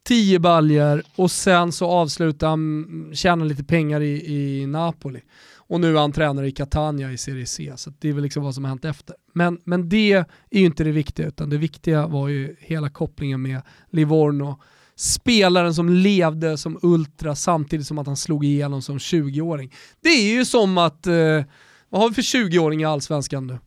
10 0.07 0.39
baljer 0.39 1.03
och 1.17 1.31
sen 1.31 1.73
så 1.73 1.87
avslutar 1.87 2.49
han, 2.49 3.11
tjänar 3.15 3.45
lite 3.45 3.65
pengar 3.65 4.01
i, 4.01 4.35
i 4.35 4.67
Napoli. 4.67 5.21
Och 5.57 5.81
nu 5.81 5.97
är 5.97 6.01
han 6.01 6.13
tränare 6.13 6.49
i 6.49 6.53
Catania 6.53 7.13
i 7.13 7.19
Serie 7.19 7.47
C, 7.47 7.73
så 7.77 7.93
det 7.99 8.09
är 8.09 8.13
väl 8.13 8.23
liksom 8.23 8.43
vad 8.43 8.55
som 8.55 8.65
har 8.65 8.69
hänt 8.69 8.85
efter. 8.85 9.17
Men, 9.33 9.59
men 9.65 9.89
det 9.89 10.13
är 10.13 10.27
ju 10.51 10.67
inte 10.67 10.85
det 10.85 10.93
viktiga, 10.93 11.27
utan 11.27 11.51
det 11.51 11.57
viktiga 11.57 12.07
var 12.07 12.29
ju 12.29 12.57
hela 12.59 12.91
kopplingen 12.91 13.43
med 13.43 13.63
Livorno 13.91 14.59
spelaren 14.97 15.75
som 15.75 15.89
levde 15.89 16.59
som 16.59 16.79
ultra 16.83 17.35
samtidigt 17.37 17.87
som 17.87 17.99
att 17.99 18.07
han 18.07 18.17
slog 18.17 18.45
igenom 18.45 18.83
som 18.83 18.99
20-åring. 18.99 19.73
Det 20.01 20.09
är 20.09 20.35
ju 20.35 20.45
som 20.45 20.79
att, 20.79 21.07
eh, 21.07 21.43
vad 21.89 22.01
har 22.01 22.09
vi 22.09 22.15
för 22.15 22.23
20-åring 22.23 22.81
i 22.83 22.85
allsvenskan 22.85 23.47
nu? 23.47 23.59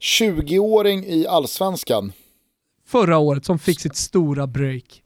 20-åring 0.00 1.04
i 1.04 1.26
allsvenskan? 1.26 2.12
Förra 2.86 3.18
året 3.18 3.44
som 3.44 3.58
fick 3.58 3.80
sitt 3.80 3.96
stora 3.96 4.46
break. 4.46 5.02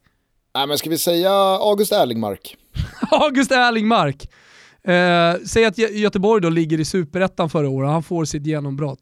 Nej 0.55 0.67
men 0.67 0.77
ska 0.77 0.89
vi 0.89 0.97
säga 0.97 1.31
August 1.31 1.91
Erlingmark? 1.91 2.57
August 3.11 3.51
Erlingmark! 3.51 4.29
Eh, 4.83 5.35
säg 5.45 5.65
att 5.65 5.77
Göteborg 5.77 6.41
då 6.41 6.49
ligger 6.49 6.79
i 6.79 6.85
superettan 6.85 7.49
förra 7.49 7.69
året, 7.69 7.89
han 7.89 8.03
får 8.03 8.25
sitt 8.25 8.45
genombrott. 8.45 8.99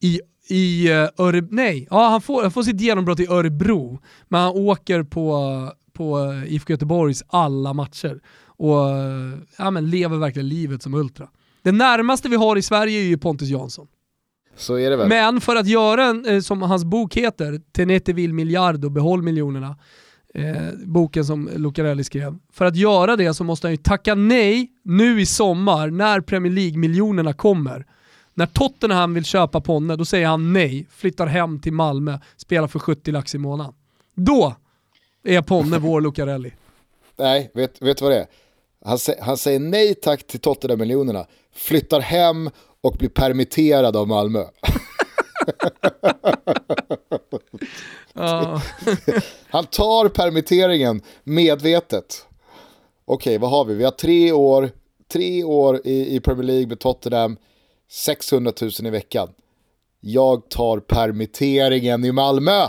I 0.00 0.20
i 0.48 0.92
uh, 0.92 1.08
Örebro, 1.18 1.48
nej, 1.54 1.86
ja, 1.90 2.08
han, 2.08 2.20
får, 2.20 2.42
han 2.42 2.50
får 2.50 2.62
sitt 2.62 2.80
genombrott 2.80 3.20
i 3.20 3.26
Örebro, 3.26 4.00
men 4.28 4.40
han 4.40 4.52
åker 4.52 5.02
på, 5.02 5.68
på 5.92 6.18
uh, 6.18 6.52
IFK 6.52 6.72
Göteborgs 6.72 7.24
alla 7.28 7.72
matcher 7.72 8.20
och 8.46 8.86
uh, 8.86 9.38
ja, 9.58 9.70
men 9.70 9.90
lever 9.90 10.16
verkligen 10.16 10.48
livet 10.48 10.82
som 10.82 10.94
ultra. 10.94 11.28
Det 11.62 11.72
närmaste 11.72 12.28
vi 12.28 12.36
har 12.36 12.56
i 12.56 12.62
Sverige 12.62 13.00
är 13.00 13.04
ju 13.04 13.18
Pontus 13.18 13.48
Jansson. 13.48 13.86
Så 14.56 14.78
är 14.78 14.90
det 14.90 14.96
väl. 14.96 15.08
Men 15.08 15.40
för 15.40 15.56
att 15.56 15.66
göra, 15.66 16.04
en, 16.04 16.42
som 16.42 16.62
hans 16.62 16.84
bok 16.84 17.16
heter, 17.16 17.60
Tenete 17.72 18.12
vill 18.12 18.34
miljard 18.34 18.84
och 18.84 18.92
behåll 18.92 19.22
miljonerna, 19.22 19.76
eh, 20.34 20.68
boken 20.84 21.24
som 21.24 21.50
Lucarelli 21.56 22.04
skrev. 22.04 22.38
För 22.52 22.64
att 22.64 22.76
göra 22.76 23.16
det 23.16 23.34
så 23.34 23.44
måste 23.44 23.66
han 23.66 23.72
ju 23.72 23.76
tacka 23.76 24.14
nej 24.14 24.70
nu 24.84 25.20
i 25.20 25.26
sommar 25.26 25.90
när 25.90 26.20
Premier 26.20 26.52
League-miljonerna 26.52 27.32
kommer 27.32 27.86
när 28.34 28.46
Tottenham 28.46 29.14
vill 29.14 29.24
köpa 29.24 29.60
Ponne, 29.60 29.96
då 29.96 30.04
säger 30.04 30.26
han 30.26 30.52
nej, 30.52 30.86
flyttar 30.90 31.26
hem 31.26 31.60
till 31.60 31.72
Malmö, 31.72 32.18
spelar 32.36 32.68
för 32.68 32.78
70 32.78 33.12
lax 33.12 33.34
i 33.34 33.38
månaden. 33.38 33.74
Då 34.14 34.54
är 35.24 35.42
Ponne 35.42 35.78
vår 35.78 36.00
Lucarelli. 36.00 36.52
Nej, 37.18 37.50
vet, 37.54 37.82
vet 37.82 37.96
du 37.96 38.04
vad 38.04 38.12
det 38.12 38.18
är? 38.18 38.26
Han, 38.84 38.98
han 39.20 39.36
säger 39.36 39.60
nej 39.60 39.94
tack 39.94 40.26
till 40.26 40.40
Tottenham-miljonerna, 40.40 41.26
flyttar 41.54 42.00
hem 42.00 42.50
och 42.80 42.96
blir 42.98 43.08
permitterad 43.08 43.96
av 43.96 44.08
Malmö. 44.08 44.44
han 49.50 49.66
tar 49.66 50.08
permitteringen 50.08 51.02
medvetet. 51.24 52.26
Okej, 53.04 53.38
vad 53.38 53.50
har 53.50 53.64
vi? 53.64 53.74
Vi 53.74 53.84
har 53.84 53.90
tre 53.90 54.32
år, 54.32 54.70
tre 55.12 55.44
år 55.44 55.80
i, 55.84 56.16
i 56.16 56.20
Premier 56.20 56.46
League 56.46 56.66
med 56.66 56.78
Tottenham 56.78 57.36
600 57.92 58.52
000 58.60 58.70
i 58.86 58.90
veckan. 58.90 59.28
Jag 60.00 60.50
tar 60.50 60.80
permitteringen 60.80 62.04
i 62.04 62.12
Malmö. 62.12 62.68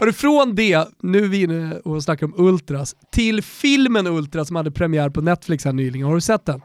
Och 0.00 0.14
från 0.14 0.54
det, 0.54 0.88
nu 1.00 1.24
är 1.24 1.28
vi 1.28 1.42
inne 1.42 1.78
och 1.78 2.02
snackar 2.02 2.26
om 2.26 2.34
Ultras, 2.36 2.96
till 3.10 3.42
filmen 3.42 4.06
Ultras 4.06 4.46
som 4.46 4.56
hade 4.56 4.70
premiär 4.70 5.10
på 5.10 5.20
Netflix 5.20 5.64
här 5.64 5.72
nyligen. 5.72 6.06
Har 6.06 6.14
du 6.14 6.20
sett 6.20 6.46
den? 6.46 6.60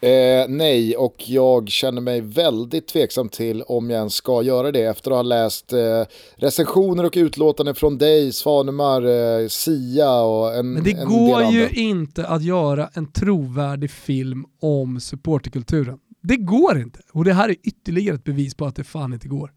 Eh, 0.00 0.48
nej, 0.48 0.96
och 0.96 1.14
jag 1.28 1.68
känner 1.68 2.00
mig 2.00 2.20
väldigt 2.20 2.88
tveksam 2.88 3.28
till 3.28 3.62
om 3.62 3.90
jag 3.90 3.98
ens 3.98 4.14
ska 4.14 4.42
göra 4.42 4.72
det 4.72 4.82
efter 4.82 5.10
att 5.10 5.16
ha 5.16 5.22
läst 5.22 5.72
eh, 5.72 6.02
recensioner 6.34 7.04
och 7.04 7.12
utlåtanden 7.16 7.74
från 7.74 7.98
dig, 7.98 8.32
Svanemar, 8.32 9.02
eh, 9.02 9.48
Sia 9.48 10.20
och 10.20 10.54
en 10.54 10.72
Men 10.72 10.84
det 10.84 10.92
en 10.92 11.08
går 11.08 11.42
ju 11.42 11.68
inte 11.68 12.26
att 12.26 12.42
göra 12.42 12.90
en 12.94 13.12
trovärdig 13.12 13.90
film 13.90 14.44
om 14.60 15.00
supporterkulturen. 15.00 15.98
Det 16.22 16.36
går 16.36 16.78
inte. 16.78 17.00
Och 17.12 17.24
det 17.24 17.32
här 17.32 17.48
är 17.48 17.56
ytterligare 17.62 18.14
ett 18.14 18.24
bevis 18.24 18.54
på 18.54 18.66
att 18.66 18.76
det 18.76 18.84
fan 18.84 19.12
inte 19.12 19.28
går. 19.28 19.52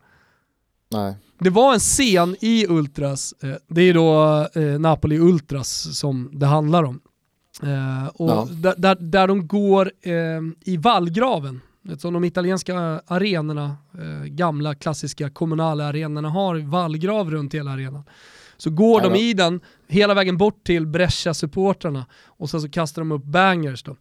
Nej. 0.91 1.15
Det 1.39 1.49
var 1.49 1.73
en 1.73 1.79
scen 1.79 2.35
i 2.39 2.67
Ultras, 2.67 3.33
eh, 3.43 3.49
det 3.67 3.81
är 3.81 3.93
då 3.93 4.47
eh, 4.61 4.79
Napoli 4.79 5.19
Ultras 5.19 5.99
som 5.99 6.29
det 6.33 6.45
handlar 6.45 6.83
om. 6.83 6.99
Eh, 7.63 8.07
och 8.07 8.29
ja. 8.29 8.47
där, 8.77 8.95
där, 8.99 9.27
de 9.27 9.47
går 9.47 9.91
eh, 10.01 10.13
i 10.61 10.77
vallgraven, 10.77 11.61
som 11.97 12.13
de 12.13 12.23
italienska 12.23 13.01
arenorna, 13.07 13.77
eh, 13.93 14.25
gamla 14.25 14.75
klassiska 14.75 15.29
kommunala 15.29 15.85
arenorna 15.85 16.29
har 16.29 16.55
vallgrav 16.55 17.31
runt 17.31 17.53
hela 17.53 17.71
arenan. 17.71 18.03
Så 18.57 18.69
går 18.69 19.01
de 19.01 19.15
i 19.15 19.33
den 19.33 19.59
hela 19.87 20.13
vägen 20.13 20.37
bort 20.37 20.63
till 20.63 20.87
Brescia-supportrarna 20.87 22.05
och 22.25 22.49
sen 22.49 22.61
så 22.61 22.69
kastar 22.69 23.01
de 23.01 23.11
upp 23.11 23.23
bangers 23.23 23.83
då. 23.83 23.95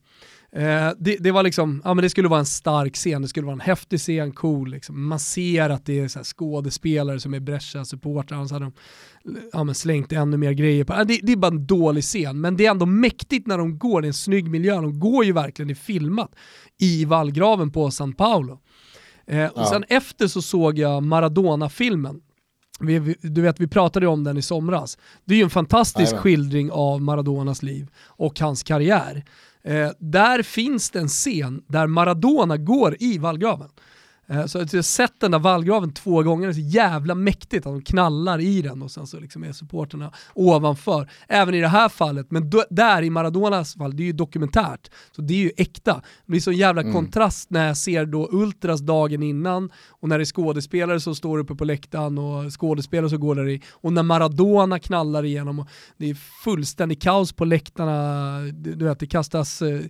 Eh, 0.56 0.92
det, 0.98 1.16
det, 1.20 1.30
var 1.32 1.42
liksom, 1.42 1.82
ja 1.84 1.94
men 1.94 2.02
det 2.02 2.10
skulle 2.10 2.28
vara 2.28 2.40
en 2.40 2.46
stark 2.46 2.94
scen, 2.94 3.22
det 3.22 3.28
skulle 3.28 3.46
vara 3.46 3.54
en 3.54 3.60
häftig 3.60 4.00
scen, 4.00 4.32
cool 4.32 4.70
liksom. 4.70 5.08
Man 5.08 5.20
ser 5.20 5.70
att 5.70 5.86
det 5.86 6.00
är 6.00 6.08
så 6.08 6.24
skådespelare 6.24 7.20
som 7.20 7.34
är 7.34 7.40
Brescia-supportrar, 7.40 8.36
annars 8.36 8.52
hade 8.52 8.64
de 8.64 8.72
ja, 9.52 9.64
men 9.64 9.74
slängt 9.74 10.12
ännu 10.12 10.36
mer 10.36 10.52
grejer 10.52 10.84
på. 10.84 11.04
det, 11.04 11.20
det, 11.22 11.32
är 11.32 11.36
bara 11.36 11.52
en 11.52 11.66
dålig 11.66 12.04
scen, 12.04 12.40
men 12.40 12.56
det 12.56 12.66
är 12.66 12.70
ändå 12.70 12.86
mäktigt 12.86 13.46
när 13.46 13.58
de 13.58 13.78
går, 13.78 14.00
det 14.00 14.06
är 14.06 14.08
en 14.08 14.14
snygg 14.14 14.48
miljö, 14.48 14.74
de 14.74 15.00
går 15.00 15.24
ju 15.24 15.32
verkligen 15.32 15.70
i 15.70 15.74
filmat 15.74 16.34
i 16.78 17.04
vallgraven 17.04 17.72
på 17.72 17.90
San 17.90 18.12
Paolo. 18.12 18.58
Eh, 19.26 19.46
och 19.46 19.68
sen 19.68 19.84
efter 19.88 20.26
så 20.26 20.42
såg 20.42 20.78
jag 20.78 21.02
Maradona-filmen. 21.02 22.20
du 23.20 23.42
vet, 23.42 23.60
vi 23.60 23.66
pratade 23.66 24.06
om 24.06 24.24
den 24.24 24.38
i 24.38 24.42
somras. 24.42 24.98
Det 25.24 25.34
är 25.34 25.38
ju 25.38 25.44
en 25.44 25.50
fantastisk 25.50 26.12
Amen. 26.12 26.22
skildring 26.22 26.70
av 26.70 27.02
Maradonas 27.02 27.62
liv 27.62 27.88
och 28.06 28.40
hans 28.40 28.62
karriär. 28.62 29.24
Eh, 29.66 29.90
där 29.98 30.42
finns 30.42 30.90
det 30.90 30.98
en 30.98 31.08
scen 31.08 31.62
där 31.68 31.86
Maradona 31.86 32.56
går 32.56 32.96
i 33.00 33.18
vallgraven. 33.18 33.68
Eh, 34.28 34.46
så 34.46 34.58
jag 34.58 34.72
har 34.72 34.82
sett 34.82 35.20
den 35.20 35.30
där 35.30 35.38
vallgraven 35.38 35.92
två 35.92 36.22
gånger, 36.22 36.46
det 36.46 36.50
är 36.50 36.54
så 36.54 36.60
jävla 36.60 37.14
mäktigt 37.14 37.66
att 37.66 37.72
de 37.72 37.82
knallar 37.82 38.40
i 38.40 38.62
den 38.62 38.82
och 38.82 38.90
sen 38.90 39.06
så 39.06 39.20
liksom 39.20 39.44
är 39.44 39.52
supporterna 39.52 40.12
ovanför. 40.34 41.10
Även 41.28 41.54
i 41.54 41.60
det 41.60 41.68
här 41.68 41.88
fallet, 41.88 42.30
men 42.30 42.50
då, 42.50 42.64
där 42.70 43.02
i 43.02 43.10
Maradonas 43.10 43.74
fall, 43.74 43.96
det 43.96 44.02
är 44.02 44.06
ju 44.06 44.12
dokumentärt, 44.12 44.90
så 45.16 45.22
det 45.22 45.34
är 45.34 45.38
ju 45.38 45.50
äkta. 45.56 45.94
Det 45.94 46.30
blir 46.30 46.40
så 46.40 46.52
jävla 46.52 46.82
mm. 46.82 46.94
kontrast 46.94 47.50
när 47.50 47.66
jag 47.66 47.76
ser 47.76 48.06
då 48.06 48.28
Ultras 48.32 48.80
dagen 48.80 49.22
innan 49.22 49.70
och 49.88 50.08
när 50.08 50.18
det 50.18 50.22
är 50.22 50.26
skådespelare 50.26 51.00
som 51.00 51.14
står 51.14 51.38
uppe 51.38 51.54
på 51.54 51.64
läktaren 51.64 52.18
och 52.18 52.60
skådespelare 52.60 53.10
som 53.10 53.20
går 53.20 53.34
där 53.34 53.48
i 53.48 53.62
och 53.72 53.92
när 53.92 54.02
Maradona 54.02 54.78
knallar 54.78 55.24
igenom. 55.24 55.58
Och 55.58 55.68
det 55.96 56.10
är 56.10 56.16
fullständigt 56.44 57.02
kaos 57.02 57.32
på 57.32 57.44
läktarna, 57.44 58.40
du 58.52 58.84
vet 58.84 58.98
det 58.98 59.06
kastas 59.06 59.62
eh, 59.62 59.80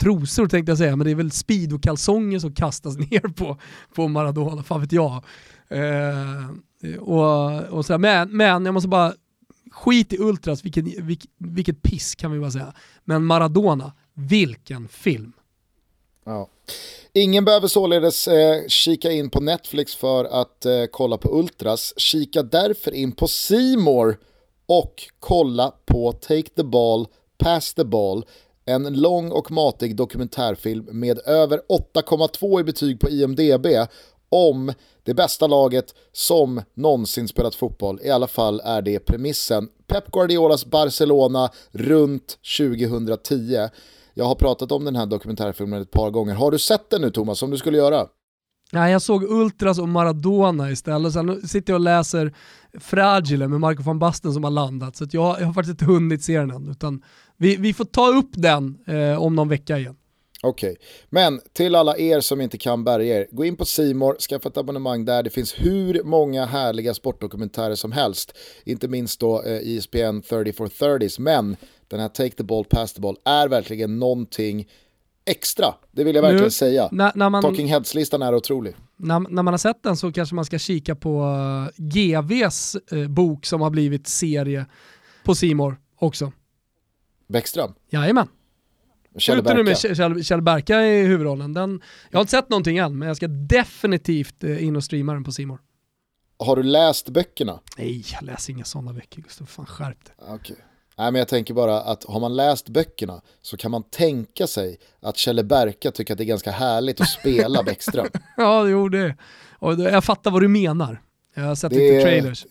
trosor 0.00 0.46
tänkte 0.46 0.70
jag 0.70 0.78
säga, 0.78 0.96
men 0.96 1.04
det 1.04 1.10
är 1.10 1.14
väl 1.14 1.30
speedo-kalsonger 1.30 2.38
som 2.38 2.54
kastas 2.54 2.96
ner 3.10 3.34
på, 3.34 3.58
på 3.94 4.08
Maradona, 4.08 4.62
fan 4.62 4.80
vet 4.80 4.92
jag. 4.92 5.24
Eh, 5.68 6.98
och, 7.00 7.62
och 7.62 7.86
så 7.86 7.98
men, 7.98 8.36
men 8.36 8.64
jag 8.64 8.74
måste 8.74 8.88
bara, 8.88 9.12
skit 9.70 10.12
i 10.12 10.18
Ultras, 10.18 10.64
vilket, 10.64 10.84
vilket, 10.84 11.30
vilket 11.38 11.82
piss 11.82 12.14
kan 12.14 12.32
vi 12.32 12.40
bara 12.40 12.50
säga. 12.50 12.72
Men 13.04 13.24
Maradona, 13.24 13.92
vilken 14.14 14.88
film. 14.88 15.32
Ja. 16.24 16.48
Ingen 17.12 17.44
behöver 17.44 17.68
således 17.68 18.28
eh, 18.28 18.66
kika 18.68 19.12
in 19.12 19.30
på 19.30 19.40
Netflix 19.40 19.94
för 19.94 20.24
att 20.24 20.66
eh, 20.66 20.84
kolla 20.90 21.18
på 21.18 21.38
Ultras. 21.38 21.94
Kika 21.96 22.42
därför 22.42 22.94
in 22.94 23.12
på 23.12 23.28
Simor 23.28 24.18
och 24.66 24.94
kolla 25.20 25.72
på 25.84 26.12
Take 26.12 26.48
the 26.56 26.64
Ball, 26.64 27.06
Pass 27.38 27.74
the 27.74 27.84
Ball 27.84 28.24
en 28.66 29.00
lång 29.00 29.30
och 29.30 29.50
matig 29.50 29.96
dokumentärfilm 29.96 30.84
med 30.90 31.18
över 31.26 31.60
8,2 31.68 32.60
i 32.60 32.64
betyg 32.64 33.00
på 33.00 33.08
IMDB 33.08 33.66
om 34.28 34.72
det 35.02 35.14
bästa 35.14 35.46
laget 35.46 35.94
som 36.12 36.62
någonsin 36.74 37.28
spelat 37.28 37.54
fotboll. 37.54 38.00
I 38.02 38.10
alla 38.10 38.26
fall 38.26 38.60
är 38.64 38.82
det 38.82 38.98
premissen. 38.98 39.68
Pep 39.86 40.12
Guardiolas 40.12 40.66
Barcelona 40.66 41.50
runt 41.72 42.38
2010. 42.58 43.68
Jag 44.14 44.24
har 44.24 44.34
pratat 44.34 44.72
om 44.72 44.84
den 44.84 44.96
här 44.96 45.06
dokumentärfilmen 45.06 45.82
ett 45.82 45.90
par 45.90 46.10
gånger. 46.10 46.34
Har 46.34 46.50
du 46.50 46.58
sett 46.58 46.90
den 46.90 47.00
nu 47.00 47.10
Thomas, 47.10 47.38
som 47.38 47.50
du 47.50 47.58
skulle 47.58 47.78
göra? 47.78 48.06
Nej, 48.72 48.92
jag 48.92 49.02
såg 49.02 49.24
Ultras 49.24 49.78
och 49.78 49.88
Maradona 49.88 50.70
istället. 50.70 51.12
Sen 51.12 51.48
sitter 51.48 51.72
jag 51.72 51.78
och 51.78 51.84
läser 51.84 52.34
Fragile 52.80 53.48
med 53.48 53.60
Marco 53.60 53.82
van 53.82 53.98
Basten 53.98 54.32
som 54.32 54.44
har 54.44 54.50
landat. 54.50 54.96
Så 54.96 55.06
jag, 55.10 55.40
jag 55.40 55.46
har 55.46 55.52
faktiskt 55.52 55.70
inte 55.80 55.84
hunnit 55.84 56.24
se 56.24 56.38
den 56.38 56.50
än. 56.50 56.68
Utan 56.68 57.02
vi, 57.36 57.56
vi 57.56 57.74
får 57.74 57.84
ta 57.84 58.08
upp 58.08 58.30
den 58.32 58.78
eh, 58.86 59.22
om 59.22 59.34
någon 59.34 59.48
vecka 59.48 59.78
igen. 59.78 59.96
Okej, 60.42 60.70
okay. 60.70 60.86
men 61.10 61.40
till 61.52 61.74
alla 61.74 61.98
er 61.98 62.20
som 62.20 62.40
inte 62.40 62.58
kan 62.58 62.84
bärga 62.84 63.20
er, 63.20 63.26
gå 63.30 63.44
in 63.44 63.56
på 63.56 63.64
Simor, 63.64 64.16
skaffa 64.20 64.48
ett 64.48 64.56
abonnemang 64.56 65.04
där. 65.04 65.22
Det 65.22 65.30
finns 65.30 65.54
hur 65.58 66.02
många 66.04 66.46
härliga 66.46 66.94
sportdokumentärer 66.94 67.74
som 67.74 67.92
helst. 67.92 68.32
Inte 68.64 68.88
minst 68.88 69.20
då 69.20 69.42
eh, 69.42 69.60
ISBN 69.62 70.20
3430s, 70.20 71.20
men 71.20 71.56
den 71.88 72.00
här 72.00 72.08
Take 72.08 72.30
the 72.30 72.42
Ball, 72.42 72.64
Pass 72.64 72.92
the 72.92 73.00
Ball 73.00 73.16
är 73.24 73.48
verkligen 73.48 73.98
någonting 73.98 74.66
extra. 75.26 75.74
Det 75.92 76.04
vill 76.04 76.14
jag 76.14 76.22
verkligen 76.22 76.44
nu, 76.44 76.50
säga. 76.50 76.88
När, 76.92 77.12
när 77.14 77.30
man, 77.30 77.42
Talking 77.42 77.68
Heads-listan 77.68 78.22
är 78.22 78.34
otrolig. 78.34 78.74
När, 78.96 79.20
när, 79.20 79.42
man 79.42 79.46
har 79.46 79.58
sett 79.58 79.82
den 79.82 79.96
så 79.96 80.12
kanske 80.12 80.34
man 80.34 80.44
ska 80.44 80.58
kika 80.58 80.94
på 80.94 81.22
uh, 81.22 81.66
eh, 81.66 81.70
GVs 81.76 82.76
uh, 82.92 83.00
eh, 83.00 83.08
bok 83.08 83.46
som 83.46 83.60
har 83.60 83.70
blivit 83.70 84.08
serie 84.08 84.66
på 85.24 85.34
Simor 85.34 85.76
också. 85.98 86.32
Bäckström? 87.26 87.74
Jajamän. 87.90 88.28
Kjell 89.18 89.42
Berka. 89.42 89.62
med 89.62 89.78
Kjell, 89.78 90.24
Kjell 90.24 90.42
Berka 90.42 90.82
i 90.82 91.06
huvudrollen. 91.06 91.54
Den, 91.54 91.80
jag 92.10 92.18
har 92.18 92.20
inte 92.20 92.30
sett 92.30 92.48
någonting 92.48 92.78
än, 92.78 92.98
men 92.98 93.08
jag 93.08 93.16
ska 93.16 93.28
definitivt 93.28 94.44
uh, 94.44 94.64
in 94.64 94.76
och 94.76 94.84
streama 94.84 95.12
den 95.12 95.24
på 95.24 95.32
Simor. 95.32 95.60
Har 96.38 96.56
du 96.56 96.62
läst 96.62 97.08
böckerna? 97.08 97.60
Nej, 97.78 98.04
jag 98.12 98.22
läser 98.22 98.52
inga 98.52 98.64
sådana 98.64 98.92
böcker 98.92 99.22
Gustav. 99.22 99.46
Fan 99.46 99.66
skärp 99.66 100.04
dig. 100.04 100.34
Okay. 100.34 100.56
Nej, 100.98 101.12
men 101.12 101.18
jag 101.18 101.28
tänker 101.28 101.54
bara 101.54 101.80
att 101.80 102.04
har 102.04 102.20
man 102.20 102.36
läst 102.36 102.68
böckerna 102.68 103.20
så 103.42 103.56
kan 103.56 103.70
man 103.70 103.82
tänka 103.82 104.46
sig 104.46 104.78
att 105.00 105.16
Kjelle 105.16 105.44
Berka 105.44 105.90
tycker 105.90 106.14
att 106.14 106.18
det 106.18 106.24
är 106.24 106.26
ganska 106.26 106.50
härligt 106.50 107.00
att 107.00 107.08
spela 107.08 107.62
Bäckström. 107.66 108.06
ja, 108.36 108.68
jo 108.68 108.88
det. 108.88 109.16
Och 109.58 109.74
jag 109.74 110.04
fattar 110.04 110.30
vad 110.30 110.42
du 110.42 110.48
menar. 110.48 111.02
Jag 111.34 111.42
har 111.42 111.54
sett 111.54 111.72
det 111.72 111.78
lite 111.78 112.02
trailers. 112.02 112.46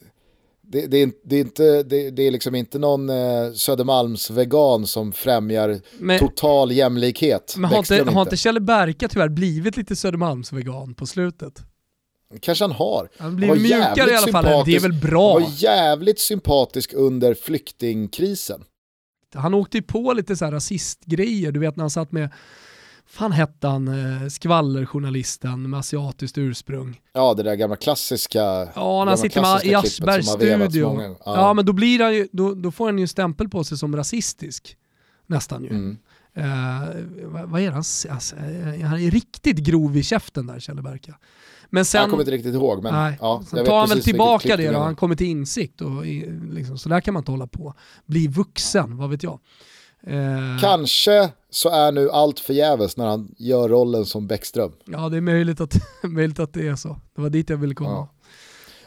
Det, 0.67 0.87
det, 0.87 0.97
är, 0.97 1.11
det, 1.23 1.35
är 1.35 1.39
inte, 1.39 1.83
det, 1.83 2.11
det, 2.11 2.23
är 2.23 2.31
liksom 2.31 2.55
inte 2.55 2.79
någon 2.79 3.09
eh, 3.09 3.51
Södermalms-vegan 3.53 4.87
som 4.87 5.11
främjar 5.11 5.79
men, 5.99 6.19
total 6.19 6.71
jämlikhet. 6.71 7.55
Men 7.57 7.69
har 7.69 7.77
inte, 7.77 8.11
har 8.11 8.21
inte 8.21 8.37
Kjelle 8.37 8.59
Berka 8.59 9.07
tyvärr 9.07 9.29
blivit 9.29 9.77
lite 9.77 9.95
Södermalms-vegan 9.95 10.93
på 10.93 11.05
slutet? 11.05 11.63
kanske 12.39 12.63
han 12.63 12.71
har. 12.71 13.09
Han 13.17 13.35
blir 13.35 13.47
han 13.47 13.61
mjukare 13.61 14.11
i 14.11 14.15
alla 14.15 14.31
fall, 14.31 14.65
det 14.65 14.75
är 14.75 14.79
väl 14.79 14.93
bra. 14.93 15.33
Han 15.33 15.41
var 15.41 15.49
jävligt 15.57 16.19
sympatisk 16.19 16.93
under 16.93 17.33
flyktingkrisen. 17.33 18.63
Han 19.33 19.53
åkte 19.53 19.77
ju 19.77 19.83
på 19.83 20.13
lite 20.13 20.35
så 20.35 20.45
här 20.45 20.51
rasistgrejer, 20.51 21.51
du 21.51 21.59
vet 21.59 21.75
när 21.75 21.83
han 21.83 21.89
satt 21.89 22.11
med 22.11 22.29
fan 23.07 23.31
hette 23.31 23.67
han, 23.67 23.87
eh, 23.87 24.27
skvallerjournalisten 24.27 25.69
med 25.69 25.79
asiatiskt 25.79 26.37
ursprung? 26.37 27.01
Ja, 27.13 27.33
det 27.33 27.43
där 27.43 27.55
gamla 27.55 27.75
klassiska 27.75 28.39
Ja, 28.75 29.03
när 29.03 29.05
han 29.05 29.17
sitter 29.17 29.41
med 29.41 29.65
i 29.65 29.75
Aschbergs 29.75 30.27
studio. 30.27 31.01
Ja. 31.01 31.17
ja. 31.25 31.53
men 31.53 31.65
då, 31.65 31.73
blir 31.73 31.99
han 31.99 32.13
ju, 32.13 32.27
då, 32.31 32.53
då 32.53 32.71
får 32.71 32.85
han 32.85 32.97
ju 32.97 33.01
en 33.01 33.07
stämpel 33.07 33.49
på 33.49 33.63
sig 33.63 33.77
som 33.77 33.95
rasistisk. 33.95 34.77
Nästan 35.27 35.63
ju. 35.63 35.69
Mm. 35.69 35.97
Uh, 36.37 36.43
vad, 37.23 37.49
vad, 37.49 37.61
är 37.61 37.71
han? 37.71 37.77
Alltså, 37.77 38.35
han 38.83 38.99
är 38.99 39.11
riktigt 39.11 39.57
grov 39.57 39.97
i 39.97 40.03
käften 40.03 40.47
där, 40.47 40.59
Kjelle 40.59 40.81
Berka. 40.81 41.15
Men 41.69 41.85
sen, 41.85 42.01
jag 42.01 42.09
kommer 42.09 42.23
inte 42.23 42.31
riktigt 42.31 42.53
ihåg, 42.53 42.83
men 42.83 42.93
nej, 42.93 43.17
ja, 43.21 43.43
sen 43.47 43.65
tar 43.65 43.79
han 43.79 43.89
väl 43.89 44.03
tillbaka 44.03 44.57
det 44.57 44.69
och 44.69 44.83
han 44.83 44.95
kommer 44.95 45.15
till 45.15 45.27
insikt. 45.27 45.81
Och, 45.81 46.05
liksom, 46.51 46.77
så 46.77 46.89
där 46.89 47.01
kan 47.01 47.13
man 47.13 47.21
inte 47.21 47.31
hålla 47.31 47.47
på. 47.47 47.73
Bli 48.05 48.27
vuxen, 48.27 48.97
vad 48.97 49.09
vet 49.09 49.23
jag. 49.23 49.39
Eh, 50.07 50.59
Kanske 50.61 51.29
så 51.55 51.69
är 51.69 51.91
nu 51.91 52.11
allt 52.11 52.39
förgäves 52.39 52.97
när 52.97 53.05
han 53.05 53.35
gör 53.37 53.69
rollen 53.69 54.05
som 54.05 54.27
Bäckström. 54.27 54.71
Ja, 54.85 55.09
det 55.09 55.17
är 55.17 55.21
möjligt 55.21 55.61
att, 55.61 55.73
möjligt 56.03 56.39
att 56.39 56.53
det 56.53 56.67
är 56.67 56.75
så. 56.75 56.99
Det 57.15 57.21
var 57.21 57.29
dit 57.29 57.49
jag 57.49 57.57
ville 57.57 57.75
komma. 57.75 57.89
Ja. 57.89 58.09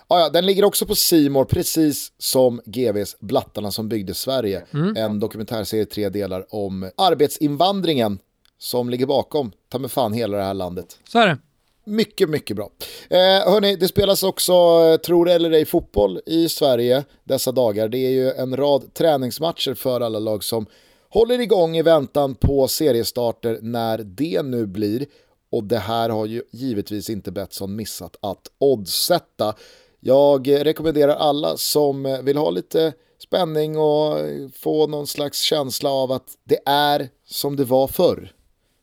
Ah, 0.07 0.21
ja, 0.21 0.29
den 0.29 0.47
ligger 0.47 0.65
också 0.65 0.87
på 0.87 0.95
Simor 0.95 1.45
precis 1.45 2.13
som 2.19 2.61
GVs 2.65 3.17
Blattarna 3.21 3.71
som 3.71 3.89
byggde 3.89 4.15
Sverige. 4.15 4.65
Mm. 4.75 4.97
En 4.97 5.21
dokumentärserie 5.21 5.83
i 5.83 5.87
tre 5.87 6.09
delar 6.09 6.55
om 6.55 6.91
arbetsinvandringen 6.97 8.19
som 8.59 8.91
ligger 8.91 9.07
bakom, 9.07 9.53
ta 9.69 9.79
med 9.79 9.91
fan 9.91 10.13
hela 10.13 10.37
det 10.37 10.45
här 10.45 10.55
landet. 10.55 10.99
Så 11.09 11.19
är 11.19 11.27
det. 11.27 11.39
Mycket, 11.85 12.29
mycket 12.29 12.57
bra. 12.57 12.71
Eh, 13.11 13.53
hörni, 13.53 13.77
det 13.77 13.89
spelas 13.89 14.23
också, 14.23 14.53
eh, 14.53 14.97
tror 14.97 15.25
det 15.25 15.33
eller 15.33 15.51
ej, 15.51 15.65
fotboll 15.65 16.21
i 16.27 16.49
Sverige 16.49 17.05
dessa 17.25 17.53
dagar. 17.53 17.89
Det 17.89 17.99
är 17.99 18.11
ju 18.11 18.31
en 18.31 18.57
rad 18.57 18.95
träningsmatcher 18.95 19.75
för 19.75 20.01
alla 20.01 20.19
lag 20.19 20.45
som 20.45 20.67
håller 21.09 21.41
igång 21.41 21.77
i 21.77 21.83
väntan 21.83 22.35
på 22.35 22.69
seriestarter 22.69 23.59
när 23.63 23.99
det 23.99 24.43
nu 24.43 24.67
blir. 24.67 25.07
Och 25.51 25.65
det 25.65 25.79
här 25.79 26.09
har 26.09 26.27
ju 26.27 26.43
givetvis 26.51 27.11
inte 27.11 27.33
Betsson 27.33 27.77
missat 27.77 28.17
att 28.21 28.51
oddsätta. 28.59 29.55
Jag 30.01 30.49
rekommenderar 30.49 31.15
alla 31.15 31.57
som 31.57 32.19
vill 32.23 32.37
ha 32.37 32.51
lite 32.51 32.93
spänning 33.19 33.79
och 33.79 34.19
få 34.55 34.87
någon 34.87 35.07
slags 35.07 35.41
känsla 35.41 35.91
av 35.91 36.13
att 36.13 36.37
det 36.45 36.59
är 36.67 37.09
som 37.27 37.57
det 37.57 37.65
var 37.65 37.89
förr. 37.89 38.33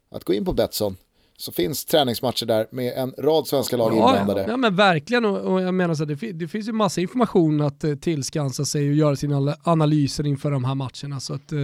Att 0.09 0.23
gå 0.23 0.33
in 0.33 0.45
på 0.45 0.53
Betsson 0.53 0.97
så 1.37 1.51
finns 1.51 1.85
träningsmatcher 1.85 2.45
där 2.45 2.67
med 2.71 2.93
en 2.97 3.13
rad 3.17 3.47
svenska 3.47 3.77
lag 3.77 3.91
ja, 3.91 4.19
inblandade. 4.19 4.45
Ja 4.49 4.57
men 4.57 4.75
verkligen 4.75 5.25
och, 5.25 5.53
och 5.53 5.61
jag 5.61 5.73
menar 5.73 5.95
så 5.95 6.05
det, 6.05 6.15
det, 6.15 6.47
finns 6.47 6.67
ju 6.67 6.71
massa 6.71 7.01
information 7.01 7.61
att 7.61 7.83
eh, 7.83 7.95
tillskansa 7.95 8.65
sig 8.65 8.89
och 8.89 8.95
göra 8.95 9.15
sina 9.15 9.57
analyser 9.63 10.27
inför 10.27 10.51
de 10.51 10.63
här 10.63 10.75
matcherna 10.75 11.19
så 11.19 11.33
att 11.33 11.51
eh, 11.51 11.57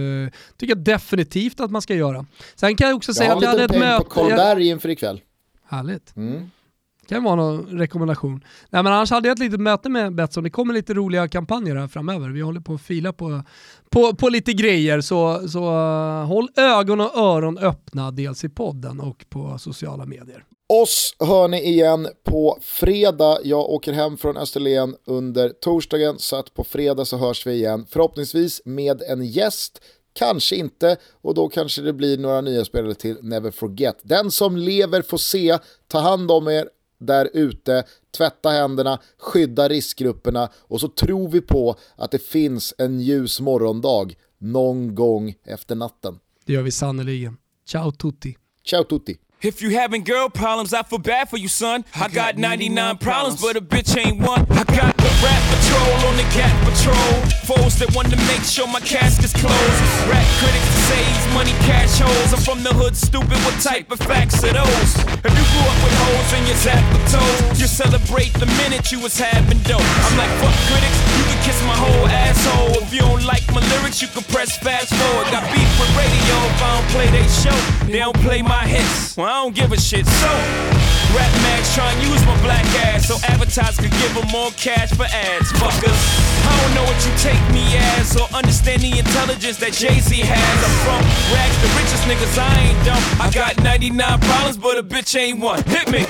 tycker 0.56 0.74
jag 0.76 0.84
definitivt 0.84 1.60
att 1.60 1.70
man 1.70 1.82
ska 1.82 1.94
göra. 1.94 2.26
Sen 2.54 2.76
kan 2.76 2.88
jag 2.88 2.96
också 2.96 3.14
säga 3.14 3.28
jag 3.28 3.36
att 3.36 3.42
jag 3.42 3.50
hade 3.50 3.64
ett 3.64 3.70
möte... 3.70 3.84
Jag 3.84 3.90
har 3.90 3.96
en 3.96 4.04
på 4.04 4.10
Colberg 4.10 4.68
inför 4.68 4.88
ikväll. 4.88 5.20
Härligt. 5.68 6.16
Mm 6.16 6.50
kan 7.08 7.24
vara 7.24 7.36
någon 7.36 7.78
rekommendation. 7.78 8.44
Nej, 8.70 8.82
men 8.82 8.92
annars 8.92 9.10
hade 9.10 9.28
jag 9.28 9.34
ett 9.34 9.38
litet 9.38 9.60
möte 9.60 9.88
med 9.88 10.14
Betsson. 10.14 10.44
Det 10.44 10.50
kommer 10.50 10.74
lite 10.74 10.94
roliga 10.94 11.28
kampanjer 11.28 11.76
här 11.76 11.88
framöver. 11.88 12.28
Vi 12.28 12.40
håller 12.40 12.60
på 12.60 12.74
att 12.74 12.82
fila 12.82 13.12
på, 13.12 13.42
på, 13.90 14.14
på 14.14 14.28
lite 14.28 14.52
grejer, 14.52 15.00
så, 15.00 15.48
så 15.48 15.58
uh, 15.58 16.26
håll 16.26 16.48
ögon 16.56 17.00
och 17.00 17.16
öron 17.16 17.58
öppna 17.58 18.10
dels 18.10 18.44
i 18.44 18.48
podden 18.48 19.00
och 19.00 19.24
på 19.28 19.58
sociala 19.58 20.06
medier. 20.06 20.44
Oss 20.68 21.16
hör 21.20 21.48
ni 21.48 21.62
igen 21.62 22.08
på 22.24 22.58
fredag. 22.60 23.38
Jag 23.44 23.70
åker 23.70 23.92
hem 23.92 24.16
från 24.16 24.36
Österlen 24.36 24.94
under 25.06 25.48
torsdagen, 25.48 26.18
så 26.18 26.36
att 26.36 26.54
på 26.54 26.64
fredag 26.64 27.04
så 27.04 27.16
hörs 27.16 27.46
vi 27.46 27.52
igen. 27.52 27.86
Förhoppningsvis 27.88 28.62
med 28.64 29.02
en 29.02 29.24
gäst 29.24 29.80
Kanske 30.14 30.56
inte, 30.56 30.96
och 31.22 31.34
då 31.34 31.48
kanske 31.48 31.82
det 31.82 31.92
blir 31.92 32.18
några 32.18 32.40
nya 32.40 32.64
spelare 32.64 32.94
till 32.94 33.16
Never 33.22 33.50
Forget. 33.50 33.96
Den 34.02 34.30
som 34.30 34.56
lever 34.56 35.02
får 35.02 35.18
se, 35.18 35.58
ta 35.88 35.98
hand 35.98 36.30
om 36.30 36.48
er 36.48 36.68
där 37.06 37.30
ute, 37.32 37.84
tvätta 38.16 38.50
händerna, 38.50 39.00
skydda 39.18 39.68
riskgrupperna 39.68 40.50
och 40.56 40.80
så 40.80 40.88
tror 40.88 41.28
vi 41.28 41.40
på 41.40 41.76
att 41.96 42.10
det 42.10 42.22
finns 42.22 42.74
en 42.78 43.00
ljus 43.00 43.40
morgondag 43.40 44.14
någon 44.38 44.94
gång 44.94 45.34
efter 45.44 45.74
natten. 45.74 46.18
Det 46.44 46.52
gör 46.52 46.62
vi 46.62 46.70
sannoliken. 46.70 47.36
Ciao 47.66 47.92
tutti. 47.92 48.36
Ciao 48.64 48.84
tutti. 48.84 49.18
If 49.42 49.60
you 49.60 49.70
having 49.70 50.04
girl 50.04 50.28
problems, 50.28 50.72
I 50.72 50.84
feel 50.84 51.00
bad 51.00 51.28
for 51.28 51.36
you, 51.36 51.48
son. 51.48 51.84
I 51.96 52.06
got 52.06 52.38
99 52.38 52.98
problems, 52.98 53.42
but 53.42 53.56
a 53.56 53.60
bitch 53.60 53.98
ain't 53.98 54.22
one. 54.22 54.46
I 54.54 54.62
got 54.62 54.94
the 54.94 55.10
rap 55.18 55.42
patrol 55.50 55.90
on 56.06 56.14
the 56.14 56.28
cat 56.30 56.54
patrol. 56.62 57.10
Foes 57.42 57.74
that 57.82 57.90
want 57.90 58.06
to 58.14 58.18
make 58.30 58.46
sure 58.46 58.70
my 58.70 58.78
casket's 58.78 59.34
closed. 59.34 59.82
Rap 60.06 60.22
critics 60.38 60.70
to 60.70 60.80
save 60.94 61.34
money, 61.34 61.50
cash 61.66 61.98
holes. 61.98 62.30
I'm 62.30 62.38
from 62.38 62.62
the 62.62 62.70
hood, 62.70 62.94
stupid. 62.94 63.34
What 63.42 63.58
type 63.58 63.90
of 63.90 63.98
facts 63.98 64.46
are 64.46 64.54
those? 64.54 64.90
If 65.26 65.32
you 65.34 65.46
grew 65.50 65.66
up 65.66 65.78
with 65.82 65.94
holes 66.06 66.30
in 66.38 66.46
your 66.46 66.60
zap 66.62 66.86
toes, 67.10 67.58
you 67.58 67.66
celebrate 67.66 68.30
the 68.38 68.46
minute 68.62 68.94
you 68.94 69.02
was 69.02 69.18
having 69.18 69.58
dope. 69.66 69.82
I'm 69.82 70.14
like, 70.22 70.30
fuck 70.38 70.54
critics, 70.70 70.98
you 71.18 71.24
can 71.26 71.38
kiss 71.42 71.58
my 71.66 71.74
whole 71.74 72.06
asshole. 72.06 72.78
If 72.78 72.94
you 72.94 73.02
don't 73.02 73.26
like 73.26 73.42
my 73.50 73.62
lyrics, 73.74 73.98
you 73.98 74.06
can 74.06 74.22
press 74.30 74.54
fast 74.62 74.94
forward. 74.94 75.26
Got 75.34 75.50
beef 75.50 75.70
with 75.82 75.90
radio 75.98 76.36
if 76.46 76.62
I 76.62 76.78
don't 76.78 76.88
play 76.94 77.10
they 77.10 77.26
show. 77.26 77.58
They 77.90 77.98
don't 77.98 78.22
play 78.22 78.38
my 78.38 78.62
hits. 78.70 79.16
Well, 79.16 79.31
I 79.32 79.40
don't 79.44 79.54
give 79.54 79.72
a 79.72 79.80
shit. 79.80 80.04
So, 80.04 80.28
Rap 81.16 81.32
Max 81.40 81.74
try 81.74 81.90
and 81.90 82.02
use 82.06 82.20
my 82.26 82.36
black 82.42 82.66
ass 82.84 83.08
so 83.08 83.16
advertisers 83.32 83.78
could 83.80 83.90
give 83.90 84.12
them 84.12 84.28
more 84.28 84.50
cash 84.60 84.90
for 84.92 85.04
ads. 85.04 85.50
Fuckers, 85.52 86.00
I 86.44 86.52
don't 86.60 86.74
know 86.74 86.84
what 86.84 87.00
you 87.00 87.12
take 87.16 87.40
me 87.48 87.64
as 87.96 88.14
or 88.14 88.28
understand 88.36 88.82
the 88.82 88.98
intelligence 88.98 89.56
that 89.56 89.72
Jay 89.72 90.00
Z 90.00 90.20
has. 90.20 90.36
I'm 90.36 90.76
from 90.84 91.00
rags, 91.32 91.56
the 91.64 91.70
richest 91.80 92.04
niggas, 92.04 92.36
I 92.36 92.60
ain't 92.60 92.84
dumb. 92.84 93.02
I 93.22 93.30
got 93.30 93.56
99 93.64 94.20
problems, 94.20 94.58
but 94.58 94.76
a 94.76 94.82
bitch 94.82 95.18
ain't 95.18 95.40
one. 95.40 95.62
Hit 95.64 95.90
me. 95.90 96.04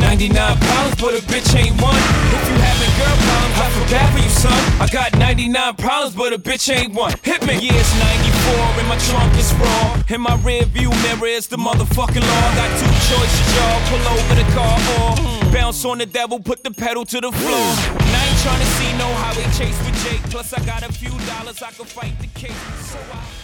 99 0.00 0.58
problems, 0.58 0.94
but 1.00 1.12
a 1.14 1.22
bitch 1.26 1.50
ain't 1.54 1.80
one. 1.80 1.96
If 2.34 2.42
you 2.48 2.56
having 2.58 2.92
girl 2.98 3.16
problems, 3.26 3.56
I 3.58 3.66
feel 3.74 3.88
bad 3.90 4.08
for 4.12 4.20
you, 4.20 4.30
son. 4.30 4.60
I 4.80 4.86
got 4.92 5.18
99 5.18 5.76
problems, 5.76 6.14
but 6.14 6.32
a 6.32 6.38
bitch 6.38 6.66
ain't 6.72 6.94
one. 6.94 7.12
Hit 7.22 7.46
me. 7.46 7.54
Yeah, 7.58 7.74
it's 7.74 7.94
94, 7.98 8.80
and 8.80 8.88
my 8.88 8.98
trunk 9.08 9.34
is 9.36 9.52
raw. 9.54 10.02
In 10.08 10.20
my 10.20 10.36
rear 10.42 10.64
view 10.64 10.90
mirror 11.02 11.26
is 11.26 11.46
the 11.46 11.56
motherfucking 11.56 12.24
law. 12.24 12.46
Got 12.54 12.70
two 12.78 12.94
choices, 13.10 13.46
y'all. 13.56 13.80
Pull 13.90 14.04
over 14.08 14.34
the 14.34 14.46
car 14.54 14.76
or 14.98 15.52
bounce 15.52 15.84
on 15.84 15.98
the 15.98 16.06
devil, 16.06 16.40
put 16.40 16.62
the 16.62 16.70
pedal 16.70 17.04
to 17.04 17.20
the 17.20 17.32
floor. 17.32 17.68
And 17.98 18.12
I 18.16 18.26
ain't 18.28 18.40
trying 18.40 18.60
to 18.60 18.70
see 18.78 18.90
no 18.98 19.08
highway 19.20 19.44
chase 19.56 19.78
with 19.84 19.96
Jake. 20.04 20.22
Plus, 20.30 20.52
I 20.52 20.64
got 20.64 20.82
a 20.82 20.92
few 20.92 21.10
dollars, 21.26 21.62
I 21.62 21.70
can 21.72 21.86
fight 21.86 22.18
the 22.20 22.28
case. 22.38 22.52
So 22.90 22.98
I 22.98 23.37